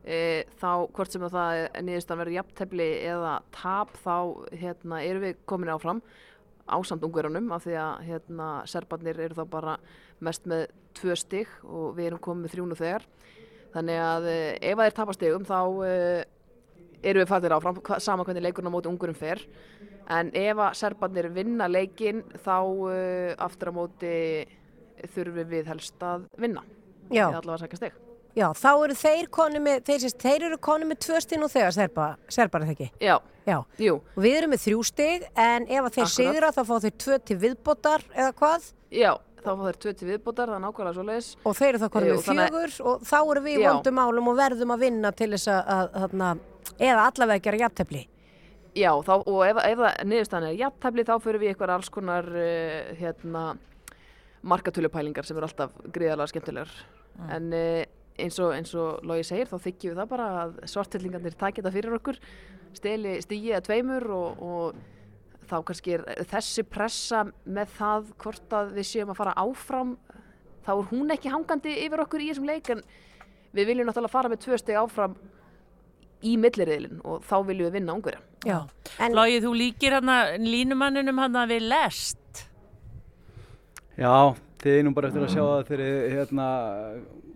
uh, 0.06 0.42
þá 0.60 0.70
hvort 0.96 1.14
sem 1.14 1.26
það 1.26 1.60
er 1.64 1.84
niðurstaðan 1.86 2.22
verður 2.22 2.38
jafntefli 2.40 2.90
eða 3.10 3.34
tap 3.56 3.98
þá 4.04 4.16
hérna, 4.54 5.02
erum 5.02 5.26
við 5.26 5.44
komin 5.50 5.74
áfram 5.74 6.02
ásamt 6.66 7.04
ungverunum 7.06 7.52
af 7.54 7.66
því 7.66 7.76
að 7.78 8.06
hérna, 8.08 8.50
serbarnir 8.70 9.20
eru 9.22 9.38
þá 9.38 9.44
bara 9.52 9.76
mest 10.26 10.48
með 10.50 10.68
tvö 10.98 11.18
stig 11.20 11.52
og 11.64 11.94
við 11.98 12.10
erum 12.10 12.24
komið 12.24 12.46
með 12.46 12.56
þrjúnu 12.56 12.78
þegar. 12.80 13.10
Þannig 13.76 14.00
að 14.02 14.30
uh, 14.32 14.54
ef 14.62 14.80
að 14.80 14.88
þeir 14.88 14.98
tapa 15.00 15.18
stigum 15.18 15.46
þá 15.46 15.60
uh, 15.62 16.22
erum 17.06 17.22
við 17.22 17.32
fættir 17.34 17.58
áfram 17.58 17.82
hva, 17.82 18.00
sama 18.02 18.26
hvernig 18.26 18.48
leikurinn 18.48 18.72
á 18.72 18.76
móti 18.76 18.90
ungurum 18.90 19.18
fer. 19.18 19.44
En 20.16 20.30
ef 20.38 20.62
að 20.62 20.80
serbarnir 20.80 21.30
vinna 21.34 21.68
leikin 21.70 22.24
þá 22.46 22.58
uh, 22.62 23.36
aftur 23.46 23.74
á 23.74 23.78
móti 23.78 24.16
þurfum 25.14 25.52
við 25.52 25.70
helst 25.70 26.02
að 26.06 26.26
vinna. 26.40 26.66
Já. 27.12 27.28
eða 27.28 27.44
allavega 27.44 27.60
að 27.60 27.64
sækja 27.68 27.82
stig 27.84 28.05
Já, 28.36 28.50
þá 28.60 28.70
eru 28.84 28.96
þeir 29.00 29.28
konu 29.32 29.60
með, 29.64 29.84
þeir, 29.88 30.00
sést, 30.04 30.18
þeir 30.20 30.44
eru 30.50 30.58
konu 30.60 30.88
með 30.90 30.98
tvö 31.06 31.20
stig 31.24 31.40
nú 31.40 31.48
þegar 31.52 31.76
serba, 31.76 32.08
serbar 32.28 32.66
er 32.66 32.68
það 32.72 32.74
ekki? 32.76 32.88
Já. 33.06 33.16
Já. 33.46 33.60
Jú. 33.80 33.94
Og 34.18 34.24
við 34.26 34.36
erum 34.40 34.52
með 34.52 34.64
þrjú 34.66 34.82
stig 34.90 35.24
en 35.40 35.68
ef 35.70 35.70
þeir 35.70 35.86
Akkurat. 35.86 36.16
sigra 36.18 36.50
þá 36.56 36.60
fá 36.68 36.74
þeir 36.84 36.96
tvö 37.06 37.20
til 37.30 37.38
viðbótar 37.46 38.04
eða 38.16 38.34
hvað? 38.42 38.66
Já, 38.92 39.12
þá 39.46 39.50
fá 39.52 39.62
þeir 39.70 39.80
tvö 39.86 39.94
til 40.02 40.10
viðbótar, 40.10 40.50
það 40.52 40.58
er 40.58 40.64
nákvæmlega 40.66 40.98
svo 40.98 41.06
leiðis 41.08 41.30
Og 41.46 41.56
þeir 41.60 41.70
eru 41.70 41.82
þá 41.84 41.88
konu 41.94 42.10
með 42.10 42.26
fjögur 42.26 42.76
og 42.92 43.06
þá 43.06 43.16
eru 43.22 43.44
við 43.46 43.56
í 43.56 43.64
vondum 43.70 43.98
málum 44.02 44.32
og 44.34 44.38
verðum 44.42 44.76
að 44.76 44.84
vinna 44.88 45.14
til 45.16 45.30
þess 45.36 45.52
að, 45.54 45.72
að, 45.96 46.20
að 46.26 46.84
eða 46.90 47.06
allavega 47.12 47.46
gera 47.48 47.62
jafntefli. 47.64 48.04
Já, 48.76 48.92
þá, 49.08 49.14
og 49.24 49.40
ef, 49.48 49.62
ef 49.64 49.80
það 49.80 50.02
niðurstaðan 50.12 50.50
er 50.50 50.58
jafntefli 50.60 51.06
þá 51.08 51.14
fyrir 51.24 51.40
við 51.46 51.54
eitthvað 51.54 51.76
alls 51.78 51.94
konar 51.94 52.26
uh, 52.28 52.90
hérna, 53.00 53.44
markatölupælingar 54.44 55.24
sem 55.28 55.38
eru 55.40 55.48
alltaf 55.48 55.78
gríðarlega 55.96 56.34
skemmtilegar 56.34 56.74
Mm. 57.16 57.30
en 57.32 57.54
uh, 57.56 57.86
eins 58.22 58.40
og, 58.40 58.56
og 58.80 59.06
Lógi 59.08 59.28
segir 59.28 59.50
þá 59.50 59.58
þykjum 59.66 59.94
við 59.94 60.02
það 60.02 60.12
bara 60.12 60.28
að 60.44 60.58
svartillingarnir 60.72 61.38
taki 61.40 61.62
þetta 61.62 61.76
fyrir 61.76 61.98
okkur 62.00 62.20
steli 62.76 63.16
stígi 63.24 63.54
að 63.56 63.66
tveimur 63.70 64.08
og, 64.16 64.44
og 64.44 65.48
þá 65.50 65.58
kannski 65.68 65.96
er 65.98 66.06
þessi 66.32 66.66
pressa 66.68 67.24
með 67.46 67.74
það 67.78 68.12
hvort 68.24 68.56
að 68.60 68.76
við 68.80 68.90
séum 68.90 69.14
að 69.14 69.20
fara 69.22 69.38
áfram 69.40 69.96
þá 70.66 70.72
er 70.76 70.90
hún 70.92 71.14
ekki 71.14 71.34
hangandi 71.34 71.76
yfir 71.86 72.04
okkur 72.06 72.24
í 72.24 72.32
þessum 72.32 72.50
leik 72.50 72.72
en 72.74 72.84
við 73.56 73.72
viljum 73.72 73.90
náttúrulega 73.90 74.16
fara 74.16 74.32
með 74.32 74.44
tvö 74.46 74.60
steg 74.60 74.80
áfram 74.80 75.16
í 76.26 76.36
milliriðilin 76.42 77.04
og 77.06 77.22
þá 77.28 77.36
viljum 77.46 77.70
við 77.70 77.78
vinna 77.78 77.96
ungverja. 77.96 78.22
Já. 78.46 78.58
En... 78.98 79.16
Lógið, 79.18 79.46
þú 79.46 79.52
líkir 79.60 79.98
hana 79.98 80.18
línumanninum 80.42 81.22
hana 81.22 81.46
við 81.50 81.68
lest. 81.70 82.46
Já, 83.96 84.34
þið 84.64 84.82
nú 84.86 84.96
bara 84.96 85.12
eftir 85.12 85.26
að 85.28 85.34
sjá 85.36 85.44
það 85.44 85.70
þegar 85.70 86.16
hérna, 86.16 86.48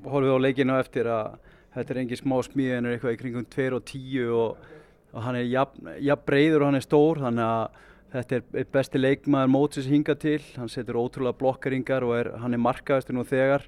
horfið 0.06 0.36
á 0.36 0.46
leikinu 0.46 0.80
eftir 0.80 1.10
að 1.12 1.38
þetta 1.76 1.94
er 1.94 2.02
engin 2.04 2.22
smá 2.22 2.38
smíð 2.46 2.74
en 2.78 2.88
er 2.88 2.96
eitthvað 2.96 3.16
í 3.16 3.20
kringum 3.22 3.46
2 3.56 3.68
og 3.78 3.86
10 3.92 4.34
og, 4.40 4.72
og 5.14 5.26
hann 5.26 5.38
er 5.40 5.48
jafn, 5.50 5.94
jafn 6.06 6.26
breyður 6.26 6.64
og 6.64 6.70
hann 6.70 6.80
er 6.80 6.86
stór 6.86 7.22
þannig 7.26 7.46
að 7.46 7.86
þetta 8.14 8.40
er 8.58 8.68
besti 8.74 9.02
leikmaður 9.02 9.54
mótsins 9.54 9.90
hinga 9.90 10.16
til, 10.20 10.42
hann 10.58 10.72
setur 10.72 10.98
ótrúlega 11.02 11.38
blokkaringar 11.38 12.06
og 12.08 12.16
er, 12.18 12.32
hann 12.42 12.56
er 12.58 12.64
markaðastur 12.64 13.18
nú 13.18 13.26
þegar. 13.28 13.68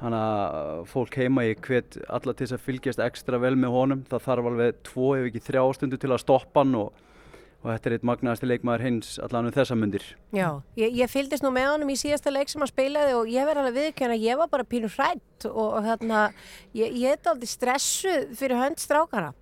Hann 0.00 0.14
að 0.16 0.86
fólk 0.88 1.18
heima 1.20 1.42
í 1.44 1.56
hvet 1.60 1.98
alla 2.08 2.32
til 2.32 2.46
þess 2.46 2.56
að 2.56 2.62
fylgjast 2.64 3.02
ekstra 3.04 3.40
vel 3.42 3.52
með 3.60 3.74
honum. 3.74 4.04
Það 4.08 4.22
þarf 4.28 4.46
alveg 4.48 4.78
tvo 4.86 5.10
ef 5.18 5.26
ekki 5.28 5.42
þrjá 5.50 5.64
stundu 5.76 5.98
til 6.00 6.12
að 6.14 6.22
stoppa 6.22 6.62
hann 6.62 6.78
og, 6.80 7.02
og 7.60 7.68
þetta 7.68 7.88
er 7.90 7.94
eitt 7.96 8.06
magnaðasti 8.08 8.48
leikmaður 8.48 8.84
hins 8.86 9.10
allan 9.20 9.50
um 9.50 9.54
þessa 9.54 9.76
mundir 9.76 10.04
Já, 10.32 10.62
ég, 10.80 10.94
ég 10.96 11.10
fylgdist 11.12 11.44
nú 11.44 11.50
með 11.52 11.74
honum 11.74 11.92
í 11.92 11.98
síðasta 12.00 12.32
leik 12.32 12.48
sem 12.48 12.62
hann 12.62 12.70
spilaði 12.70 13.16
og 13.18 13.28
ég 13.28 13.48
verði 13.48 13.64
alveg 13.64 13.76
viðkjöna 13.76 14.16
að 14.16 14.24
ég 14.24 14.40
var 14.40 14.50
bara 14.52 14.68
pínur 14.68 14.94
hrætt 14.94 15.46
og, 15.50 15.66
og 15.66 15.88
þarna, 15.88 16.22
ég, 16.76 16.96
ég 17.02 17.16
er 17.16 17.32
aldrei 17.32 17.50
stressuð 17.50 18.32
fyrir 18.38 18.60
hönd 18.60 18.80
strákara. 18.80 19.34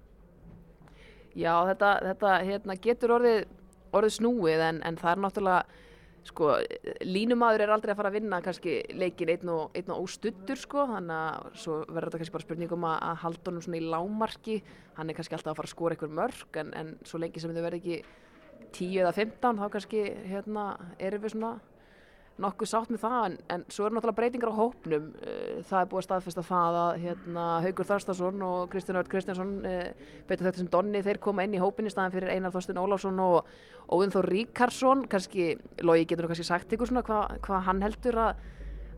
Já, 1.38 1.52
þetta, 1.68 1.92
þetta 2.08 2.32
hérna, 2.48 2.78
getur 2.82 3.14
orðið, 3.18 3.44
orðið 3.94 4.16
snúið 4.16 4.64
en, 4.66 4.80
en 4.88 4.98
það 4.98 5.12
er 5.12 5.22
náttúrulega, 5.24 5.84
sko, 6.28 6.50
línumadur 7.06 7.64
er 7.64 7.72
aldrei 7.74 7.92
að 7.94 8.00
fara 8.00 8.12
að 8.12 8.18
vinna 8.18 8.40
kannski 8.44 8.76
leikin 8.94 9.32
einn 9.34 9.52
og, 9.52 9.74
einn 9.78 9.94
og 9.94 10.04
óstuttur, 10.04 10.60
sko, 10.60 10.84
þannig 10.92 11.16
að 11.16 11.48
svo 11.64 11.78
verður 11.86 12.08
þetta 12.08 12.22
kannski 12.22 12.36
bara 12.36 12.46
spurning 12.46 12.76
um 12.76 12.86
að, 12.88 12.96
að 13.08 13.20
halda 13.24 13.50
honum 13.50 13.64
svona 13.66 13.80
í 13.80 13.88
lámarki, 13.94 14.58
hann 14.98 15.10
er 15.10 15.18
kannski 15.18 15.38
alltaf 15.38 15.54
að 15.54 15.60
fara 15.60 15.70
að 15.70 15.74
skora 15.74 15.96
einhver 15.96 16.14
mörg 16.20 16.60
en, 16.62 16.72
en 16.78 16.94
svo 17.08 17.22
lengi 17.22 17.42
sem 17.42 17.54
þau 17.54 17.64
verður 17.64 17.80
ekki 17.80 18.00
10 18.78 19.02
eða 19.02 19.14
15 19.16 19.62
þá 19.62 19.66
kannski, 19.74 20.04
hérna, 20.28 20.68
erum 21.00 21.24
við 21.24 21.34
svona 21.36 21.56
nokkuð 22.42 22.70
sátt 22.70 22.90
með 22.92 23.00
það 23.02 23.24
en, 23.26 23.36
en 23.54 23.64
svo 23.72 23.86
eru 23.86 23.96
náttúrulega 23.96 24.18
breytingar 24.18 24.52
á 24.54 24.58
hópnum. 24.58 25.06
Eh, 25.22 25.54
það 25.66 25.80
er 25.80 25.88
búið 25.90 26.00
að 26.00 26.06
staðfesta 26.06 26.44
það 26.46 26.78
að 26.82 26.90
hérna, 27.04 27.46
Haugur 27.64 27.88
Þarstason 27.88 28.44
og 28.48 28.60
Kristján 28.72 28.98
Örd 29.00 29.10
Kristjánsson 29.12 29.54
uh, 29.66 30.12
betur 30.28 30.48
þetta 30.48 30.62
sem 30.62 30.68
Donni 30.72 31.02
þeir 31.06 31.20
koma 31.24 31.46
inn 31.46 31.56
í 31.58 31.62
hópin 31.62 31.88
í 31.90 31.92
staðan 31.92 32.14
fyrir 32.14 32.34
Einar 32.34 32.54
Þorstein 32.54 32.78
Ólafsson 32.78 33.18
og 33.24 33.50
Óðin 33.90 34.14
Þór 34.14 34.30
Ríkarsson. 34.32 35.02
Kannski, 35.10 35.48
Logi 35.82 36.06
getur 36.06 36.26
nú 36.26 36.30
kannski 36.30 36.46
sagt 36.46 36.76
ykkur 36.76 36.92
svona 36.92 37.02
hvað 37.06 37.34
hva 37.48 37.62
hann 37.66 37.82
heldur 37.82 38.20
að, 38.28 38.44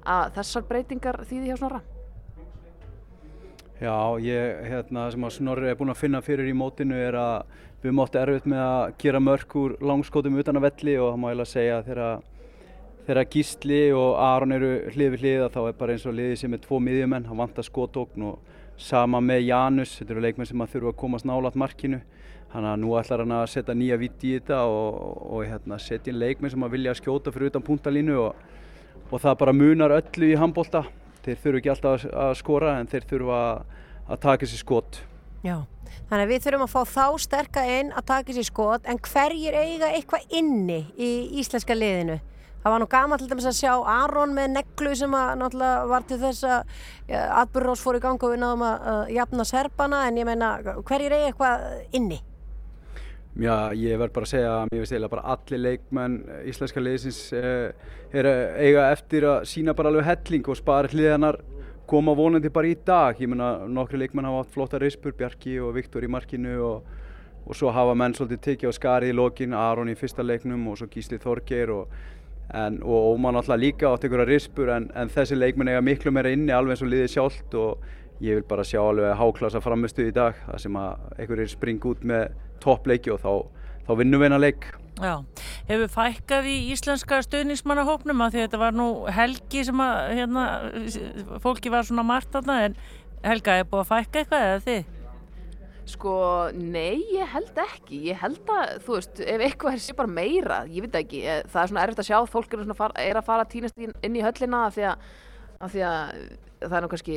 að 0.04 0.36
þessar 0.36 0.68
breytingar 0.68 1.22
þýði 1.24 1.52
hjá 1.52 1.60
Snorra? 1.62 1.80
Já, 3.80 3.96
ég, 4.20 4.58
hérna, 4.68 5.06
sem 5.08 5.24
að 5.24 5.38
Snorri 5.38 5.70
er 5.70 5.78
búinn 5.80 5.94
að 5.94 6.02
finna 6.02 6.20
fyrir 6.20 6.50
í 6.50 6.52
mótinu 6.52 6.98
er 7.00 7.16
að 7.16 7.54
við 7.80 7.94
mátti 7.96 8.20
erfitt 8.20 8.50
með 8.52 8.60
að 8.60 8.82
gera 9.00 9.22
mörk 9.24 9.56
úr 9.56 9.74
langskótum 9.80 10.36
utan 10.42 10.60
að 10.60 10.66
velli 10.66 10.98
og 11.00 11.14
það 11.14 11.22
má 11.22 11.30
að 11.32 12.18
þegar 13.06 13.26
Gísli 13.32 13.80
og 13.96 14.14
Aron 14.22 14.52
eru 14.56 14.70
hlið 14.94 15.10
við 15.14 15.22
hlið 15.24 15.44
þá 15.54 15.60
er 15.70 15.76
bara 15.80 15.94
eins 15.96 16.06
og 16.06 16.14
liðið 16.16 16.38
sem 16.42 16.54
er 16.56 16.62
tvo 16.64 16.78
miðjumenn, 16.84 17.26
hann 17.30 17.40
vantar 17.40 17.66
skotókn 17.66 18.26
og 18.30 18.38
sama 18.80 19.20
með 19.20 19.42
Janus, 19.48 19.96
þetta 19.98 20.14
eru 20.14 20.22
leikmenn 20.24 20.48
sem 20.48 20.62
að 20.64 20.70
þurfa 20.74 20.92
að 20.94 20.98
komast 21.02 21.26
nálat 21.28 21.56
markinu. 21.60 21.98
Þannig 22.50 22.70
að 22.72 22.78
nú 22.82 22.94
ætlar 22.98 23.20
hann 23.22 23.34
að 23.36 23.44
setja 23.52 23.74
nýja 23.78 23.98
vitt 24.00 24.24
í 24.26 24.30
þetta 24.38 24.62
og, 24.66 24.94
og 25.36 25.42
hérna, 25.46 25.76
setja 25.78 26.10
inn 26.10 26.18
leikmenn 26.18 26.50
sem 26.50 26.64
að 26.66 26.72
vilja 26.74 26.94
skjóta 26.98 27.30
fyrir 27.34 27.52
utan 27.52 27.62
punktalínu 27.66 28.16
og, 28.18 28.40
og 29.10 29.20
það 29.22 29.36
bara 29.44 29.54
munar 29.54 29.94
öllu 30.00 30.32
í 30.32 30.38
handbólta 30.40 30.82
þeir 31.22 31.36
þurfa 31.44 31.60
ekki 31.60 31.70
alltaf 31.74 32.06
að- 32.08 32.16
að 32.24 32.32
skora 32.40 32.72
en 32.80 32.88
þeir 32.90 33.06
þurfa 33.12 33.38
að, 33.44 33.60
að 34.10 34.20
taka 34.24 34.48
sér 34.50 34.62
skot. 34.64 34.98
Já, 35.44 35.56
þannig 36.08 36.24
að 36.24 36.32
við 36.32 36.42
þurfum 36.48 36.64
að 36.66 36.72
fá 36.74 36.82
þá 36.96 37.06
sterka 37.22 37.62
inn 37.78 37.92
að 37.94 38.08
taka 38.10 38.34
sér 38.34 38.48
skot 38.48 38.88
en 38.90 38.98
hverjir 38.98 39.54
eiga 39.60 39.92
eitthvað 39.94 40.26
inni 40.40 40.80
í 40.98 41.10
íslenska 41.40 41.76
liðinu? 41.76 42.18
Það 42.60 42.72
var 42.74 42.82
nú 42.82 42.88
gaman 42.92 43.20
til 43.20 43.28
dæmis 43.30 43.46
að 43.48 43.56
sjá 43.56 43.72
Aron 43.88 44.34
með 44.36 44.50
neglu 44.58 44.90
sem 44.98 45.14
að 45.16 45.30
náttúrulega 45.40 45.84
var 45.88 46.08
til 46.08 46.18
þess 46.20 46.44
að 46.44 46.74
ja, 47.08 47.22
atbyrðrós 47.40 47.84
fór 47.84 47.96
í 47.96 48.02
gang 48.04 48.20
og 48.20 48.34
við 48.34 48.42
náðum 48.42 48.64
að 48.68 48.90
uh, 48.92 49.04
jafna 49.16 49.46
serpana 49.48 50.02
en 50.08 50.18
ég 50.20 50.28
meina 50.28 50.50
hverjir 50.60 51.14
eiga 51.16 51.30
eitthvað 51.30 51.64
inni? 51.96 52.20
Já, 53.40 53.70
ég 53.78 53.96
verð 53.96 54.12
bara 54.12 54.26
að 54.26 54.32
segja 54.34 54.50
að 54.52 54.68
mér 54.68 54.82
finnst 54.82 54.92
eiginlega 54.92 55.14
bara 55.14 55.32
allir 55.32 55.60
leikmenn 55.62 56.16
íslenska 56.50 56.82
liðsins 56.82 57.20
eh, 57.38 57.92
er 58.10 58.28
eiga 58.58 58.88
eftir 58.90 59.24
að 59.30 59.44
sína 59.48 59.74
bara 59.78 59.92
alveg 59.92 60.08
helling 60.08 60.50
og 60.50 60.58
spara 60.58 60.90
hliðanar 60.90 61.38
koma 61.90 62.14
vonandi 62.18 62.50
bara 62.52 62.70
í 62.70 62.76
dag. 62.86 63.18
Ég 63.22 63.30
meina 63.30 63.68
nokkri 63.70 64.02
leikmenn 64.02 64.28
hafa 64.28 64.44
átt 64.44 64.54
flotta 64.54 64.80
rispur, 64.82 65.14
Bjarki 65.16 65.56
og 65.62 65.72
Viktor 65.78 66.04
í 66.04 66.10
markinu 66.10 66.58
og, 66.66 66.90
og 67.46 67.56
svo 67.56 67.72
hafa 67.74 67.94
menn 67.98 68.18
svolítið 68.18 68.42
tekið 68.48 68.74
á 68.74 68.78
skarið 68.78 69.14
í 69.14 69.16
lokin, 69.16 69.56
Aron 69.56 69.90
í 69.90 69.96
fyrsta 69.98 70.26
leiknum 70.26 70.68
og 70.70 70.80
svo 70.82 70.90
Gísli 70.90 71.18
Þorgeir 71.22 71.72
og, 71.74 71.96
en, 72.56 72.80
og 72.82 73.14
Óman 73.14 73.38
alltaf 73.38 73.60
líka 73.60 73.90
átt 73.90 74.04
einhverja 74.06 74.28
rispur 74.28 74.72
en, 74.74 74.90
en 74.94 75.12
þessi 75.12 75.38
leikmenn 75.38 75.70
eiga 75.70 75.82
miklu 75.84 76.12
meira 76.14 76.32
inni 76.34 76.54
alveg 76.54 76.76
eins 76.76 76.84
og 76.84 76.92
liðið 76.92 77.14
sjálft 77.14 77.56
og 77.58 77.88
ég 78.20 78.40
vil 78.40 78.46
bara 78.48 78.66
sjá 78.66 78.80
alveg 78.82 79.16
háklasa 79.20 79.62
framistu 79.64 80.08
í 80.08 80.14
dag 80.14 80.36
þar 80.46 80.62
sem 80.64 80.76
að 80.76 81.08
einhverjir 81.16 81.54
springa 81.54 81.90
út 81.92 82.04
með 82.06 82.28
toppleiki 82.60 83.14
og 83.14 83.22
þá, 83.22 83.32
þá 83.88 83.92
vinnum 84.02 84.20
við 84.20 84.28
hennar 84.28 84.44
leik. 84.44 84.68
Já, 85.00 85.14
hefur 85.70 85.92
fækkað 85.94 86.48
í 86.50 86.56
íslenska 86.74 87.22
stöðnismannahópnum 87.24 88.20
að 88.20 88.34
því 88.34 88.40
að 88.40 88.48
þetta 88.48 88.60
var 88.60 88.74
nú 88.76 88.88
helgi 89.16 89.62
sem 89.64 89.80
að 89.80 90.00
hérna, 90.18 90.46
fólki 91.40 91.72
var 91.72 91.88
svona 91.88 92.04
margt 92.04 92.34
þarna 92.34 92.64
en 92.66 92.80
Helga, 93.20 93.58
er 93.60 93.66
búið 93.68 93.82
að 93.82 93.88
fækka 93.90 94.20
eitthvað 94.22 94.44
eða 94.46 94.60
þið? 94.64 94.99
Sko, 95.90 96.12
nei, 96.54 97.00
ég 97.14 97.30
held 97.32 97.56
ekki. 97.64 98.02
Ég 98.10 98.20
held 98.20 98.50
að, 98.52 98.76
þú 98.84 98.98
veist, 98.98 99.22
ef 99.24 99.42
eitthvað 99.46 99.76
er 99.76 99.82
sér 99.84 99.96
bara 99.98 100.12
meira, 100.12 100.60
ég 100.70 100.84
veit 100.84 101.00
ekki, 101.00 101.24
eh, 101.24 101.40
það 101.50 101.62
er 101.62 101.72
svona 101.72 101.86
erfitt 101.86 102.02
að 102.02 102.10
sjá, 102.10 102.18
fólk 102.30 102.54
er, 102.54 102.62
fara, 102.78 102.94
er 103.00 103.18
að 103.18 103.26
fara 103.26 103.46
að 103.46 103.50
týnast 103.54 103.80
inn, 103.80 104.16
í 104.16 104.22
höllina 104.22 104.66
af 104.68 104.76
því 104.76 104.86
að, 104.90 105.08
af 105.60 105.72
því 105.74 105.82
að 105.88 106.20
það 106.60 106.76
er 106.76 106.84
nú 106.84 106.90
kannski 106.92 107.16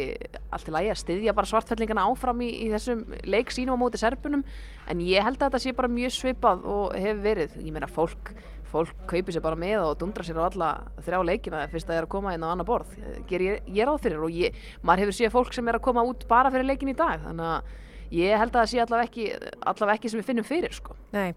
allt 0.56 0.70
í 0.70 0.74
lagi 0.74 0.90
að 0.94 1.02
styðja 1.02 1.36
bara 1.36 1.50
svartfellingana 1.52 2.08
áfram 2.08 2.42
í, 2.46 2.50
í 2.64 2.72
þessum 2.72 3.04
leik 3.28 3.52
sínum 3.52 3.76
á 3.76 3.82
móti 3.84 4.00
serpunum, 4.00 4.46
en 4.88 5.04
ég 5.04 5.26
held 5.26 5.38
að 5.42 5.50
þetta 5.50 5.64
sé 5.66 5.76
bara 5.76 5.92
mjög 5.92 6.16
svipað 6.16 6.66
og 6.66 6.98
hefur 6.98 7.24
verið. 7.28 7.58
Ég 7.60 7.76
meina, 7.76 7.92
fólk, 7.92 8.34
fólk 8.72 9.06
kaupir 9.12 9.36
sér 9.36 9.44
bara 9.44 9.60
með 9.60 9.84
og 9.84 9.98
dundra 10.00 10.26
sér 10.26 10.40
á 10.40 10.48
alla 10.48 10.72
þrjá 11.04 11.20
leikina 11.28 11.68
fyrst 11.70 11.90
að 11.90 11.94
það 11.94 12.00
er 12.00 12.08
að 12.08 12.14
koma 12.16 12.34
inn 12.34 12.48
á 12.48 12.50
annar 12.50 12.68
borð. 12.68 12.96
Ger 13.30 13.44
ég, 13.44 13.68
ég 13.68 13.90
ráð 13.90 14.06
fyrir 14.08 14.24
og 14.24 14.34
ég, 14.34 14.56
maður 14.82 15.06
hefur 15.06 15.20
séð 15.20 15.36
fólk 15.36 15.54
sem 15.54 15.68
er 15.68 15.78
að 15.78 15.86
koma 15.92 16.08
út 16.08 16.26
bara 16.32 16.52
fyrir 16.54 16.72
leikin 16.72 16.96
í 16.96 16.98
dag, 16.98 17.20
þannig 17.28 17.52
að 17.52 17.80
ég 18.14 18.42
held 18.42 18.54
að 18.54 18.60
það 18.60 18.70
sé 18.72 18.84
allavega 18.84 19.10
ekki, 19.10 19.26
allavega 19.62 19.98
ekki 19.98 20.12
sem 20.12 20.22
við 20.22 20.30
finnum 20.30 20.48
fyrir 20.48 20.76
sko. 20.76 20.98
Nei, 21.16 21.34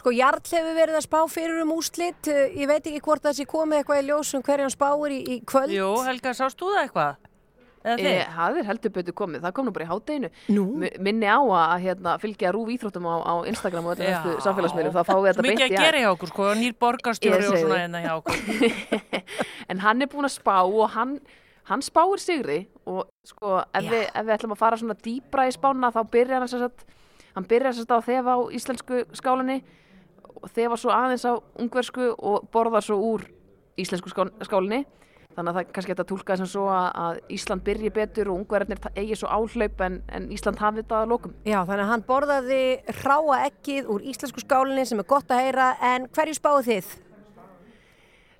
sko 0.00 0.12
Jarl 0.14 0.42
hefur 0.44 0.76
verið 0.76 0.98
að 0.98 1.06
spá 1.06 1.20
fyrir 1.32 1.62
um 1.62 1.72
úslit, 1.76 2.32
ég 2.32 2.68
veit 2.70 2.82
ekki 2.82 3.04
hvort 3.04 3.24
það 3.24 3.40
sé 3.40 3.48
komið 3.48 3.82
eitthvað 3.82 4.02
í 4.02 4.10
ljós 4.10 4.34
um 4.38 4.44
hverjan 4.44 4.74
spáir 4.74 5.16
í, 5.16 5.22
í 5.24 5.40
kvöld. 5.48 5.74
Jú, 5.74 5.94
Helga, 6.08 6.36
sást 6.36 6.60
þú 6.60 6.74
það 6.74 6.84
eitthvað? 6.84 7.24
E, 7.86 8.14
það 8.34 8.58
er 8.58 8.66
heldur 8.66 8.92
betur 8.92 9.14
komið, 9.16 9.42
það 9.46 9.52
kom 9.54 9.68
nú 9.68 9.72
bara 9.72 9.86
í 9.86 9.88
hátteginu 9.88 10.30
minni 11.04 11.28
á 11.30 11.38
að 11.38 11.84
hérna, 11.86 12.16
fylgja 12.20 12.50
rúf 12.52 12.72
íþróttum 12.74 13.06
á, 13.06 13.16
á 13.22 13.34
Instagram 13.48 13.86
og 13.88 14.02
Já. 14.02 14.18
öllu 14.18 14.34
samfélagsmiðlum 14.44 14.96
þá 14.96 15.02
fáum 15.06 15.22
við 15.22 15.30
þetta 15.30 15.44
Mikið 15.46 15.66
að 15.68 15.84
gera 15.86 16.02
hjá 16.02 16.08
okkur, 16.10 16.32
sko, 16.32 16.48
nýr 16.58 16.74
borgarstjóri 16.82 17.48
og 17.48 17.60
svona 17.62 17.78
hérna 17.84 18.02
hjá 18.02 18.12
okkur. 18.18 18.40
en 19.70 19.82
hann 19.86 20.04
er 20.04 20.10
búin 20.10 20.28
að 20.28 20.34
spá 20.34 20.56
og 20.58 20.90
hann, 20.96 21.14
hann 21.68 21.84
spáir 21.84 22.22
sigri 22.22 22.58
og 22.88 23.08
sko 23.26 23.58
ef 23.60 23.88
við, 23.88 24.04
ef 24.08 24.24
við 24.26 24.34
ætlum 24.36 24.54
að 24.54 24.62
fara 24.62 24.80
svona 24.80 24.96
dýbra 25.04 25.48
í 25.48 25.54
spána 25.54 25.92
þá 25.94 26.00
byrjar 26.12 26.44
hann 26.44 26.52
sérst 26.52 26.84
hann 27.34 27.48
byrjar 27.48 27.76
sérst 27.76 27.92
á 27.92 27.98
þefa 28.04 28.36
á 28.36 28.38
íslensku 28.56 29.02
skálinni 29.16 29.58
og 30.38 30.48
þefa 30.54 30.78
svo 30.80 30.94
aðeins 30.94 31.26
á 31.28 31.32
ungversku 31.60 32.12
og 32.16 32.48
borðar 32.52 32.86
svo 32.86 32.98
úr 33.12 33.26
íslensku 33.78 34.12
skál, 34.12 34.30
skálinni 34.46 34.84
þannig 35.38 35.52
að 35.52 35.58
það 35.58 35.72
kannski 35.74 35.92
hægt 35.92 36.02
að 36.02 36.08
tólka 36.10 36.34
þessum 36.34 36.50
svo 36.50 36.64
að, 36.74 37.18
Ísland 37.30 37.64
byrji 37.66 37.90
betur 37.94 38.30
og 38.32 38.40
ungverðarnir 38.40 38.88
eigi 38.98 39.18
svo 39.20 39.28
áhlaup 39.30 39.82
en, 39.86 40.00
en 40.10 40.26
Ísland 40.34 40.58
hafi 40.58 40.82
þetta 40.82 41.02
að 41.02 41.12
lokum. 41.12 41.34
Já, 41.46 41.60
þannig 41.62 41.84
að 41.84 41.92
hann 41.92 42.04
borðaði 42.08 42.62
hráa 43.04 43.36
ekkið 43.46 43.92
úr 43.94 44.06
íslensku 44.10 44.42
skálinni 44.42 44.86
sem 44.88 44.98
er 44.98 45.06
gott 45.12 45.30
að 45.30 45.44
heyra, 45.44 45.68
en 45.92 46.08
hverju 46.16 46.38
spáðu 46.40 46.64
þið? 46.72 46.90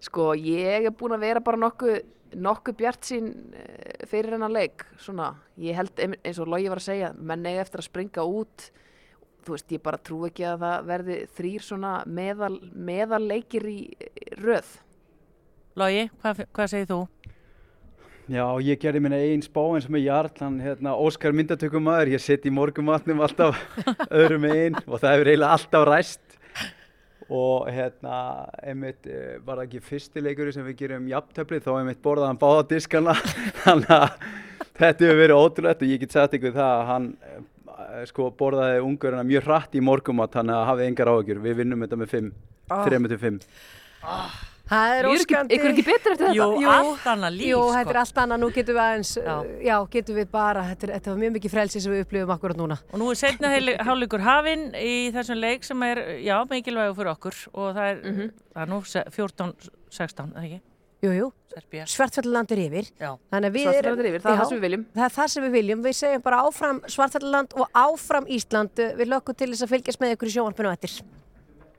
Sko, 0.09 0.33
ég 0.39 0.89
er 0.89 0.95
búin 0.95 1.15
að 1.15 1.27
vera 1.29 1.43
bara 1.45 1.61
nokkuð 1.63 2.01
nokkuð 2.37 2.77
bjart 2.81 3.07
sín 3.09 3.29
fyrir 4.11 4.35
hennar 4.37 4.51
leik 4.53 4.85
svona, 5.01 5.35
ég 5.59 5.75
held 5.79 5.93
ein- 6.03 6.19
eins 6.25 6.39
og 6.39 6.49
Logi 6.49 6.69
var 6.69 6.79
að 6.83 6.89
segja, 6.91 7.13
menn 7.17 7.47
eigi 7.47 7.61
eftir 7.63 7.81
að 7.81 7.89
springa 7.89 8.25
út. 8.27 8.71
Þú 9.47 9.55
veist, 9.55 9.69
ég 9.73 9.83
bara 9.83 9.97
trú 9.99 10.27
ekki 10.29 10.45
að 10.45 10.59
það 10.61 10.85
verði 10.91 11.17
þrýr 11.39 11.63
svona 11.65 11.93
meðal, 12.07 12.59
meðal 12.75 13.23
leikir 13.29 13.65
í 13.71 13.79
röð. 14.43 14.67
Logi, 15.79 16.11
hvað, 16.23 16.43
hvað 16.53 16.69
segir 16.75 16.87
þú? 16.91 17.01
Já, 18.29 18.45
ég 18.61 18.77
gerði 18.83 19.01
minna 19.01 19.17
einn 19.17 19.41
spá 19.41 19.63
eins 19.73 19.87
og 19.89 19.93
með 19.95 20.03
Jarl, 20.05 20.33
hann 20.43 20.59
hérna, 20.61 20.93
Óskar 21.01 21.33
myndatökum 21.33 21.81
maður, 21.87 22.11
ég 22.13 22.21
sitt 22.21 22.45
í 22.45 22.51
morgumatnum 22.53 23.23
alltaf 23.25 23.57
öðrum 24.13 24.45
einn 24.51 24.77
og 24.85 24.99
það 25.01 25.15
hefur 25.15 25.31
eiginlega 25.33 25.55
alltaf 25.57 25.87
ræst 25.89 26.28
og 27.29 27.69
hérna 27.69 28.19
einmitt 28.63 29.07
eh, 29.07 29.37
var 29.45 29.61
það 29.61 29.67
ekki 29.67 29.85
fyrstileikur 29.85 30.51
sem 30.55 30.67
við 30.71 30.79
gerum 30.83 31.09
jafntöflið 31.11 31.67
þá 31.67 31.73
einmitt 31.75 32.03
borðaði 32.05 32.31
hann 32.31 32.41
báða 32.41 32.67
diskana. 32.73 33.15
Þannig 33.65 33.95
að 33.99 34.09
þetta 34.79 35.05
hefur 35.05 35.21
verið 35.23 35.43
ótrúlegt 35.43 35.85
og 35.85 35.93
ég 35.93 36.03
get 36.05 36.17
sagt 36.17 36.37
ykkur 36.39 36.57
það 36.57 36.75
að 36.75 36.85
hann 36.93 37.09
eh, 37.29 38.05
sko 38.09 38.31
borðaði 38.39 38.85
ungurina 38.87 39.27
mjög 39.29 39.49
hratt 39.49 39.77
í 39.77 39.85
morgumat 39.85 40.37
þannig 40.39 40.57
að 40.57 40.69
hafið 40.73 40.91
engar 40.91 41.13
áhugjur 41.13 41.43
við 41.45 41.59
vinnum 41.63 41.85
þetta 41.85 42.01
með 42.01 42.15
5, 42.15 42.31
3-5 42.73 43.43
ah. 44.03 44.39
Það 44.69 44.91
er 44.95 44.99
er 44.99 45.09
óskandi. 45.09 45.57
ykkur 45.57 45.71
ekki 45.73 45.85
betur 45.87 46.13
eftir 46.13 46.27
þetta? 46.29 46.35
Jú, 46.37 46.69
allt 46.69 47.07
annað 47.09 47.37
líf, 47.39 47.47
Jú, 47.49 47.61
sko. 47.63 47.75
þetta 47.79 47.91
er 47.95 47.99
allt 48.03 48.19
annað, 48.25 48.41
nú 48.43 48.49
getum 48.53 48.75
við 48.77 48.83
aðeins, 48.85 49.13
já, 49.17 49.37
já 49.65 49.77
getum 49.95 50.17
við 50.19 50.31
bara, 50.31 50.63
þetta, 50.69 50.85
er, 50.89 50.93
þetta 50.99 51.11
var 51.15 51.21
mjög 51.23 51.33
mikið 51.39 51.55
frelsi 51.55 51.81
sem 51.81 51.93
við 51.95 52.03
upplifum 52.05 52.33
akkurat 52.37 52.57
núna. 52.61 52.77
Og 52.93 52.99
nú 53.01 53.09
er 53.11 53.15
setna 53.23 53.49
hálfleikur 53.89 54.21
hafinn 54.27 54.67
í 54.77 54.95
þessum 55.15 55.41
leik 55.41 55.65
sem 55.65 55.83
er, 55.89 56.03
já, 56.21 56.37
mikilvægur 56.51 56.97
fyrir 57.01 57.13
okkur 57.17 57.39
og 57.55 57.71
það 57.75 57.87
er, 57.95 58.03
Mhm. 58.05 58.31
það 58.55 58.63
er 58.63 58.73
nú 58.75 58.81
se- 58.85 59.05
14-16, 59.17 60.33
eða 60.35 60.45
ekki? 60.45 60.61
Jú, 61.01 61.11
jú, 61.15 61.27
Serbía. 61.55 61.85
Svartfjallaland 61.87 62.51
er 62.53 62.59
yfir. 62.59 62.89
Já. 62.99 63.13
Þannig 63.31 63.49
að 63.49 63.55
við 63.55 63.63
Svartfjallaland 63.69 64.01
er 64.03 64.09
yfir, 64.11 64.23
það 64.25 64.33
er 64.33 64.39
það 64.43 64.49
sem 64.49 64.59
við 64.59 64.65
viljum. 64.67 64.85
Það 64.97 65.05
er 65.07 65.15
það 65.15 65.29
sem 65.31 65.45
við 65.45 65.53
viljum, 65.55 65.83
við 65.85 65.95
segjum 65.95 66.23
bara 66.25 66.41
áfram 66.43 66.81
Svartfjallaland 66.91 67.55
og 67.55 67.69
áfram 67.73 68.27
Ísland, 68.29 68.75
við 68.99 69.07
lökum 69.15 69.37
til 69.39 69.49
þess 69.53 69.63
að 69.63 69.73
fylgjast 69.77 70.01
með 70.03 70.17
ykkur 70.17 70.29
í 70.29 70.35
sjónvarpinu 70.35 70.73
eftir. 70.75 70.97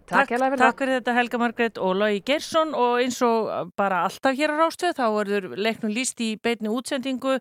Takk 0.09 0.31
fyrir 0.33 0.57
Takk 0.57 0.79
fyrir 0.81 0.97
þetta 0.97 1.13
Helga 1.13 1.39
Margrét 1.41 1.77
og 1.81 1.93
Logi 1.99 2.21
Geirsson 2.25 2.71
og 2.77 2.97
eins 3.03 3.19
og 3.25 3.71
bara 3.77 4.01
alltaf 4.07 4.33
hér 4.37 4.53
á 4.53 4.57
Rástöð 4.57 4.95
þá 4.97 5.03
verður 5.13 5.47
leiknum 5.59 5.91
líst 5.93 6.21
í 6.25 6.31
beitni 6.41 6.71
útsendingu 6.73 7.35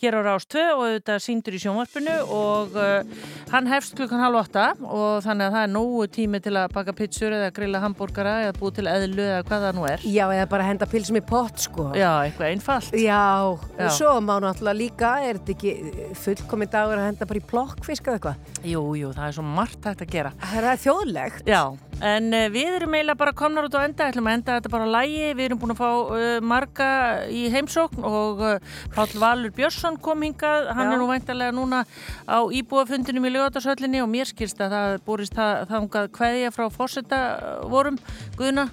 hér 0.00 0.16
á 0.16 0.20
Rástöð 0.24 0.70
og 0.72 0.84
þetta 0.94 1.18
síndur 1.20 1.56
í 1.58 1.60
sjónvarpinu 1.60 2.14
og 2.32 2.78
uh, 2.80 3.26
hann 3.52 3.68
hefst 3.68 3.96
klukkan 3.98 4.22
halv 4.24 4.40
åtta 4.40 4.70
og 4.80 5.20
þannig 5.26 5.50
að 5.50 5.56
það 5.58 5.66
er 5.66 5.72
nógu 5.74 6.06
tími 6.16 6.40
til 6.44 6.54
að 6.56 6.72
baka 6.78 6.96
pizzur 6.96 7.36
eða 7.36 7.52
grilla 7.58 7.82
hambúrgara 7.84 8.34
eða 8.46 8.56
búið 8.56 8.78
til 8.80 8.86
eðlu 8.94 9.26
eða 9.28 9.44
hvað 9.50 9.66
það 9.68 9.78
nú 9.78 9.86
er. 9.90 10.06
Já, 10.08 10.24
eða 10.38 10.48
bara 10.54 10.68
henda 10.70 10.88
pilsum 10.88 11.20
í 11.20 11.24
pott, 11.28 11.60
sko. 11.66 11.90
Já, 11.98 12.10
eitthvað 12.24 12.54
einfalt. 12.54 12.96
Já, 12.96 13.20
Já. 13.52 13.84
og 13.84 13.94
svo 13.98 14.14
má 14.24 14.34
náttúrulega 14.40 14.80
líka, 14.80 15.12
er 15.28 15.42
þetta 15.42 15.56
ekki 15.58 16.14
fullkomin 16.24 16.72
dagur 16.72 17.02
að 17.02 17.10
henda 17.10 17.28
bara 17.28 17.42
í 17.42 17.46
plokkfisk 17.52 18.08
eða 18.08 18.18
eitthvað? 18.20 18.52
Jú, 18.64 18.84
jú, 18.96 19.12
það 19.12 19.28
er 19.28 19.36
svo 19.36 19.44
margt 19.44 19.90
hægt 19.90 20.06
að 20.06 20.14
gera. 20.16 20.32
Það 20.40 20.70
er 20.72 20.82
þjóðlegt. 20.84 21.44
Já, 21.50 21.62
en 22.02 22.30
uh, 22.34 22.46
við 22.52 22.78
erum 22.78 22.96
eiginlega 22.96 23.20
bara 23.20 23.34
komnar 23.36 23.68
út 23.68 23.76
á 23.78 23.84
enda, 23.84 24.08
ætlum 24.10 24.28
að 24.30 24.36
enda 24.38 24.56
þetta 24.58 24.72
bara 24.72 24.88
á 24.88 24.94
lægi, 24.94 25.28
við 25.38 25.44
erum 25.46 25.60
búin 25.62 25.74
að 25.74 25.80
fá 25.80 25.90
uh, 25.90 26.24
marga 26.42 26.88
í 27.30 27.44
heimsókn 27.54 28.06
og 28.08 28.42
uh, 28.42 28.74
Páll 28.94 29.14
Valur 29.20 29.54
Björnsson 29.54 30.00
kom 30.02 30.24
hingað, 30.26 30.70
hann 30.74 30.90
Já. 30.90 30.94
er 30.94 31.02
nú 31.02 31.08
væntalega 31.10 31.54
núna 31.54 31.84
á 32.26 32.38
íbúafundinum 32.48 33.28
í 33.28 33.34
lögatarsöllinni 33.36 34.02
og 34.02 34.10
mér 34.10 34.30
skilst 34.30 34.60
að 34.64 34.76
það 34.76 34.98
borist 35.06 35.38
það, 35.38 35.64
þangað 35.70 36.10
kveðja 36.18 36.54
frá 36.54 36.66
fósetta 36.72 37.22
vorum, 37.70 38.00
Guðna. 38.38 38.70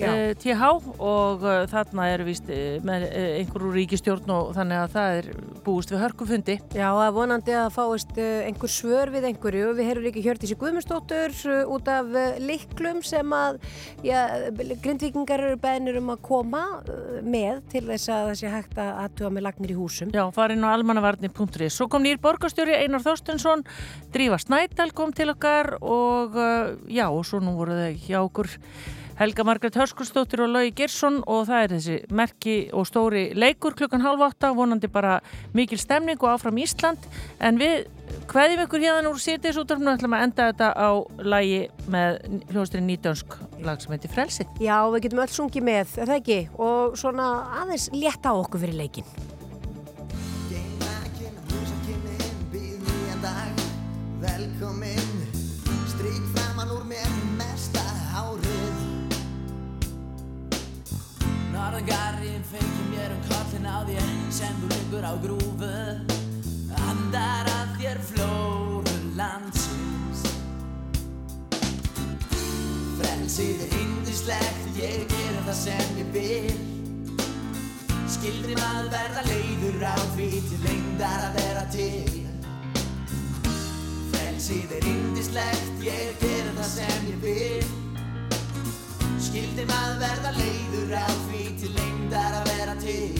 Uh, 0.00 0.32
TH 0.38 0.68
og 1.02 1.44
uh, 1.44 1.64
þarna 1.70 2.06
er 2.12 2.22
vist 2.26 2.48
uh, 2.52 2.78
með 2.86 3.06
einhverju 3.12 3.72
ríkistjórn 3.76 4.30
og 4.34 4.52
þannig 4.56 4.80
að 4.80 4.94
það 4.94 5.16
er 5.18 5.28
búist 5.62 5.92
við 5.92 6.02
hörkufundi. 6.02 6.56
Já, 6.74 6.88
er 6.90 7.12
vonandi 7.14 7.54
að 7.54 7.68
fáist 7.76 8.16
einhver 8.18 8.72
svör 8.72 9.12
við 9.14 9.28
einhverju. 9.30 9.72
Við 9.78 9.88
heyrum 9.90 10.06
líka 10.06 10.22
Hjördísi 10.24 10.56
Guðmundsdóttur 10.58 11.36
út 11.70 11.90
af 11.92 12.08
liklum 12.42 13.02
sem 13.06 13.34
að 13.36 13.60
já, 14.02 14.18
grindvíkingar 14.82 15.44
eru 15.46 15.60
beðnir 15.62 16.00
um 16.00 16.10
að 16.14 16.24
koma 16.26 16.64
með 17.22 17.62
til 17.72 17.84
þess 17.86 18.10
að 18.10 18.30
það 18.30 18.40
sé 18.40 18.54
hægt 18.56 18.80
að 18.82 18.90
aðtuga 19.04 19.32
með 19.36 19.46
lagnir 19.48 19.74
í 19.74 19.78
húsum. 19.78 20.14
Já, 20.14 20.24
farin 20.34 20.66
á 20.66 20.74
almannavarnir.is. 20.74 21.76
Svo 21.76 21.86
kom 21.92 22.06
nýr 22.06 22.18
borgarstjóri 22.22 22.74
Einar 22.80 23.04
Þorstensson, 23.04 23.62
Drífa 24.14 24.40
Snædal 24.42 24.90
kom 24.96 25.14
til 25.14 25.30
okkar 25.34 25.76
og 25.78 26.34
já, 26.90 27.06
og 27.06 27.22
svo 27.28 27.42
nú 27.44 27.54
voru 27.60 27.78
þau 27.78 28.02
hjá 28.02 28.18
okkur 28.24 28.50
Helga 29.22 29.44
Margrét 29.46 29.76
Hörskursdóttir 29.78 30.40
og 30.42 30.48
Laugi 30.50 30.72
Gersson 30.74 31.20
og 31.30 31.44
það 31.46 31.60
er 31.62 31.72
þessi 31.76 31.96
merki 32.10 32.54
og 32.74 32.88
stóri 32.88 33.20
leikur 33.38 33.76
klukkan 33.78 34.02
halv 34.02 34.24
átta, 34.26 34.48
vonandi 34.50 34.88
bara 34.90 35.20
mikil 35.54 35.78
stemning 35.78 36.18
og 36.24 36.32
áfram 36.32 36.58
Ísland 36.58 37.04
en 37.38 37.60
við 37.60 37.84
hveðjum 38.32 38.64
ykkur 38.64 38.82
hérna 38.82 39.12
úr 39.12 39.20
sýrdis 39.22 39.60
útdarfnu 39.62 39.92
ætlum 39.94 40.16
að 40.18 40.24
enda 40.26 40.48
þetta 40.50 40.72
á 40.74 40.90
lagi 41.22 41.60
með 41.94 42.18
hljóðsturinn 42.50 42.90
nýtönsk 42.90 43.36
lag 43.62 43.78
sem 43.84 43.94
heitir 43.94 44.10
Frelsið. 44.10 44.58
Já, 44.58 44.80
við 44.90 45.06
getum 45.06 45.22
öll 45.22 45.30
sungið 45.36 45.66
með, 45.70 45.94
er 46.02 46.10
það 46.10 46.18
ekki? 46.18 46.40
Og 46.58 46.98
svona 46.98 47.28
aðeins 47.62 47.86
létta 47.94 48.34
á 48.34 48.42
okkur 48.42 48.64
fyrir 48.64 48.80
leikin. 48.82 49.06
Velkomin 54.22 55.01
Norðangarinn 61.72 62.42
feikir 62.44 62.88
mér 62.90 63.12
um 63.14 63.20
kollin 63.24 63.64
á 63.64 63.80
þér 63.88 64.08
sem 64.28 64.56
þú 64.60 64.66
liggur 64.74 65.06
á 65.08 65.16
grúfu. 65.22 65.70
Andar 66.84 67.48
að 67.48 67.70
þér 67.78 68.00
flóru 68.10 68.96
landsins. 69.16 70.20
Frelsið 73.00 73.64
er 73.64 73.74
indislegt 73.80 74.78
Ég 74.82 75.08
gerir 75.14 75.40
það 75.48 75.60
sem 75.62 75.96
ég 76.02 76.12
vil. 76.12 76.62
Skildri 78.18 78.60
maður 78.60 78.92
verða 78.92 79.26
leiður 79.32 79.86
á 79.88 79.96
því 80.12 80.30
til 80.50 80.64
lengdar 80.68 81.28
að 81.30 81.38
vera 81.40 81.68
til. 81.72 82.18
Frelsið 84.12 84.76
er 84.76 84.90
indislegt 84.92 85.86
Ég 85.88 86.20
gerir 86.20 86.52
það 86.58 86.74
sem 86.76 87.14
ég 87.14 87.24
vil 87.24 87.81
Skildi 89.22 89.62
maður 89.68 90.00
verða 90.02 90.30
leiður 90.34 90.92
á 90.98 91.06
því 91.28 91.42
til 91.60 91.68
lengdar 91.76 92.34
að 92.40 92.48
vera 92.50 92.72
til? 92.82 93.12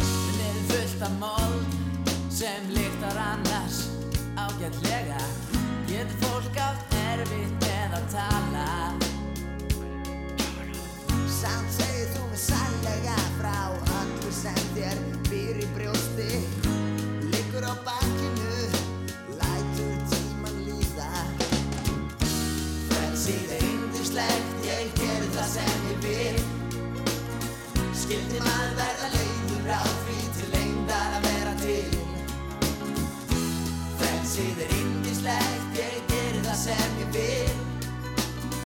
Minn 0.00 0.42
er 0.48 0.58
fullt 0.72 1.04
af 1.06 1.14
mold 1.22 2.10
sem 2.34 2.66
lyktar 2.74 3.20
annars 3.22 3.78
ágætlega. 4.34 5.22
Getur 5.86 6.18
fólk 6.26 6.58
átt 6.66 6.96
erfitt 7.06 7.54
með 7.68 7.98
að 8.00 8.08
tala? 8.16 8.70
Samt 11.38 11.70
segir 11.78 12.10
þú 12.16 12.26
mig 12.32 12.42
sannlega 12.48 13.20
frá 13.38 13.60
öllu 14.00 14.34
sem 14.42 14.66
þér 14.74 15.15
Skildi 28.06 28.38
maður 28.38 28.74
verða 28.78 29.08
leiður 29.16 29.70
á 29.74 29.82
því 29.82 30.18
til 30.36 30.50
lengdar 30.52 31.16
að 31.16 31.26
vera 31.26 31.54
til? 31.58 31.98
Frelsið 33.98 34.62
er 34.62 34.78
yndislegt 34.78 35.55